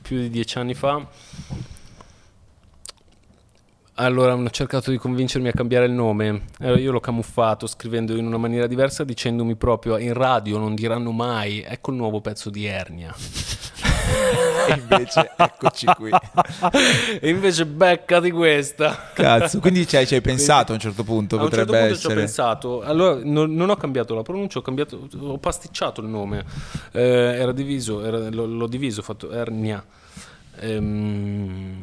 più 0.00 0.18
di 0.18 0.30
dieci 0.30 0.58
anni 0.58 0.74
fa, 0.74 1.04
allora 3.94 4.32
hanno 4.34 4.50
cercato 4.50 4.90
di 4.92 4.98
convincermi 4.98 5.48
a 5.48 5.52
cambiare 5.52 5.86
il 5.86 5.92
nome. 5.92 6.42
Allora, 6.60 6.78
io 6.78 6.92
l'ho 6.92 7.00
camuffato 7.00 7.66
scrivendo 7.66 8.14
in 8.14 8.26
una 8.26 8.36
maniera 8.36 8.68
diversa, 8.68 9.02
dicendomi 9.02 9.56
proprio 9.56 9.96
in 9.98 10.12
radio 10.12 10.58
non 10.58 10.76
diranno 10.76 11.10
mai, 11.10 11.62
ecco 11.66 11.90
il 11.90 11.96
nuovo 11.96 12.20
pezzo 12.20 12.48
di 12.48 12.64
Ernia. 12.66 13.12
E 14.68 14.72
invece 14.78 15.30
eccoci 15.36 15.86
qui. 15.96 16.10
e 17.20 17.28
invece 17.28 17.66
becca 17.66 18.18
di 18.18 18.30
questa. 18.32 19.10
Cazzo, 19.14 19.60
quindi 19.60 19.86
ci 19.86 19.96
hai, 19.96 20.06
ci 20.06 20.14
hai 20.14 20.20
pensato 20.20 20.72
a 20.72 20.74
un 20.74 20.80
certo 20.80 21.04
punto, 21.04 21.36
A 21.38 21.42
un 21.44 21.50
certo 21.50 21.66
potrebbe 21.66 21.86
punto 21.88 22.00
ci 22.00 22.06
ho 22.06 22.10
essere 22.10 22.24
pensato, 22.24 22.82
allora 22.82 23.20
non, 23.22 23.54
non 23.54 23.70
ho 23.70 23.76
cambiato 23.76 24.14
la 24.14 24.22
pronuncia, 24.22 24.58
ho, 24.58 24.62
cambiato, 24.62 25.08
ho 25.20 25.38
pasticciato 25.38 26.00
il 26.00 26.08
nome, 26.08 26.44
Eh, 26.92 27.00
era 27.00 27.52
diviso, 27.52 28.04
era- 28.04 28.28
l'ho, 28.28 28.46
l'ho 28.46 28.66
diviso, 28.66 29.00
ho 29.00 29.04
fatto 29.04 29.30
Ernia. 29.30 29.84
Ehm, 30.58 31.80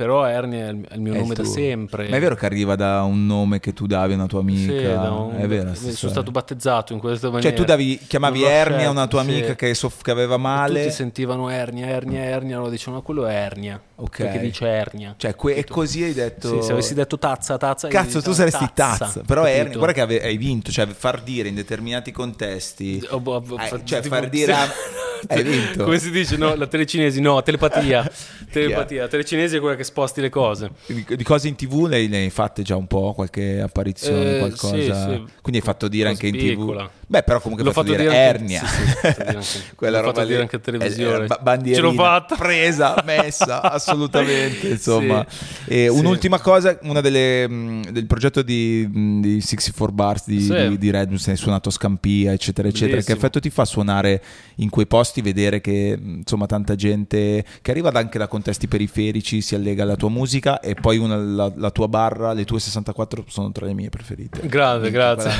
però 0.00 0.24
Ernia 0.24 0.68
è 0.68 0.70
il, 0.70 0.86
è 0.88 0.94
il 0.94 1.00
mio 1.02 1.12
È 1.12 1.16
il 1.16 1.22
nome 1.22 1.34
da 1.34 1.42
tuo. 1.42 1.52
sempre. 1.52 2.08
Ma 2.08 2.16
è 2.16 2.20
vero 2.20 2.34
che 2.34 2.46
arriva 2.46 2.74
da 2.74 3.02
un 3.02 3.26
nome 3.26 3.60
che 3.60 3.74
tu 3.74 3.86
davi 3.86 4.12
a 4.12 4.16
una 4.16 4.26
tua 4.26 4.40
amica? 4.40 4.72
Sì, 4.72 4.82
da 4.82 5.10
un- 5.10 5.36
è 5.36 5.46
vero. 5.46 5.74
sono 5.74 5.90
sta 5.92 6.08
stato 6.08 6.30
battezzato 6.30 6.94
in 6.94 6.98
questa 6.98 7.26
maniera. 7.28 7.48
Cioè 7.50 7.58
tu 7.58 7.64
davi, 7.66 7.98
chiamavi 8.06 8.42
Ernia 8.42 8.86
a 8.86 8.90
una 8.90 9.06
tua 9.06 9.22
sì. 9.24 9.28
amica 9.28 9.54
che, 9.54 9.74
soff- 9.74 10.02
che 10.02 10.10
aveva 10.10 10.36
E 10.36 10.38
male? 10.38 10.80
Tutti 10.84 10.94
sentivano 10.94 11.50
Ernia, 11.50 11.86
Ernia, 11.88 12.22
Ernia, 12.22 12.56
allora 12.56 12.70
dicevano 12.70 12.96
"Ma 12.98 13.02
quello 13.04 13.26
è 13.26 13.34
Ernia, 13.34 13.78
Ok. 14.00 14.16
perché 14.18 14.38
dice 14.40 14.66
Ernia. 14.66 15.14
Cioè, 15.16 15.34
que- 15.34 15.54
e 15.54 15.64
così 15.64 16.02
hai 16.02 16.12
detto... 16.12 16.60
Sì, 16.60 16.66
se 16.66 16.72
avessi 16.72 16.94
detto 16.94 17.18
tazza, 17.18 17.56
tazza... 17.58 17.88
Cazzo, 17.88 18.20
tu 18.22 18.32
saresti 18.32 18.68
tazza. 18.74 19.22
Però 19.26 19.42
capito? 19.42 19.60
Ernia, 19.60 19.76
guarda 19.78 20.06
che 20.06 20.22
hai 20.22 20.36
vinto, 20.36 20.70
cioè 20.70 20.86
far 20.86 21.20
dire 21.22 21.48
in 21.48 21.54
determinati 21.54 22.10
contesti... 22.12 23.04
Oh, 23.10 23.20
boh, 23.20 23.42
Eh, 23.58 23.66
fa- 23.66 23.84
cioè, 23.84 24.00
tipo- 24.00 24.14
far 24.14 24.28
dire 24.28 24.54
hai 25.28 25.42
vinto. 25.42 25.84
Come 25.84 25.98
si 25.98 26.10
dice? 26.10 26.36
No, 26.36 26.54
la 26.54 26.66
telecinesi, 26.66 27.20
no, 27.20 27.42
telepatia. 27.42 28.10
telepatia. 28.50 29.06
Telecinesi 29.08 29.56
è 29.56 29.60
quella 29.60 29.76
che 29.76 29.84
sposti 29.84 30.20
le 30.20 30.30
cose. 30.30 30.70
Di, 30.86 31.04
di 31.16 31.24
cose 31.24 31.48
in 31.48 31.56
tv 31.56 31.86
le 31.86 31.96
hai 31.96 32.30
fatte 32.30 32.62
già 32.62 32.76
un 32.76 32.86
po', 32.86 33.12
qualche 33.14 33.60
apparizione, 33.60 34.36
Eh, 34.36 34.38
qualcosa. 34.38 34.74
sì, 34.74 34.84
sì. 34.84 35.24
Quindi 35.42 35.58
hai 35.58 35.60
fatto 35.60 35.88
dire 35.88 36.08
Cosa 36.08 36.14
anche 36.24 36.26
in 36.38 36.42
piccola. 36.46 36.84
tv. 36.86 36.90
Beh, 37.10 37.24
però 37.24 37.40
comunque 37.40 37.64
L'ho 37.66 37.72
fatto, 37.72 37.88
fatto 37.88 37.98
dire, 38.00 38.08
dire 38.12 38.24
anche- 38.24 38.38
Ernia. 38.38 38.64
sì, 38.64 38.82
sì, 38.84 39.00
dire 39.02 39.26
anche- 39.36 39.62
Quella 39.74 39.96
l'ho 39.98 40.04
roba 40.04 40.12
fatto 40.14 40.26
lì. 40.26 40.30
dire 40.30 40.42
anche 40.42 40.56
a 40.56 40.58
televisione. 40.60 41.24
Eh. 41.24 41.74
Ce 41.74 41.80
l'ho 41.80 41.92
fatta. 41.92 42.36
Presa, 42.36 43.02
messa, 43.04 43.62
assolutamente. 43.62 44.68
Insomma. 44.68 45.26
E 45.64 45.88
Sì. 45.90 45.98
un'ultima 45.98 46.38
cosa, 46.38 46.78
una 46.82 47.00
delle, 47.00 47.48
mh, 47.48 47.90
del 47.90 48.06
progetto 48.06 48.42
di, 48.42 48.88
mh, 48.88 49.20
di 49.22 49.40
64 49.40 49.92
Bars 49.92 50.26
di, 50.26 50.40
Sì. 50.40 50.68
di, 50.68 50.78
di 50.78 50.90
Redmus, 50.92 51.26
hai 51.26 51.36
suonato 51.36 51.68
a 51.68 51.72
Scampia, 51.72 52.30
eccetera, 52.32 52.68
eccetera. 52.68 52.86
Che 52.88 52.94
Bellissimo. 52.98 53.16
effetto 53.16 53.40
ti 53.40 53.50
fa 53.50 53.64
suonare 53.64 54.22
in 54.56 54.70
quei 54.70 54.86
posti, 54.86 55.20
vedere 55.20 55.60
che 55.60 55.96
mh, 55.98 56.18
insomma 56.18 56.46
tanta 56.46 56.76
gente 56.76 57.44
che 57.60 57.70
arriva 57.72 57.90
anche 57.92 58.18
da 58.18 58.28
contesti 58.28 58.68
periferici 58.68 59.40
si 59.40 59.56
allega 59.56 59.82
alla 59.82 59.96
tua 59.96 60.10
musica 60.10 60.60
e 60.60 60.74
poi 60.76 60.96
una- 60.98 61.16
la, 61.16 61.52
la 61.56 61.70
tua 61.72 61.88
barra, 61.88 62.32
le 62.34 62.44
tue 62.44 62.60
64 62.60 63.24
sono 63.26 63.50
tra 63.50 63.66
le 63.66 63.74
mie 63.74 63.88
preferite. 63.88 64.46
Grande, 64.46 64.90
Minchia, 64.90 65.14
grazie. 65.16 65.30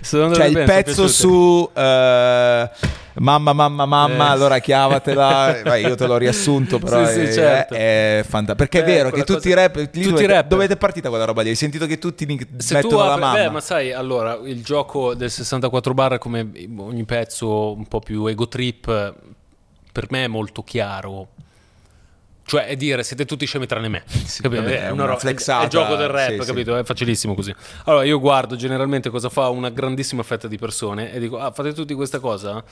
Secondo 0.00 0.34
Cioè 0.34 0.50
me 0.50 0.55
il 0.60 0.64
pezzo 0.66 1.08
su 1.08 1.68
eh, 1.74 2.70
mamma 3.18 3.52
mamma 3.52 3.86
mamma 3.86 4.26
Eh. 4.28 4.30
allora 4.30 4.58
chiavatela 4.58 5.60
Vai, 5.64 5.82
io 5.86 5.94
te 5.94 6.06
l'ho 6.06 6.16
riassunto 6.18 6.78
però 6.78 7.04
Sì, 7.08 7.12
sì, 7.14 7.20
è, 7.20 7.32
certo. 7.32 7.74
è 7.74 8.24
fantastico 8.28 8.54
perché 8.56 8.78
è 8.78 8.82
Eh, 8.82 8.92
vero 8.94 9.04
che 9.10 9.22
quella 9.22 9.24
tutti 9.24 9.48
i 9.48 9.54
rap 9.54 9.72
tutti 9.74 10.00
dovete, 10.02 10.22
i 10.22 10.26
rapper. 10.26 10.46
dove 10.46 10.66
è 10.66 10.76
partita 10.76 11.08
quella 11.08 11.24
roba 11.24 11.42
lì 11.42 11.48
hai 11.50 11.54
sentito 11.54 11.86
che 11.86 11.98
tutti 11.98 12.26
Se 12.58 12.74
mettono 12.74 12.88
tu 12.92 12.96
la 12.98 13.12
apri- 13.12 13.20
mamma 13.24 13.38
beh, 13.38 13.50
ma 13.50 13.60
sai, 13.60 13.92
allora, 13.92 14.38
il 14.44 14.62
gioco 14.62 15.14
del 15.14 15.30
64 15.30 15.94
bar, 15.94 16.18
come 16.18 16.46
ogni 16.78 17.04
pezzo 17.04 17.72
un 17.72 17.86
po' 17.86 18.00
più 18.00 18.26
ego 18.26 18.48
trip, 18.48 19.14
per 19.92 20.06
me 20.10 20.24
è 20.24 20.28
molto 20.28 20.62
chiaro. 20.62 21.28
Cioè, 22.46 22.66
è 22.66 22.76
dire 22.76 23.02
siete 23.02 23.24
tutti 23.24 23.44
scemi 23.44 23.66
tranne 23.66 23.88
me. 23.88 24.04
capito? 24.40 24.62
vabbè, 24.62 24.86
è 24.86 24.90
una 24.90 25.04
ro- 25.04 25.18
flexata, 25.18 25.62
è 25.62 25.64
il 25.64 25.70
gioco 25.70 25.96
del 25.96 26.08
rap, 26.08 26.30
sì, 26.30 26.40
sì. 26.40 26.46
capito? 26.46 26.76
È 26.76 26.84
facilissimo 26.84 27.34
così. 27.34 27.52
Allora, 27.84 28.04
io 28.04 28.20
guardo 28.20 28.54
generalmente 28.54 29.10
cosa 29.10 29.28
fa 29.28 29.48
una 29.48 29.68
grandissima 29.68 30.22
fetta 30.22 30.46
di 30.46 30.56
persone 30.56 31.12
e 31.12 31.18
dico, 31.18 31.38
ah, 31.38 31.50
fate 31.50 31.72
tutti 31.72 31.92
questa 31.94 32.20
cosa? 32.20 32.62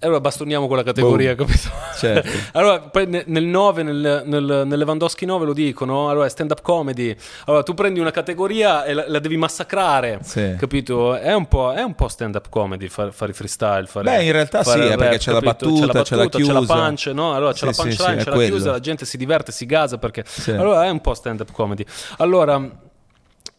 Allora 0.00 0.20
bastoniamo 0.20 0.66
quella 0.66 0.82
categoria, 0.82 1.34
Boom. 1.34 1.46
capito? 1.48 1.68
Certo. 1.96 2.30
allora, 2.58 2.80
poi 2.80 3.06
ne- 3.06 3.24
nel 3.26 3.44
9, 3.44 3.82
nel, 3.82 4.22
nel, 4.26 4.62
nel 4.66 4.78
Lewandowski 4.78 5.24
9 5.24 5.46
lo 5.46 5.52
dicono, 5.54 6.10
allora 6.10 6.28
stand 6.28 6.50
up 6.50 6.60
comedy. 6.60 7.16
Allora 7.46 7.62
tu 7.62 7.72
prendi 7.72 8.00
una 8.00 8.10
categoria 8.10 8.84
e 8.84 8.92
la, 8.92 9.04
la 9.08 9.18
devi 9.18 9.36
massacrare, 9.38 10.18
Sì. 10.22 10.54
capito? 10.58 11.14
È 11.16 11.32
un 11.34 11.46
po', 11.48 11.72
è 11.72 11.82
un 11.82 11.94
po' 11.94 12.08
stand 12.08 12.34
up 12.34 12.48
comedy 12.50 12.88
fare, 12.88 13.12
fare 13.12 13.32
freestyle, 13.32 13.86
fare 13.86 14.04
Beh, 14.16 14.24
in 14.24 14.32
realtà 14.32 14.62
sì, 14.62 14.78
eh, 14.78 14.88
perché 14.96 15.04
rap, 15.04 15.16
c'è 15.16 15.32
la 15.32 15.40
battuta, 15.40 15.86
c'è 15.86 15.92
la 15.96 16.02
c'è 16.02 16.16
la 16.16 16.26
chiusa. 16.28 16.74
punch, 16.74 17.06
no? 17.14 17.34
Allora 17.34 17.52
c'è 17.52 17.58
Sì, 17.58 17.64
la 17.64 17.72
punchline, 17.72 17.96
sì, 17.96 18.02
è 18.20 18.22
c'è 18.24 18.28
la 18.30 18.36
quello. 18.36 18.54
chiusa, 18.54 18.70
la 18.72 18.80
gente 18.80 19.04
si 19.06 19.16
diverte, 19.16 19.52
si 19.52 19.64
gasa 19.66 19.96
perché... 19.98 20.24
Allora 20.48 20.84
è 20.84 20.90
un 20.90 21.00
po' 21.00 21.14
stand 21.14 21.40
up 21.40 21.50
comedy. 21.52 21.84
Allora, 22.18 22.60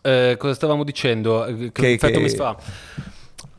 eh, 0.02 0.36
cosa 0.38 0.54
stavamo 0.54 0.84
dicendo? 0.84 1.46
Eh, 1.46 1.56
Che, 1.58 1.72
Che- 1.72 1.92
effetto 1.94 2.18
che- 2.20 2.24
mi 2.24 2.30
fa? 2.30 2.56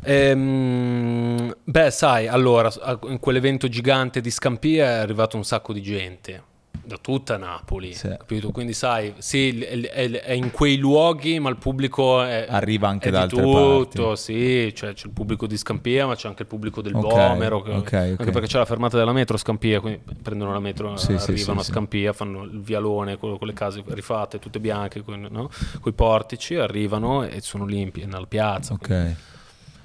Ehm, 0.03 1.55
beh, 1.65 1.91
sai, 1.91 2.27
allora, 2.29 2.71
in 3.09 3.19
quell'evento 3.19 3.69
gigante 3.69 4.21
di 4.21 4.31
Scampia 4.31 4.85
è 4.87 4.99
arrivato 4.99 5.37
un 5.37 5.45
sacco 5.45 5.73
di 5.73 5.83
gente. 5.83 6.43
Da 6.89 6.97
tutta 6.97 7.37
Napoli, 7.37 7.93
Sì. 7.93 8.09
capito? 8.09 8.51
Quindi 8.51 8.73
sai, 8.73 9.13
sì, 9.19 9.61
è, 9.61 10.11
è- 10.11 10.33
in 10.33 10.51
quei 10.51 10.79
luoghi, 10.79 11.39
ma 11.39 11.51
il 11.51 11.57
pubblico 11.57 12.23
è, 12.23 12.47
Arriva 12.49 12.89
anche 12.89 13.09
è 13.09 13.11
da 13.11 13.27
di 13.27 13.35
altre 13.35 13.43
tutto, 13.43 14.07
parti. 14.07 14.17
sì, 14.17 14.73
cioè 14.75 14.95
c'è 14.95 15.07
il 15.07 15.13
pubblico 15.13 15.47
di 15.47 15.59
Scampia, 15.59 16.07
ma 16.07 16.15
c'è 16.15 16.29
anche 16.29 16.43
il 16.43 16.49
pubblico 16.49 16.81
del 16.81 16.95
Ok, 16.95 17.03
Bomero, 17.03 17.61
che- 17.61 17.71
ok, 17.73 17.85
ok. 17.85 17.93
anche 17.93 18.31
perché 18.31 18.47
c'è 18.47 18.57
la 18.57 18.65
fermata 18.65 18.97
della 18.97 19.13
metro 19.13 19.37
Scampia, 19.37 19.81
quindi 19.81 20.01
prendono 20.23 20.53
la 20.53 20.61
metro, 20.61 20.97
Sì, 20.97 21.13
arrivano 21.13 21.61
sì, 21.61 21.71
a. 21.71 21.73
Scampia, 21.75 22.15
fanno 22.15 22.45
il 22.45 22.59
vialone 22.63 23.19
con, 23.19 23.37
con 23.37 23.47
le 23.49 23.53
case 23.53 23.83
rifatte, 23.89 24.39
tutte 24.39 24.59
bianche, 24.59 25.03
con 25.03 25.21
no? 25.31 25.51
i 25.85 25.93
portici, 25.93 26.55
arrivano 26.55 27.23
e 27.23 27.43
sono 27.43 27.67
limpi 27.67 28.07
nella 28.07 28.25
piazza. 28.27 28.73
Ok, 28.73 29.15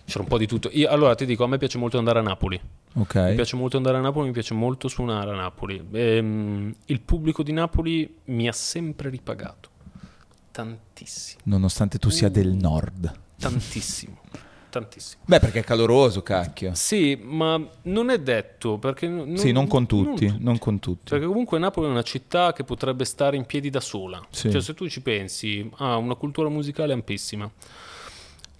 C'era 0.05 0.21
un 0.23 0.27
po' 0.29 0.37
di 0.37 0.47
tutto. 0.47 0.69
Io, 0.73 0.89
allora 0.89 1.15
ti 1.15 1.25
dico, 1.25 1.43
a 1.43 1.47
me 1.47 1.57
piace 1.57 1.77
molto 1.77 1.97
andare 1.97 2.19
a 2.19 2.21
Napoli. 2.21 2.59
Mi 2.95 3.01
ok. 3.01 3.33
piace 3.33 3.55
molto 3.55 3.77
andare 3.77 3.97
a 3.97 4.01
Napoli, 4.01 4.27
mi 4.27 4.33
piace 4.33 4.53
molto 4.53 4.87
suonare 4.87 5.31
a 5.31 5.35
Napoli. 5.35 5.83
Ehm, 5.91 6.75
il 6.85 6.99
pubblico 7.01 7.41
di 7.41 7.51
Napoli 7.53 8.17
mi 8.25 8.47
ha 8.47 8.51
sempre 8.51 9.09
ripagato. 9.09 9.69
Tantissimo, 10.51 11.41
Nonostante 11.45 11.97
tu 11.97 12.09
sia 12.09 12.29
del 12.29 12.49
nord. 12.53 13.11
tantissimo, 13.39 14.19
tantissimo. 14.69 15.23
Beh, 15.25 15.39
perché 15.39 15.59
è 15.59 15.63
caloroso, 15.63 16.21
cacchio. 16.21 16.75
Sì, 16.75 17.19
ma 17.19 17.59
non 17.83 18.11
è 18.11 18.19
detto 18.19 18.77
perché 18.77 19.07
non, 19.07 19.35
Sì, 19.35 19.51
non 19.51 19.65
con 19.65 19.87
tutti, 19.87 20.27
non 20.27 20.37
non 20.41 20.57
con 20.59 20.77
tutti. 20.79 21.09
Perché 21.09 21.25
comunque 21.25 21.57
Napoli 21.57 21.87
è 21.87 21.89
una 21.89 22.03
città 22.03 22.53
che 22.53 22.63
potrebbe 22.63 23.03
stare 23.03 23.35
in 23.35 23.45
piedi 23.45 23.71
da 23.71 23.79
sola. 23.79 24.23
Sì. 24.29 24.51
Cioè, 24.51 24.61
se 24.61 24.75
tu 24.75 24.87
ci 24.87 25.01
pensi, 25.01 25.67
ha 25.77 25.97
una 25.97 26.13
cultura 26.15 26.49
musicale 26.49 26.93
ampissima. 26.93 27.49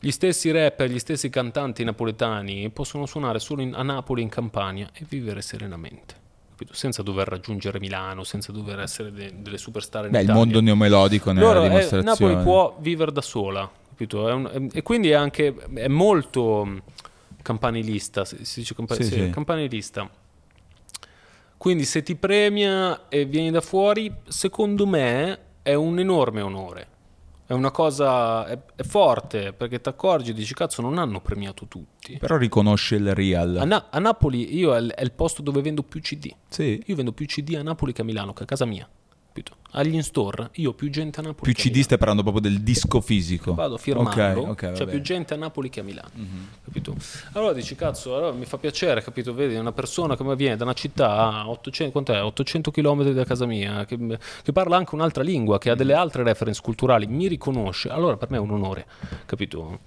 Gli 0.06 0.12
stessi 0.12 0.52
rapper, 0.52 0.90
gli 0.90 1.00
stessi 1.00 1.30
cantanti 1.30 1.86
napoletani 1.86 2.70
possono 2.72 3.06
suonare 3.06 3.40
solo 3.40 3.62
in- 3.62 3.74
a 3.74 3.84
Napoli, 3.84 4.22
in 4.22 4.28
Campania 4.28 4.90
e 4.94 5.06
vivere 5.08 5.42
serenamente. 5.42 6.16
capito? 6.50 6.74
Senza 6.74 7.02
dover 7.02 7.26
raggiungere 7.30 7.80
Milano, 7.80 8.26
senza 8.26 8.52
dover 8.52 8.82
essere 8.82 9.14
de- 9.14 9.32
delle 9.42 9.58
superstar 9.58 10.04
in 10.06 10.12
Beh, 10.12 10.18
il 10.18 10.24
Italia. 10.26 10.42
mondo 10.44 10.60
neomelodico 10.62 11.32
nella 11.32 11.46
Loro, 11.48 11.60
eh, 11.64 11.68
dimostrazione. 11.70 12.04
Napoli 12.04 12.44
può 12.44 12.76
vivere 12.82 13.12
da 13.14 13.22
sola, 13.22 13.72
capito? 13.88 14.28
È 14.28 14.34
un- 14.34 14.70
è- 14.72 14.78
e 14.78 14.82
quindi 14.84 15.10
è 15.10 15.14
anche 15.14 15.56
è 15.74 15.88
molto 15.88 16.66
mh, 16.66 16.82
campanilista, 17.42 18.26
si 18.26 18.44
si 18.46 18.60
dice 18.60 18.76
campa- 18.76 18.96
Sì, 18.96 19.04
sì, 19.04 19.12
sì. 19.14 19.30
campanilista. 19.30 20.10
Quindi 21.58 21.86
se 21.86 22.04
ti 22.04 22.16
premia 22.16 23.08
e 23.08 23.24
vieni 23.26 23.52
da 23.52 23.62
fuori, 23.62 24.14
secondo 24.28 24.86
me 24.86 25.40
è 25.64 25.74
un 25.74 25.98
enorme 25.98 26.42
onore. 26.42 26.88
È 27.54 27.56
una 27.56 27.70
cosa 27.72 28.48
è, 28.48 28.58
è 28.76 28.82
forte 28.84 29.54
perché 29.54 29.80
ti 29.80 29.88
accorgi 29.88 30.32
e 30.32 30.34
dici 30.34 30.56
cazzo 30.56 30.82
non 30.82 30.98
hanno 30.98 31.22
premiato 31.22 31.68
tutti. 31.68 32.18
Però 32.18 32.36
riconosce 32.36 32.96
il 32.96 33.14
real. 33.14 33.58
A, 33.58 33.64
Na- 33.66 33.88
a 33.92 34.00
Napoli 34.00 34.58
io 34.58 34.76
è 34.76 34.80
il, 34.80 34.92
è 34.92 35.04
il 35.04 35.12
posto 35.12 35.44
dove 35.44 35.62
vendo 35.62 35.84
più 35.84 36.02
CD. 36.02 36.34
sì. 36.50 36.82
Io 36.88 36.96
vendo 36.96 37.12
più 37.14 37.28
CD 37.28 37.54
a 37.56 37.62
Napoli 37.62 37.94
che 37.94 38.02
a 38.02 38.06
Milano, 38.06 38.34
che 38.34 38.44
a 38.44 38.46
casa 38.48 38.66
mia. 38.66 38.90
Capito? 39.34 39.56
Agli 39.76 39.96
in-store 39.96 40.52
io 40.54 40.70
ho 40.70 40.74
più 40.74 40.92
gente 40.92 41.20
a 41.20 41.24
Napoli 41.24 41.52
Più 41.52 41.60
CD 41.72 41.82
stai 41.82 41.98
parlando 41.98 42.22
proprio 42.22 42.44
del 42.44 42.62
disco 42.62 43.02
fisico. 43.02 43.56
Vado 43.56 43.74
a 43.76 43.78
firmarlo, 43.80 44.42
Ok, 44.42 44.50
ok, 44.50 44.60
c'è 44.60 44.72
vabbè. 44.72 44.92
più 44.92 45.02
gente 45.02 45.34
a 45.34 45.38
Napoli 45.38 45.70
che 45.70 45.80
a 45.80 45.84
Milano, 45.84 46.12
capito? 46.64 46.96
Allora 47.32 47.54
dici, 47.54 47.74
cazzo, 47.74 48.16
allora 48.16 48.32
mi 48.34 48.46
fa 48.46 48.58
piacere, 48.60 49.02
capito? 49.02 49.34
Vedi, 49.34 49.56
una 49.56 49.72
persona 49.72 50.16
che 50.16 50.36
viene 50.36 50.56
da 50.56 50.64
una 50.66 50.74
città 50.74 51.18
a 51.18 51.50
800, 51.50 51.92
quant'è? 51.92 52.22
800 52.22 52.70
km 52.70 53.10
da 53.12 53.26
casa 53.26 53.48
mia, 53.48 53.84
che, 53.86 53.98
che 54.44 54.52
parla 54.52 54.78
anche 54.78 54.94
un'altra 54.94 55.24
lingua, 55.24 55.58
che 55.58 55.72
ha 55.72 55.76
delle 55.76 55.94
altre 55.96 56.22
reference 56.22 56.62
culturali, 56.62 57.08
mi 57.08 57.28
riconosce, 57.28 57.90
allora 57.90 58.16
per 58.16 58.30
me 58.30 58.38
è 58.38 58.40
un 58.40 58.52
onore, 58.52 58.86
capito? 59.26 59.80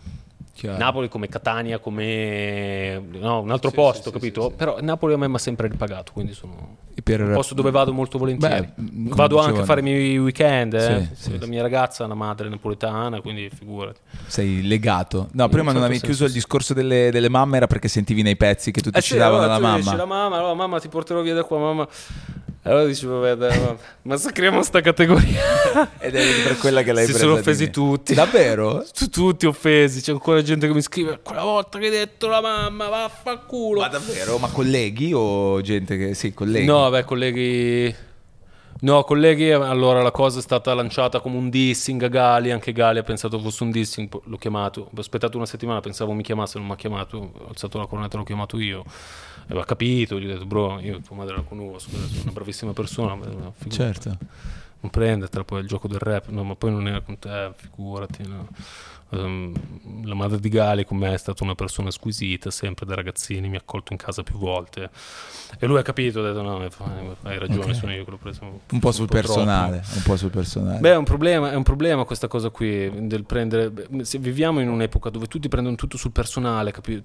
Chiaro. 0.57 0.79
Napoli 0.79 1.09
come 1.11 1.29
Catania, 1.29 1.79
come 1.79 2.99
no, 3.13 3.41
un 3.41 3.51
altro 3.51 3.69
Sì, 3.69 3.75
posto, 3.75 4.05
sì, 4.05 4.11
capito? 4.11 4.43
sì, 4.45 4.49
sì. 4.49 4.55
Però 4.57 4.79
Napoli 4.81 5.13
a 5.13 5.19
me 5.19 5.29
mi 5.29 5.35
ha 5.35 5.39
sempre 5.39 5.69
ripagato, 5.69 6.13
quindi 6.13 6.33
sono 6.33 6.79
per- 7.03 7.21
un 7.21 7.33
posto 7.35 7.53
dove 7.53 7.71
vado 7.71 7.93
molto 7.93 8.17
volentieri. 8.17 8.61
Beh, 8.63 8.73
come 8.75 9.15
vado 9.15 9.39
anche 9.39 9.61
a 9.61 9.65
fare 9.65 9.81
i 9.81 9.83
miei 9.83 10.17
weekend, 10.19 10.73
eh. 10.73 11.09
Sì, 11.13 11.25
sì, 11.25 11.39
la 11.39 11.45
sì. 11.45 11.51
mia 11.51 11.61
ragazza 11.61 12.05
è 12.05 12.07
una 12.07 12.15
madre 12.15 12.49
napoletana, 12.49 13.21
quindi 13.21 13.51
figurati. 13.55 14.01
Sei 14.27 14.67
legato. 14.67 15.29
No, 15.33 15.47
prima 15.51 15.73
non 15.73 15.83
avevi 15.83 15.99
senso, 15.99 16.07
chiuso 16.07 16.25
il 16.25 16.33
discorso 16.33 16.73
delle, 16.73 17.11
delle 17.11 17.29
mamme, 17.29 17.59
era 17.59 17.67
perché 17.67 17.89
sentivi 17.89 18.23
nei 18.23 18.37
pezzi 18.37 18.71
che 18.71 18.81
tutti 18.81 18.97
Eh 18.99 19.03
ci 19.03 19.13
sì, 19.13 19.19
davano 19.19 19.43
allora 19.43 19.59
la 19.59 19.69
tu 19.69 19.77
dici, 19.77 19.89
mamma. 19.89 19.99
la 19.99 20.07
mamma, 20.07 20.37
allora 20.39 20.55
mamma 20.55 20.81
ti 20.81 20.89
porterò 20.89 21.21
via 21.21 21.35
da 21.35 21.45
qua, 21.45 21.59
mamma. 21.59 21.87
E 22.63 22.69
allora 22.71 22.85
dici, 22.87 23.07
vabbè, 23.07 23.37
dai, 23.37 23.59
vabbè, 23.61 23.79
massacriamo 24.03 24.61
sta 24.65 24.81
categoria. 24.81 25.41
Ed 26.01 26.17
è 26.17 26.43
per 26.43 26.57
quella 26.59 26.83
che 26.83 26.93
l'hai 26.93 27.05
si 27.05 27.13
presa 27.13 27.27
sono 27.29 27.39
offesi 27.39 27.71
tutti. 27.71 28.13
Davvero? 28.13 28.85
Tu- 28.93 29.09
tutti 29.09 29.47
offesi, 29.47 30.01
c'è 30.01 30.11
ancora 30.11 30.43
gente 30.47 30.67
che 30.67 30.73
mi 30.73 30.81
scrive, 30.81 31.21
quella 31.23 31.43
volta 31.43 31.79
che 31.79 31.85
hai 31.87 31.91
detto 31.91 32.29
la 32.29 32.41
mamma, 32.41 32.89
vaffanculo. 32.89 33.81
Ma 33.81 33.89
davvero? 33.89 34.39
Ma 34.39 34.49
colleghi 34.49 35.13
o 35.13 35.61
gente 35.61 35.99
che... 35.99 36.15
Sì, 36.15 36.33
colleghi. 36.33 36.65
No, 36.65 36.89
beh, 36.89 37.05
colleghi. 37.05 37.95
No, 38.79 39.05
colleghi, 39.05 39.51
allora 39.53 40.03
la 40.03 40.11
cosa 40.11 40.39
è 40.39 40.43
stata 40.43 40.75
lanciata 40.75 41.21
come 41.21 41.37
un 41.39 41.49
dissing 41.49 42.03
a 42.03 42.09
Gali, 42.09 42.51
anche 42.51 42.73
Gali 42.73 42.99
ha 42.99 43.03
pensato 43.03 43.39
fosse 43.39 43.63
un 43.63 43.71
dissing, 43.71 44.07
l'ho 44.25 44.37
chiamato, 44.37 44.91
ho 44.95 45.01
aspettato 45.01 45.39
una 45.39 45.47
settimana, 45.47 45.81
pensavo 45.81 46.13
mi 46.13 46.23
chiamasse, 46.23 46.59
non 46.59 46.67
mi 46.67 46.75
ha 46.75 46.77
chiamato, 46.77 47.31
ho 47.35 47.49
alzato 47.49 47.79
la 47.79 47.87
cornetta, 47.87 48.19
l'ho 48.19 48.25
chiamato 48.25 48.59
io, 48.59 48.85
e 48.85 49.45
aveva 49.47 49.65
capito, 49.65 50.21
gli 50.21 50.27
ho 50.27 50.33
detto, 50.35 50.45
bro, 50.45 50.79
io 50.81 51.01
tua 51.01 51.17
madre 51.17 51.37
la 51.37 51.43
conosco, 51.43 51.89
sono 51.89 52.05
una 52.25 52.33
bravissima 52.33 52.75
persona, 52.75 53.17
figurati, 53.17 53.71
Certo. 53.71 54.19
non 54.81 54.91
prendetela, 54.91 55.43
poi 55.43 55.61
il 55.61 55.67
gioco 55.69 55.89
del 55.89 55.99
rap, 55.99 56.29
no, 56.29 56.45
ma 56.45 56.55
poi 56.55 56.71
non 56.71 56.87
era 56.87 57.01
con 57.01 57.19
te, 57.19 57.53
figurati, 57.57 58.29
no. 58.29 58.47
Ehm, 59.11 59.53
la 60.05 60.15
madre 60.15 60.41
di 60.41 60.49
Gali 60.49 60.85
con 60.85 60.97
me 60.97 61.13
è 61.13 61.17
stata 61.17 61.45
una 61.45 61.55
persona 61.55 61.91
squisita, 61.91 62.51
sempre 62.51 62.87
da 62.87 62.95
ragazzini, 62.95 63.49
mi 63.49 63.55
ha 63.57 63.61
accolto 63.61 63.93
in 63.93 63.99
casa 63.99 64.23
più 64.23 64.37
volte. 64.37 64.91
E 65.59 65.67
lui 65.67 65.79
ha 65.79 65.83
capito, 65.83 66.21
ha 66.21 66.23
detto 66.25 66.43
no, 66.43 66.57
hai 67.23 67.39
ragione, 67.39 67.65
Ok. 67.71 67.75
sono 67.75 67.93
io 67.93 68.05
che 68.05 68.11
l'ho 68.11 68.17
preso 68.17 68.61
Un 68.71 68.79
po' 68.81 68.93
sul 68.93 69.07
troppo. 69.07 69.27
personale. 69.27 69.83
Un 69.95 70.03
po' 70.03 70.17
sul 70.17 70.31
personale. 70.31 70.79
Beh, 70.81 70.93
è 70.93 70.97
un, 70.97 71.05
problema, 71.05 71.53
è 71.53 71.55
un 71.55 71.63
problema 71.63 72.05
questa 72.05 72.29
cosa 72.29 72.51
qui, 72.51 73.07
del 73.07 73.25
prendere... 73.25 73.73
Se 74.03 74.19
viviamo 74.19 74.61
in 74.61 74.69
un'epoca 74.69 75.09
dove 75.11 75.27
tutti 75.27 75.49
prendono 75.49 75.77
tutto 75.77 75.97
sul 75.97 76.13
personale, 76.13 76.73
capito? 76.73 77.05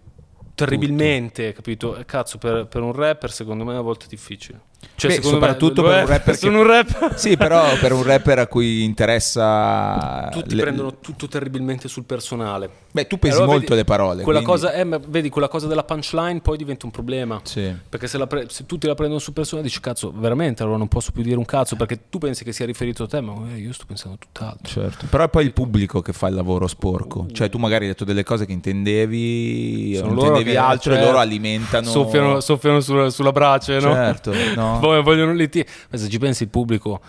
Terribilmente, 0.56 1.54
capito? 1.54 1.96
E 1.96 2.06
cazzo, 2.06 2.38
per, 2.38 2.68
per 2.68 2.82
un 2.82 2.94
rapper 2.94 3.32
secondo 3.32 3.64
me 3.64 3.74
è 3.74 3.78
a 3.78 3.82
volte 3.82 4.06
difficile. 4.08 4.70
Cioè, 4.96 5.10
Beh, 5.12 5.18
me- 5.18 5.24
soprattutto 5.24 5.82
lo 5.82 5.88
per 5.90 5.98
è- 5.98 6.02
un 6.02 6.08
rapper 6.08 6.36
sono 6.38 6.52
che- 6.52 6.58
un 6.60 6.68
rapper. 6.68 7.20
Sì, 7.20 7.38
però 7.38 7.64
per 7.80 7.92
un 7.94 8.04
rapper 8.04 8.40
a 8.40 8.48
cui 8.48 8.84
interessa... 8.84 10.30
Tutti 10.32 10.56
le- 10.56 10.62
prendono 10.62 10.98
tutto 11.00 11.28
terribilmente 11.28 11.88
sul 11.88 12.04
personale. 12.04 12.70
Beh, 12.92 13.08
tu 13.08 13.18
pesi 13.18 13.36
Allora, 13.38 13.52
molto 13.52 13.70
vedi, 13.70 13.76
le 13.78 13.84
parole. 13.86 14.22
Quella 14.24 14.42
quindi- 14.42 14.62
cosa, 14.62 14.74
eh, 14.74 14.84
ma 14.84 15.00
vedi, 15.08 15.30
quella 15.30 15.48
cosa 15.48 15.66
della 15.68 15.84
punchline 15.84 16.42
poi 16.42 16.58
diventa 16.58 16.86
un 16.86 16.92
problema. 16.92 17.40
Sì. 17.44 17.74
Perché 17.90 18.08
se, 18.08 18.18
la 18.18 18.28
pre- 18.28 18.46
se 18.50 18.66
tutti 18.66 18.86
la 18.86 18.94
prendono 18.96 19.20
sul 19.20 19.34
personale 19.34 19.66
dici 19.68 19.80
cazzo, 19.80 20.12
veramente 20.16 20.62
allora 20.62 20.78
non 20.78 20.88
posso 20.88 21.12
più 21.12 21.24
dire 21.24 21.38
un 21.38 21.46
cazzo 21.46 21.76
perché 21.76 22.02
tu 22.10 22.18
pensi 22.18 22.44
che 22.44 22.52
sia 22.52 22.66
riferito 22.66 23.04
a 23.04 23.08
te, 23.08 23.22
ma 23.22 23.34
eh, 23.56 23.60
io 23.60 23.74
sto 23.74 23.86
pensando 23.88 24.16
a 24.16 24.20
tutt'altro. 24.20 24.68
Certo. 24.68 25.06
Però 25.10 25.24
è 25.24 25.30
poi 25.30 25.46
il 25.46 25.54
pubblico 25.54 26.02
che 26.02 26.12
fa 26.14 26.28
il 26.28 26.36
lavoro 26.36 26.68
sporco. 26.68 27.26
Cioè, 27.32 27.50
tu 27.50 27.58
magari 27.58 27.86
hai 27.86 27.92
detto 27.92 28.04
delle 28.04 28.24
cose 28.24 28.46
che 28.46 28.52
intendevi, 28.52 29.96
Sono 29.96 30.08
non 30.10 30.18
intendevi 30.20 30.52
che, 30.52 30.58
altro 30.58 30.94
e 30.94 30.98
cioè, 30.98 31.06
loro 31.06 31.18
alimentano. 31.18 31.88
Soffiano, 31.90 32.40
soffiano 32.40 32.80
sulla, 32.82 33.10
sulla 33.10 33.32
brace, 33.32 33.80
no? 33.80 33.94
Certo, 33.94 34.34
no. 34.56 34.71
Vogliono. 34.80 35.34
Ma 35.34 35.98
se 35.98 36.10
ci 36.10 36.18
pensi 36.20 36.44
il 36.44 36.50
pubblico. 36.50 37.02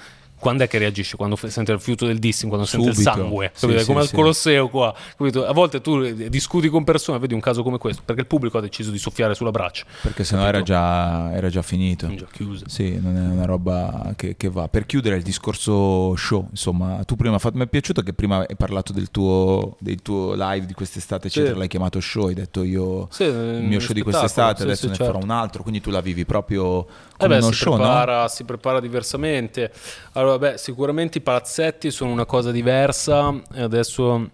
Quando 0.43 0.65
è 0.65 0.69
che 0.69 0.79
reagisce? 0.79 1.17
Quando 1.17 1.37
sente 1.37 1.71
il 1.71 1.79
fiuto 1.79 2.05
del 2.05 2.19
dissing, 2.19 2.49
quando 2.51 2.67
sente 2.67 2.89
il 2.89 2.95
Subito. 2.97 3.15
sangue, 3.15 3.51
Sì, 3.55 3.61
capito? 3.61 3.79
Sì, 3.79 3.87
come 3.87 4.01
al 4.01 4.09
sì. 4.09 4.15
Colosseo 4.17 4.69
qua. 4.69 4.93
capito? 5.17 5.47
A 5.47 5.53
volte 5.53 5.81
tu 5.81 6.01
eh, 6.01 6.29
discuti 6.29 6.69
con 6.69 6.83
persone, 6.83 7.21
vedi 7.21 7.33
un 7.33 7.39
caso 7.39 7.63
come 7.63 7.79
questo, 7.79 8.03
perché 8.05 8.23
il 8.23 8.27
pubblico 8.27 8.59
ha 8.59 8.61
deciso 8.61 8.91
di 8.91 8.99
soffiare 8.99 9.35
sulla 9.37 9.53
braccia. 9.53 9.85
Perché 10.01 10.25
sennò 10.25 10.45
era 10.45 10.61
già, 10.63 11.33
era 11.33 11.49
già 11.49 11.63
finito. 11.63 12.13
Già 12.13 12.27
chiuse. 12.33 12.65
Sì, 12.67 12.99
non 13.01 13.17
è 13.17 13.21
una 13.21 13.45
roba 13.45 14.15
che, 14.17 14.35
che 14.37 14.51
va. 14.51 14.67
Per 14.67 14.85
chiudere 14.85 15.15
il 15.15 15.23
discorso 15.23 16.17
show, 16.17 16.49
insomma, 16.51 17.05
tu 17.05 17.15
prima 17.15 17.39
mi 17.53 17.63
è 17.63 17.67
piaciuto 17.69 18.03
che 18.03 18.13
prima 18.13 18.39
hai 18.45 18.57
parlato 18.57 18.93
del 18.93 19.13
tuo, 19.13 19.77
del 19.79 20.03
tuo 20.03 20.35
live 20.35 20.67
di 20.67 20.73
quest'estate, 20.75 21.29
eccetera, 21.29 21.57
l'hai 21.57 21.69
chiamato 21.69 22.01
show, 22.01 22.27
hai 22.27 22.35
detto 22.35 22.65
io 22.65 23.09
il 23.19 23.63
mio 23.63 23.79
show 23.79 23.95
di 23.95 24.03
quest'estate, 24.03 24.65
adesso 24.65 24.89
ne 24.89 24.97
farò 24.97 25.19
un 25.19 25.31
altro, 25.31 25.63
quindi 25.63 25.81
tu 25.81 25.91
la 25.91 26.01
vivi 26.01 26.25
proprio 26.25 26.81
Eh 26.81 26.87
come 27.19 27.37
beh, 27.37 27.43
uno 27.45 27.53
si, 27.53 27.59
show, 27.59 27.77
no? 27.77 27.79
prepara, 27.83 28.27
si 28.27 28.43
prepara 28.43 28.81
diversamente. 28.81 29.71
Allora, 30.15 30.32
beh, 30.39 30.59
sicuramente 30.59 31.19
i 31.19 31.21
palazzetti 31.21 31.91
sono 31.91 32.13
una 32.13 32.27
cosa 32.27 32.51
diversa 32.51 33.33
e 33.53 33.63
adesso 33.63 34.31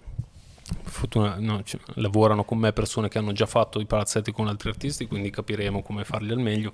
Fortuna, 0.83 1.37
no, 1.39 1.63
cioè, 1.63 1.81
lavorano 1.95 2.45
con 2.45 2.59
me 2.59 2.73
persone 2.73 3.09
che 3.09 3.17
hanno 3.17 3.33
già 3.33 3.47
fatto 3.47 3.81
i 3.81 3.87
palazzetti 3.87 4.33
con 4.33 4.49
altri 4.49 4.69
artisti, 4.69 5.07
quindi 5.07 5.31
capiremo 5.31 5.83
come 5.83 6.05
farli 6.05 6.31
al 6.33 6.39
meglio. 6.39 6.73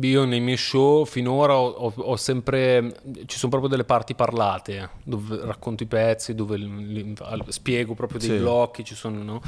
Io 0.00 0.24
nei 0.24 0.40
miei 0.40 0.56
show 0.56 1.04
finora 1.04 1.56
ho, 1.56 1.68
ho, 1.68 1.92
ho, 1.96 2.16
sempre. 2.16 3.00
Ci 3.26 3.38
sono 3.38 3.50
proprio 3.50 3.70
delle 3.70 3.84
parti 3.84 4.14
parlate 4.14 4.90
dove 5.04 5.40
racconto 5.44 5.84
i 5.84 5.86
pezzi, 5.86 6.34
dove 6.34 6.56
li, 6.56 6.92
li, 6.92 7.14
spiego 7.48 7.94
proprio 7.94 8.18
dei 8.18 8.28
sì. 8.28 8.36
blocchi. 8.36 8.84
Ci 8.84 8.94
sono, 8.94 9.22
no? 9.22 9.40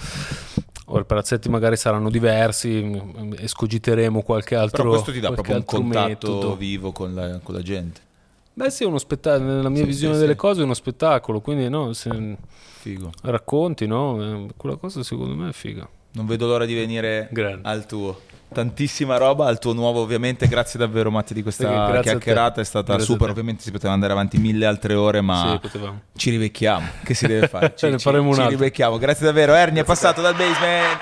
Ora 0.88 1.00
i 1.00 1.04
palazzetti 1.04 1.48
magari 1.48 1.76
saranno 1.76 2.10
diversi, 2.10 3.02
escogiteremo 3.38 4.22
qualche 4.22 4.54
altro. 4.54 4.82
Però 4.82 4.94
questo 4.94 5.12
ti 5.12 5.20
dà 5.20 5.32
proprio 5.32 5.56
un 5.56 5.64
contatto 5.64 6.08
metodo. 6.08 6.56
vivo 6.56 6.92
con 6.92 7.12
la, 7.14 7.40
con 7.42 7.54
la 7.54 7.62
gente. 7.62 8.00
Beh, 8.52 8.70
sì, 8.70 8.84
è 8.84 8.86
uno 8.86 8.98
spettacolo. 8.98 9.52
Nella 9.52 9.68
mia 9.68 9.82
sì, 9.82 9.88
visione 9.88 10.14
sì, 10.14 10.20
delle 10.20 10.32
sì. 10.32 10.38
cose 10.38 10.60
è 10.60 10.64
uno 10.64 10.74
spettacolo. 10.74 11.40
Quindi, 11.40 11.68
no, 11.68 11.92
se 11.92 12.36
Figo. 12.78 13.10
racconti, 13.22 13.86
no? 13.86 14.22
Eh, 14.22 14.46
quella 14.56 14.76
cosa 14.76 15.02
secondo 15.02 15.34
me 15.34 15.50
è 15.50 15.52
figa. 15.52 15.86
Non 16.12 16.24
vedo 16.24 16.46
l'ora 16.46 16.64
di 16.64 16.74
venire 16.74 17.28
Grande. 17.32 17.68
al 17.68 17.84
tuo. 17.84 18.20
Tantissima 18.52 19.16
roba, 19.18 19.46
al 19.46 19.58
tuo 19.58 19.72
nuovo 19.72 20.00
ovviamente, 20.00 20.46
grazie 20.48 20.78
davvero 20.78 21.10
Matti 21.10 21.34
di 21.34 21.42
questa 21.42 22.00
chiacchierata, 22.00 22.60
è 22.60 22.64
stata 22.64 22.94
Grazie 22.94 23.12
super, 23.12 23.28
ovviamente 23.30 23.62
si 23.62 23.70
poteva 23.70 23.92
andare 23.92 24.12
avanti 24.12 24.38
mille 24.38 24.64
altre 24.66 24.94
ore 24.94 25.20
ma 25.20 25.60
Sì, 25.62 25.78
ci 26.16 26.30
rivecchiamo, 26.30 26.86
che 27.04 27.14
si 27.14 27.26
deve 27.26 27.48
fare? 27.48 27.74
Ci, 27.76 27.86
Ne 27.90 27.98
ci- 27.98 28.04
faremo 28.04 28.32
ci 28.32 28.40
altro. 28.40 28.56
rivecchiamo, 28.56 28.98
grazie 28.98 29.26
davvero, 29.26 29.52
Ernie 29.52 29.82
è 29.82 29.84
passato 29.84 30.22
dal 30.22 30.34
basement. 30.34 30.98